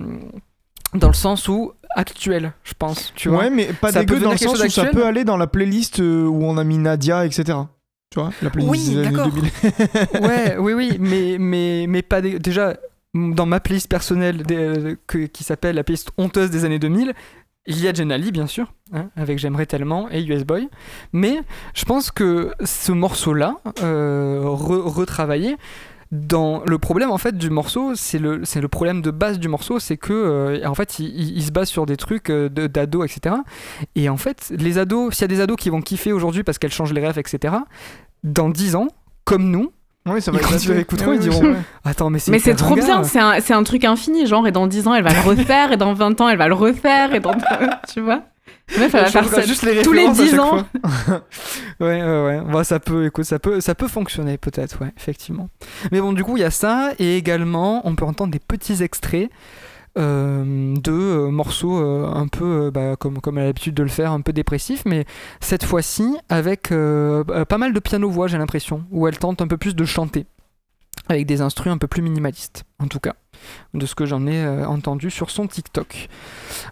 dans 0.94 1.08
le 1.08 1.14
sens 1.14 1.50
où 1.50 1.74
actuel, 1.94 2.54
je 2.64 2.74
pense. 2.78 3.12
Tu 3.16 3.28
vois 3.28 3.40
ouais, 3.40 3.50
mais 3.50 3.66
pas 3.74 3.92
Ça 3.92 4.00
peut 4.00 4.06
dégueu 4.06 4.20
dans 4.26 4.32
le 4.32 4.38
sens 4.38 4.64
où 4.64 4.70
ça 4.70 4.86
peut 4.86 5.06
aller 5.06 5.26
dans 5.26 5.36
la 5.36 5.48
playlist 5.48 6.00
où 6.00 6.40
on 6.42 6.58
a 6.58 6.64
mis 6.64 6.78
Nadia, 6.78 7.26
etc. 7.26 7.58
Tu 8.12 8.20
vois, 8.20 8.32
la 8.41 8.49
playlist 8.49 8.72
Oui, 8.72 8.89
des 8.95 8.97
années 8.99 9.12
d'accord. 9.12 9.32
2000. 9.32 9.51
ouais, 10.22 10.58
oui, 10.58 10.74
oui, 10.74 10.97
mais, 10.99 11.38
mais, 11.39 11.86
mais 11.89 12.01
pas 12.01 12.22
dé- 12.22 12.39
déjà 12.39 12.78
dans 13.14 13.45
ma 13.45 13.60
playlist 13.60 13.89
personnelle 13.89 14.43
des- 14.43 14.56
euh, 14.56 14.95
que- 15.08 15.26
qui 15.26 15.43
s'appelle 15.43 15.76
la 15.76 15.84
playlist 15.84 16.12
honteuse 16.18 16.49
des 16.51 16.66
années 16.66 16.80
2000. 16.80 17.14
Il 17.68 17.82
y 17.82 17.88
a 17.88 17.93
Jenali, 17.93 18.32
bien 18.32 18.45
sûr, 18.45 18.74
hein, 18.93 19.10
avec 19.16 19.39
J'aimerais 19.39 19.66
tellement 19.66 20.08
et 20.12 20.24
US 20.24 20.43
Boy. 20.43 20.70
Mais 21.14 21.39
je 21.74 21.84
pense 21.84 22.12
que 22.12 22.51
ce 22.64 22.91
morceau-là, 22.91 23.56
euh, 23.82 24.41
re- 24.43 24.82
retravaillé, 24.88 25.58
dans 26.16 26.61
le 26.66 26.78
problème 26.80 27.11
en 27.11 27.18
fait 27.18 27.38
du 27.38 27.49
morceau, 27.49 27.93
c'est 27.95 28.18
le, 28.20 28.41
c'est 28.43 28.61
le 28.61 28.68
problème 28.68 29.01
de 29.01 29.11
base 29.11 29.38
du 29.39 29.47
morceau, 29.47 29.80
c'est 29.80 29.97
que 29.97 30.13
euh, 30.13 30.66
en 30.68 30.74
fait 30.76 30.99
il, 30.99 31.05
il- 31.07 31.38
il 31.38 31.43
se 31.43 31.51
base 31.51 31.68
sur 31.70 31.86
des 31.86 31.97
trucs 31.97 32.30
euh, 32.30 32.49
de- 32.49 32.68
d'ados, 32.68 33.05
etc. 33.05 33.36
Et 33.95 34.09
en 34.09 34.18
fait, 34.18 34.51
les 34.57 34.78
ados, 34.78 35.13
s'il 35.13 35.22
y 35.22 35.26
a 35.26 35.28
des 35.28 35.41
ados 35.41 35.57
qui 35.57 35.70
vont 35.70 35.82
kiffer 35.82 36.11
aujourd'hui 36.13 36.43
parce 36.43 36.57
qu'elles 36.57 36.72
changent 36.74 36.93
les 36.93 37.05
rêves, 37.05 37.20
etc. 37.20 37.55
Dans 38.24 38.49
10 38.49 38.76
ans, 38.76 38.88
comme 39.24 39.49
nous, 39.51 39.72
ça 40.05 40.11
Ils 40.32 40.38
va 40.38 40.39
quand 40.39 40.53
être 40.55 40.63
ils 40.66 40.72
écouteront, 40.80 41.13
ils 41.13 41.20
diront, 41.20 41.55
Attends, 41.84 42.09
mais 42.09 42.20
c'est 42.20 42.32
Mais 42.32 42.39
c'est 42.39 42.51
hyper 42.51 42.66
trop 42.66 42.76
bien, 42.76 43.03
c'est 43.03 43.20
un, 43.20 43.39
c'est 43.39 43.53
un 43.53 43.63
truc 43.63 43.84
infini, 43.86 44.28
genre, 44.28 44.47
et 44.47 44.51
dans 44.51 44.68
10 44.68 44.88
ans, 44.88 44.93
elle 44.93 45.03
va 45.03 45.13
le 45.13 45.20
refaire, 45.28 45.72
et 45.72 45.78
dans 45.78 45.93
20 45.93 46.22
ans, 46.22 46.30
elle 46.30 46.38
va 46.38 46.47
le 46.47 46.53
refaire, 46.53 47.13
et 47.16 47.20
dans. 47.20 47.34
tu 47.93 48.01
vois 48.01 48.22
Meuf, 48.78 48.93
elle 48.93 49.03
va 49.03 49.05
faire 49.05 49.28
ça 49.30 49.41
juste 49.41 49.63
les 49.63 49.82
tous 49.84 49.93
les 49.93 50.07
références 50.07 50.20
à 50.20 50.24
10 50.24 50.30
chaque 50.32 50.39
ans. 50.39 50.66
ouais, 51.80 52.01
ouais, 52.01 52.26
ouais. 52.26 52.41
Bon, 52.41 52.63
ça 52.63 52.80
peut, 52.80 53.05
écoute, 53.05 53.26
ça 53.26 53.39
peut, 53.39 53.61
ça 53.61 53.76
peut 53.76 53.88
fonctionner 53.88 54.38
peut-être, 54.38 54.82
ouais, 54.82 54.91
effectivement. 54.97 55.49
Mais 55.91 56.01
bon, 56.01 56.13
du 56.13 56.24
coup, 56.24 56.38
il 56.38 56.41
y 56.41 56.45
a 56.45 56.51
ça 56.51 56.91
et 56.99 57.18
également, 57.18 57.88
on 57.88 57.95
peut 57.95 58.05
entendre 58.05 58.32
des 58.32 58.39
petits 58.39 58.82
extraits 58.84 59.30
euh, 59.97 60.76
de 60.76 60.91
euh, 60.91 61.30
morceaux 61.30 61.80
euh, 61.80 62.11
un 62.13 62.28
peu, 62.28 62.70
bah, 62.70 62.95
comme, 62.97 63.22
comme 63.22 63.38
elle 63.38 63.43
a 63.45 63.47
l'habitude 63.47 63.76
de 63.76 63.84
le 63.84 63.89
faire, 63.89 64.11
un 64.11 64.22
peu 64.22 64.34
dépressifs, 64.34 64.84
mais 64.86 65.05
cette 65.39 65.63
fois-ci 65.63 66.18
avec 66.28 66.72
euh, 66.72 67.24
pas 67.45 67.57
mal 67.57 67.72
de 67.72 67.80
piano-voix, 67.80 68.28
j'ai 68.28 68.38
l'impression, 68.38 68.84
où 68.91 69.07
elle 69.07 69.18
tente 69.18 69.41
un 69.41 69.47
peu 69.47 69.57
plus 69.57 69.76
de 69.76 69.86
chanter, 69.86 70.26
avec 71.10 71.26
des 71.26 71.41
instruments 71.41 71.76
un 71.76 71.78
peu 71.78 71.88
plus 71.88 72.01
minimalistes, 72.01 72.64
en 72.80 72.88
tout 72.88 72.99
cas, 72.99 73.14
de 73.74 73.86
ce 73.86 73.95
que 73.95 74.06
j'en 74.06 74.26
ai 74.28 74.43
euh, 74.43 74.66
entendu 74.68 75.10
sur 75.12 75.30
son 75.30 75.47
TikTok. 75.47 76.08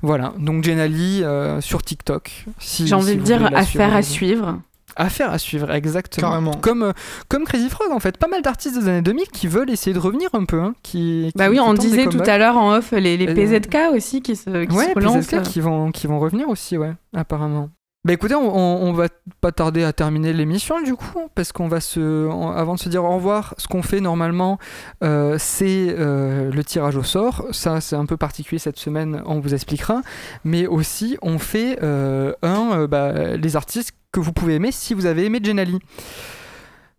Voilà, 0.01 0.34
donc 0.39 0.63
Jenali 0.63 1.23
euh, 1.23 1.61
sur 1.61 1.81
TikTok. 1.84 2.45
si- 2.59 2.88
J'ai 2.88 2.95
envie 2.95 3.11
si 3.11 3.17
de 3.17 3.21
dire 3.23 3.45
affaire 3.45 3.65
suivre. 3.65 3.95
à 3.95 4.01
suivre. 4.01 4.59
Affaire 4.95 5.31
à 5.31 5.39
suivre, 5.39 5.71
exactement. 5.71 6.29
Carrément. 6.29 6.51
Comme, 6.51 6.84
euh, 6.84 6.91
comme 7.27 7.45
Crazy 7.45 7.67
Frog, 7.67 7.91
en 7.91 7.99
fait. 7.99 8.17
Pas 8.17 8.27
mal 8.27 8.43
d'artistes 8.43 8.77
des 8.79 8.88
années 8.88 9.01
2000 9.01 9.25
qui 9.29 9.47
veulent 9.47 9.71
essayer 9.71 9.91
de 9.91 9.97
revenir 9.99 10.29
un 10.34 10.45
peu. 10.45 10.59
hein, 10.61 10.75
qui, 10.84 11.31
Bah 11.36 11.45
qui- 11.45 11.49
oui, 11.49 11.55
qui 11.55 11.61
on 11.63 11.73
disait 11.73 12.05
tout 12.05 12.21
à 12.23 12.38
l'heure 12.38 12.57
en 12.57 12.75
off 12.75 12.91
les, 12.91 13.17
les 13.17 13.27
Euh, 13.27 13.34
PZK 13.34 13.75
aussi 13.95 14.21
qui 14.21 14.36
se, 14.36 14.65
qui 14.65 14.75
Ouais, 14.75 14.89
se 14.89 14.93
relancent. 14.93 15.25
PZK 15.25 15.41
qui 15.41 15.61
vont, 15.61 15.91
qui 15.91 16.05
vont 16.05 16.19
revenir 16.19 16.47
aussi, 16.47 16.77
ouais, 16.77 16.93
apparemment. 17.15 17.69
Bah 18.06 18.12
écoutez, 18.12 18.36
on, 18.36 18.91
va 18.91 19.08
pas 19.39 19.54
tarder 19.54 19.86
à 19.86 19.93
terminer 19.93 20.34
l'émission 20.34 20.82
du 20.82 20.93
coup, 20.93 21.30
parce 21.36 21.54
qu'on 21.54 21.70
va 21.70 21.80
se, 21.80 22.28
avant 22.54 22.76
de 22.76 22.80
se 22.80 22.89
dire 22.89 23.06
au 23.06 23.16
revoir, 23.16 23.56
ce 23.58 23.66
qu'on 23.70 23.82
fait 23.82 24.01
normalement, 24.01 24.60
euh, 25.06 25.38
c'est 25.39 25.95
euh, 25.97 26.51
le 26.51 26.64
tirage 26.66 26.97
au 26.97 27.04
sort. 27.04 27.45
Ça, 27.51 27.80
c'est 27.80 27.95
un 27.95 28.06
peu 28.06 28.18
particulier 28.18 28.60
cette 28.60 28.78
semaine, 28.78 29.24
on 29.26 29.39
vous 29.39 29.54
expliquera. 29.54 30.01
Mais 30.43 30.68
aussi, 30.68 31.18
on 31.22 31.39
fait 31.39 31.80
euh, 31.82 32.34
un, 32.41 32.88
bah, 32.88 33.38
les 33.38 33.56
artistes 33.56 33.93
que 34.12 34.20
vous 34.20 34.34
pouvez 34.34 34.56
aimer 34.56 34.74
si 34.74 34.93
vous 34.93 35.06
avez 35.06 35.24
aimé 35.24 35.39
Jenali. 35.41 35.80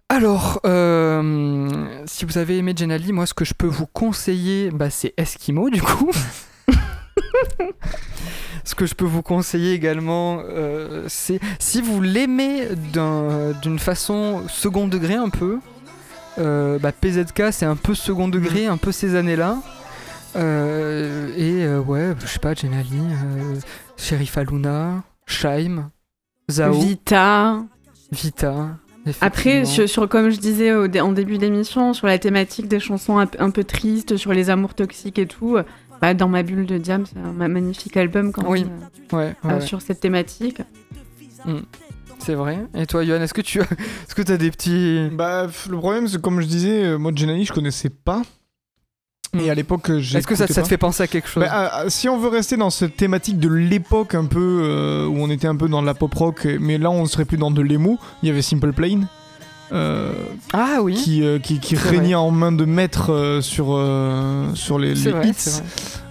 Alors, 0.09 0.63
si 2.07 2.25
vous 2.25 2.39
avez 2.39 2.57
aimé 2.57 2.73
Jenali, 2.75 3.13
moi, 3.13 3.27
ce 3.27 3.35
que 3.35 3.45
je 3.45 3.53
peux 3.53 3.67
vous 3.67 3.87
conseiller, 3.87 4.71
bah, 4.71 4.89
c'est 4.89 5.13
Eskimo 5.19 5.69
du 5.69 5.83
coup. 5.83 6.13
Ce 8.65 8.75
que 8.75 8.87
je 8.87 8.95
peux 8.95 9.05
vous 9.05 9.23
conseiller 9.23 9.73
également, 9.75 10.41
euh, 10.49 11.05
c'est 11.09 11.39
si 11.59 11.81
vous 11.83 12.01
l'aimez 12.01 12.69
d'un- 12.93 13.53
d'une 13.63 13.79
façon 13.79 14.43
second 14.49 14.89
degré 14.89 15.15
un 15.15 15.29
peu, 15.29 15.59
euh, 16.39 16.79
bah, 16.79 16.91
PZK 16.93 17.53
c'est 17.53 17.67
un 17.67 17.77
peu 17.77 17.95
second 17.95 18.29
degré, 18.29 18.67
un 18.67 18.77
peu 18.79 18.91
ces 18.93 19.15
années-là. 19.17 19.59
Euh, 20.37 21.29
et 21.37 21.65
euh, 21.65 21.81
ouais, 21.81 22.15
je 22.21 22.27
sais 22.27 22.39
pas, 22.39 22.55
Jenali, 22.55 22.99
euh, 22.99 23.55
Sheriff 23.97 24.37
Aluna, 24.39 25.03
Shaim, 25.27 25.91
Zao, 26.51 26.73
Vita. 26.73 27.63
Vita. 28.11 28.71
Après, 29.21 29.67
sur, 29.67 29.87
sur- 29.89 30.09
comme 30.09 30.31
je 30.31 30.39
disais 30.39 30.73
au 30.73 30.87
en 30.99 31.13
début 31.13 31.37
d'émission, 31.37 31.93
sur 31.93 32.07
la 32.07 32.19
thématique 32.19 32.69
des 32.69 32.81
chansons 32.81 33.19
un, 33.19 33.51
peu 33.51 33.63
tristes, 33.63 34.17
sur 34.17 34.33
les 34.33 34.49
amours 34.49 34.73
toxiques 34.75 35.19
et 35.19 35.27
tout, 35.27 35.59
bah, 36.01 36.15
dans 36.15 36.29
ma 36.29 36.43
bulle 36.43 36.67
de 36.67 36.79
diam, 36.79 37.05
c'est 37.07 37.19
un 37.19 37.33
ma- 37.33 37.49
magnifique 37.49 37.97
album 37.97 38.33
quand 38.33 38.49
Oui, 38.49 38.65
même, 38.65 38.73
euh, 39.13 39.17
Ouais, 39.17 39.35
ouais, 39.45 39.53
euh, 39.53 39.59
ouais, 39.59 39.67
sur 39.67 39.81
cette 39.83 40.01
thématique. 40.01 40.61
c'est 42.19 42.35
vrai. 42.35 42.59
Et 42.75 42.87
toi, 42.87 43.05
Yohan, 43.05 43.21
est-ce 43.21 43.35
que 43.35 43.41
tu 43.41 43.61
as, 43.61 43.65
est-ce 44.09 44.15
que 44.15 44.31
as 44.33 44.37
des 44.37 44.51
petits. 44.51 45.09
Bah, 45.13 45.47
f- 45.47 45.71
le 45.71 45.77
problème, 45.79 46.09
c'est 46.09 46.21
comme 46.21 46.41
je 46.41 46.47
disais, 46.47 46.85
euh, 46.85 46.99
moi, 46.99 47.13
Jenny, 47.15 47.45
je 47.45 47.53
connaissais 47.53 47.91
pas. 47.91 48.23
Et 49.37 49.51
à 49.51 49.55
l'époque, 49.55 49.91
j'ai. 49.99 50.15
Hmm. 50.15 50.19
Est-ce 50.19 50.27
que 50.29 50.37
ça, 50.37 50.47
ça 50.47 50.63
te 50.63 50.69
fait 50.69 50.79
penser 50.79 51.03
à 51.03 51.07
quelque 51.09 51.29
chose 51.29 51.43
Bah, 51.43 51.49
ah, 51.51 51.71
ah, 51.73 51.91
si 51.91 52.09
on 52.09 52.19
veut 52.19 52.29
rester 52.29 52.57
dans 52.57 52.71
cette 52.71 52.97
thématique 52.97 53.39
de 53.41 53.49
l'époque 53.49 54.15
un 54.15 54.27
peu 54.27 54.61
euh, 54.63 55.07
où 55.07 55.17
on 55.19 55.29
était 55.29 55.49
un 55.49 55.57
peu 55.57 55.69
dans 55.69 55.83
la 55.83 55.93
pop 55.95 56.15
rock, 56.15 56.47
mais 56.61 56.79
là 56.79 56.91
on 56.93 57.05
serait 57.07 57.25
plus 57.25 57.37
dans 57.37 57.51
de 57.51 57.61
l'émo, 57.61 57.99
il 58.23 58.29
y 58.29 58.31
avait 58.31 58.43
Simple 58.43 58.73
Plane 58.73 59.09
euh, 59.75 60.13
Ah 60.53 60.79
oui, 60.83 60.95
qui, 60.95 61.23
euh, 61.25 61.39
qui, 61.39 61.77
régnait 61.77 62.15
en 62.15 62.31
main 62.31 62.53
de 62.53 62.65
maître 62.65 63.13
euh, 63.13 63.41
sur, 63.41 63.67
sur 64.55 64.79
les, 64.79 64.95
les 64.95 65.11
vrai, 65.11 65.29
hits. 65.29 65.63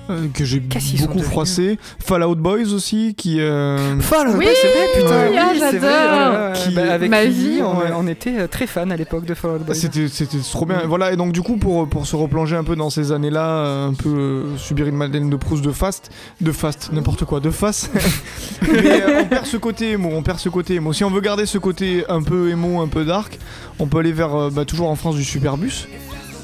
Euh, 0.10 0.28
que 0.34 0.43
j'ai 0.43 0.60
beaucoup 0.60 1.22
froissé. 1.22 1.78
Fallout 1.99 2.36
Boys 2.36 2.74
aussi 2.74 3.16
qui. 3.16 3.39
euh, 3.39 3.99
Fall 4.01 4.30
Out 4.30 4.36
Oui, 4.38 4.47
c'est 4.62 4.68
vrai, 4.68 4.88
putain, 4.95 5.39
ah, 5.39 5.49
oui, 5.54 5.60
c'est 5.60 5.78
vrai. 5.78 5.89
là, 5.89 6.51
Qui- 6.54 6.74
bah, 6.74 6.91
avec 6.93 7.10
Ma 7.10 7.26
vie, 7.26 7.60
on, 7.62 7.78
ouais. 7.80 7.91
on 7.95 8.08
était 8.08 8.38
euh, 8.39 8.47
très 8.47 8.68
fans 8.68 8.89
à 8.89 8.95
l'époque 8.95 9.26
de 9.26 9.34
Fall 9.34 9.51
Out 9.58 9.62
Boy. 9.66 9.76
C'était, 9.76 10.08
c'était 10.10 10.38
trop 10.39 10.66
bien. 10.66 10.84
Mm. 10.84 10.88
Voilà, 10.88 11.14
et 11.14 11.16
donc 11.16 11.32
du 11.32 11.41
coup, 11.41 11.58
pour, 11.58 11.88
pour 11.88 12.06
se 12.06 12.16
replonger 12.16 12.56
un 12.56 12.64
peu 12.64 12.76
dans 12.76 12.89
ces 12.89 13.12
années-là, 13.12 13.47
euh, 13.47 13.88
un 13.89 13.93
peu 13.93 14.10
euh, 14.10 14.58
subir 14.58 14.88
une 14.88 14.95
Madeleine 14.95 15.30
de 15.30 15.36
Proust 15.36 15.64
de 15.64 15.72
fast, 15.72 16.12
de 16.41 16.51
fast, 16.51 16.91
n'importe 16.91 17.26
quoi, 17.26 17.39
de 17.39 17.49
face. 17.51 17.89
Mais 18.72 19.01
euh, 19.01 19.22
on 19.22 19.26
perd 19.26 19.45
ce 19.45 19.58
côté 19.58 19.91
émo, 19.91 20.10
on 20.14 20.22
perd 20.24 20.39
ce 20.39 20.49
côté 20.49 20.76
émo. 20.76 20.93
Si 20.93 21.04
on 21.04 21.10
veut 21.10 21.22
garder 21.22 21.45
ce 21.45 21.58
côté 21.58 22.04
un 22.10 22.22
peu 22.24 22.49
émo, 22.49 22.82
un 22.82 22.88
peu 22.88 23.06
dark, 23.06 23.39
on 23.80 23.88
peut 23.88 23.99
aller 23.99 24.12
vers, 24.12 24.36
euh, 24.36 24.49
bah, 24.49 24.66
toujours 24.66 24.89
en 24.89 24.95
France, 24.95 25.16
du 25.16 25.24
Superbus, 25.24 25.88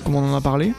comme 0.04 0.16
on 0.16 0.32
en 0.32 0.36
a 0.36 0.42
parlé. 0.42 0.74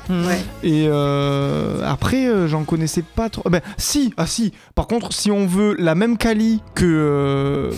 Et 0.63 0.87
euh, 0.89 1.81
après, 1.87 2.27
euh, 2.29 2.49
j'en 2.49 2.65
connaissais 2.65 3.03
pas 3.03 3.29
trop. 3.31 3.43
Ben, 3.49 3.61
si, 3.79 4.13
ah 4.17 4.27
si. 4.27 4.53
Par 4.75 4.87
contre, 4.87 5.13
si 5.13 5.31
on 5.31 5.47
veut 5.47 5.75
la 5.79 5.95
même 5.95 6.17
quali 6.17 6.63
que. 6.75 6.85
euh, 6.87 7.71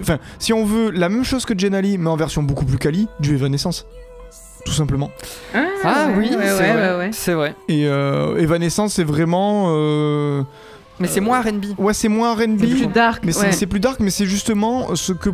Enfin, 0.00 0.18
si 0.38 0.54
on 0.54 0.64
veut 0.64 0.90
la 0.90 1.10
même 1.10 1.24
chose 1.24 1.44
que 1.44 1.58
Jenali, 1.58 1.98
mais 1.98 2.08
en 2.08 2.16
version 2.16 2.42
beaucoup 2.42 2.64
plus 2.64 2.78
quali, 2.78 3.06
du 3.20 3.34
Evanescence. 3.34 3.84
Tout 4.64 4.72
simplement. 4.72 5.10
Ah 5.54 5.58
ouais, 6.08 6.14
oui, 6.16 6.30
ouais, 6.30 6.30
c'est 6.30 6.38
ouais, 6.38 6.72
vrai. 6.72 6.90
ouais, 6.92 6.96
ouais. 6.98 7.10
C'est 7.12 7.32
vrai. 7.34 7.54
Et 7.68 7.86
euh, 7.86 8.36
Evanescence, 8.38 8.94
c'est 8.94 9.04
vraiment. 9.04 9.66
euh, 9.68 10.42
Mais 11.00 11.08
c'est 11.08 11.20
moins 11.20 11.40
R&B. 11.42 11.78
Ouais, 11.78 11.92
c'est 11.92 12.08
moins 12.08 12.32
RB. 12.34 12.60
C'est 12.60 12.66
plus 12.66 12.86
dark. 12.86 13.22
Mais 13.26 13.32
c'est 13.32 13.40
ouais. 13.46 13.52
c'est 13.52 13.66
plus 13.66 13.80
dark, 13.80 14.00
mais 14.00 14.08
c'est 14.10 14.24
justement 14.26 14.94
ce 14.96 15.12
que 15.12 15.30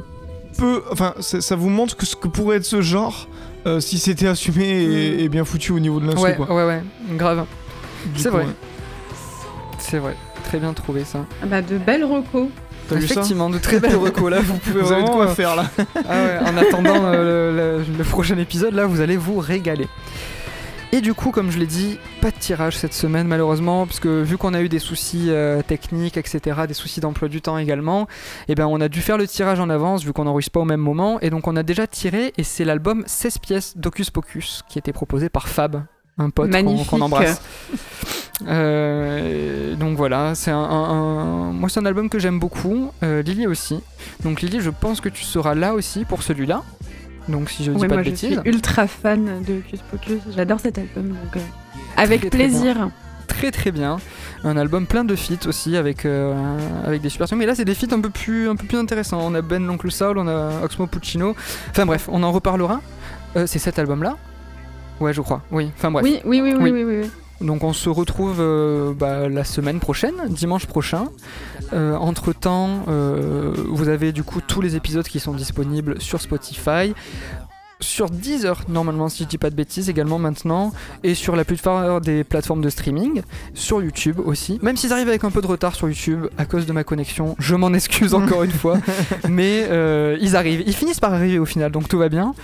peut. 0.59 0.83
Enfin, 0.91 1.14
ça 1.21 1.55
vous 1.55 1.71
montre 1.71 1.97
que 1.97 2.05
ce 2.07 2.17
que 2.17 2.27
pourrait 2.27 2.57
être 2.57 2.64
ce 2.64 2.81
genre 2.83 3.29
euh, 3.67 3.81
si 3.81 3.99
c'était 3.99 4.29
assumé 4.29 4.64
et, 4.64 5.25
et 5.25 5.29
bien 5.29 5.45
foutu 5.45 5.73
au 5.73 5.79
niveau 5.81 6.01
de 6.01 6.07
l'instru. 6.07 6.23
Ouais, 6.31 6.35
quoi. 6.37 6.55
ouais, 6.55 6.64
ouais, 6.64 6.83
grave. 7.17 7.45
C'est 8.17 8.29
vrai. 8.31 8.45
ouais. 8.45 8.51
C'est 9.79 9.99
vrai. 9.99 10.17
Très 10.45 10.59
bien 10.59 10.73
trouvé 10.73 11.05
ça. 11.05 11.25
Ah 11.43 11.47
bah, 11.47 11.61
de 11.62 11.77
belles 11.77 12.05
recos. 12.05 12.49
Effectivement, 12.93 13.51
de 13.51 13.59
très 13.59 13.81
belles 13.81 13.97
recos 13.97 14.31
là. 14.31 14.39
Vous 14.41 14.55
pouvez 14.59 14.81
Vous 14.81 14.93
avez 14.93 15.03
de 15.03 15.07
vraiment. 15.09 15.17
quoi 15.25 15.35
faire 15.35 15.57
là. 15.57 15.69
Ah 16.09 16.25
ouais, 16.25 16.39
en 16.49 16.57
attendant 16.57 17.03
euh, 17.07 17.81
le, 17.81 17.83
le- 17.85 17.99
le 17.99 18.05
prochain 18.05 18.39
épisode, 18.39 18.75
là, 18.75 18.87
vous 18.87 19.01
allez 19.01 19.17
vous 19.17 19.39
régaler. 19.39 19.89
Et 20.93 21.01
du 21.01 21.14
coup, 21.14 21.30
comme 21.30 21.51
je 21.51 21.59
l'ai 21.59 21.66
dit, 21.66 21.99
pas 22.22 22.30
de 22.30 22.37
tirage 22.37 22.76
cette 22.78 22.95
semaine 22.95 23.26
malheureusement, 23.26 23.87
parce 23.87 24.01
que 24.01 24.22
vu 24.22 24.39
qu'on 24.39 24.55
a 24.55 24.62
eu 24.62 24.68
des 24.68 24.78
soucis 24.78 25.26
euh, 25.28 25.61
techniques, 25.61 26.16
etc., 26.16 26.61
des 26.66 26.74
soucis 26.74 27.01
d'emploi 27.01 27.28
du 27.28 27.43
temps 27.43 27.59
également, 27.59 28.07
et 28.49 28.55
ben 28.55 28.66
on 28.66 28.80
a 28.80 28.89
dû 28.89 29.01
faire 29.03 29.18
le 29.18 29.26
tirage 29.26 29.61
en 29.61 29.68
avance 29.68 30.05
vu 30.05 30.12
qu'on 30.12 30.24
n'enregistre 30.24 30.53
pas 30.53 30.61
au 30.61 30.64
même 30.64 30.80
moment, 30.80 31.18
et 31.20 31.28
donc 31.28 31.49
on 31.49 31.57
a 31.57 31.62
déjà 31.62 31.87
tiré, 31.87 32.32
et 32.39 32.45
c'est 32.45 32.64
l'album 32.64 33.03
16 33.07 33.39
pièces 33.39 33.76
d'Ocus 33.76 34.11
Pocus 34.11 34.62
qui 34.68 34.78
était 34.78 34.93
proposé 34.93 35.28
par 35.28 35.49
Fab, 35.49 35.82
un 36.18 36.30
pote 36.30 36.51
qu'on 36.91 37.01
embrasse. 37.03 37.43
Euh, 38.49 39.74
donc 39.76 39.97
voilà, 39.97 40.34
c'est 40.34 40.51
un, 40.51 40.57
un- 40.59 40.91
un- 40.91 41.53
moi 41.53 41.68
c'est 41.68 41.80
un 41.80 41.87
album 41.87 42.09
que 42.09 42.18
j'aime 42.18 42.39
beaucoup, 42.39 42.91
euh, 43.03 43.22
Lily 43.22 43.47
aussi. 43.47 43.80
Donc 44.24 44.41
Lily, 44.43 44.61
je 44.61 44.70
pense 44.70 45.01
que 45.01 45.09
tu 45.09 45.24
seras 45.24 45.55
là 45.55 45.74
aussi 45.74 46.05
pour 46.05 46.22
celui-là. 46.22 46.62
Donc 47.29 47.51
si 47.51 47.64
je 47.64 47.72
dis 47.72 47.77
Ouais, 47.79 47.89
pas 47.89 47.95
moi, 47.97 48.05
de 48.05 48.11
je 48.11 48.14
suis 48.14 48.39
ultra 48.45 48.87
fan 48.87 49.43
de 49.47 49.59
Hocus 49.59 49.81
Pocus. 49.91 50.20
J'adore 50.35 50.61
cet 50.61 50.79
album. 50.79 51.09
Donc, 51.09 51.37
euh, 51.37 51.41
avec 51.97 52.20
Très, 52.20 52.31
très 52.31 52.39
plaisir. 52.39 52.89
très 53.27 53.51
très 53.51 53.72
bien. 53.72 53.99
Un 54.45 54.57
album 54.57 54.87
plein 54.87 55.03
de 55.05 55.16
feats 55.16 55.47
aussi 55.49 55.77
avec 55.77 56.05
euh, 56.05 56.33
avec 56.85 57.03
des 57.03 57.09
super 57.09 57.29
songs. 57.29 57.37
Mais 57.37 57.47
là 57.47 57.55
c'est 57.55 57.64
des 57.64 57.74
feats 57.74 57.93
un 57.95 58.01
peu 58.01 58.11
plus 58.11 58.49
un 58.49 58.55
peu 58.57 58.66
plus 58.66 58.79
intéressants. 58.79 59.20
On 59.22 59.35
a 59.35 59.43
Ben 59.43 59.66
l'oncle 59.66 59.91
Saul, 59.91 60.18
on 60.18 60.29
a 60.29 60.62
Oxmo 60.62 60.87
Puccino. 60.87 61.35
Enfin 61.70 61.85
bref, 61.87 62.09
on 62.12 62.22
en 62.22 62.31
reparlera. 62.33 62.81
Euh, 63.37 63.47
c'est 63.47 63.59
cet 63.59 63.79
album 63.79 64.03
là. 64.03 64.16
Ouais, 65.01 65.12
je 65.12 65.20
crois. 65.20 65.43
Oui. 65.51 65.70
Enfin 65.77 65.91
bref. 65.91 66.05
Oui, 66.05 66.20
oui, 66.24 66.41
oui, 66.41 66.53
oui, 66.55 66.62
Oui. 66.62 66.70
oui, 66.70 66.85
oui, 66.85 66.97
oui. 67.03 67.11
Donc 67.41 67.64
on 67.64 67.72
se 67.72 67.89
retrouve 67.89 68.39
euh, 68.41 68.93
bah, 68.95 69.28
la 69.28 69.45
semaine 69.45 69.80
prochaine, 69.80 70.14
dimanche 70.28 70.66
prochain. 70.66 71.09
entre 71.72 72.32
temps, 72.32 72.84
vous 72.87 73.89
avez 73.89 74.12
du 74.12 74.22
coup 74.22 74.41
tous 74.41 74.61
les 74.61 74.76
épisodes 74.76 75.07
qui 75.07 75.20
sont 75.20 75.34
disponibles 75.34 76.01
sur 76.01 76.20
Spotify. 76.20 76.95
Sur 77.81 78.09
Deezer, 78.09 78.62
normalement, 78.68 79.11
si 79.11 79.24
je 79.24 79.29
dis 79.29 79.37
pas 79.37 79.51
de 79.51 79.55
bêtises, 79.55 79.91
également 79.91 80.18
maintenant, 80.18 80.72
et 81.03 81.14
sur 81.14 81.37
la 81.37 81.45
plupart 81.45 82.01
des 82.01 82.24
plateformes 82.24 82.62
de 82.62 82.70
streaming, 82.70 83.20
sur 83.53 83.83
YouTube 83.83 84.18
aussi. 84.24 84.59
Même 84.62 84.79
s'ils 84.79 84.95
arrivent 84.95 85.09
avec 85.09 85.24
un 85.24 85.31
peu 85.31 85.43
de 85.43 85.47
retard 85.47 85.74
sur 85.74 85.87
YouTube 85.87 86.27
à 86.39 86.47
cause 86.47 86.64
de 86.64 86.72
ma 86.72 86.85
connexion, 86.85 87.37
je 87.39 87.55
m'en 87.55 87.74
excuse 87.74 88.14
encore 88.14 88.45
une 88.45 88.51
fois, 88.51 88.79
mais 89.29 89.66
euh, 89.70 90.16
ils 90.22 90.37
arrivent, 90.37 90.62
ils 90.66 90.74
finissent 90.74 91.01
par 91.01 91.12
arriver 91.12 91.39
au 91.39 91.45
final, 91.45 91.70
donc 91.70 91.87
tout 91.87 91.99
va 91.99 92.09
bien. 92.09 92.35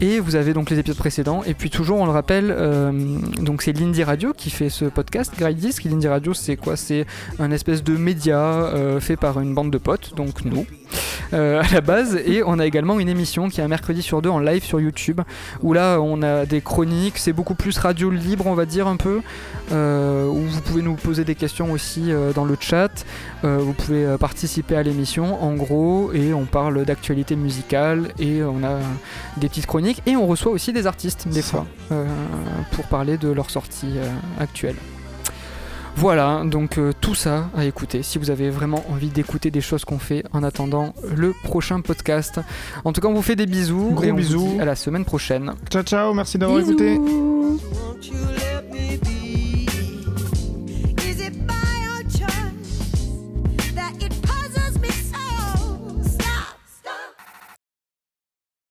Et 0.00 0.20
vous 0.20 0.36
avez 0.36 0.52
donc 0.52 0.68
les 0.68 0.78
épisodes 0.78 0.98
précédents. 0.98 1.42
Et 1.44 1.54
puis 1.54 1.70
toujours, 1.70 1.98
on 1.98 2.04
le 2.04 2.12
rappelle, 2.12 2.48
euh, 2.50 2.92
donc 3.40 3.62
c'est 3.62 3.72
l'Indie 3.72 4.04
Radio 4.04 4.34
qui 4.36 4.50
fait 4.50 4.68
ce 4.68 4.84
podcast, 4.84 5.32
Gride 5.38 5.56
Disc. 5.56 5.84
L'Indie 5.84 6.08
Radio, 6.08 6.34
c'est 6.34 6.56
quoi? 6.56 6.76
C'est 6.76 7.06
un 7.38 7.50
espèce 7.50 7.82
de 7.82 7.96
média 7.96 8.38
euh, 8.38 9.00
fait 9.00 9.16
par 9.16 9.40
une 9.40 9.54
bande 9.54 9.70
de 9.70 9.78
potes, 9.78 10.14
donc 10.14 10.44
nous, 10.44 10.66
euh, 11.32 11.62
à 11.70 11.74
la 11.74 11.80
base. 11.80 12.16
Et 12.24 12.42
on 12.44 12.58
a 12.58 12.66
également 12.66 12.98
une 13.00 13.08
émission 13.08 13.48
qui 13.48 13.60
est 13.60 13.64
un 13.64 13.68
mercredi 13.68 14.02
sur 14.02 14.22
deux 14.22 14.30
en 14.30 14.38
live 14.38 14.64
sur 14.64 14.80
YouTube, 14.80 15.20
où 15.62 15.72
là, 15.72 15.98
on 16.00 16.22
a 16.22 16.46
des 16.46 16.60
chroniques. 16.60 17.18
C'est 17.18 17.32
beaucoup 17.32 17.54
plus 17.54 17.78
radio 17.78 18.10
libre, 18.10 18.46
on 18.46 18.54
va 18.54 18.66
dire 18.66 18.86
un 18.86 18.96
peu, 18.96 19.20
euh, 19.72 20.26
où 20.26 20.40
vous 20.40 20.60
pouvez 20.60 20.82
nous 20.82 20.94
poser 20.94 21.24
des 21.24 21.34
questions 21.34 21.72
aussi 21.72 22.12
euh, 22.12 22.32
dans 22.32 22.44
le 22.44 22.56
chat. 22.58 23.04
Vous 23.42 23.74
pouvez 23.74 24.16
participer 24.18 24.74
à 24.74 24.82
l'émission, 24.82 25.40
en 25.40 25.54
gros, 25.54 26.10
et 26.12 26.34
on 26.34 26.46
parle 26.46 26.84
d'actualité 26.84 27.36
musicale 27.36 28.08
et 28.18 28.42
on 28.42 28.64
a 28.64 28.78
des 29.36 29.48
petites 29.48 29.66
chroniques 29.66 30.02
et 30.04 30.16
on 30.16 30.26
reçoit 30.26 30.50
aussi 30.50 30.72
des 30.72 30.88
artistes 30.88 31.28
des 31.28 31.42
fois 31.42 31.64
pour 32.72 32.86
parler 32.86 33.18
de 33.18 33.28
leur 33.28 33.50
sortie 33.50 33.98
actuelle. 34.40 34.74
Voilà, 35.96 36.42
donc 36.44 36.78
euh, 36.78 36.92
tout 37.00 37.14
ça 37.14 37.48
à 37.56 37.64
écouter 37.64 38.02
si 38.02 38.18
vous 38.18 38.30
avez 38.30 38.50
vraiment 38.50 38.84
envie 38.90 39.08
d'écouter 39.08 39.50
des 39.50 39.62
choses 39.62 39.84
qu'on 39.86 39.98
fait 39.98 40.22
en 40.32 40.42
attendant 40.42 40.92
le 41.14 41.32
prochain 41.32 41.80
podcast. 41.80 42.38
En 42.84 42.92
tout 42.92 43.00
cas, 43.00 43.08
on 43.08 43.14
vous 43.14 43.22
fait 43.22 43.36
des 43.36 43.46
bisous 43.46 43.90
Gros 43.92 44.04
et 44.04 44.12
on 44.12 44.14
vous 44.14 44.20
bisous. 44.20 44.48
dit 44.56 44.60
à 44.60 44.66
la 44.66 44.76
semaine 44.76 45.04
prochaine. 45.06 45.52
Ciao 45.70 45.82
ciao, 45.82 46.12
merci 46.12 46.36
d'avoir 46.38 46.60
écouté. 46.60 46.98
Bisous. 46.98 47.60